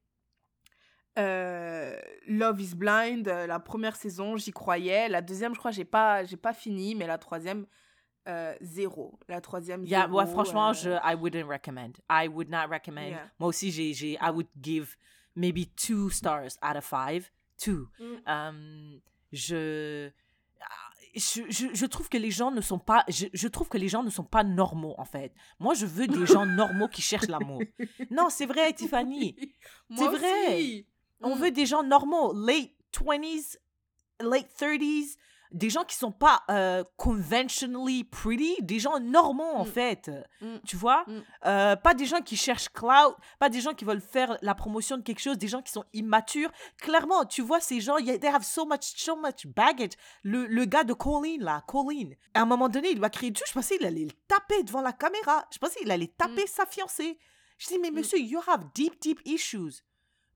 Euh, 1.19 1.97
Love 2.29 2.61
is 2.61 2.75
Blind, 2.75 3.27
euh, 3.29 3.47
la 3.47 3.59
première 3.59 3.97
saison, 3.97 4.37
j'y 4.37 4.53
croyais. 4.53 5.09
La 5.09 5.23
deuxième, 5.23 5.55
je 5.55 5.59
crois, 5.59 5.71
j'ai 5.71 5.85
pas, 5.85 6.25
j'ai 6.25 6.37
pas 6.37 6.53
fini, 6.53 6.95
mais 6.95 7.07
la 7.07 7.19
troisième, 7.19 7.67
euh, 8.29 8.55
zéro. 8.61 9.19
La 9.29 9.41
troisième, 9.41 9.85
Yeah, 9.85 10.03
zéro. 10.07 10.19
ouais, 10.19 10.27
franchement, 10.27 10.71
euh, 10.71 10.75
je, 10.75 10.91
I 10.91 11.15
wouldn't 11.17 11.49
recommend. 11.49 11.93
I 12.11 12.29
would 12.29 12.49
not 12.49 12.67
recommend. 12.71 13.09
Yeah. 13.11 13.31
Moi 13.39 13.49
aussi, 13.49 13.71
j'ai, 13.73 13.93
j'ai, 13.93 14.13
I 14.13 14.31
would 14.33 14.49
give 14.63 14.97
maybe 15.35 15.67
two 15.75 16.11
stars 16.11 16.57
out 16.63 16.77
of 16.77 16.85
five. 16.85 17.31
Two. 17.59 17.89
Mm. 17.99 18.21
Um, 18.27 19.01
je, 19.33 20.11
je, 21.17 21.43
je, 21.49 21.67
je 21.75 21.87
trouve 21.87 22.09
que 22.09 22.19
les 22.19 22.31
gens 22.31 22.51
ne 22.51 22.61
sont 22.61 22.79
pas, 22.79 23.05
je, 23.09 23.27
je 23.33 23.49
trouve 23.49 23.69
que 23.69 23.79
les 23.79 23.89
gens 23.89 24.03
ne 24.03 24.11
sont 24.11 24.25
pas 24.25 24.45
normaux, 24.45 24.95
en 24.97 25.05
fait. 25.05 25.35
Moi, 25.59 25.75
je 25.75 25.87
veux 25.87 26.07
des 26.07 26.27
gens 26.27 26.47
normaux 26.47 26.89
qui 26.89 27.03
cherchent 27.03 27.29
l'amour. 27.29 27.63
Non, 28.11 28.29
c'est 28.31 28.47
vrai, 28.47 28.73
Tiffany. 28.73 29.37
Moi 29.89 30.09
vrai. 30.11 30.85
On 31.23 31.35
Mm. 31.37 31.39
veut 31.39 31.51
des 31.51 31.67
gens 31.67 31.83
normaux, 31.83 32.33
late 32.33 32.71
20s, 32.93 33.59
late 34.21 34.49
30s, 34.59 35.17
des 35.53 35.69
gens 35.69 35.83
qui 35.85 35.97
sont 35.97 36.13
pas 36.13 36.43
euh, 36.49 36.85
conventionally 36.97 38.05
pretty, 38.05 38.57
des 38.63 38.79
gens 38.79 39.01
normaux 39.01 39.43
en 39.43 39.65
Mm. 39.65 39.69
fait. 39.69 40.11
Mm. 40.41 40.57
Tu 40.67 40.77
vois? 40.77 41.05
Mm. 41.09 41.23
Euh, 41.47 41.77
Pas 41.77 41.95
des 41.95 42.07
gens 42.07 42.21
qui 42.21 42.37
cherchent 42.37 42.69
clout, 42.69 43.17
pas 43.41 43.49
des 43.49 43.61
gens 43.61 43.75
qui 43.75 43.85
veulent 43.85 44.01
faire 44.01 44.39
la 44.43 44.55
promotion 44.55 44.97
de 44.97 45.03
quelque 45.03 45.21
chose, 45.21 45.39
des 45.39 45.49
gens 45.49 45.61
qui 45.63 45.73
sont 45.73 45.85
immatures. 45.93 46.51
Clairement, 46.79 47.25
tu 47.25 47.43
vois, 47.43 47.61
ces 47.61 47.81
gens, 47.81 47.97
they 47.97 48.27
have 48.27 48.45
so 48.45 48.65
much, 48.65 48.95
so 48.97 49.17
much 49.17 49.47
baggage. 49.47 49.91
Le, 50.23 50.47
le 50.47 50.65
gars 50.67 50.85
de 50.85 50.93
Colleen, 50.93 51.43
là, 51.43 51.63
Colleen, 51.67 52.15
à 52.35 52.43
un 52.43 52.47
moment 52.47 52.69
donné, 52.69 52.91
il 52.91 52.99
lui 52.99 53.05
a 53.05 53.11
crié 53.11 53.31
dessus, 53.33 53.45
je 53.49 53.53
pensais 53.53 53.77
qu'il 53.77 53.87
allait 53.87 54.05
le 54.05 54.13
taper 54.29 54.63
devant 54.63 54.83
la 54.83 54.93
caméra. 54.93 55.45
Je 55.53 55.59
pensais 55.59 55.81
qu'il 55.81 55.91
allait 55.91 56.13
taper 56.17 56.47
sa 56.47 56.65
fiancée. 56.67 57.19
Je 57.59 57.67
dis, 57.69 57.79
mais 57.79 57.91
monsieur, 57.91 58.19
you 58.19 58.41
have 58.47 58.65
deep, 58.75 59.01
deep 59.01 59.21
issues. 59.25 59.83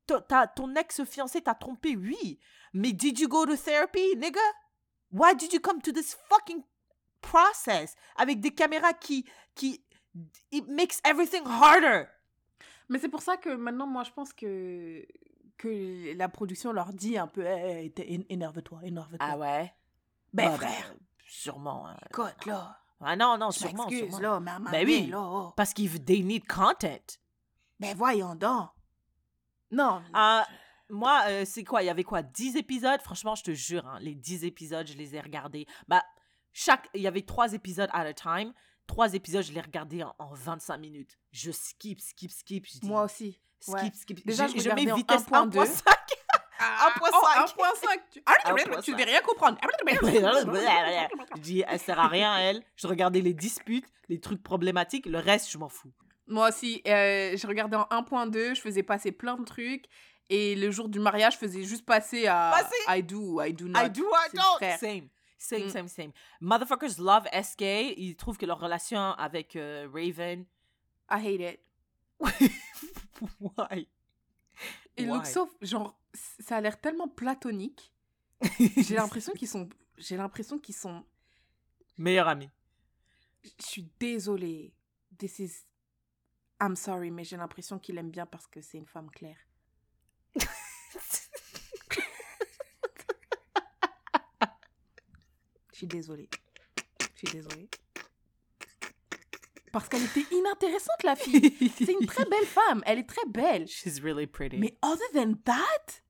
Ton 0.07 0.75
ex-fiancé 0.75 1.41
t'a 1.43 1.55
trompé, 1.55 1.97
oui. 1.97 2.39
Mais 2.73 2.93
did 2.93 3.19
you 3.19 3.29
go 3.29 3.47
to 3.47 3.57
therapy, 3.57 4.17
nigga? 4.17 4.41
Why 5.13 5.35
did 5.35 5.53
you 5.53 5.61
come 5.61 5.81
to 5.83 5.93
this 5.93 6.17
fucking 6.29 6.63
process 7.21 7.95
avec 8.17 8.41
des 8.41 8.51
caméras 8.53 8.93
qui, 8.95 9.25
qui, 9.55 9.81
it 10.51 10.67
makes 10.69 11.01
everything 11.05 11.45
harder? 11.47 12.07
Mais 12.89 12.99
c'est 12.99 13.09
pour 13.09 13.23
ça 13.23 13.37
que 13.37 13.49
maintenant, 13.51 13.87
moi, 13.87 14.03
je 14.05 14.11
pense 14.11 14.33
que 14.33 15.07
que 15.57 16.15
la 16.17 16.29
production 16.29 16.73
leur 16.73 16.93
dit 16.93 17.17
un 17.17 17.29
peu 17.29 17.43
é- 17.47 17.93
énerve-toi, 18.29 18.81
énerve-toi. 18.83 19.19
Ah 19.21 19.39
ouais? 19.39 19.73
Ben, 20.33 20.51
frère, 20.57 20.69
ben, 20.91 20.99
sûrement. 21.27 21.87
hein. 21.87 21.97
écoute, 22.11 22.45
là. 22.47 22.77
Ah 23.01 23.15
non, 23.17 23.39
non, 23.39 23.51
sûrement, 23.53 23.89
sûrement. 23.89 24.19
là, 24.19 24.41
maman. 24.41 24.71
Ben 24.71 24.85
oui. 24.85 25.07
là. 25.07 25.21
oh. 25.21 25.53
Parce 25.57 25.73
qu'ils 25.73 26.05
they 26.05 26.25
need 26.25 26.47
content. 26.49 27.19
Ben 27.79 27.97
voyons 27.97 28.35
donc. 28.35 28.71
Non. 29.75 30.03
Ah, 30.13 30.47
moi, 30.89 31.23
euh, 31.29 31.45
c'est 31.45 31.65
quoi? 31.65 31.83
Il 31.83 31.87
y 31.87 31.91
avait 31.91 32.05
quoi? 32.05 32.23
10 32.23 32.57
épisodes? 32.57 33.01
Franchement, 33.03 33.35
je 33.35 33.43
te 33.43 33.51
jure, 33.53 33.87
hein, 33.87 33.99
les 34.01 34.15
10 34.15 34.45
épisodes, 34.45 34.87
je 34.87 34.95
les 34.97 35.17
ai 35.17 35.21
regardés. 35.21 35.67
Bah, 35.89 36.03
chaque... 36.53 36.89
Il 36.95 37.03
y 37.03 37.07
avait 37.07 37.23
3 37.23 37.55
épisodes 37.55 37.91
at 37.93 38.07
a 38.07 38.13
time. 38.13 38.53
3 38.87 39.15
épisodes, 39.15 39.43
je 39.43 39.53
les 39.53 39.61
regardais 39.61 40.03
en, 40.03 40.15
en 40.19 40.33
25 40.33 40.77
minutes. 40.77 41.19
Je 41.33 41.51
skip, 41.51 42.01
skip, 42.01 42.31
skip. 42.31 42.67
Je 42.67 42.79
dis, 42.79 42.87
Moi 42.87 43.03
aussi. 43.03 43.41
skip, 43.61 43.75
ouais. 43.75 43.91
skip. 43.95 44.27
Déjà, 44.27 44.47
je 44.47 44.55
mets 44.55 44.61
regardais 44.61 44.93
en 44.93 44.97
vitesse 44.97 45.27
1.2. 45.27 45.51
1.5. 45.51 45.83
Ah, 46.57 46.95
1.5. 46.97 47.55
oh, 47.59 47.63
1.5. 47.63 47.99
Tu... 48.13 48.23
Ah, 48.27 48.55
1.5. 48.55 48.83
tu 48.83 48.93
devais 48.93 49.05
rien 49.05 49.21
comprendre. 49.23 49.59
je 51.37 51.41
dis, 51.41 51.65
elle 51.67 51.81
sert 51.81 51.99
à 51.99 52.07
rien, 52.07 52.39
elle. 52.39 52.63
Je 52.77 52.87
regardais 52.87 53.21
les 53.21 53.35
disputes, 53.35 53.87
les 54.09 54.21
trucs 54.21 54.43
problématiques. 54.43 55.07
Le 55.07 55.19
reste, 55.19 55.51
je 55.51 55.59
m'en 55.59 55.69
fous. 55.69 55.93
Moi 56.27 56.49
aussi, 56.49 56.81
euh, 56.87 57.37
je 57.37 57.47
regardais 57.47 57.77
en 57.77 57.87
1.2, 57.91 58.55
je 58.55 58.61
faisais 58.61 58.83
passer 58.83 59.13
plein 59.13 59.37
de 59.37 59.45
trucs. 59.45 59.85
Et 60.31 60.55
le 60.55 60.71
jour 60.71 60.89
du 60.89 60.99
mariage, 61.01 61.35
je 61.35 61.39
faisais 61.39 61.63
juste 61.65 61.85
passer 61.85 62.27
à 62.27 62.53
Passer? 62.57 62.99
I 62.99 63.03
do 63.03 63.41
I 63.43 63.53
do 63.53 63.69
not. 63.69 63.81
I 63.85 63.91
do, 63.91 64.05
I 64.05 64.35
don't. 64.35 64.79
Same. 64.79 65.09
Same, 65.37 65.67
Mm. 65.67 65.71
same, 65.71 65.89
same. 65.89 66.13
Motherfuckers 66.41 66.99
love 66.99 67.27
SK. 67.31 67.61
Ils 67.99 68.17
trouvent 68.17 68.39
que 68.39 68.47
leur 68.47 68.59
relation 68.59 68.99
avec 68.99 69.55
euh, 69.57 69.87
Raven. 69.93 70.47
I 71.11 71.19
hate 71.19 71.41
it. 71.41 71.61
Why? 73.41 73.87
Et 74.97 75.05
Why? 75.05 75.09
look 75.13 75.27
so, 75.27 75.51
genre, 75.61 75.99
ça 76.41 76.57
a 76.57 76.61
l'air 76.61 76.81
tellement 76.81 77.09
platonique. 77.09 77.93
J'ai 78.77 78.95
l'impression 78.97 79.33
qu'ils 79.35 79.49
sont, 79.49 79.69
j'ai 79.99 80.17
l'impression 80.17 80.59
qu'ils 80.59 80.75
sont, 80.75 81.05
Meilleur 81.99 82.29
ami. 82.29 82.49
je 83.43 83.65
suis 83.67 83.89
désolée. 84.01 84.73
This 85.19 85.39
is, 85.39 85.53
I'm 86.65 86.77
sorry, 86.77 87.11
mais 87.11 87.25
j'ai 87.25 87.37
l'impression 87.37 87.79
qu'il 87.79 87.99
aime 87.99 88.11
bien 88.11 88.27
parce 88.27 88.47
que 88.47 88.61
c'est 88.63 88.79
une 88.79 88.87
femme 88.87 89.11
claire. 89.11 89.37
Je 95.73 95.79
suis 95.79 95.87
désolée. 95.87 96.29
Je 97.01 97.27
suis 97.27 97.37
désolée. 97.37 97.69
Parce 99.73 99.89
qu'elle 99.89 100.05
était 100.05 100.25
inintéressante, 100.31 101.03
la 101.03 101.17
fille. 101.17 101.71
C'est 101.77 101.93
une 102.01 102.07
très 102.07 102.25
belle 102.27 102.47
femme. 102.47 102.83
Elle 102.87 103.01
est 103.01 103.09
très 103.09 103.27
belle. 103.27 103.67
She's 103.67 104.01
really 104.01 104.27
pretty. 104.27 104.57
Mais 104.59 104.79
other 104.83 105.05
than 105.13 105.35
that, 105.45 106.01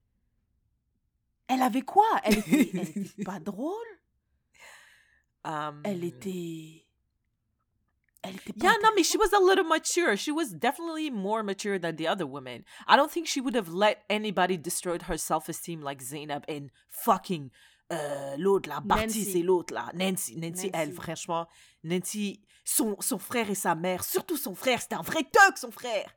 elle 1.49 1.63
avait 1.63 1.83
quoi? 1.83 2.05
Elle 2.25 2.39
était, 2.39 2.71
elle 2.75 2.89
était 2.91 3.25
pas 3.25 3.41
drôle. 3.41 3.75
Um, 5.47 5.81
Elle 5.85 6.05
était. 6.05 6.84
Elle 8.25 8.37
était 8.37 8.53
pas. 8.53 8.67
Yeah, 8.67 8.77
no, 8.83 8.91
mais 8.95 9.05
she 9.05 9.17
was 9.17 9.33
a 9.33 9.41
little 9.41 9.65
mature. 9.65 10.17
She 10.17 10.31
was 10.33 10.53
definitely 10.53 11.11
more 11.11 11.43
mature 11.43 11.79
than 11.79 11.97
the 11.97 12.09
other 12.09 12.27
women. 12.27 12.65
I 12.89 12.97
don't 12.97 13.11
think 13.11 13.27
she 13.27 13.41
would 13.41 13.55
have 13.55 13.69
let 13.69 14.05
anybody 14.09 14.57
destroy 14.57 14.99
her 14.99 15.17
self-esteem 15.19 15.83
like 15.83 16.01
Zainab 16.03 16.45
and 16.49 16.71
fucking 16.91 17.51
euh, 17.93 18.37
l'autre 18.39 18.69
là, 18.69 18.81
Barty, 18.81 19.07
Nancy. 19.07 19.33
c'est 19.33 19.43
l'autre 19.43 19.75
là, 19.75 19.91
Nancy, 19.95 20.37
Nancy, 20.37 20.71
elle, 20.73 20.93
franchement, 20.93 21.47
Nancy, 21.83 22.41
son, 22.65 22.97
son 23.01 23.19
frère 23.19 23.51
et 23.51 23.55
sa 23.55 23.75
mère, 23.75 24.03
surtout 24.03 24.39
son 24.39 24.55
frère, 24.55 24.81
c'était 24.81 24.95
un 24.95 25.03
vrai 25.03 25.23
thug, 25.23 25.57
son 25.57 25.71
frère. 25.71 26.11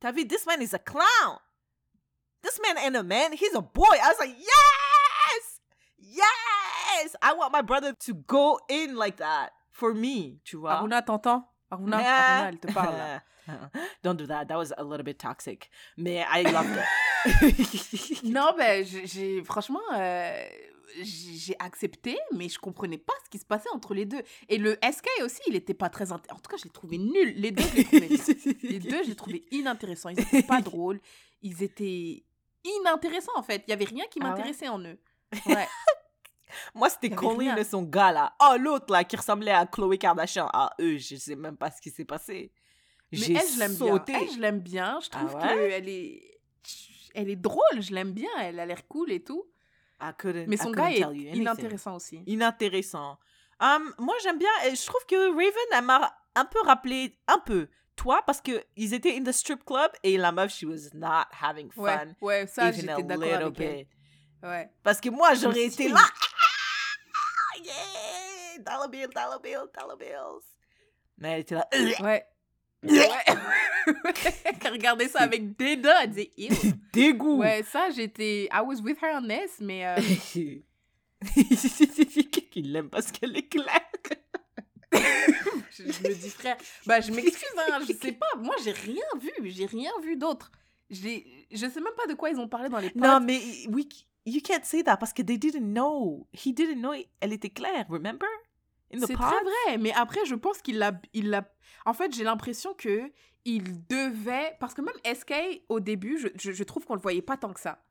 T'as 0.00 0.10
vu, 0.12 0.26
this 0.26 0.44
man 0.46 0.60
is 0.60 0.74
a 0.74 0.78
clown. 0.78 1.38
This 2.42 2.58
man 2.60 2.76
ain't 2.78 2.96
a 2.96 3.02
man, 3.02 3.32
he's 3.32 3.54
a 3.54 3.60
boy. 3.60 3.84
I 3.84 4.08
was 4.08 4.18
like, 4.18 4.36
yes! 4.38 5.60
Yes! 5.98 7.16
I 7.22 7.32
want 7.32 7.52
my 7.52 7.62
brother 7.62 7.94
to 8.06 8.14
go 8.14 8.58
in 8.68 8.96
like 8.96 9.18
that 9.18 9.50
for 9.78 9.94
me, 9.94 10.38
tu 10.44 10.56
vois. 10.56 10.72
Aruna, 10.72 11.02
t'entends? 11.02 11.48
Aruna, 11.70 11.98
Ah. 12.00 12.34
Aruna, 12.44 12.48
elle 12.50 12.58
te 12.58 12.72
parle 12.72 12.96
là. 12.96 13.22
Don't 14.02 14.14
do 14.16 14.26
that. 14.26 14.44
That 14.46 14.58
was 14.58 14.72
a 14.76 14.82
little 14.82 15.02
bit 15.04 15.18
toxic. 15.18 15.70
Mais 15.96 16.24
I 16.30 16.42
loved 16.42 16.76
it. 16.76 18.22
Non, 18.24 18.52
ben, 18.56 18.84
j'ai-. 18.84 19.42
Franchement, 19.44 19.80
euh, 19.94 20.44
j'ai 21.02 21.56
accepté, 21.58 22.18
mais 22.34 22.48
je 22.48 22.58
comprenais 22.58 22.98
pas 22.98 23.12
ce 23.24 23.30
qui 23.30 23.38
se 23.38 23.46
passait 23.46 23.68
entre 23.72 23.94
les 23.94 24.04
deux. 24.04 24.22
Et 24.48 24.58
le 24.58 24.76
SK 24.82 25.06
aussi, 25.24 25.40
il 25.46 25.56
était 25.56 25.74
pas 25.74 25.88
très. 25.88 26.12
En 26.12 26.18
tout 26.18 26.50
cas, 26.50 26.56
je 26.58 26.64
l'ai 26.64 26.70
trouvé 26.70 26.98
nul. 26.98 27.34
Les 27.36 27.50
deux, 27.50 27.62
je 27.62 27.96
nuls. 27.98 28.58
Les 28.62 28.78
deux, 28.80 29.02
je 29.04 29.08
les 29.08 29.16
trouvais 29.16 29.42
inintéressants. 29.50 30.10
Ils 30.10 30.20
étaient 30.20 30.42
pas 30.42 30.60
drôles. 30.60 31.00
Ils 31.42 31.62
étaient 31.62 32.24
inintéressants, 32.64 33.32
en 33.36 33.42
fait. 33.42 33.62
Il 33.66 33.70
y 33.70 33.72
avait 33.74 33.84
rien 33.86 34.04
qui 34.10 34.18
Ah 34.20 34.24
ouais? 34.24 34.30
m'intéressait 34.30 34.68
en 34.68 34.80
eux. 34.80 34.98
Ouais. 35.46 35.66
Moi, 36.74 36.88
c'était 36.90 37.10
Colleen 37.10 37.40
rien. 37.52 37.56
et 37.56 37.64
son 37.64 37.82
gars 37.82 38.12
là. 38.12 38.34
Oh, 38.42 38.56
l'autre 38.58 38.92
là 38.92 39.04
qui 39.04 39.16
ressemblait 39.16 39.50
à 39.52 39.66
Chloé 39.66 39.98
Kardashian. 39.98 40.48
Ah, 40.52 40.72
eux, 40.80 40.98
je 40.98 41.16
sais 41.16 41.36
même 41.36 41.56
pas 41.56 41.70
ce 41.70 41.80
qui 41.80 41.90
s'est 41.90 42.04
passé. 42.04 42.52
Mais 43.12 43.18
J'ai 43.18 43.32
elle, 43.34 43.46
je 43.54 43.58
l'aime 43.58 43.74
bien. 43.74 43.86
sauté. 43.88 44.12
Elle, 44.20 44.30
je 44.30 44.38
l'aime 44.38 44.60
bien. 44.60 44.98
Je 45.02 45.08
Ah 45.12 45.18
trouve 45.18 45.34
ouais? 45.36 45.68
qu'elle 45.70 45.88
est... 45.88 46.40
Elle 47.14 47.30
est 47.30 47.36
drôle, 47.36 47.80
je 47.80 47.92
l'aime 47.92 48.12
bien. 48.12 48.28
Elle 48.40 48.60
a 48.60 48.66
l'air 48.66 48.86
cool 48.86 49.10
et 49.12 49.22
tout. 49.22 49.44
Mais 50.46 50.56
son 50.56 50.70
gars 50.70 50.90
est 50.90 51.00
inintéressant 51.34 51.96
aussi. 51.96 52.22
Inintéressant. 52.26 53.18
Hum, 53.60 53.92
moi, 53.98 54.14
j'aime 54.22 54.38
bien. 54.38 54.48
Je 54.64 54.86
trouve 54.86 55.04
que 55.06 55.30
Raven, 55.30 55.52
elle 55.72 55.84
m'a 55.84 56.14
un 56.36 56.44
peu 56.44 56.60
rappelé, 56.60 57.18
un 57.26 57.40
peu, 57.40 57.66
toi, 57.96 58.22
parce 58.24 58.40
que 58.40 58.62
ils 58.76 58.94
étaient 58.94 59.16
in 59.16 59.24
the 59.24 59.32
strip 59.32 59.64
club 59.64 59.90
et 60.04 60.16
la 60.16 60.30
meuf, 60.30 60.52
she 60.52 60.62
was 60.62 60.90
not 60.94 61.24
having 61.42 61.68
fun. 61.72 61.82
Ouais, 61.82 62.14
ouais, 62.20 62.46
ça, 62.46 62.70
j'étais 62.70 63.02
d'accord 63.02 63.32
avec 63.34 63.60
elle. 63.60 63.86
Ouais. 64.44 64.70
Parce 64.84 65.00
que 65.00 65.08
moi, 65.08 65.34
j'aurais 65.34 65.64
été 65.64 65.88
là. 65.88 65.98
Yeah! 67.68 68.62
Dollar 68.64 68.88
bill, 68.88 69.08
dollar 69.14 69.40
bill, 69.40 69.66
dollar 69.78 69.96
bills. 69.96 70.44
Mais 71.18 71.32
elle 71.32 71.40
était 71.40 71.54
là. 71.56 71.68
Ouais. 71.72 72.24
Ouais. 72.82 73.08
Elle 74.64 74.72
regardait 74.72 75.08
ça 75.08 75.20
avec 75.20 75.56
dédain, 75.56 75.94
elle 76.02 76.10
disait. 76.10 76.30
Dégoût. 76.92 77.38
Ouais, 77.38 77.64
ça, 77.64 77.90
j'étais. 77.90 78.44
I 78.52 78.60
was 78.64 78.80
with 78.82 78.98
her 79.02 79.16
on 79.20 79.26
this, 79.26 79.58
mais. 79.60 79.84
euh, 79.86 79.96
Il 82.54 82.72
l'aime 82.72 82.88
parce 82.90 83.10
qu'elle 83.10 83.36
est 83.36 83.48
claire. 83.48 83.80
je, 84.92 85.90
je 85.90 86.08
me 86.08 86.14
dis, 86.14 86.30
frère, 86.30 86.56
bah, 86.86 87.00
je 87.00 87.10
m'excuse, 87.12 87.48
hein, 87.58 87.80
je 87.88 87.92
sais 87.94 88.12
pas. 88.12 88.28
Moi, 88.38 88.54
j'ai 88.62 88.72
rien 88.72 89.02
vu. 89.20 89.32
J'ai 89.50 89.66
rien 89.66 89.90
vu 90.02 90.16
d'autre. 90.16 90.50
Je 90.90 90.96
sais 91.50 91.80
même 91.80 91.94
pas 91.96 92.06
de 92.06 92.14
quoi 92.14 92.30
ils 92.30 92.38
ont 92.38 92.48
parlé 92.48 92.68
dans 92.68 92.78
les. 92.78 92.92
Non, 92.94 93.20
mais 93.20 93.40
we, 93.68 93.84
you 94.28 94.40
can't 94.42 94.64
say 94.64 94.82
that 94.82 94.96
parce 94.98 95.12
que 95.12 95.22
they 95.22 95.38
didn't 95.38 95.72
know. 95.72 96.26
He 96.32 96.52
didn't 96.52 96.80
know. 96.80 96.94
Elle 97.20 97.32
était 97.32 97.50
claire, 97.50 97.86
remember? 97.88 98.26
C'est 98.90 99.14
très 99.14 99.42
vrai, 99.42 99.78
mais 99.78 99.92
après, 99.92 100.24
je 100.24 100.34
pense 100.34 100.62
qu'il 100.62 100.78
l'a. 100.78 100.92
Il 101.12 101.30
l'a... 101.30 101.46
En 101.84 101.92
fait, 101.92 102.14
j'ai 102.14 102.24
l'impression 102.24 102.72
que 102.74 103.10
il 103.44 103.86
devait. 103.86 104.56
Parce 104.60 104.74
que 104.74 104.80
même 104.80 104.94
SK, 105.04 105.62
au 105.68 105.80
début, 105.80 106.18
je, 106.18 106.28
je, 106.36 106.52
je 106.52 106.64
trouve 106.64 106.84
qu'on 106.86 106.94
le 106.94 107.00
voyait 107.00 107.22
pas 107.22 107.36
tant 107.36 107.52
que 107.52 107.60
ça. 107.60 107.84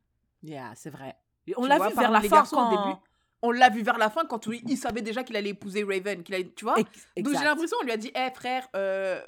Yeah, 0.43 0.73
c'est 0.75 0.89
vrai. 0.89 1.15
On 1.55 1.65
l'a 1.65 1.77
vu 1.87 1.93
vers 1.95 2.11
la 2.11 2.21
fin 2.21 2.43
au 2.43 2.45
quand... 2.45 2.69
début. 2.69 2.97
On 3.43 3.51
l'a 3.51 3.69
vu 3.69 3.83
vers 3.83 3.99
la 3.99 4.09
fin 4.09 4.25
quand 4.25 4.47
il, 4.47 4.67
il 4.67 4.77
savait 4.77 5.03
déjà 5.03 5.23
qu'il 5.23 5.35
allait 5.35 5.51
épouser 5.51 5.83
Raven. 5.83 6.23
Qu'il 6.23 6.33
allait, 6.35 6.51
tu 6.55 6.65
vois? 6.65 6.79
Ex- 6.79 6.89
Donc 6.89 7.25
j'ai 7.25 7.31
exact. 7.31 7.45
l'impression, 7.45 7.77
on 7.81 7.85
lui 7.85 7.91
a 7.91 7.97
dit, 7.97 8.11
hé 8.15 8.29
frère, 8.33 8.67
euh, 8.75 9.21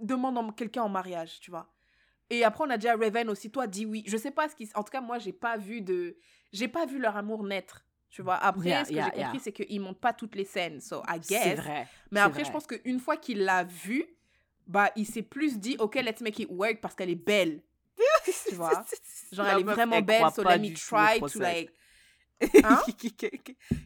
demande 0.00 0.54
quelqu'un 0.54 0.82
en 0.82 0.88
mariage, 0.88 1.40
tu 1.40 1.50
vois? 1.50 1.68
Et 2.30 2.44
après, 2.44 2.64
on 2.64 2.70
a 2.70 2.76
dit 2.76 2.88
à 2.88 2.96
Raven 2.96 3.28
aussi, 3.30 3.50
toi, 3.50 3.66
dis 3.66 3.86
oui. 3.86 4.04
Je 4.06 4.16
sais 4.16 4.30
pas 4.30 4.48
ce 4.48 4.54
qui. 4.54 4.68
En 4.74 4.82
tout 4.82 4.90
cas, 4.90 5.00
moi, 5.00 5.18
j'ai 5.18 5.32
pas 5.32 5.56
vu 5.56 5.80
de. 5.80 6.16
J'ai 6.52 6.68
pas 6.68 6.86
vu 6.86 6.98
leur 6.98 7.16
amour 7.16 7.42
naître. 7.44 7.84
Tu 8.10 8.22
vois. 8.22 8.36
Après, 8.36 8.68
Yeah, 8.70 8.84
ce 8.84 8.88
que 8.90 8.94
yeah, 8.94 9.10
j'ai 9.14 9.22
compris, 9.22 9.40
c'est 9.40 9.52
qu'ils 9.52 9.80
montent 9.80 10.00
pas 10.00 10.12
toutes 10.14 10.34
les 10.34 10.44
scènes. 10.46 10.80
So, 10.80 11.02
I 11.06 11.18
C'est 11.22 11.34
guess. 11.34 11.58
vrai. 11.58 11.86
Mais 12.10 12.20
c'est 12.20 12.26
après, 12.26 12.44
je 12.44 12.50
pense 12.50 12.66
qu'une 12.66 13.00
fois 13.00 13.16
qu'il 13.18 13.44
l'a 13.44 13.64
vu, 13.64 14.06
bah, 14.66 14.90
il 14.96 15.06
s'est 15.06 15.22
plus 15.22 15.58
dit, 15.58 15.76
OK, 15.78 15.96
let's 15.96 16.20
make 16.22 16.38
it 16.38 16.48
work 16.50 16.80
parce 16.80 16.94
qu'elle 16.94 17.10
est 17.10 17.14
belle. 17.14 17.62
Tu 18.48 18.54
vois? 18.54 18.84
Genre, 19.32 19.44
La 19.46 19.52
elle 19.54 19.60
est 19.60 19.62
vraiment 19.62 19.96
elle 19.96 20.04
belle, 20.04 20.24
so 20.34 20.42
let 20.42 20.58
me 20.58 20.74
try 20.74 21.20
to 21.20 21.38
like. 21.38 21.70
Hein? 22.64 22.80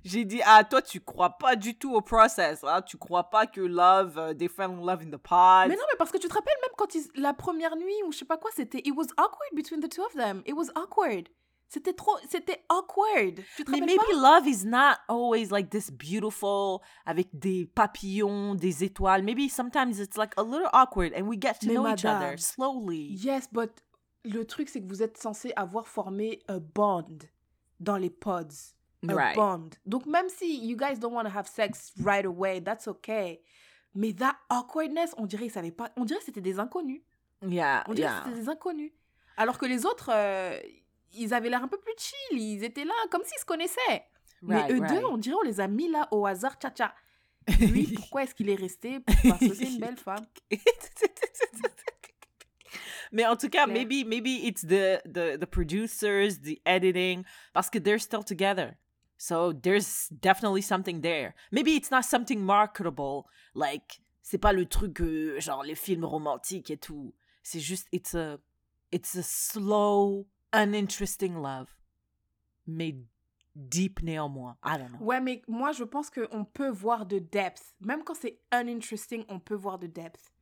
J'ai 0.04 0.24
dit, 0.26 0.40
ah, 0.44 0.62
toi, 0.64 0.82
tu 0.82 1.00
crois 1.00 1.38
pas 1.38 1.56
du 1.56 1.74
tout 1.78 1.94
au 1.94 2.02
process. 2.02 2.62
Hein? 2.64 2.82
Tu 2.82 2.98
crois 2.98 3.30
pas 3.30 3.46
que 3.46 3.60
love, 3.62 4.20
uh, 4.30 4.36
they 4.36 4.46
fell 4.48 4.70
in 4.70 4.84
love 4.84 5.00
in 5.02 5.10
the 5.10 5.16
pod. 5.16 5.68
Mais 5.68 5.76
non, 5.76 5.82
mais 5.90 5.96
parce 5.96 6.10
que 6.10 6.18
tu 6.18 6.28
te 6.28 6.34
rappelles 6.34 6.58
même 6.60 6.70
quand 6.76 6.94
ils, 6.94 7.04
la 7.14 7.32
première 7.32 7.76
nuit 7.76 7.94
ou 8.06 8.12
je 8.12 8.18
sais 8.18 8.24
pas 8.26 8.36
quoi, 8.36 8.50
c'était 8.54 8.78
it 8.84 8.92
was 8.94 9.06
awkward 9.16 9.54
between 9.54 9.80
the 9.80 9.88
two 9.88 10.04
of 10.04 10.12
them. 10.14 10.42
It 10.46 10.54
was 10.54 10.66
awkward. 10.74 11.28
C'était 11.72 11.94
trop, 11.94 12.14
c'était 12.28 12.62
awkward. 12.68 13.40
Tu 13.56 13.64
te 13.64 13.70
Mais 13.70 13.80
maybe 13.80 14.02
love 14.14 14.46
is 14.46 14.66
not 14.66 14.96
always 15.08 15.46
like 15.50 15.70
this 15.70 15.90
beautiful, 15.90 16.80
avec 17.06 17.28
des 17.32 17.64
papillons, 17.64 18.54
des 18.54 18.84
étoiles. 18.84 19.22
Maybe 19.22 19.48
sometimes 19.48 19.98
it's 19.98 20.18
like 20.18 20.34
a 20.36 20.42
little 20.42 20.68
awkward 20.74 21.14
and 21.16 21.22
we 21.22 21.38
get 21.40 21.54
to 21.60 21.68
Mais 21.68 21.74
know 21.74 21.88
each 21.88 22.04
other 22.04 22.18
madame. 22.32 22.36
slowly. 22.36 23.14
Yes, 23.14 23.48
but 23.50 23.70
le 24.24 24.44
truc 24.44 24.68
c'est 24.68 24.82
que 24.82 24.86
vous 24.86 25.02
êtes 25.02 25.16
censé 25.16 25.52
avoir 25.56 25.88
formé 25.88 26.40
a 26.46 26.58
bond 26.58 27.20
dans 27.80 27.96
les 27.96 28.10
pods. 28.10 28.74
A 29.08 29.14
Right. 29.14 29.34
bond. 29.34 29.70
Donc 29.86 30.04
même 30.04 30.28
si 30.28 30.64
you 30.64 30.76
guys 30.76 30.98
don't 30.98 31.14
want 31.14 31.24
to 31.24 31.34
have 31.34 31.46
sex 31.48 31.92
right 32.04 32.26
away, 32.26 32.60
that's 32.60 32.86
okay. 32.86 33.40
Mais 33.94 34.12
that 34.12 34.36
awkwardness, 34.50 35.14
on 35.16 35.24
dirait 35.24 35.48
pas, 35.70 35.90
on 35.96 36.04
dirait 36.04 36.20
que 36.20 36.26
c'était 36.26 36.42
des 36.42 36.58
inconnus. 36.58 37.00
Yeah, 37.40 37.82
On 37.88 37.94
dirait 37.94 38.08
yeah. 38.08 38.20
que 38.20 38.28
c'était 38.28 38.40
des 38.42 38.48
inconnus. 38.50 38.92
Alors 39.36 39.56
que 39.58 39.64
les 39.66 39.86
autres, 39.86 40.10
euh, 40.12 40.56
ils 41.14 41.34
avaient 41.34 41.48
l'air 41.48 41.62
un 41.62 41.68
peu 41.68 41.78
plus 41.78 41.94
chill. 41.96 42.38
Ils 42.40 42.64
étaient 42.64 42.84
là 42.84 42.94
comme 43.10 43.22
s'ils 43.24 43.38
se 43.40 43.44
connaissaient. 43.44 43.78
Right, 43.88 44.04
Mais 44.42 44.72
eux 44.72 44.80
right. 44.80 45.00
deux, 45.00 45.04
on 45.06 45.18
dirait 45.18 45.36
on 45.36 45.42
les 45.42 45.60
a 45.60 45.68
mis 45.68 45.88
là 45.88 46.08
au 46.10 46.26
hasard, 46.26 46.54
tcha 46.54 46.70
tcha. 46.70 46.94
Lui, 47.60 47.92
pourquoi 47.94 48.22
est-ce 48.24 48.34
qu'il 48.34 48.48
est 48.48 48.54
resté 48.54 49.00
Parce 49.28 49.40
que 49.40 49.54
c'est 49.54 49.72
une 49.72 49.80
belle 49.80 49.96
femme? 49.96 50.26
Mais 53.14 53.26
en 53.26 53.36
tout 53.36 53.50
cas, 53.50 53.64
Claire. 53.66 53.76
maybe 53.76 54.06
maybe 54.06 54.46
it's 54.46 54.62
the 54.62 55.02
the 55.04 55.36
the 55.38 55.44
producers, 55.44 56.40
the 56.42 56.58
editing, 56.64 57.24
parce 57.52 57.68
que 57.68 57.78
they're 57.78 58.00
still 58.00 58.24
together. 58.24 58.78
So 59.18 59.52
there's 59.52 60.08
definitely 60.10 60.62
something 60.62 61.02
there. 61.02 61.34
Maybe 61.52 61.76
it's 61.76 61.90
not 61.90 62.04
something 62.04 62.40
marketable, 62.40 63.24
like 63.54 64.00
c'est 64.22 64.38
pas 64.38 64.54
le 64.54 64.64
truc 64.64 65.00
euh, 65.02 65.38
genre 65.40 65.62
les 65.62 65.74
films 65.74 66.06
romantiques 66.06 66.70
et 66.70 66.78
tout. 66.78 67.14
C'est 67.42 67.60
juste 67.60 67.86
it's 67.92 68.14
a 68.14 68.38
it's 68.92 69.14
a 69.16 69.22
slow, 69.22 70.26
uninteresting 70.54 71.34
love, 71.34 71.68
mais 72.66 72.96
deep 73.54 74.02
néanmoins. 74.02 74.56
I 74.64 74.78
don't 74.78 74.90
know. 74.90 74.98
Ouais, 75.04 75.20
mais 75.20 75.42
moi, 75.48 75.72
je 75.72 75.84
pense 75.84 76.10
qu'on 76.10 76.44
peut 76.44 76.70
voir 76.70 77.06
de 77.06 77.18
depth. 77.18 77.74
Même 77.80 78.02
quand 78.04 78.14
c'est 78.14 78.40
uninteresting, 78.52 79.24
on 79.28 79.38
peut 79.40 79.54
voir 79.54 79.78
de 79.78 79.86
depth. 79.86 80.32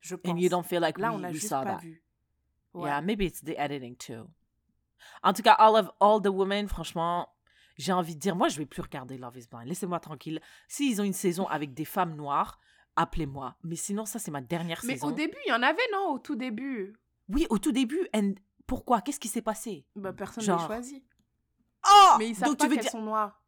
Je 0.00 0.14
pense. 0.16 0.32
And 0.32 0.36
you 0.38 0.48
don't 0.48 0.64
feel 0.64 0.80
like 0.80 0.98
Là, 0.98 1.10
we, 1.12 1.20
on 1.20 1.24
a 1.24 1.28
we 1.28 1.34
juste 1.34 1.48
saw 1.48 1.62
pas 1.62 1.74
that. 1.76 1.80
vu. 1.82 2.02
Ouais. 2.72 2.88
Yeah, 2.88 3.00
maybe 3.00 3.22
it's 3.24 3.42
the 3.42 3.54
editing 3.58 3.96
too. 3.96 4.28
En 5.22 5.32
tout 5.32 5.42
cas, 5.42 5.54
all 5.58 5.76
of 5.76 5.90
all 6.00 6.20
the 6.22 6.28
women, 6.32 6.68
franchement, 6.68 7.28
j'ai 7.76 7.92
envie 7.92 8.14
de 8.14 8.20
dire, 8.20 8.36
moi, 8.36 8.48
je 8.48 8.58
vais 8.58 8.66
plus 8.66 8.82
regarder 8.82 9.18
Love 9.18 9.36
Is 9.38 9.46
Blind. 9.50 9.66
Laissez-moi 9.66 9.98
tranquille. 9.98 10.40
S'ils 10.68 11.00
ont 11.00 11.04
une 11.04 11.12
saison 11.12 11.46
avec 11.48 11.74
des 11.74 11.84
femmes 11.84 12.14
noires, 12.14 12.60
appelez-moi. 12.96 13.56
Mais 13.64 13.76
sinon, 13.76 14.04
ça, 14.04 14.18
c'est 14.18 14.30
ma 14.30 14.40
dernière 14.42 14.80
Mais 14.84 14.94
saison. 14.94 15.08
au 15.08 15.12
début, 15.12 15.36
il 15.46 15.50
y 15.50 15.52
en 15.52 15.62
avait, 15.62 15.82
non 15.92 16.12
Au 16.12 16.18
tout 16.18 16.36
début? 16.36 16.94
Oui, 17.28 17.46
au 17.50 17.58
tout 17.58 17.72
début. 17.72 18.06
And 18.14 18.34
pourquoi? 18.70 19.00
Qu'est-ce 19.00 19.18
qui 19.18 19.26
s'est 19.26 19.42
passé? 19.42 19.84
Bah, 19.96 20.12
personne 20.12 20.42
ne 20.42 20.46
Genre. 20.46 20.60
les 20.60 20.66
choisit. 20.66 21.04
Oh 21.92 22.14
Mais 22.20 22.28
ils 22.28 22.36
savent 22.36 22.50
Donc 22.50 22.58
pas 22.58 22.64
tu 22.64 22.68
veux 22.70 22.74
qu'elles 22.76 22.82
dire 22.84 22.92
sont 22.92 23.02
noires. 23.02 23.42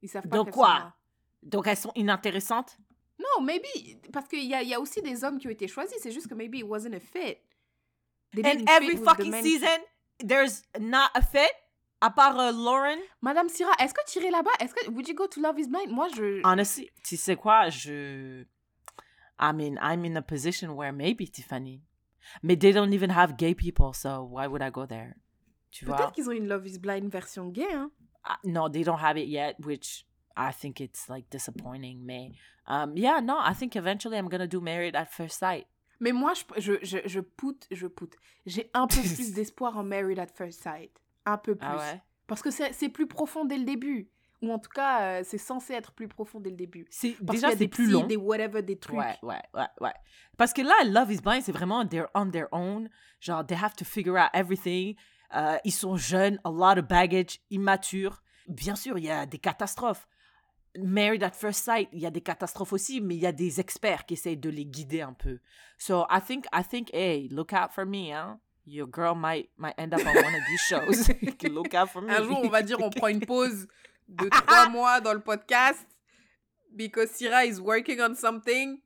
Ils 0.00 0.08
savent 0.08 0.26
pas 0.26 0.36
Donc 0.38 0.50
quoi? 0.52 0.66
sont 0.68 0.72
noires. 0.72 0.98
Donc 1.42 1.66
elles 1.66 1.76
sont 1.76 1.92
inintéressantes? 1.94 2.78
Non, 3.18 3.44
maybe. 3.44 3.66
Parce 4.10 4.26
qu'il 4.26 4.44
y 4.44 4.54
a, 4.54 4.62
y 4.62 4.72
a 4.72 4.80
aussi 4.80 5.02
des 5.02 5.22
hommes 5.22 5.38
qui 5.38 5.48
ont 5.48 5.50
été 5.50 5.68
choisis. 5.68 5.98
C'est 6.02 6.12
juste 6.12 6.28
que 6.28 6.34
maybe 6.34 6.54
it 6.56 6.64
wasn't 6.64 6.94
a 6.94 7.00
fit. 7.00 7.36
They 8.34 8.42
And 8.42 8.64
every 8.68 8.96
fit 8.96 9.02
the 9.02 9.04
fucking 9.04 9.30
men- 9.30 9.42
season, 9.44 9.78
there's 10.26 10.62
not 10.80 11.10
a 11.14 11.20
fit, 11.20 11.52
à 12.00 12.08
part 12.10 12.38
euh, 12.40 12.50
Lauren. 12.52 12.98
Madame 13.20 13.50
Syrah, 13.50 13.74
est-ce 13.80 13.92
que 13.92 14.00
tu 14.10 14.18
irais 14.20 14.30
là-bas? 14.30 14.50
Est-ce 14.60 14.72
que 14.72 14.90
would 14.90 15.06
you 15.06 15.14
go 15.14 15.26
to 15.26 15.40
Love 15.42 15.58
Is 15.58 15.68
Blind? 15.68 15.90
Moi, 15.90 16.08
je. 16.16 16.40
Honestly, 16.42 16.88
tu 17.04 17.18
sais 17.18 17.36
quoi, 17.36 17.68
je... 17.68 18.44
I 19.40 19.52
mean, 19.52 19.78
I'm 19.82 20.06
in 20.06 20.16
a 20.16 20.22
position 20.22 20.70
where 20.74 20.92
maybe, 20.92 21.30
Tiffany. 21.30 21.82
Mais 22.42 22.56
they 22.56 22.72
don't 22.72 22.92
even 22.92 23.10
have 23.10 23.36
gay 23.36 23.54
people, 23.54 23.92
so 23.92 24.22
why 24.22 24.46
would 24.46 24.62
I 24.62 24.70
go 24.70 24.86
there? 24.86 25.14
Tu 25.70 25.84
vois? 25.84 25.96
Peut-être 25.96 26.12
qu'ils 26.12 26.28
ont 26.28 26.32
une 26.32 26.48
Love 26.48 26.66
Is 26.66 26.78
Blind 26.78 27.10
version 27.10 27.48
gay, 27.50 27.72
hein? 27.72 27.90
Uh, 28.24 28.34
no, 28.44 28.68
they 28.68 28.82
don't 28.82 29.00
have 29.00 29.16
it 29.16 29.28
yet, 29.28 29.56
which 29.60 30.06
I 30.36 30.52
think 30.52 30.80
it's 30.80 31.08
like 31.08 31.28
disappointing. 31.30 32.04
Mais, 32.04 32.32
um, 32.66 32.96
yeah, 32.96 33.20
no, 33.20 33.38
I 33.38 33.54
think 33.54 33.76
eventually 33.76 34.16
I'm 34.16 34.28
gonna 34.28 34.46
do 34.46 34.60
Married 34.60 34.94
at 34.96 35.06
First 35.12 35.38
Sight. 35.38 35.66
Mais 36.00 36.12
moi, 36.12 36.32
je, 36.34 36.44
je, 36.58 36.72
je, 36.82 36.98
je 37.06 37.20
poute, 37.20 37.66
je 37.70 37.86
poute. 37.88 38.16
J'ai 38.46 38.70
un 38.72 38.86
peu 38.86 39.00
plus 39.14 39.32
d'espoir 39.32 39.76
en 39.76 39.82
Married 39.82 40.18
at 40.18 40.28
First 40.28 40.62
Sight. 40.62 40.92
Un 41.26 41.38
peu 41.38 41.54
plus. 41.56 41.68
Ah 41.68 41.76
ouais? 41.76 42.02
Parce 42.26 42.42
que 42.42 42.50
c'est 42.50 42.72
c'est 42.72 42.88
plus 42.88 43.06
profond 43.06 43.44
dès 43.44 43.58
le 43.58 43.64
début. 43.64 44.10
Ou 44.40 44.52
en 44.52 44.58
tout 44.58 44.70
cas, 44.70 45.02
euh, 45.02 45.22
c'est 45.24 45.38
censé 45.38 45.74
être 45.74 45.92
plus 45.92 46.06
profond 46.06 46.38
dès 46.38 46.50
le 46.50 46.56
début. 46.56 46.86
C'est, 46.90 47.16
déjà, 47.20 47.56
c'est 47.56 47.66
plus 47.66 47.90
long. 47.90 48.06
des 48.06 48.16
whatever, 48.16 48.62
des 48.62 48.78
trucs. 48.78 48.96
Ouais, 48.96 49.16
ouais, 49.22 49.42
ouais, 49.54 49.66
ouais. 49.80 49.94
Parce 50.36 50.52
que 50.52 50.62
là, 50.62 50.74
Love 50.84 51.12
is 51.12 51.20
Blind, 51.20 51.42
c'est 51.42 51.52
vraiment 51.52 51.84
they're 51.84 52.08
on 52.14 52.30
their 52.30 52.46
own. 52.52 52.88
Genre, 53.20 53.44
they 53.44 53.56
have 53.56 53.74
to 53.74 53.84
figure 53.84 54.16
out 54.16 54.30
everything. 54.34 54.94
Euh, 55.34 55.58
ils 55.64 55.72
sont 55.72 55.96
jeunes, 55.96 56.38
a 56.44 56.50
lot 56.50 56.78
of 56.78 56.86
baggage, 56.86 57.40
immatures. 57.50 58.22
Bien 58.46 58.76
sûr, 58.76 58.96
il 58.98 59.04
y 59.04 59.10
a 59.10 59.26
des 59.26 59.38
catastrophes. 59.38 60.06
Married 60.76 61.24
at 61.24 61.32
First 61.32 61.64
Sight, 61.64 61.88
il 61.92 61.98
y 61.98 62.06
a 62.06 62.10
des 62.10 62.20
catastrophes 62.20 62.72
aussi, 62.72 63.00
mais 63.00 63.16
il 63.16 63.22
y 63.22 63.26
a 63.26 63.32
des 63.32 63.58
experts 63.58 64.06
qui 64.06 64.14
essayent 64.14 64.36
de 64.36 64.50
les 64.50 64.64
guider 64.64 65.00
un 65.00 65.14
peu. 65.14 65.40
So 65.78 66.06
I 66.10 66.20
think, 66.20 66.46
I 66.52 66.62
think, 66.62 66.90
hey, 66.92 67.28
look 67.30 67.52
out 67.52 67.72
for 67.72 67.84
me, 67.84 68.12
hein. 68.12 68.38
Your 68.64 68.86
girl 68.86 69.14
might, 69.14 69.48
might 69.56 69.74
end 69.78 69.94
up 69.94 70.00
on 70.00 70.14
one 70.14 70.34
of 70.34 70.42
these 70.46 70.60
shows. 70.60 71.08
look 71.50 71.74
out 71.74 71.88
for 71.88 72.02
me. 72.02 72.10
Un 72.10 72.22
jour, 72.22 72.38
on 72.44 72.48
va 72.48 72.62
dire, 72.62 72.78
on 72.80 72.90
prend 72.90 73.08
une 73.08 73.24
pause 73.24 73.66
de 74.08 74.28
trois 74.28 74.68
mois 74.68 75.00
dans 75.00 75.12
le 75.14 75.20
podcast. 75.20 75.86
Because 76.72 77.10
Syrah 77.10 77.44
is 77.46 77.58
working 77.60 78.00
on 78.00 78.14
something. 78.14 78.80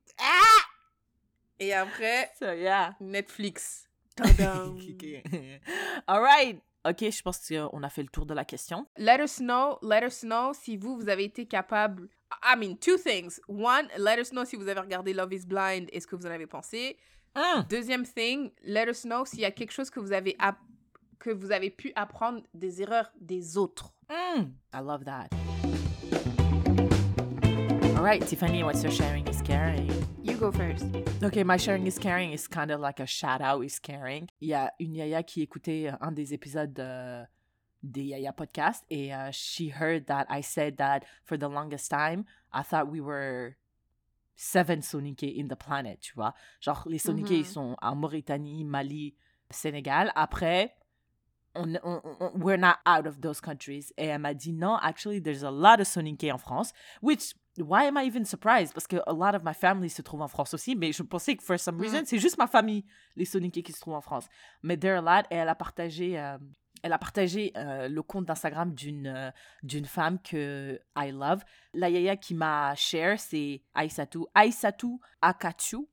Et 1.59 1.73
après, 1.73 2.31
So, 2.39 2.53
yeah. 2.53 2.95
Netflix. 3.01 3.87
Tadam. 4.17 4.79
All 6.07 6.21
right. 6.23 6.61
Ok, 6.85 6.99
je 7.11 7.23
pense 7.23 7.39
qu'on 7.49 7.83
a 7.83 7.89
fait 7.89 8.03
le 8.03 8.09
tour 8.09 8.27
de 8.27 8.35
la 8.35 8.45
question. 8.45 8.87
let 8.99 9.23
us 9.23 9.39
know, 9.39 9.79
let 9.83 10.05
us 10.05 10.23
know 10.23 10.53
si 10.53 10.77
vous, 10.77 10.97
vous 10.97 11.09
avez 11.09 11.25
été 11.25 11.47
capable. 11.47 12.09
I 12.43 12.57
mean, 12.57 12.77
two 12.77 12.99
things. 12.99 13.41
One, 13.47 13.89
let 13.97 14.19
us 14.21 14.31
know 14.33 14.45
si 14.45 14.57
vous 14.57 14.67
avez 14.69 14.81
regardé 14.81 15.13
Love 15.15 15.33
is 15.33 15.47
Blind 15.47 15.89
et 15.93 16.01
ce 16.01 16.07
que 16.09 16.17
vous 16.17 16.27
en 16.27 16.31
avez 16.31 16.47
pensé. 16.49 16.99
Hmm. 17.37 17.63
Deuxième 17.71 18.05
thing, 18.05 18.51
let 18.65 18.89
us 18.91 19.03
know 19.05 19.25
s'il 19.25 19.41
y 19.41 19.45
a 19.45 19.53
quelque 19.53 19.71
chose 19.71 19.91
que 19.91 20.01
vous 20.01 20.13
avez 20.13 20.35
app- 20.41 20.59
que 21.21 21.31
vous 21.31 21.53
avez 21.53 21.71
pu 21.71 21.93
apprendre 21.95 22.43
des 22.53 22.83
erreurs 22.83 23.13
des 23.21 23.57
autres. 23.57 23.95
Mm, 24.13 24.53
I 24.75 24.81
love 24.81 25.05
that. 25.07 25.33
All 27.97 28.03
right, 28.05 28.21
Tiffany, 28.27 28.63
what's 28.63 28.83
your 28.83 28.93
sharing 28.93 29.27
is 29.29 29.41
caring? 29.43 29.91
You 30.23 30.37
go 30.37 30.51
first. 30.53 30.85
Okay, 31.23 31.45
my 31.45 31.57
sharing 31.57 31.87
is 31.87 31.99
caring 31.99 32.33
is 32.33 32.47
kind 32.49 32.71
of 32.71 32.81
like 32.81 33.01
a 33.01 33.07
shout 33.07 33.41
out 33.41 33.65
is 33.65 33.79
caring. 33.79 34.29
Il 34.41 34.49
y 34.49 34.55
a 34.55 34.71
une 34.81 34.95
yaya 34.97 35.23
qui 35.23 35.43
écoutait 35.47 35.95
un 36.01 36.13
des 36.13 36.35
épisodes 36.35 36.75
de, 36.75 37.25
des 37.83 38.03
Yaya 38.03 38.33
podcast 38.33 38.85
et 38.91 39.13
uh, 39.13 39.31
she 39.31 39.69
heard 39.71 40.07
that 40.09 40.27
I 40.29 40.43
said 40.43 40.77
that 40.79 41.05
for 41.25 41.39
the 41.39 41.49
longest 41.49 41.91
time, 41.91 42.25
I 42.53 42.63
thought 42.63 42.89
we 42.91 43.01
were 43.01 43.57
seven 44.37 44.81
Soninké 44.81 45.33
in 45.39 45.49
the 45.49 45.57
planet, 45.57 46.01
tu 46.01 46.13
vois? 46.17 46.35
Genre, 46.61 46.83
les 46.87 46.99
Soninké, 46.99 47.35
ils 47.39 47.47
Mhm. 47.47 47.53
sont 47.53 47.77
en 47.81 47.95
Mauritanie, 47.95 48.65
Mali, 48.65 49.15
Sénégal. 49.51 50.11
Après, 50.17 50.75
on, 51.55 51.75
on- 51.83 52.01
on- 52.21 52.33
we're 52.41 52.57
not 52.59 52.77
out 52.87 53.07
of 53.07 53.21
those 53.21 53.41
countries. 53.41 53.93
Et 53.97 54.07
elle 54.07 54.21
m'a 54.21 54.35
dit, 54.35 54.53
non, 54.53 54.77
actually, 54.83 55.21
there's 55.21 55.45
a 55.45 55.51
lot 55.51 55.81
of 55.81 55.87
Soninké 55.87 56.33
en 56.33 56.39
France, 56.39 56.73
which, 57.03 57.35
why 57.59 57.85
am 57.87 57.97
I 57.97 58.05
even 58.07 58.25
surprised? 58.25 58.73
Parce 58.75 58.87
que 58.87 58.97
a 59.07 59.13
lot 59.13 59.35
of 59.35 59.43
my 59.45 59.55
family 59.55 59.91
se 59.91 60.03
trouve 60.03 60.23
en 60.23 60.29
France 60.29 60.55
aussi, 60.55 60.75
mais 60.77 60.93
je 60.93 61.03
pensais 61.03 61.37
que 61.37 61.43
for 61.43 61.59
some 61.59 61.79
reason, 61.81 62.03
c'est 62.05 62.19
juste 62.19 62.39
ma 62.39 62.47
famille, 62.47 62.85
les 63.17 63.25
Soninké 63.27 63.63
qui 63.63 63.73
se 63.73 63.81
trouvent 63.81 63.95
en 63.95 64.01
France. 64.01 64.29
Mais 64.63 64.77
there 64.77 64.97
are 64.97 65.07
a 65.07 65.19
lot, 65.21 65.27
et 65.31 65.37
elle 65.37 65.49
a 65.49 65.55
partagé... 65.55 66.19
euh, 66.19 66.39
elle 66.85 66.93
a 66.93 66.99
partagé 66.99 67.53
euh, 67.57 67.87
le 67.89 68.03
compte 68.03 68.25
d'Instagram 68.27 68.75
d'une 68.75 69.07
euh, 69.07 69.31
d'une 69.63 69.85
femme 69.85 70.19
que 70.21 70.81
I 70.97 71.13
love. 71.13 71.45
La 71.75 71.89
yaya 71.89 72.17
qui 72.17 72.35
m'a 72.35 72.75
share, 72.75 73.21
c'est 73.21 73.63
Aissatou. 73.77 74.27
Aissatou 74.35 74.99
Akachu. 75.21 75.87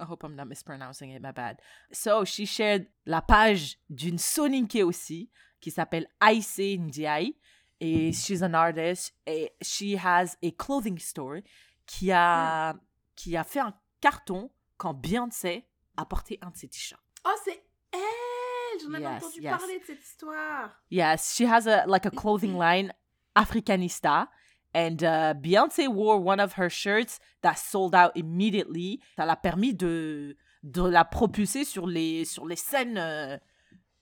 I 0.00 0.04
hope 0.04 0.24
I'm 0.24 0.34
not 0.36 0.46
mispronouncing 0.46 1.10
it, 1.10 1.20
my 1.22 1.32
bad. 1.32 1.58
So, 1.92 2.24
she 2.24 2.46
shared 2.46 2.86
la 3.06 3.20
page 3.22 3.78
d'une 3.90 4.18
Soninke 4.18 4.82
aussi, 4.84 5.30
qui 5.60 5.70
s'appelle 5.70 6.06
Aïsse 6.20 6.58
Ndiaye. 6.78 7.36
Et 7.80 8.12
she's 8.12 8.42
an 8.42 8.54
artist. 8.54 9.14
Et 9.26 9.52
she 9.62 9.96
has 10.02 10.36
a 10.42 10.50
clothing 10.52 10.98
store 10.98 11.40
qui 11.86 12.10
a, 12.10 12.74
qui 13.14 13.36
a 13.36 13.44
fait 13.44 13.60
un 13.60 13.74
carton 14.00 14.50
quand 14.78 14.94
Beyoncé 14.94 15.66
a 15.96 16.04
porté 16.06 16.38
un 16.42 16.50
de 16.50 16.56
ses 16.56 16.68
t-shirts. 16.68 17.02
Oh, 17.24 17.30
c'est 17.44 17.62
elle 17.92 18.80
J'en 18.82 18.92
avais 18.94 19.04
Yes, 19.04 19.22
entendu 19.24 19.40
yes. 19.42 19.58
parler 19.58 19.78
de 19.78 19.84
cette 19.84 20.02
histoire. 20.02 20.70
Yes, 20.90 21.34
she 21.34 21.42
has 21.42 21.66
a 21.66 21.86
like 21.86 22.06
a 22.06 22.10
clothing 22.10 22.58
line, 22.58 22.92
Africanista, 23.34 24.28
and 24.76 25.02
uh, 25.02 25.32
Beyonce 25.34 25.88
wore 25.88 26.18
one 26.20 26.38
of 26.40 26.52
her 26.58 26.68
shirts 26.68 27.18
that 27.40 27.54
sold 27.56 27.94
out 27.94 28.12
immediately. 28.14 29.00
Ça 29.18 29.24
l'a 29.24 29.36
permis 29.36 29.72
de 29.74 30.36
de 30.62 30.82
la 30.82 31.04
propulser 31.04 31.64
sur 31.64 31.86
les 31.86 32.24
sur 32.26 32.44
les 32.46 32.56
scènes 32.56 32.98
euh, 32.98 33.38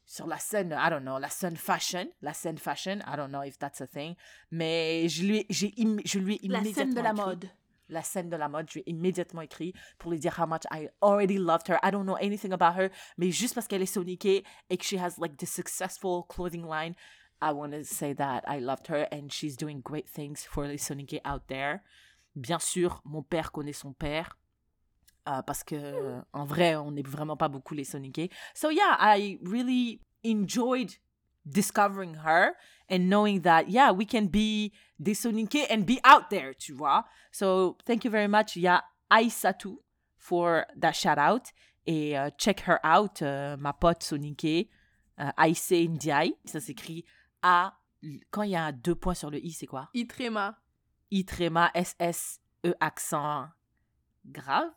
sur 0.07 0.27
la 0.27 0.39
scène, 0.39 0.77
I 0.79 0.91
don't 0.91 1.03
know, 1.03 1.19
la 1.19 1.29
scène 1.31 1.57
fashion, 1.57 2.07
la 2.21 2.35
scène 2.35 2.59
fashion, 2.59 2.99
I 3.07 3.17
don't 3.17 3.29
know 3.31 3.43
if 3.43 3.59
that's 3.59 3.81
a 3.81 3.87
thing, 3.87 4.15
mais 4.51 5.09
je 5.09 5.23
lui 5.25 5.39
ai- 5.39 5.47
j'ai 5.49 5.73
je 6.05 6.19
lui 6.19 6.35
ai 6.43 6.49
La 6.49 6.59
immédiatement 6.59 6.75
scène 6.75 6.95
de 6.95 7.01
la 7.01 7.11
écrit- 7.13 7.25
mode. 7.25 7.51
la 7.89 8.03
scène 8.03 8.29
de 8.31 8.37
la 8.37 8.49
mode, 8.49 8.67
je 8.69 8.75
lui 8.75 8.81
ai 8.87 8.91
immédiatement 8.91 9.41
écrit 9.43 9.73
pour 9.99 10.11
lui 10.11 10.19
dire 10.19 10.35
how 10.39 10.47
much 10.47 10.63
I 10.71 10.89
already 11.01 11.39
loved 11.39 11.69
her. 11.69 11.79
I 11.83 11.91
don't 11.91 12.05
know 12.05 12.17
anything 12.17 12.53
about 12.53 12.79
her, 12.79 12.91
mais 13.17 13.31
juste 13.31 13.55
parce 13.55 13.67
qu'elle 13.67 13.83
est 13.83 13.87
soniquée 13.87 14.45
et 14.69 14.77
que 14.77 14.85
she 14.85 14.95
has 14.95 15.15
like 15.19 15.37
the 15.39 15.47
successful 15.47 16.23
clothing 16.29 16.67
line, 16.69 16.95
I 17.45 17.53
want 17.53 17.73
to 17.73 17.85
say 17.85 18.15
that 18.15 18.43
I 18.47 18.59
loved 18.61 18.87
her 18.89 19.07
and 19.13 19.31
she's 19.31 19.57
doing 19.57 19.81
great 19.83 20.09
things 20.09 20.47
for 20.49 20.67
les 20.67 20.79
soniqués 20.79 21.21
out 21.25 21.43
there. 21.49 21.81
Bien 22.35 22.59
sûr, 22.59 23.01
mon 23.05 23.23
père 23.23 23.53
connaît 23.53 23.77
son 23.77 23.93
père. 23.93 24.37
euh, 25.29 25.43
parce 25.43 25.65
que 25.65 25.75
euh, 25.75 26.21
en 26.33 26.45
vrai, 26.45 26.77
on 26.77 26.93
n'est 26.93 27.03
vraiment 27.03 27.37
pas 27.37 27.49
beaucoup 27.49 27.75
les 27.75 27.85
soniqués. 27.85 28.31
So 28.55 28.71
yeah, 28.71 28.97
I 29.01 29.39
really 29.43 30.01
enjoyed 30.25 30.99
discovering 31.47 32.15
her 32.25 32.55
and 32.91 33.09
knowing 33.09 33.43
that 33.43 33.69
yeah, 33.69 33.93
we 33.93 34.07
can 34.07 34.27
be 34.27 34.73
des 34.99 35.15
soniqués 35.15 35.67
and 35.71 35.85
be 35.87 35.99
out 36.05 36.31
there, 36.31 36.55
tu 36.55 36.73
vois. 36.73 37.05
So 37.33 37.77
thank 37.87 38.05
you 38.05 38.11
very 38.11 38.29
much. 38.29 38.57
Il 38.57 38.63
y 38.63 38.69
a 38.69 38.83
Aïssatou 39.11 39.81
for 40.19 40.65
that 40.77 40.93
shout 40.93 41.19
out. 41.19 41.53
Et 41.87 42.19
euh, 42.19 42.31
check 42.39 42.63
her 42.67 42.79
out, 42.83 43.21
euh, 43.21 43.59
ma 43.59 43.75
pote 43.75 44.03
soniquée, 44.03 44.71
euh, 45.21 45.31
Aïsse 45.37 45.71
Ndiaye. 45.71 46.35
Ça 46.47 46.61
s'écrit 46.61 47.05
Quand 48.31 48.43
il 48.43 48.51
y 48.51 48.57
a 48.57 48.73
deux 48.73 48.95
points 48.95 49.15
sur 49.15 49.31
le 49.31 49.39
I, 49.39 49.53
c'est 49.53 49.67
quoi? 49.67 49.91
Itrema. 49.95 50.59
I 51.11 51.25
tréma 51.25 51.71
S 51.75 51.95
S 51.99 52.41
E 52.67 52.75
accent 52.81 53.49
grave. 54.27 54.71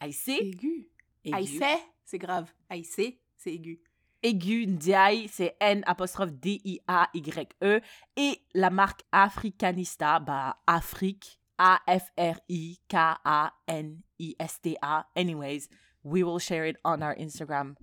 Aïsse. 0.00 0.28
Aigu. 0.28 0.88
Aïssé, 1.32 1.76
c'est 2.04 2.18
grave. 2.18 2.52
Aïssé, 2.70 3.20
c'est 3.36 3.52
aigu. 3.52 3.80
Aigu 4.22 4.66
Ndiaye, 4.66 5.28
c'est 5.28 5.56
N 5.60 5.82
apostrophe 5.86 6.32
D 6.32 6.60
I 6.64 6.80
A 6.86 7.10
Y 7.12 7.54
E. 7.62 7.80
Et 8.16 8.40
la 8.54 8.70
marque 8.70 9.02
Africanista, 9.12 10.20
bah 10.20 10.56
Afrique, 10.66 11.38
A 11.58 11.80
F 11.86 12.10
R 12.16 12.40
I 12.48 12.78
K 12.88 12.96
A 13.24 13.52
N 13.66 14.00
I 14.18 14.36
S 14.38 14.60
T 14.60 14.76
A. 14.80 15.06
Anyways, 15.14 15.68
we 16.04 16.22
will 16.22 16.38
share 16.38 16.64
it 16.66 16.76
on 16.84 17.02
our 17.02 17.14
Instagram. 17.16 17.74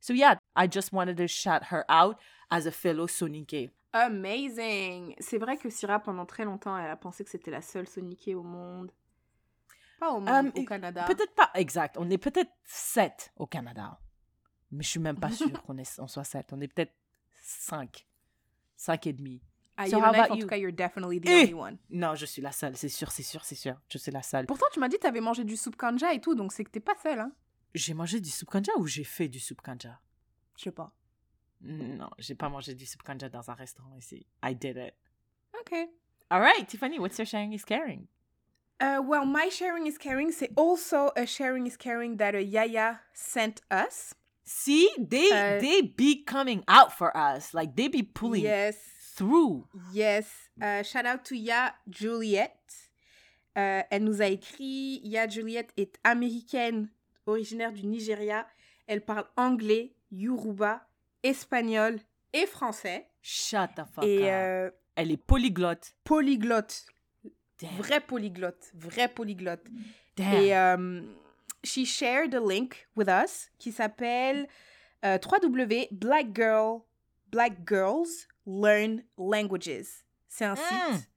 So 0.00 0.12
yeah, 0.12 0.36
I 0.56 0.68
just 0.68 0.92
wanted 0.92 1.16
to 1.18 1.26
shout 1.26 1.64
her 1.70 1.84
out 1.88 2.18
as 2.52 2.66
a 2.66 2.70
fellow 2.70 3.06
Sonique. 3.06 3.70
Amazing. 3.92 5.14
C'est 5.18 5.38
vrai 5.38 5.56
que 5.56 5.68
Syrah, 5.70 6.00
pendant 6.00 6.26
très 6.26 6.44
longtemps, 6.44 6.76
elle 6.76 6.90
a 6.90 6.96
pensé 6.96 7.24
que 7.24 7.30
c'était 7.30 7.50
la 7.50 7.62
seule 7.62 7.88
Soniquée 7.88 8.34
au 8.34 8.42
monde. 8.42 8.90
Pas 9.98 10.10
au 10.10 10.20
monde, 10.20 10.52
Euh, 10.56 10.60
au 10.60 10.64
Canada. 10.64 11.04
Peut-être 11.06 11.34
pas 11.34 11.50
exact. 11.54 11.96
On 11.98 12.08
est 12.10 12.18
peut-être 12.18 12.50
sept 12.64 13.32
au 13.36 13.46
Canada. 13.46 13.98
Mais 14.70 14.82
je 14.82 14.88
suis 14.88 15.00
même 15.00 15.18
pas 15.18 15.30
sûre 15.30 15.62
qu'on 15.66 15.76
on 15.98 16.06
soit 16.06 16.24
sept. 16.24 16.52
On 16.52 16.60
est 16.60 16.68
peut-être 16.68 16.92
cinq. 17.42 18.06
Cinq 18.76 19.06
et 19.06 19.12
demi. 19.12 19.42
À 19.76 19.86
So 19.86 19.98
how 19.98 20.02
en 20.04 20.34
you? 20.34 20.42
tout 20.42 20.46
cas, 20.48 20.56
you're 20.56 20.72
definitely 20.72 21.20
the 21.20 21.28
Eh! 21.28 21.42
only 21.44 21.54
one. 21.54 21.78
Non, 21.90 22.14
je 22.14 22.26
suis 22.26 22.42
la 22.42 22.52
seule. 22.52 22.76
C'est 22.76 22.88
sûr, 22.88 23.10
c'est 23.10 23.22
sûr, 23.22 23.44
c'est 23.44 23.54
sûr. 23.54 23.80
Je 23.88 23.98
suis 23.98 24.10
la 24.12 24.22
seule. 24.22 24.46
Pourtant, 24.46 24.66
tu 24.72 24.80
m'as 24.80 24.88
dit 24.88 24.96
que 24.96 25.02
t'avais 25.02 25.20
mangé 25.20 25.44
du 25.44 25.56
soupe 25.56 25.76
kanja 25.76 26.12
et 26.12 26.20
tout, 26.20 26.34
donc 26.34 26.52
c'est 26.52 26.64
que 26.64 26.70
t'es 26.70 26.80
pas 26.80 26.94
seule, 27.02 27.20
hein. 27.20 27.32
J'ai 27.74 27.94
mangé 27.94 28.20
du 28.20 28.28
soup 28.28 28.50
kanja 28.50 28.72
ou 28.78 28.86
j'ai 28.86 29.04
fait 29.04 29.28
du 29.28 29.40
soup 29.40 29.60
kanja? 29.62 29.98
Je 30.58 30.64
sais 30.64 30.72
pas. 30.72 30.92
Non, 31.62 32.10
j'ai 32.18 32.34
pas 32.34 32.48
mangé 32.48 32.74
du 32.74 32.86
soup 32.86 33.02
kanja 33.02 33.28
dans 33.28 33.48
un 33.50 33.54
restaurant 33.54 33.94
ici. 33.96 34.26
I 34.42 34.54
did 34.54 34.76
it. 34.76 34.94
Ok. 35.60 35.72
All 36.30 36.40
right, 36.40 36.66
Tiffany, 36.66 36.98
what's 36.98 37.18
your 37.18 37.26
sharing 37.26 37.52
is 37.52 37.64
caring? 37.64 38.08
Uh, 38.80 39.00
well, 39.00 39.24
my 39.24 39.48
sharing 39.50 39.86
is 39.86 39.96
caring. 39.96 40.32
C'est 40.32 40.50
also 40.56 41.10
a 41.16 41.24
sharing 41.26 41.66
is 41.66 41.76
caring 41.76 42.16
that 42.16 42.34
a 42.34 42.42
Yaya 42.42 43.00
sent 43.14 43.60
us. 43.70 44.14
See, 44.44 44.88
they 44.98 45.30
Uh, 45.30 45.60
they 45.60 45.82
be 45.82 46.24
coming 46.24 46.64
out 46.66 46.90
for 46.92 47.16
us. 47.16 47.54
Like 47.54 47.76
they 47.76 47.86
be 47.88 48.02
pulling 48.02 48.42
Yes. 48.42 48.76
through. 49.14 49.68
Yes. 49.92 50.26
Uh, 50.60 50.82
shout 50.82 51.06
out 51.06 51.24
to 51.26 51.36
Ya 51.36 51.74
Juliet. 51.88 52.56
Euh, 53.56 53.82
elle 53.90 54.02
nous 54.02 54.20
a 54.20 54.26
écrit. 54.26 55.00
Ya 55.04 55.28
Juliet 55.28 55.68
est 55.76 55.96
américaine, 56.02 56.88
originaire 57.26 57.72
du 57.72 57.86
Nigeria. 57.86 58.46
Elle 58.88 59.04
parle 59.04 59.26
anglais, 59.36 59.94
yoruba, 60.10 60.84
espagnol 61.22 61.98
et 62.32 62.46
français. 62.46 63.06
Shut 63.22 63.70
the 63.76 63.84
fuck 63.92 64.04
et 64.04 64.32
euh, 64.32 64.70
Elle 64.96 65.10
est 65.12 65.16
polyglotte. 65.16 65.94
polyglotte. 66.04 66.86
Damn. 67.60 67.70
Vrai 67.78 68.00
polyglotte. 68.00 68.70
Vrai 68.74 69.08
polyglotte. 69.08 69.64
Damn. 70.16 70.42
Et 70.42 70.56
euh, 70.56 71.02
she 71.64 71.84
shared 71.86 72.34
a 72.34 72.40
link 72.40 72.88
with 72.96 73.08
us 73.08 73.50
qui 73.58 73.70
s'appelle 73.72 74.48
euh, 75.04 75.18
www.blackgirl 75.24 76.80
Black 77.30 77.52
Girls 77.66 78.08
Learn 78.46 79.02
Languages. 79.16 80.04
C'est 80.28 80.44
un 80.44 80.54
Mm. 80.54 80.56
site 80.94 81.08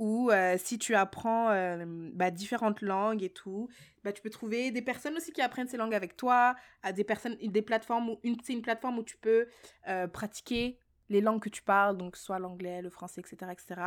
où 0.00 0.30
euh, 0.30 0.56
si 0.58 0.78
tu 0.78 0.94
apprends 0.94 1.50
euh, 1.50 1.84
bah, 2.14 2.30
différentes 2.30 2.80
langues 2.80 3.22
et 3.22 3.28
tout, 3.28 3.68
bah, 4.02 4.12
tu 4.12 4.22
peux 4.22 4.30
trouver 4.30 4.70
des 4.70 4.80
personnes 4.82 5.14
aussi 5.16 5.30
qui 5.30 5.42
apprennent 5.42 5.68
ces 5.68 5.76
langues 5.76 5.94
avec 5.94 6.16
toi, 6.16 6.56
à 6.82 6.92
des 6.92 7.04
personnes, 7.04 7.36
des 7.42 7.60
plateformes 7.62 8.08
où 8.08 8.18
une, 8.22 8.36
c'est 8.42 8.54
une 8.54 8.62
plateforme 8.62 8.98
où 8.98 9.02
tu 9.04 9.18
peux 9.18 9.46
euh, 9.88 10.08
pratiquer 10.08 10.78
les 11.10 11.20
langues 11.20 11.42
que 11.42 11.50
tu 11.50 11.60
parles, 11.62 11.98
donc 11.98 12.16
soit 12.16 12.38
l'anglais, 12.38 12.80
le 12.80 12.88
français, 12.88 13.20
etc., 13.20 13.52
etc. 13.52 13.80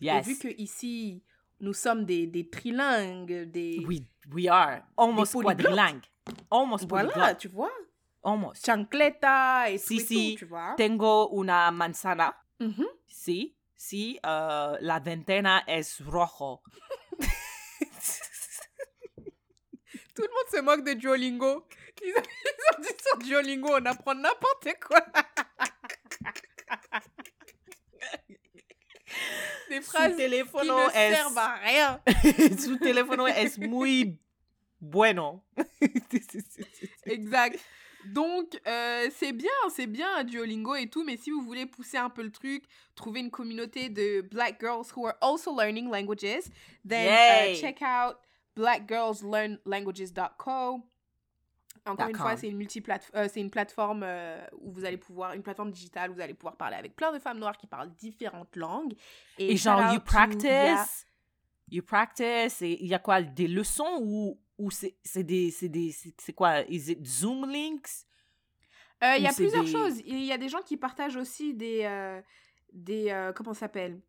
Et 0.00 0.06
yes. 0.06 0.26
vu 0.26 0.36
que 0.38 0.48
ici 0.60 1.22
nous 1.60 1.72
sommes 1.74 2.04
des, 2.04 2.26
des 2.26 2.48
trilingues, 2.50 3.44
des 3.50 3.84
we 3.86 4.00
we 4.34 4.48
are 4.48 4.80
almost 4.96 5.32
polyglottes. 5.34 5.58
quadrilingue. 5.62 6.02
Almost 6.50 6.88
voilà, 6.88 7.10
polyglot. 7.12 7.34
tu 7.38 7.48
vois, 7.48 7.70
Almost. 8.24 8.64
chancleta 8.66 9.70
et 9.70 9.78
Si, 9.78 9.96
tout, 9.96 10.02
et 10.02 10.04
si. 10.06 10.32
tout, 10.32 10.38
tu 10.40 10.44
vois? 10.46 10.74
Tengo 10.76 11.28
una 11.32 11.70
manzana. 11.70 12.34
Mhm. 12.58 12.86
Sí, 13.06 13.54
sí, 13.80 14.20
uh, 14.22 14.76
la 14.80 15.00
ventana 15.00 15.64
es 15.66 16.00
rojo. 16.04 16.62
Tout 20.14 20.22
le 20.22 20.28
monde 20.28 20.50
se 20.50 20.60
moque 20.60 20.84
de 20.84 20.92
Duolingo. 20.94 21.66
Ils, 22.02 22.14
ont 22.14 22.80
dit 22.82 22.88
sur 23.02 23.18
Duolingo, 23.18 23.70
on 23.72 23.86
apprend 23.86 24.14
n'importe 24.14 24.68
quoi. 24.86 25.00
Des 29.70 29.80
phrases 29.80 30.12
qui 30.12 30.18
teléfono 30.18 30.86
ne 30.86 30.90
es 30.90 31.14
servent 31.14 31.38
à 31.38 31.54
rien. 31.56 32.02
su 32.58 32.78
teléfono 32.78 33.26
es 33.26 33.58
muy 33.58 34.20
bueno? 34.78 35.42
Exact. 37.06 37.58
Donc, 38.06 38.60
euh, 38.66 39.08
c'est 39.14 39.32
bien, 39.32 39.50
c'est 39.68 39.86
bien 39.86 40.24
Duolingo 40.24 40.74
et 40.74 40.88
tout, 40.88 41.04
mais 41.04 41.16
si 41.16 41.30
vous 41.30 41.42
voulez 41.42 41.66
pousser 41.66 41.98
un 41.98 42.10
peu 42.10 42.22
le 42.22 42.30
truc, 42.30 42.64
trouver 42.94 43.20
une 43.20 43.30
communauté 43.30 43.88
de 43.88 44.22
black 44.22 44.60
girls 44.60 44.86
who 44.96 45.06
are 45.06 45.14
also 45.20 45.56
learning 45.56 45.88
languages, 45.90 46.44
then 46.86 47.06
uh, 47.06 47.50
Yay. 47.50 47.60
check 47.60 47.80
out 47.82 48.16
blackgirlslearnlanguages.co. 48.56 50.80
Encore 51.86 52.08
une 52.08 52.16
fois, 52.16 52.36
c'est 52.36 52.48
une 52.48 52.66
euh, 53.14 53.28
c'est 53.32 53.40
une 53.40 53.50
plateforme 53.50 54.02
euh, 54.04 54.38
où 54.60 54.70
vous 54.70 54.84
allez 54.84 54.98
pouvoir, 54.98 55.32
une 55.32 55.42
plateforme 55.42 55.70
digitale 55.70 56.10
où 56.10 56.14
vous 56.14 56.20
allez 56.20 56.34
pouvoir 56.34 56.56
parler 56.56 56.76
avec 56.76 56.94
plein 56.94 57.10
de 57.12 57.18
femmes 57.18 57.38
noires 57.38 57.56
qui 57.56 57.66
parlent 57.66 57.90
différentes 57.94 58.54
langues. 58.56 58.92
Et 59.38 59.56
genre, 59.56 59.90
you 59.92 60.00
practice? 60.00 61.06
You 61.70 61.82
practice? 61.82 62.60
Et 62.62 62.82
il 62.82 62.88
y 62.88 62.94
a 62.94 62.98
quoi 62.98 63.22
Des 63.22 63.48
leçons 63.48 63.98
ou, 64.00 64.38
ou 64.60 64.70
c'est 64.70 65.22
des. 65.22 65.50
C'est 65.50 65.68
des. 65.68 65.90
c'est- 65.92 66.14
c'est 66.20 66.32
quoi? 66.32 66.60
Is 66.68 66.90
it 66.92 67.06
Zoom 67.06 67.48
links? 67.50 68.04
Euh, 69.02 69.14
Il 69.16 69.22
y 69.22 69.26
a 69.26 69.32
plusieurs 69.32 69.64
des- 69.64 69.70
choses. 69.72 69.98
Il 70.04 70.24
y 70.24 70.32
a 70.32 70.38
des 70.38 70.48
gens 70.48 70.60
qui 70.62 70.76
partagent 70.76 71.16
aussi 71.16 71.54
des. 71.54 71.84
euh, 71.84 72.20
des 72.72 73.10
euh, 73.10 73.32
comment 73.32 73.54
ça 73.54 73.60
s'appelle? 73.60 74.00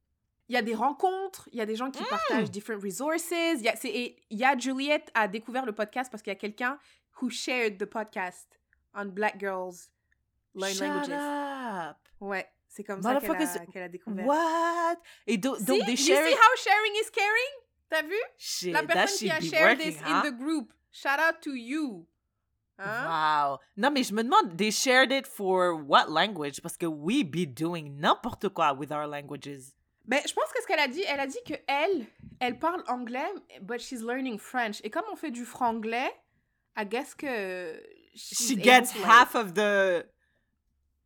Il 0.49 0.53
y 0.53 0.57
a 0.57 0.61
des 0.61 0.76
rencontres, 0.76 1.48
il 1.53 1.60
y 1.60 1.61
a 1.61 1.65
des 1.65 1.78
gens 1.78 1.90
qui 1.91 2.03
partagent 2.03 2.52
different 2.52 2.82
resources. 2.84 3.32
Il 3.32 3.61
y 3.61 3.69
a, 3.69 3.76
et 3.86 4.18
il 4.30 4.38
y 4.38 4.44
a 4.44 4.57
Juliette 4.57 5.10
a 5.14 5.30
découvert 5.30 5.65
le 5.65 5.72
podcast 5.72 6.11
parce 6.11 6.22
qu'il 6.22 6.32
y 6.32 6.36
a 6.36 6.40
quelqu'un 6.40 6.78
who 7.22 7.30
shared 7.30 7.78
the 7.78 7.86
podcast 7.86 8.60
on 8.94 9.06
Black 9.06 9.40
Girls 9.40 9.90
Learn 10.53 10.73
Shut 10.73 10.82
Languages. 10.82 11.91
up. 11.91 11.98
Ouais, 12.19 12.45
c'est 12.68 12.84
comme 12.84 13.02
ça 13.02 13.15
qu'elle 13.72 13.84
a, 13.84 13.88
découvert. 13.88 14.26
What? 14.26 14.98
Et 15.26 15.38
do- 15.38 15.56
See? 15.56 15.64
donc, 15.64 15.86
des 15.86 15.91
You 15.94 15.95
see 15.98 16.14
how 16.14 16.56
sharing 16.57 16.94
is 16.95 17.10
caring? 17.14 17.56
T'as 17.91 18.03
vu? 18.03 18.15
Shit, 18.38 18.72
La 18.72 18.84
personne 18.84 19.18
qui 19.18 19.30
a 19.30 19.41
shared 19.41 19.77
working, 19.80 19.93
this 19.93 20.01
huh? 20.01 20.23
in 20.26 20.31
the 20.31 20.38
group. 20.38 20.73
Shout 20.93 21.19
out 21.19 21.41
to 21.41 21.51
you. 21.53 22.07
Hein? 22.80 23.05
Wow. 23.05 23.59
Non, 23.76 23.91
mais 23.91 24.03
je 24.03 24.13
me 24.13 24.23
demande, 24.23 24.55
they 24.57 24.72
shared 24.72 25.11
it 25.11 25.27
for 25.27 25.76
what 25.76 26.09
language? 26.09 26.61
Parce 26.61 26.77
que 26.77 26.85
we 26.88 27.23
be 27.23 27.45
doing 27.45 27.99
n'importe 27.99 28.47
quoi 28.53 28.72
with 28.73 28.91
our 28.93 29.05
languages. 29.05 29.73
Ben, 30.05 30.22
je 30.26 30.34
pense 30.34 30.51
que 30.53 30.61
ce 30.61 30.68
qu'elle 30.68 30.80
a 30.80 30.88
dit, 30.88 31.03
elle 31.03 31.19
a 31.19 31.27
dit 31.27 31.38
que 31.45 31.53
elle, 31.68 32.07
elle 32.39 32.57
parle 32.57 32.81
anglais, 32.88 33.30
but 33.61 33.81
she's 33.81 34.01
learning 34.01 34.39
French. 34.39 34.80
Et 34.84 34.89
comme 34.89 35.05
on 35.11 35.15
fait 35.18 35.31
du 35.31 35.45
franglais, 35.45 36.09
I 36.77 36.85
guess 36.85 37.13
que 37.13 37.76
She 38.15 38.55
gets 38.57 38.91
half 39.05 39.35
of 39.35 39.53
the 39.53 40.05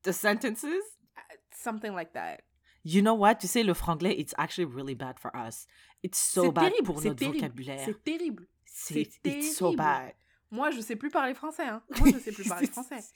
the 0.03 0.11
sentences? 0.13 0.83
something 1.51 1.93
like 1.93 2.13
that. 2.13 2.41
You 2.83 3.01
know 3.01 3.15
what? 3.15 3.39
Tu 3.39 3.47
sais, 3.47 3.63
le 3.63 3.73
franglais, 3.73 4.13
it's 4.17 4.33
actually 4.37 4.65
really 4.65 4.93
bad 4.93 5.19
for 5.19 5.35
us. 5.35 5.65
It's 6.05 6.19
so 6.19 6.43
C'est 6.43 6.51
bad 6.51 6.69
terrible, 6.69 6.85
pour 6.85 7.01
c'est 7.01 7.07
notre 7.07 7.19
terrible, 7.19 7.37
vocabulaire. 7.39 7.81
C'est 7.83 8.03
terrible. 8.03 8.47
C'est 8.63 8.93
c'est 9.23 9.29
it's 9.29 9.55
so 9.55 9.65
terrible. 9.65 9.77
bad. 9.77 10.13
Moi, 10.51 10.69
je 10.69 10.79
sais 10.81 10.95
plus 10.95 11.09
parler 11.09 11.33
français. 11.33 11.65
Hein. 11.65 11.81
Moi, 11.99 12.09
je 12.13 12.19
sais 12.19 12.31
plus 12.31 12.47
parler 12.47 12.67
français. 12.67 12.99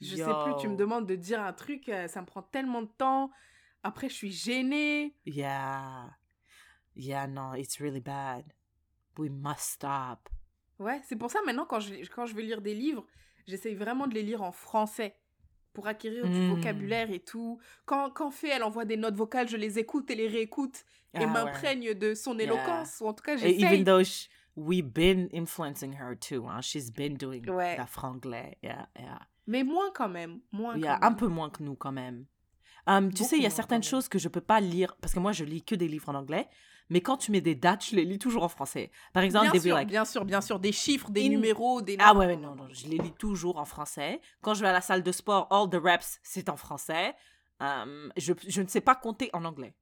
Je 0.00 0.16
sais 0.16 0.24
plus, 0.24 0.56
tu 0.60 0.66
me 0.66 0.72
Yo. 0.72 0.78
demandes 0.78 1.06
de 1.06 1.14
dire 1.14 1.40
un 1.40 1.52
truc, 1.52 1.88
euh, 1.88 2.08
ça 2.08 2.20
me 2.20 2.26
prend 2.26 2.42
tellement 2.42 2.82
de 2.82 2.88
temps. 2.88 3.30
Après, 3.84 4.08
je 4.08 4.14
suis 4.14 4.32
gênée. 4.32 5.14
Yeah. 5.24 6.10
Yeah, 6.96 7.28
no, 7.28 7.54
it's 7.54 7.78
really 7.78 8.00
bad. 8.00 8.44
We 9.16 9.30
must 9.30 9.60
stop. 9.60 10.28
Ouais, 10.80 11.00
c'est 11.04 11.14
pour 11.14 11.30
ça 11.30 11.38
maintenant, 11.46 11.66
quand 11.66 11.78
je, 11.78 11.94
quand 12.08 12.26
je 12.26 12.34
vais 12.34 12.42
lire 12.42 12.60
des 12.60 12.74
livres, 12.74 13.06
j'essaye 13.46 13.76
vraiment 13.76 14.08
de 14.08 14.14
les 14.14 14.24
lire 14.24 14.42
en 14.42 14.50
français 14.50 15.14
pour 15.72 15.86
acquérir 15.86 16.26
du 16.28 16.38
Mm. 16.38 16.54
vocabulaire 16.54 17.10
et 17.10 17.20
tout. 17.20 17.58
Quand, 17.84 18.10
quand 18.10 18.30
Fée, 18.30 18.48
elle 18.48 18.62
envoie 18.62 18.84
des 18.84 18.96
notes 18.96 19.14
vocales, 19.14 19.48
je 19.48 19.56
les 19.56 19.78
écoute 19.78 20.10
et 20.10 20.14
les 20.14 20.28
réécoute 20.28 20.84
et 21.14 21.18
Ah 21.18 21.20
ouais. 21.20 21.26
m'imprègne 21.26 21.94
de 21.94 22.14
son 22.14 22.34
Yeah. 22.38 22.44
éloquence. 22.44 22.98
Ou 23.00 23.06
en 23.06 23.14
tout 23.14 23.22
cas, 23.24 23.36
j'essaye. 23.36 23.62
even 23.64 23.84
though 23.84 24.02
sh 24.04 24.28
we've 24.56 24.86
been 24.92 25.28
influencing 25.32 25.94
her 25.94 26.14
too, 26.18 26.46
hein? 26.48 26.60
she's 26.60 26.90
been 26.92 27.14
doing 27.16 27.48
Ouais. 27.50 27.76
la 27.76 27.86
franglais. 27.86 28.58
Yeah, 28.62 28.86
yeah. 28.98 29.18
Mais 29.46 29.64
moins 29.64 29.90
quand 29.94 30.08
même. 30.08 30.40
Moins 30.52 30.76
Yeah, 30.76 30.98
quand 31.00 31.06
un 31.06 31.10
même. 31.10 31.18
peu 31.18 31.26
moins 31.26 31.50
que 31.50 31.62
nous 31.62 31.74
quand 31.74 31.92
même. 31.92 32.26
Um, 32.86 33.12
tu 33.12 33.22
sais, 33.24 33.36
il 33.36 33.42
y 33.42 33.46
a 33.46 33.50
certaines 33.50 33.82
choses 33.84 34.08
que 34.08 34.18
je 34.18 34.28
peux 34.28 34.40
pas 34.40 34.60
lire 34.60 34.96
parce 35.00 35.14
que 35.14 35.20
moi 35.20 35.32
je 35.32 35.44
lis 35.44 35.62
que 35.62 35.74
des 35.76 35.86
livres 35.88 36.08
en 36.08 36.14
anglais, 36.16 36.48
mais 36.92 37.00
quand 37.00 37.16
tu 37.16 37.30
mets 37.32 37.40
des 37.40 37.54
dates, 37.54 37.84
je 37.86 37.96
les 37.96 38.04
lis 38.04 38.18
toujours 38.18 38.42
en 38.44 38.48
français. 38.48 38.90
Par 39.12 39.22
exemple, 39.22 39.46
Bien 39.46 39.52
des 39.52 39.60
sûr, 39.60 39.74
like 39.74 39.88
bien 39.88 40.04
sûr, 40.04 40.24
bien 40.24 40.40
sûr. 40.40 40.60
Des 40.60 40.72
chiffres, 40.72 41.10
des 41.10 41.26
In- 41.26 41.30
numéros, 41.30 41.82
des... 41.82 41.96
Ah 41.98 42.14
ouais, 42.14 42.36
non, 42.36 42.54
non, 42.54 42.68
je 42.70 42.86
les 42.86 42.98
lis 42.98 43.12
toujours 43.12 43.56
en 43.58 43.64
français. 43.64 44.20
Quand 44.42 44.54
je 44.54 44.60
vais 44.60 44.68
à 44.68 44.72
la 44.72 44.80
salle 44.80 45.02
de 45.02 45.10
sport, 45.12 45.48
all 45.50 45.68
the 45.70 45.82
reps, 45.82 46.20
c'est 46.22 46.48
en 46.48 46.56
français. 46.56 47.14
Um, 47.60 48.12
je, 48.16 48.32
je 48.46 48.60
ne 48.62 48.68
sais 48.68 48.80
pas 48.80 48.94
compter 48.94 49.30
en 49.32 49.44
anglais. 49.44 49.74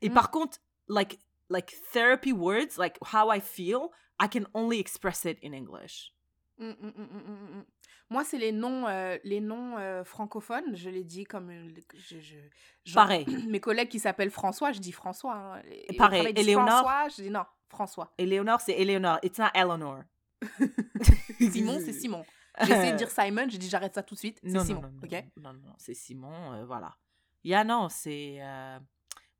Et 0.00 0.08
Mm. 0.08 0.14
par 0.14 0.30
contre, 0.30 0.58
like, 0.88 1.18
like 1.50 1.74
therapy 1.92 2.32
words, 2.32 2.78
like 2.78 2.96
how 3.12 3.32
I 3.32 3.40
feel, 3.40 3.88
I 4.20 4.28
can 4.28 4.44
only 4.54 4.78
express 4.78 5.24
it 5.24 5.38
in 5.42 5.52
English. 5.52 6.12
Mm, 6.58 6.68
mm, 6.80 6.92
mm, 6.96 7.58
mm. 7.58 7.64
Moi, 8.10 8.22
c'est 8.24 8.38
les 8.38 8.52
noms, 8.52 8.86
euh, 8.86 9.16
les 9.24 9.40
noms 9.40 9.78
euh, 9.78 10.04
francophones. 10.04 10.76
Je 10.76 10.90
les 10.90 11.04
dis 11.04 11.24
comme... 11.24 11.50
Je, 11.96 12.94
Pareil. 12.94 13.26
Mes 13.48 13.60
collègues 13.60 13.88
qui 13.88 13.98
s'appellent 13.98 14.30
François, 14.30 14.72
je 14.72 14.78
dis 14.80 14.92
François. 14.92 15.34
hein. 15.34 15.62
Et 15.68 15.96
Pareil. 15.96 16.32
Éléonore? 16.36 16.68
François, 16.68 17.08
je 17.08 17.22
dis 17.22 17.30
non, 17.30 17.44
François. 17.68 18.12
Eleanor, 18.18 18.60
c'est 18.60 18.78
Eleanor. 18.80 19.18
It's 19.22 19.38
not 19.38 19.48
Eleanor. 19.54 20.02
Simon, 21.50 21.80
c'est 21.84 21.92
Simon. 21.92 22.24
J'ai 22.62 22.72
essayé 22.72 22.92
de 22.92 22.96
dire 22.98 23.10
Simon, 23.18 23.46
j'ai 23.48 23.58
dit 23.58 23.68
j'arrête 23.68 23.94
ça 23.94 24.02
tout 24.02 24.14
de 24.14 24.18
suite. 24.20 24.38
C'est 24.42 24.58
Simon, 24.60 24.82
non, 24.82 24.88
non, 24.88 25.00
ok? 25.02 25.24
non, 25.38 25.52
non, 25.54 25.60
non, 25.68 25.74
c'est 25.78 25.94
Simon, 25.94 26.52
euh, 26.52 26.64
voilà. 26.66 26.94
Yeah, 27.42 27.64
non, 27.64 27.88
c'est... 27.88 28.36
euh, 28.40 28.78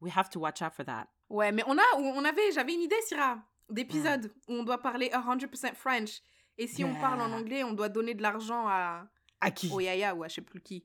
we 0.00 0.12
have 0.16 0.28
to 0.30 0.40
watch 0.40 0.62
out 0.62 0.72
for 0.74 0.84
that. 0.84 1.06
Ouais, 1.28 1.52
mais 1.52 1.62
on 1.66 1.76
a, 1.78 1.82
on 1.96 2.24
avait, 2.24 2.52
j'avais 2.52 2.74
une 2.74 2.80
idée, 2.82 3.00
Syrah, 3.06 3.38
d'épisode 3.70 4.32
où 4.48 4.54
on 4.54 4.62
doit 4.64 4.78
parler 4.82 5.10
100% 5.10 5.74
French. 5.74 6.20
Et 6.58 6.66
si 6.66 6.84
on 6.84 6.94
parle 6.94 7.20
en 7.20 7.32
anglais, 7.32 7.64
on 7.64 7.72
doit 7.72 7.88
donner 7.88 8.14
de 8.14 8.22
l'argent 8.22 8.66
à 8.68 9.06
À 9.40 9.50
qui? 9.50 9.70
au 9.72 9.80
Yaya 9.80 10.14
ou 10.14 10.22
à 10.24 10.28
je 10.28 10.34
sais 10.36 10.40
plus 10.40 10.60
qui. 10.60 10.84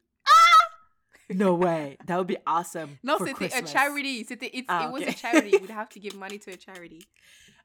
No 1.32 1.54
way. 1.54 1.96
That 2.08 2.18
would 2.18 2.28
be 2.28 2.38
awesome 2.48 2.98
Non, 3.04 3.18
c'était 3.24 3.54
a 3.54 3.64
charity. 3.64 4.26
C'était 4.28 4.50
it's, 4.52 4.66
Ah, 4.68 4.86
it 4.88 4.92
was 4.92 5.02
ok. 5.02 5.10
a 5.10 5.12
charity. 5.16 5.58
We'd 5.62 5.70
have 5.70 5.88
to 5.90 6.00
give 6.02 6.16
money 6.18 6.40
to 6.40 6.50
a 6.52 6.58
charity. 6.58 7.00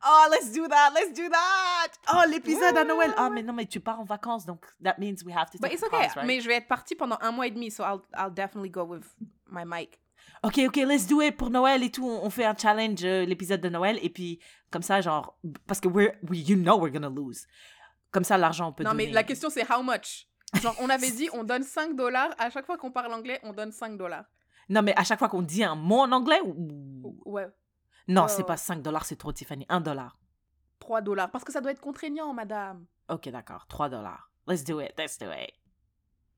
Oh, 0.06 0.26
let's 0.30 0.52
do 0.52 0.68
that, 0.68 0.90
let's 0.94 1.14
do 1.14 1.30
that. 1.30 1.88
Oh, 2.12 2.28
l'épisode 2.28 2.76
à 2.76 2.84
Noël. 2.84 3.08
ouais, 3.10 3.16
Oh, 3.18 3.30
mais 3.32 3.42
non, 3.42 3.54
mais 3.54 3.64
tu 3.64 3.80
pars 3.80 3.98
en 3.98 4.04
vacances, 4.04 4.44
donc 4.44 4.66
that 4.82 4.96
means 4.98 5.24
we 5.24 5.34
have 5.34 5.48
to 5.50 5.56
But 5.58 5.70
take 5.70 5.74
it's 5.76 5.82
a 5.82 5.86
okay. 5.86 5.96
pause, 6.08 6.16
right? 6.16 6.26
Mais 6.26 6.40
je 6.42 6.48
vais 6.48 6.56
être 6.56 6.68
partie 6.68 6.94
pendant 6.94 7.16
un 7.22 7.32
mois 7.32 7.46
et 7.46 7.50
demi, 7.52 7.70
so 7.70 7.82
I'll, 7.84 8.02
I'll 8.14 8.30
definitely 8.30 8.68
go 8.68 8.82
with 8.84 9.04
my 9.50 9.62
mic. 9.64 9.98
Ok, 10.42 10.58
ok, 10.66 10.76
let's 10.86 11.06
do 11.06 11.22
it 11.22 11.34
pour 11.38 11.48
Noël 11.48 11.82
et 11.82 11.90
tout. 11.90 12.06
On 12.06 12.26
on 12.26 12.28
fait 12.28 12.44
un 12.44 12.54
challenge, 12.54 13.02
euh, 13.02 13.24
l'épisode 13.24 13.62
de 13.62 13.70
Noël, 13.70 13.98
et 14.02 14.10
puis 14.10 14.40
comme 14.70 14.82
ça, 14.82 15.00
genre, 15.00 15.38
parce 15.66 15.80
que 15.80 15.88
we're, 15.88 16.12
we, 16.28 16.46
you 16.46 16.56
know 16.56 16.78
we're 16.78 16.92
gonna 16.92 17.08
lose. 17.08 17.46
Comme 18.14 18.22
ça, 18.22 18.38
l'argent, 18.38 18.68
on 18.68 18.72
peut 18.72 18.84
Non, 18.84 18.94
mais 18.94 19.06
donner. 19.06 19.14
la 19.14 19.24
question 19.24 19.50
c'est 19.50 19.68
how 19.68 19.82
much? 19.82 20.28
Genre, 20.62 20.76
on 20.78 20.88
avait 20.88 21.10
dit 21.10 21.28
on 21.32 21.42
donne 21.42 21.64
5 21.64 21.96
dollars. 21.96 22.30
À 22.38 22.48
chaque 22.48 22.64
fois 22.64 22.78
qu'on 22.78 22.92
parle 22.92 23.12
anglais, 23.12 23.40
on 23.42 23.52
donne 23.52 23.72
5 23.72 23.98
dollars. 23.98 24.24
Non, 24.68 24.82
mais 24.82 24.94
à 24.96 25.02
chaque 25.02 25.18
fois 25.18 25.28
qu'on 25.28 25.42
dit 25.42 25.64
un 25.64 25.74
mot 25.74 25.98
en 25.98 26.12
anglais, 26.12 26.40
ou... 26.44 27.18
Ouais, 27.24 27.48
Non, 28.06 28.22
Ouais, 28.22 28.28
c'est 28.28 28.44
pas 28.46 28.56
5 28.56 28.82
dollars, 28.82 29.04
c'est 29.04 29.16
trop, 29.16 29.32
Tiffany. 29.32 29.66
1 29.68 29.80
dollar. 29.80 30.16
3 30.78 31.00
dollars. 31.00 31.28
Parce 31.32 31.42
que 31.42 31.50
ça 31.50 31.60
doit 31.60 31.72
être 31.72 31.80
contraignant, 31.80 32.32
madame. 32.32 32.86
Ok, 33.08 33.28
d'accord. 33.30 33.66
3 33.66 33.88
dollars. 33.88 34.30
Let's 34.46 34.62
do 34.62 34.80
it, 34.80 34.92
let's 34.96 35.18
do 35.18 35.26
it. 35.32 35.52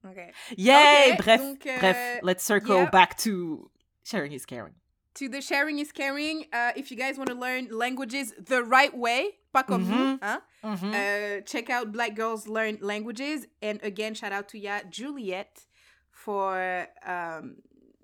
Ok. 0.03 0.33
Yay! 0.57 1.13
Ok, 1.13 1.19
bref, 1.19 1.41
donc, 1.43 1.67
euh, 1.67 1.77
bref, 1.79 2.21
let's 2.23 2.43
circle 2.43 2.75
yeah. 2.75 2.87
back 2.91 3.17
to 3.17 3.71
sharing 4.03 4.33
is 4.33 4.47
caring. 4.47 4.75
To 5.17 5.29
the 5.29 5.41
sharing 5.41 5.79
is 5.79 5.93
caring. 5.93 6.45
Uh, 6.53 6.73
if 6.77 6.91
you 6.91 6.97
guys 6.97 7.17
want 7.17 7.31
to 7.31 7.35
learn 7.35 7.69
languages 7.71 8.35
the 8.39 8.63
right 8.63 8.95
way, 8.95 9.31
pas 9.53 9.63
comme 9.65 9.85
Mhm. 9.85 9.89
vous, 9.89 10.19
hein, 10.23 10.43
Mhm. 10.63 10.95
uh, 10.95 11.41
check 11.47 11.71
out 11.71 11.91
Black 11.91 12.15
Girls 12.15 12.47
Learn 12.47 12.79
Languages. 12.83 13.47
And 13.63 13.81
again, 13.83 14.15
shout 14.15 14.33
out 14.33 14.49
to 14.49 14.59
ya, 14.59 14.81
Juliette, 14.91 15.67
for 16.11 16.87
um, 17.07 17.57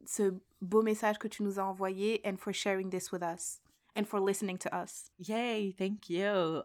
ce 0.06 0.32
beau 0.60 0.82
message 0.82 1.18
que 1.18 1.28
tu 1.28 1.42
nous 1.42 1.58
as 1.58 1.64
envoyé 1.64 2.20
and 2.24 2.38
for 2.38 2.52
sharing 2.52 2.90
this 2.90 3.12
with 3.12 3.22
us 3.22 3.60
and 3.94 4.06
for 4.08 4.18
listening 4.20 4.56
to 4.58 4.74
us. 4.74 5.10
Yay, 5.18 5.72
thank 5.76 6.08
you. 6.08 6.62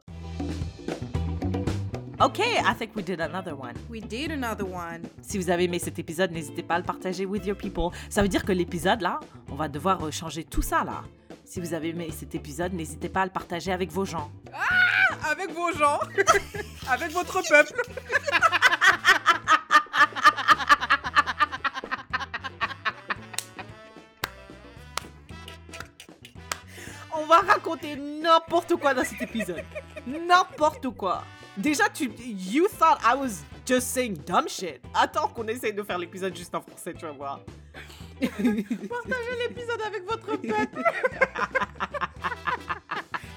Okay, 2.19 2.57
I 2.65 2.73
think 2.73 2.95
we 2.95 3.03
did 3.03 3.21
another 3.21 3.55
one. 3.55 3.75
We 3.91 4.01
did 4.01 4.31
another 4.31 4.65
one. 4.65 5.03
Si 5.21 5.37
vous 5.37 5.51
avez 5.51 5.65
aimé 5.65 5.77
cet 5.77 5.99
épisode, 5.99 6.31
n'hésitez 6.31 6.63
pas 6.63 6.73
à 6.75 6.77
le 6.79 6.83
partager 6.83 7.27
with 7.27 7.45
your 7.45 7.55
people. 7.55 7.91
Ça 8.09 8.23
veut 8.23 8.27
dire 8.27 8.43
que 8.43 8.51
l'épisode 8.51 9.01
là, 9.01 9.19
on 9.51 9.55
va 9.55 9.67
devoir 9.67 10.03
euh, 10.03 10.09
changer 10.09 10.43
tout 10.43 10.63
ça 10.63 10.83
là. 10.83 11.03
Si 11.45 11.59
vous 11.59 11.75
avez 11.75 11.89
aimé 11.89 12.09
cet 12.11 12.33
épisode, 12.33 12.73
n'hésitez 12.73 13.07
pas 13.07 13.21
à 13.21 13.25
le 13.25 13.31
partager 13.31 13.71
avec 13.71 13.91
vos 13.91 14.03
gens. 14.03 14.31
Avec 15.29 15.51
vos 15.51 15.71
gens, 15.73 15.99
avec 16.89 17.11
votre 17.11 17.39
peuple. 17.47 17.73
On 27.15 27.25
va 27.27 27.41
raconter 27.41 27.95
n'importe 27.95 28.75
quoi 28.75 28.95
dans 28.95 29.03
cet 29.03 29.21
épisode. 29.21 29.63
n'importe 30.07 30.89
quoi. 30.89 31.23
Déjà, 31.57 31.89
tu. 31.89 32.11
You 32.19 32.67
thought 32.67 32.99
I 33.03 33.15
was 33.15 33.43
just 33.65 33.89
saying 33.89 34.21
dumb 34.25 34.47
shit. 34.47 34.79
Attends 34.93 35.29
qu'on 35.29 35.47
essaye 35.47 35.73
de 35.73 35.81
faire 35.83 35.97
l'épisode 35.97 36.35
juste 36.35 36.53
en 36.53 36.61
français, 36.61 36.93
tu 36.93 37.05
vas 37.05 37.11
voir. 37.11 37.39
Partagez 38.21 39.35
l'épisode 39.47 39.81
avec 39.85 40.05
votre 40.05 40.37
peuple. 40.37 40.47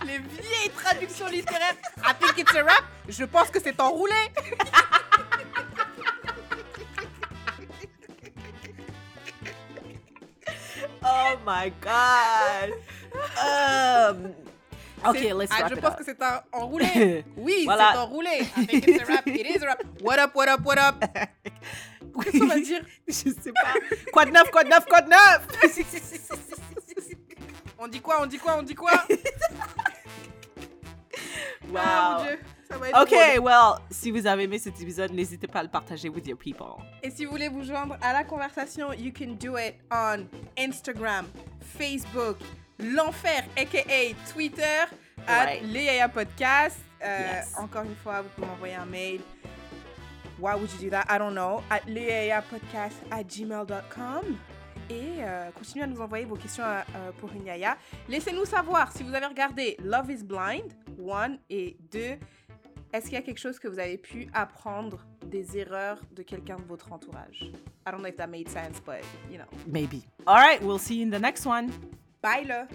Les 0.07 0.19
vieilles 0.19 0.71
traductions 0.77 1.29
littéraires. 1.29 1.77
I 2.05 2.13
think 2.15 2.39
it's 2.39 2.55
a 2.55 2.63
rap. 2.63 2.85
Je 3.09 3.25
pense 3.25 3.51
que 3.51 3.59
c'est 3.61 3.81
enroulé. 3.81 4.13
oh 11.05 11.37
my 11.47 11.73
god. 11.81 12.75
Um 13.43 14.35
ok, 15.05 15.21
let's 15.39 15.51
ah, 15.53 15.61
wrap 15.61 15.71
Je 15.75 15.81
pense 15.81 15.97
que 15.97 16.05
c'est 16.05 16.23
un 16.23 16.43
enroulé. 16.53 17.25
Oui, 17.37 17.63
Voilà. 17.65 17.91
c'est 17.93 17.99
enroulé. 17.99 18.31
I 18.57 18.67
think 18.67 18.89
it's 18.89 19.03
a 19.03 19.05
rap. 19.13 19.27
It 19.27 19.47
is 19.57 19.63
a 19.63 19.67
rap. 19.67 19.83
What 20.03 20.19
up, 20.19 20.35
what 20.35 20.49
up, 20.49 20.61
what 20.65 20.79
up? 20.79 21.05
Qu'est-ce 22.23 22.39
qu'on 22.39 22.47
va 22.47 22.59
dire? 22.61 22.83
Je 23.09 23.13
sais 23.13 23.53
pas. 23.53 23.75
Quoi 24.13 24.25
de 24.27 24.31
neuf, 24.33 24.51
quoi 24.51 24.65
de 24.65 24.69
neuf, 24.69 24.85
quoi 24.87 25.01
de 25.01 25.09
neuf? 25.11 25.47
On 27.79 27.89
dit 27.89 28.01
quoi, 28.01 28.21
on 28.21 28.27
dit 28.27 28.39
quoi, 28.39 28.57
on 28.59 28.63
dit 28.63 28.75
quoi? 28.75 28.91
Ah, 28.95 29.07
mon 31.67 31.73
Wow. 31.73 32.25
Dieu, 32.25 32.39
Ok, 33.01 33.11
well, 33.43 33.75
si 33.91 34.11
vous 34.11 34.27
avez 34.27 34.45
aimé 34.45 34.59
cet 34.59 34.81
épisode, 34.81 35.13
n'hésitez 35.13 35.47
pas 35.47 35.61
à 35.61 35.63
le 35.63 35.69
partager 35.69 36.09
with 36.09 36.27
your 36.27 36.39
people. 36.39 36.77
Et 37.03 37.11
si 37.11 37.25
vous 37.25 37.33
voulez 37.33 37.49
vous 37.49 37.65
joindre 37.65 37.97
à 38.01 38.13
la 38.13 38.23
conversation, 38.25 38.93
you 38.93 39.13
can 39.17 39.33
do 39.41 39.57
it 39.59 39.75
on 39.91 40.27
Instagram, 40.57 41.27
Facebook, 41.79 42.37
l'enfer, 42.83 43.45
aka 43.57 44.15
Twitter, 44.33 44.85
les 45.63 45.85
Yaya 45.85 46.09
Podcast. 46.09 46.79
Euh, 47.03 47.19
Yes. 47.19 47.55
Encore 47.59 47.85
une 47.85 47.97
fois, 47.97 48.21
vous 48.23 48.29
pouvez 48.35 48.47
m'envoyer 48.47 48.75
un 48.75 48.85
mail. 48.85 49.21
Why 50.39 50.55
would 50.55 50.71
you 50.73 50.79
do 50.79 50.91
that? 50.91 51.05
I 51.09 51.19
don't 51.19 51.35
know. 51.35 51.63
At 51.71 51.81
podcast 52.51 52.97
at 53.11 53.25
gmail.com. 53.25 54.37
Et 54.89 55.23
euh, 55.23 55.51
continuez 55.53 55.85
à 55.85 55.87
nous 55.87 56.01
envoyer 56.01 56.25
vos 56.25 56.35
questions 56.37 56.65
euh, 56.65 56.81
euh, 56.97 57.13
pour 57.19 57.31
une 57.33 57.47
Yaya. 57.47 57.77
Laissez-nous 58.09 58.45
savoir 58.45 58.91
si 58.93 59.03
vous 59.05 59.15
avez 59.15 59.27
regardé 59.27 59.77
Love 59.85 60.11
is 60.11 60.25
Blind, 60.25 60.73
one, 60.99 61.39
et 61.49 61.77
deux, 61.93 62.19
est-ce 62.93 63.05
qu'il 63.05 63.15
y 63.15 63.17
a 63.19 63.23
quelque 63.23 63.39
chose 63.39 63.59
que 63.61 63.69
vous 63.69 63.79
avez 63.79 63.99
pu 63.99 64.29
apprendre 64.35 65.07
des 65.25 65.57
erreurs 65.57 66.01
de 66.13 66.23
quelqu'un 66.23 66.57
de 66.57 66.65
votre 66.65 66.91
entourage? 66.93 67.53
I 67.87 67.93
don't 67.93 68.01
know 68.01 68.09
if 68.09 68.17
that 68.17 68.27
made 68.27 68.49
sense, 68.49 68.81
but 68.85 69.05
you 69.31 69.39
know. 69.39 69.47
Maybe. 69.69 70.03
All 70.27 70.35
right, 70.37 70.61
we'll 70.61 70.79
see 70.79 70.97
you 70.97 71.05
in 71.07 71.11
the 71.11 71.21
next 71.21 71.47
one. 71.47 71.71
Beile! 72.23 72.69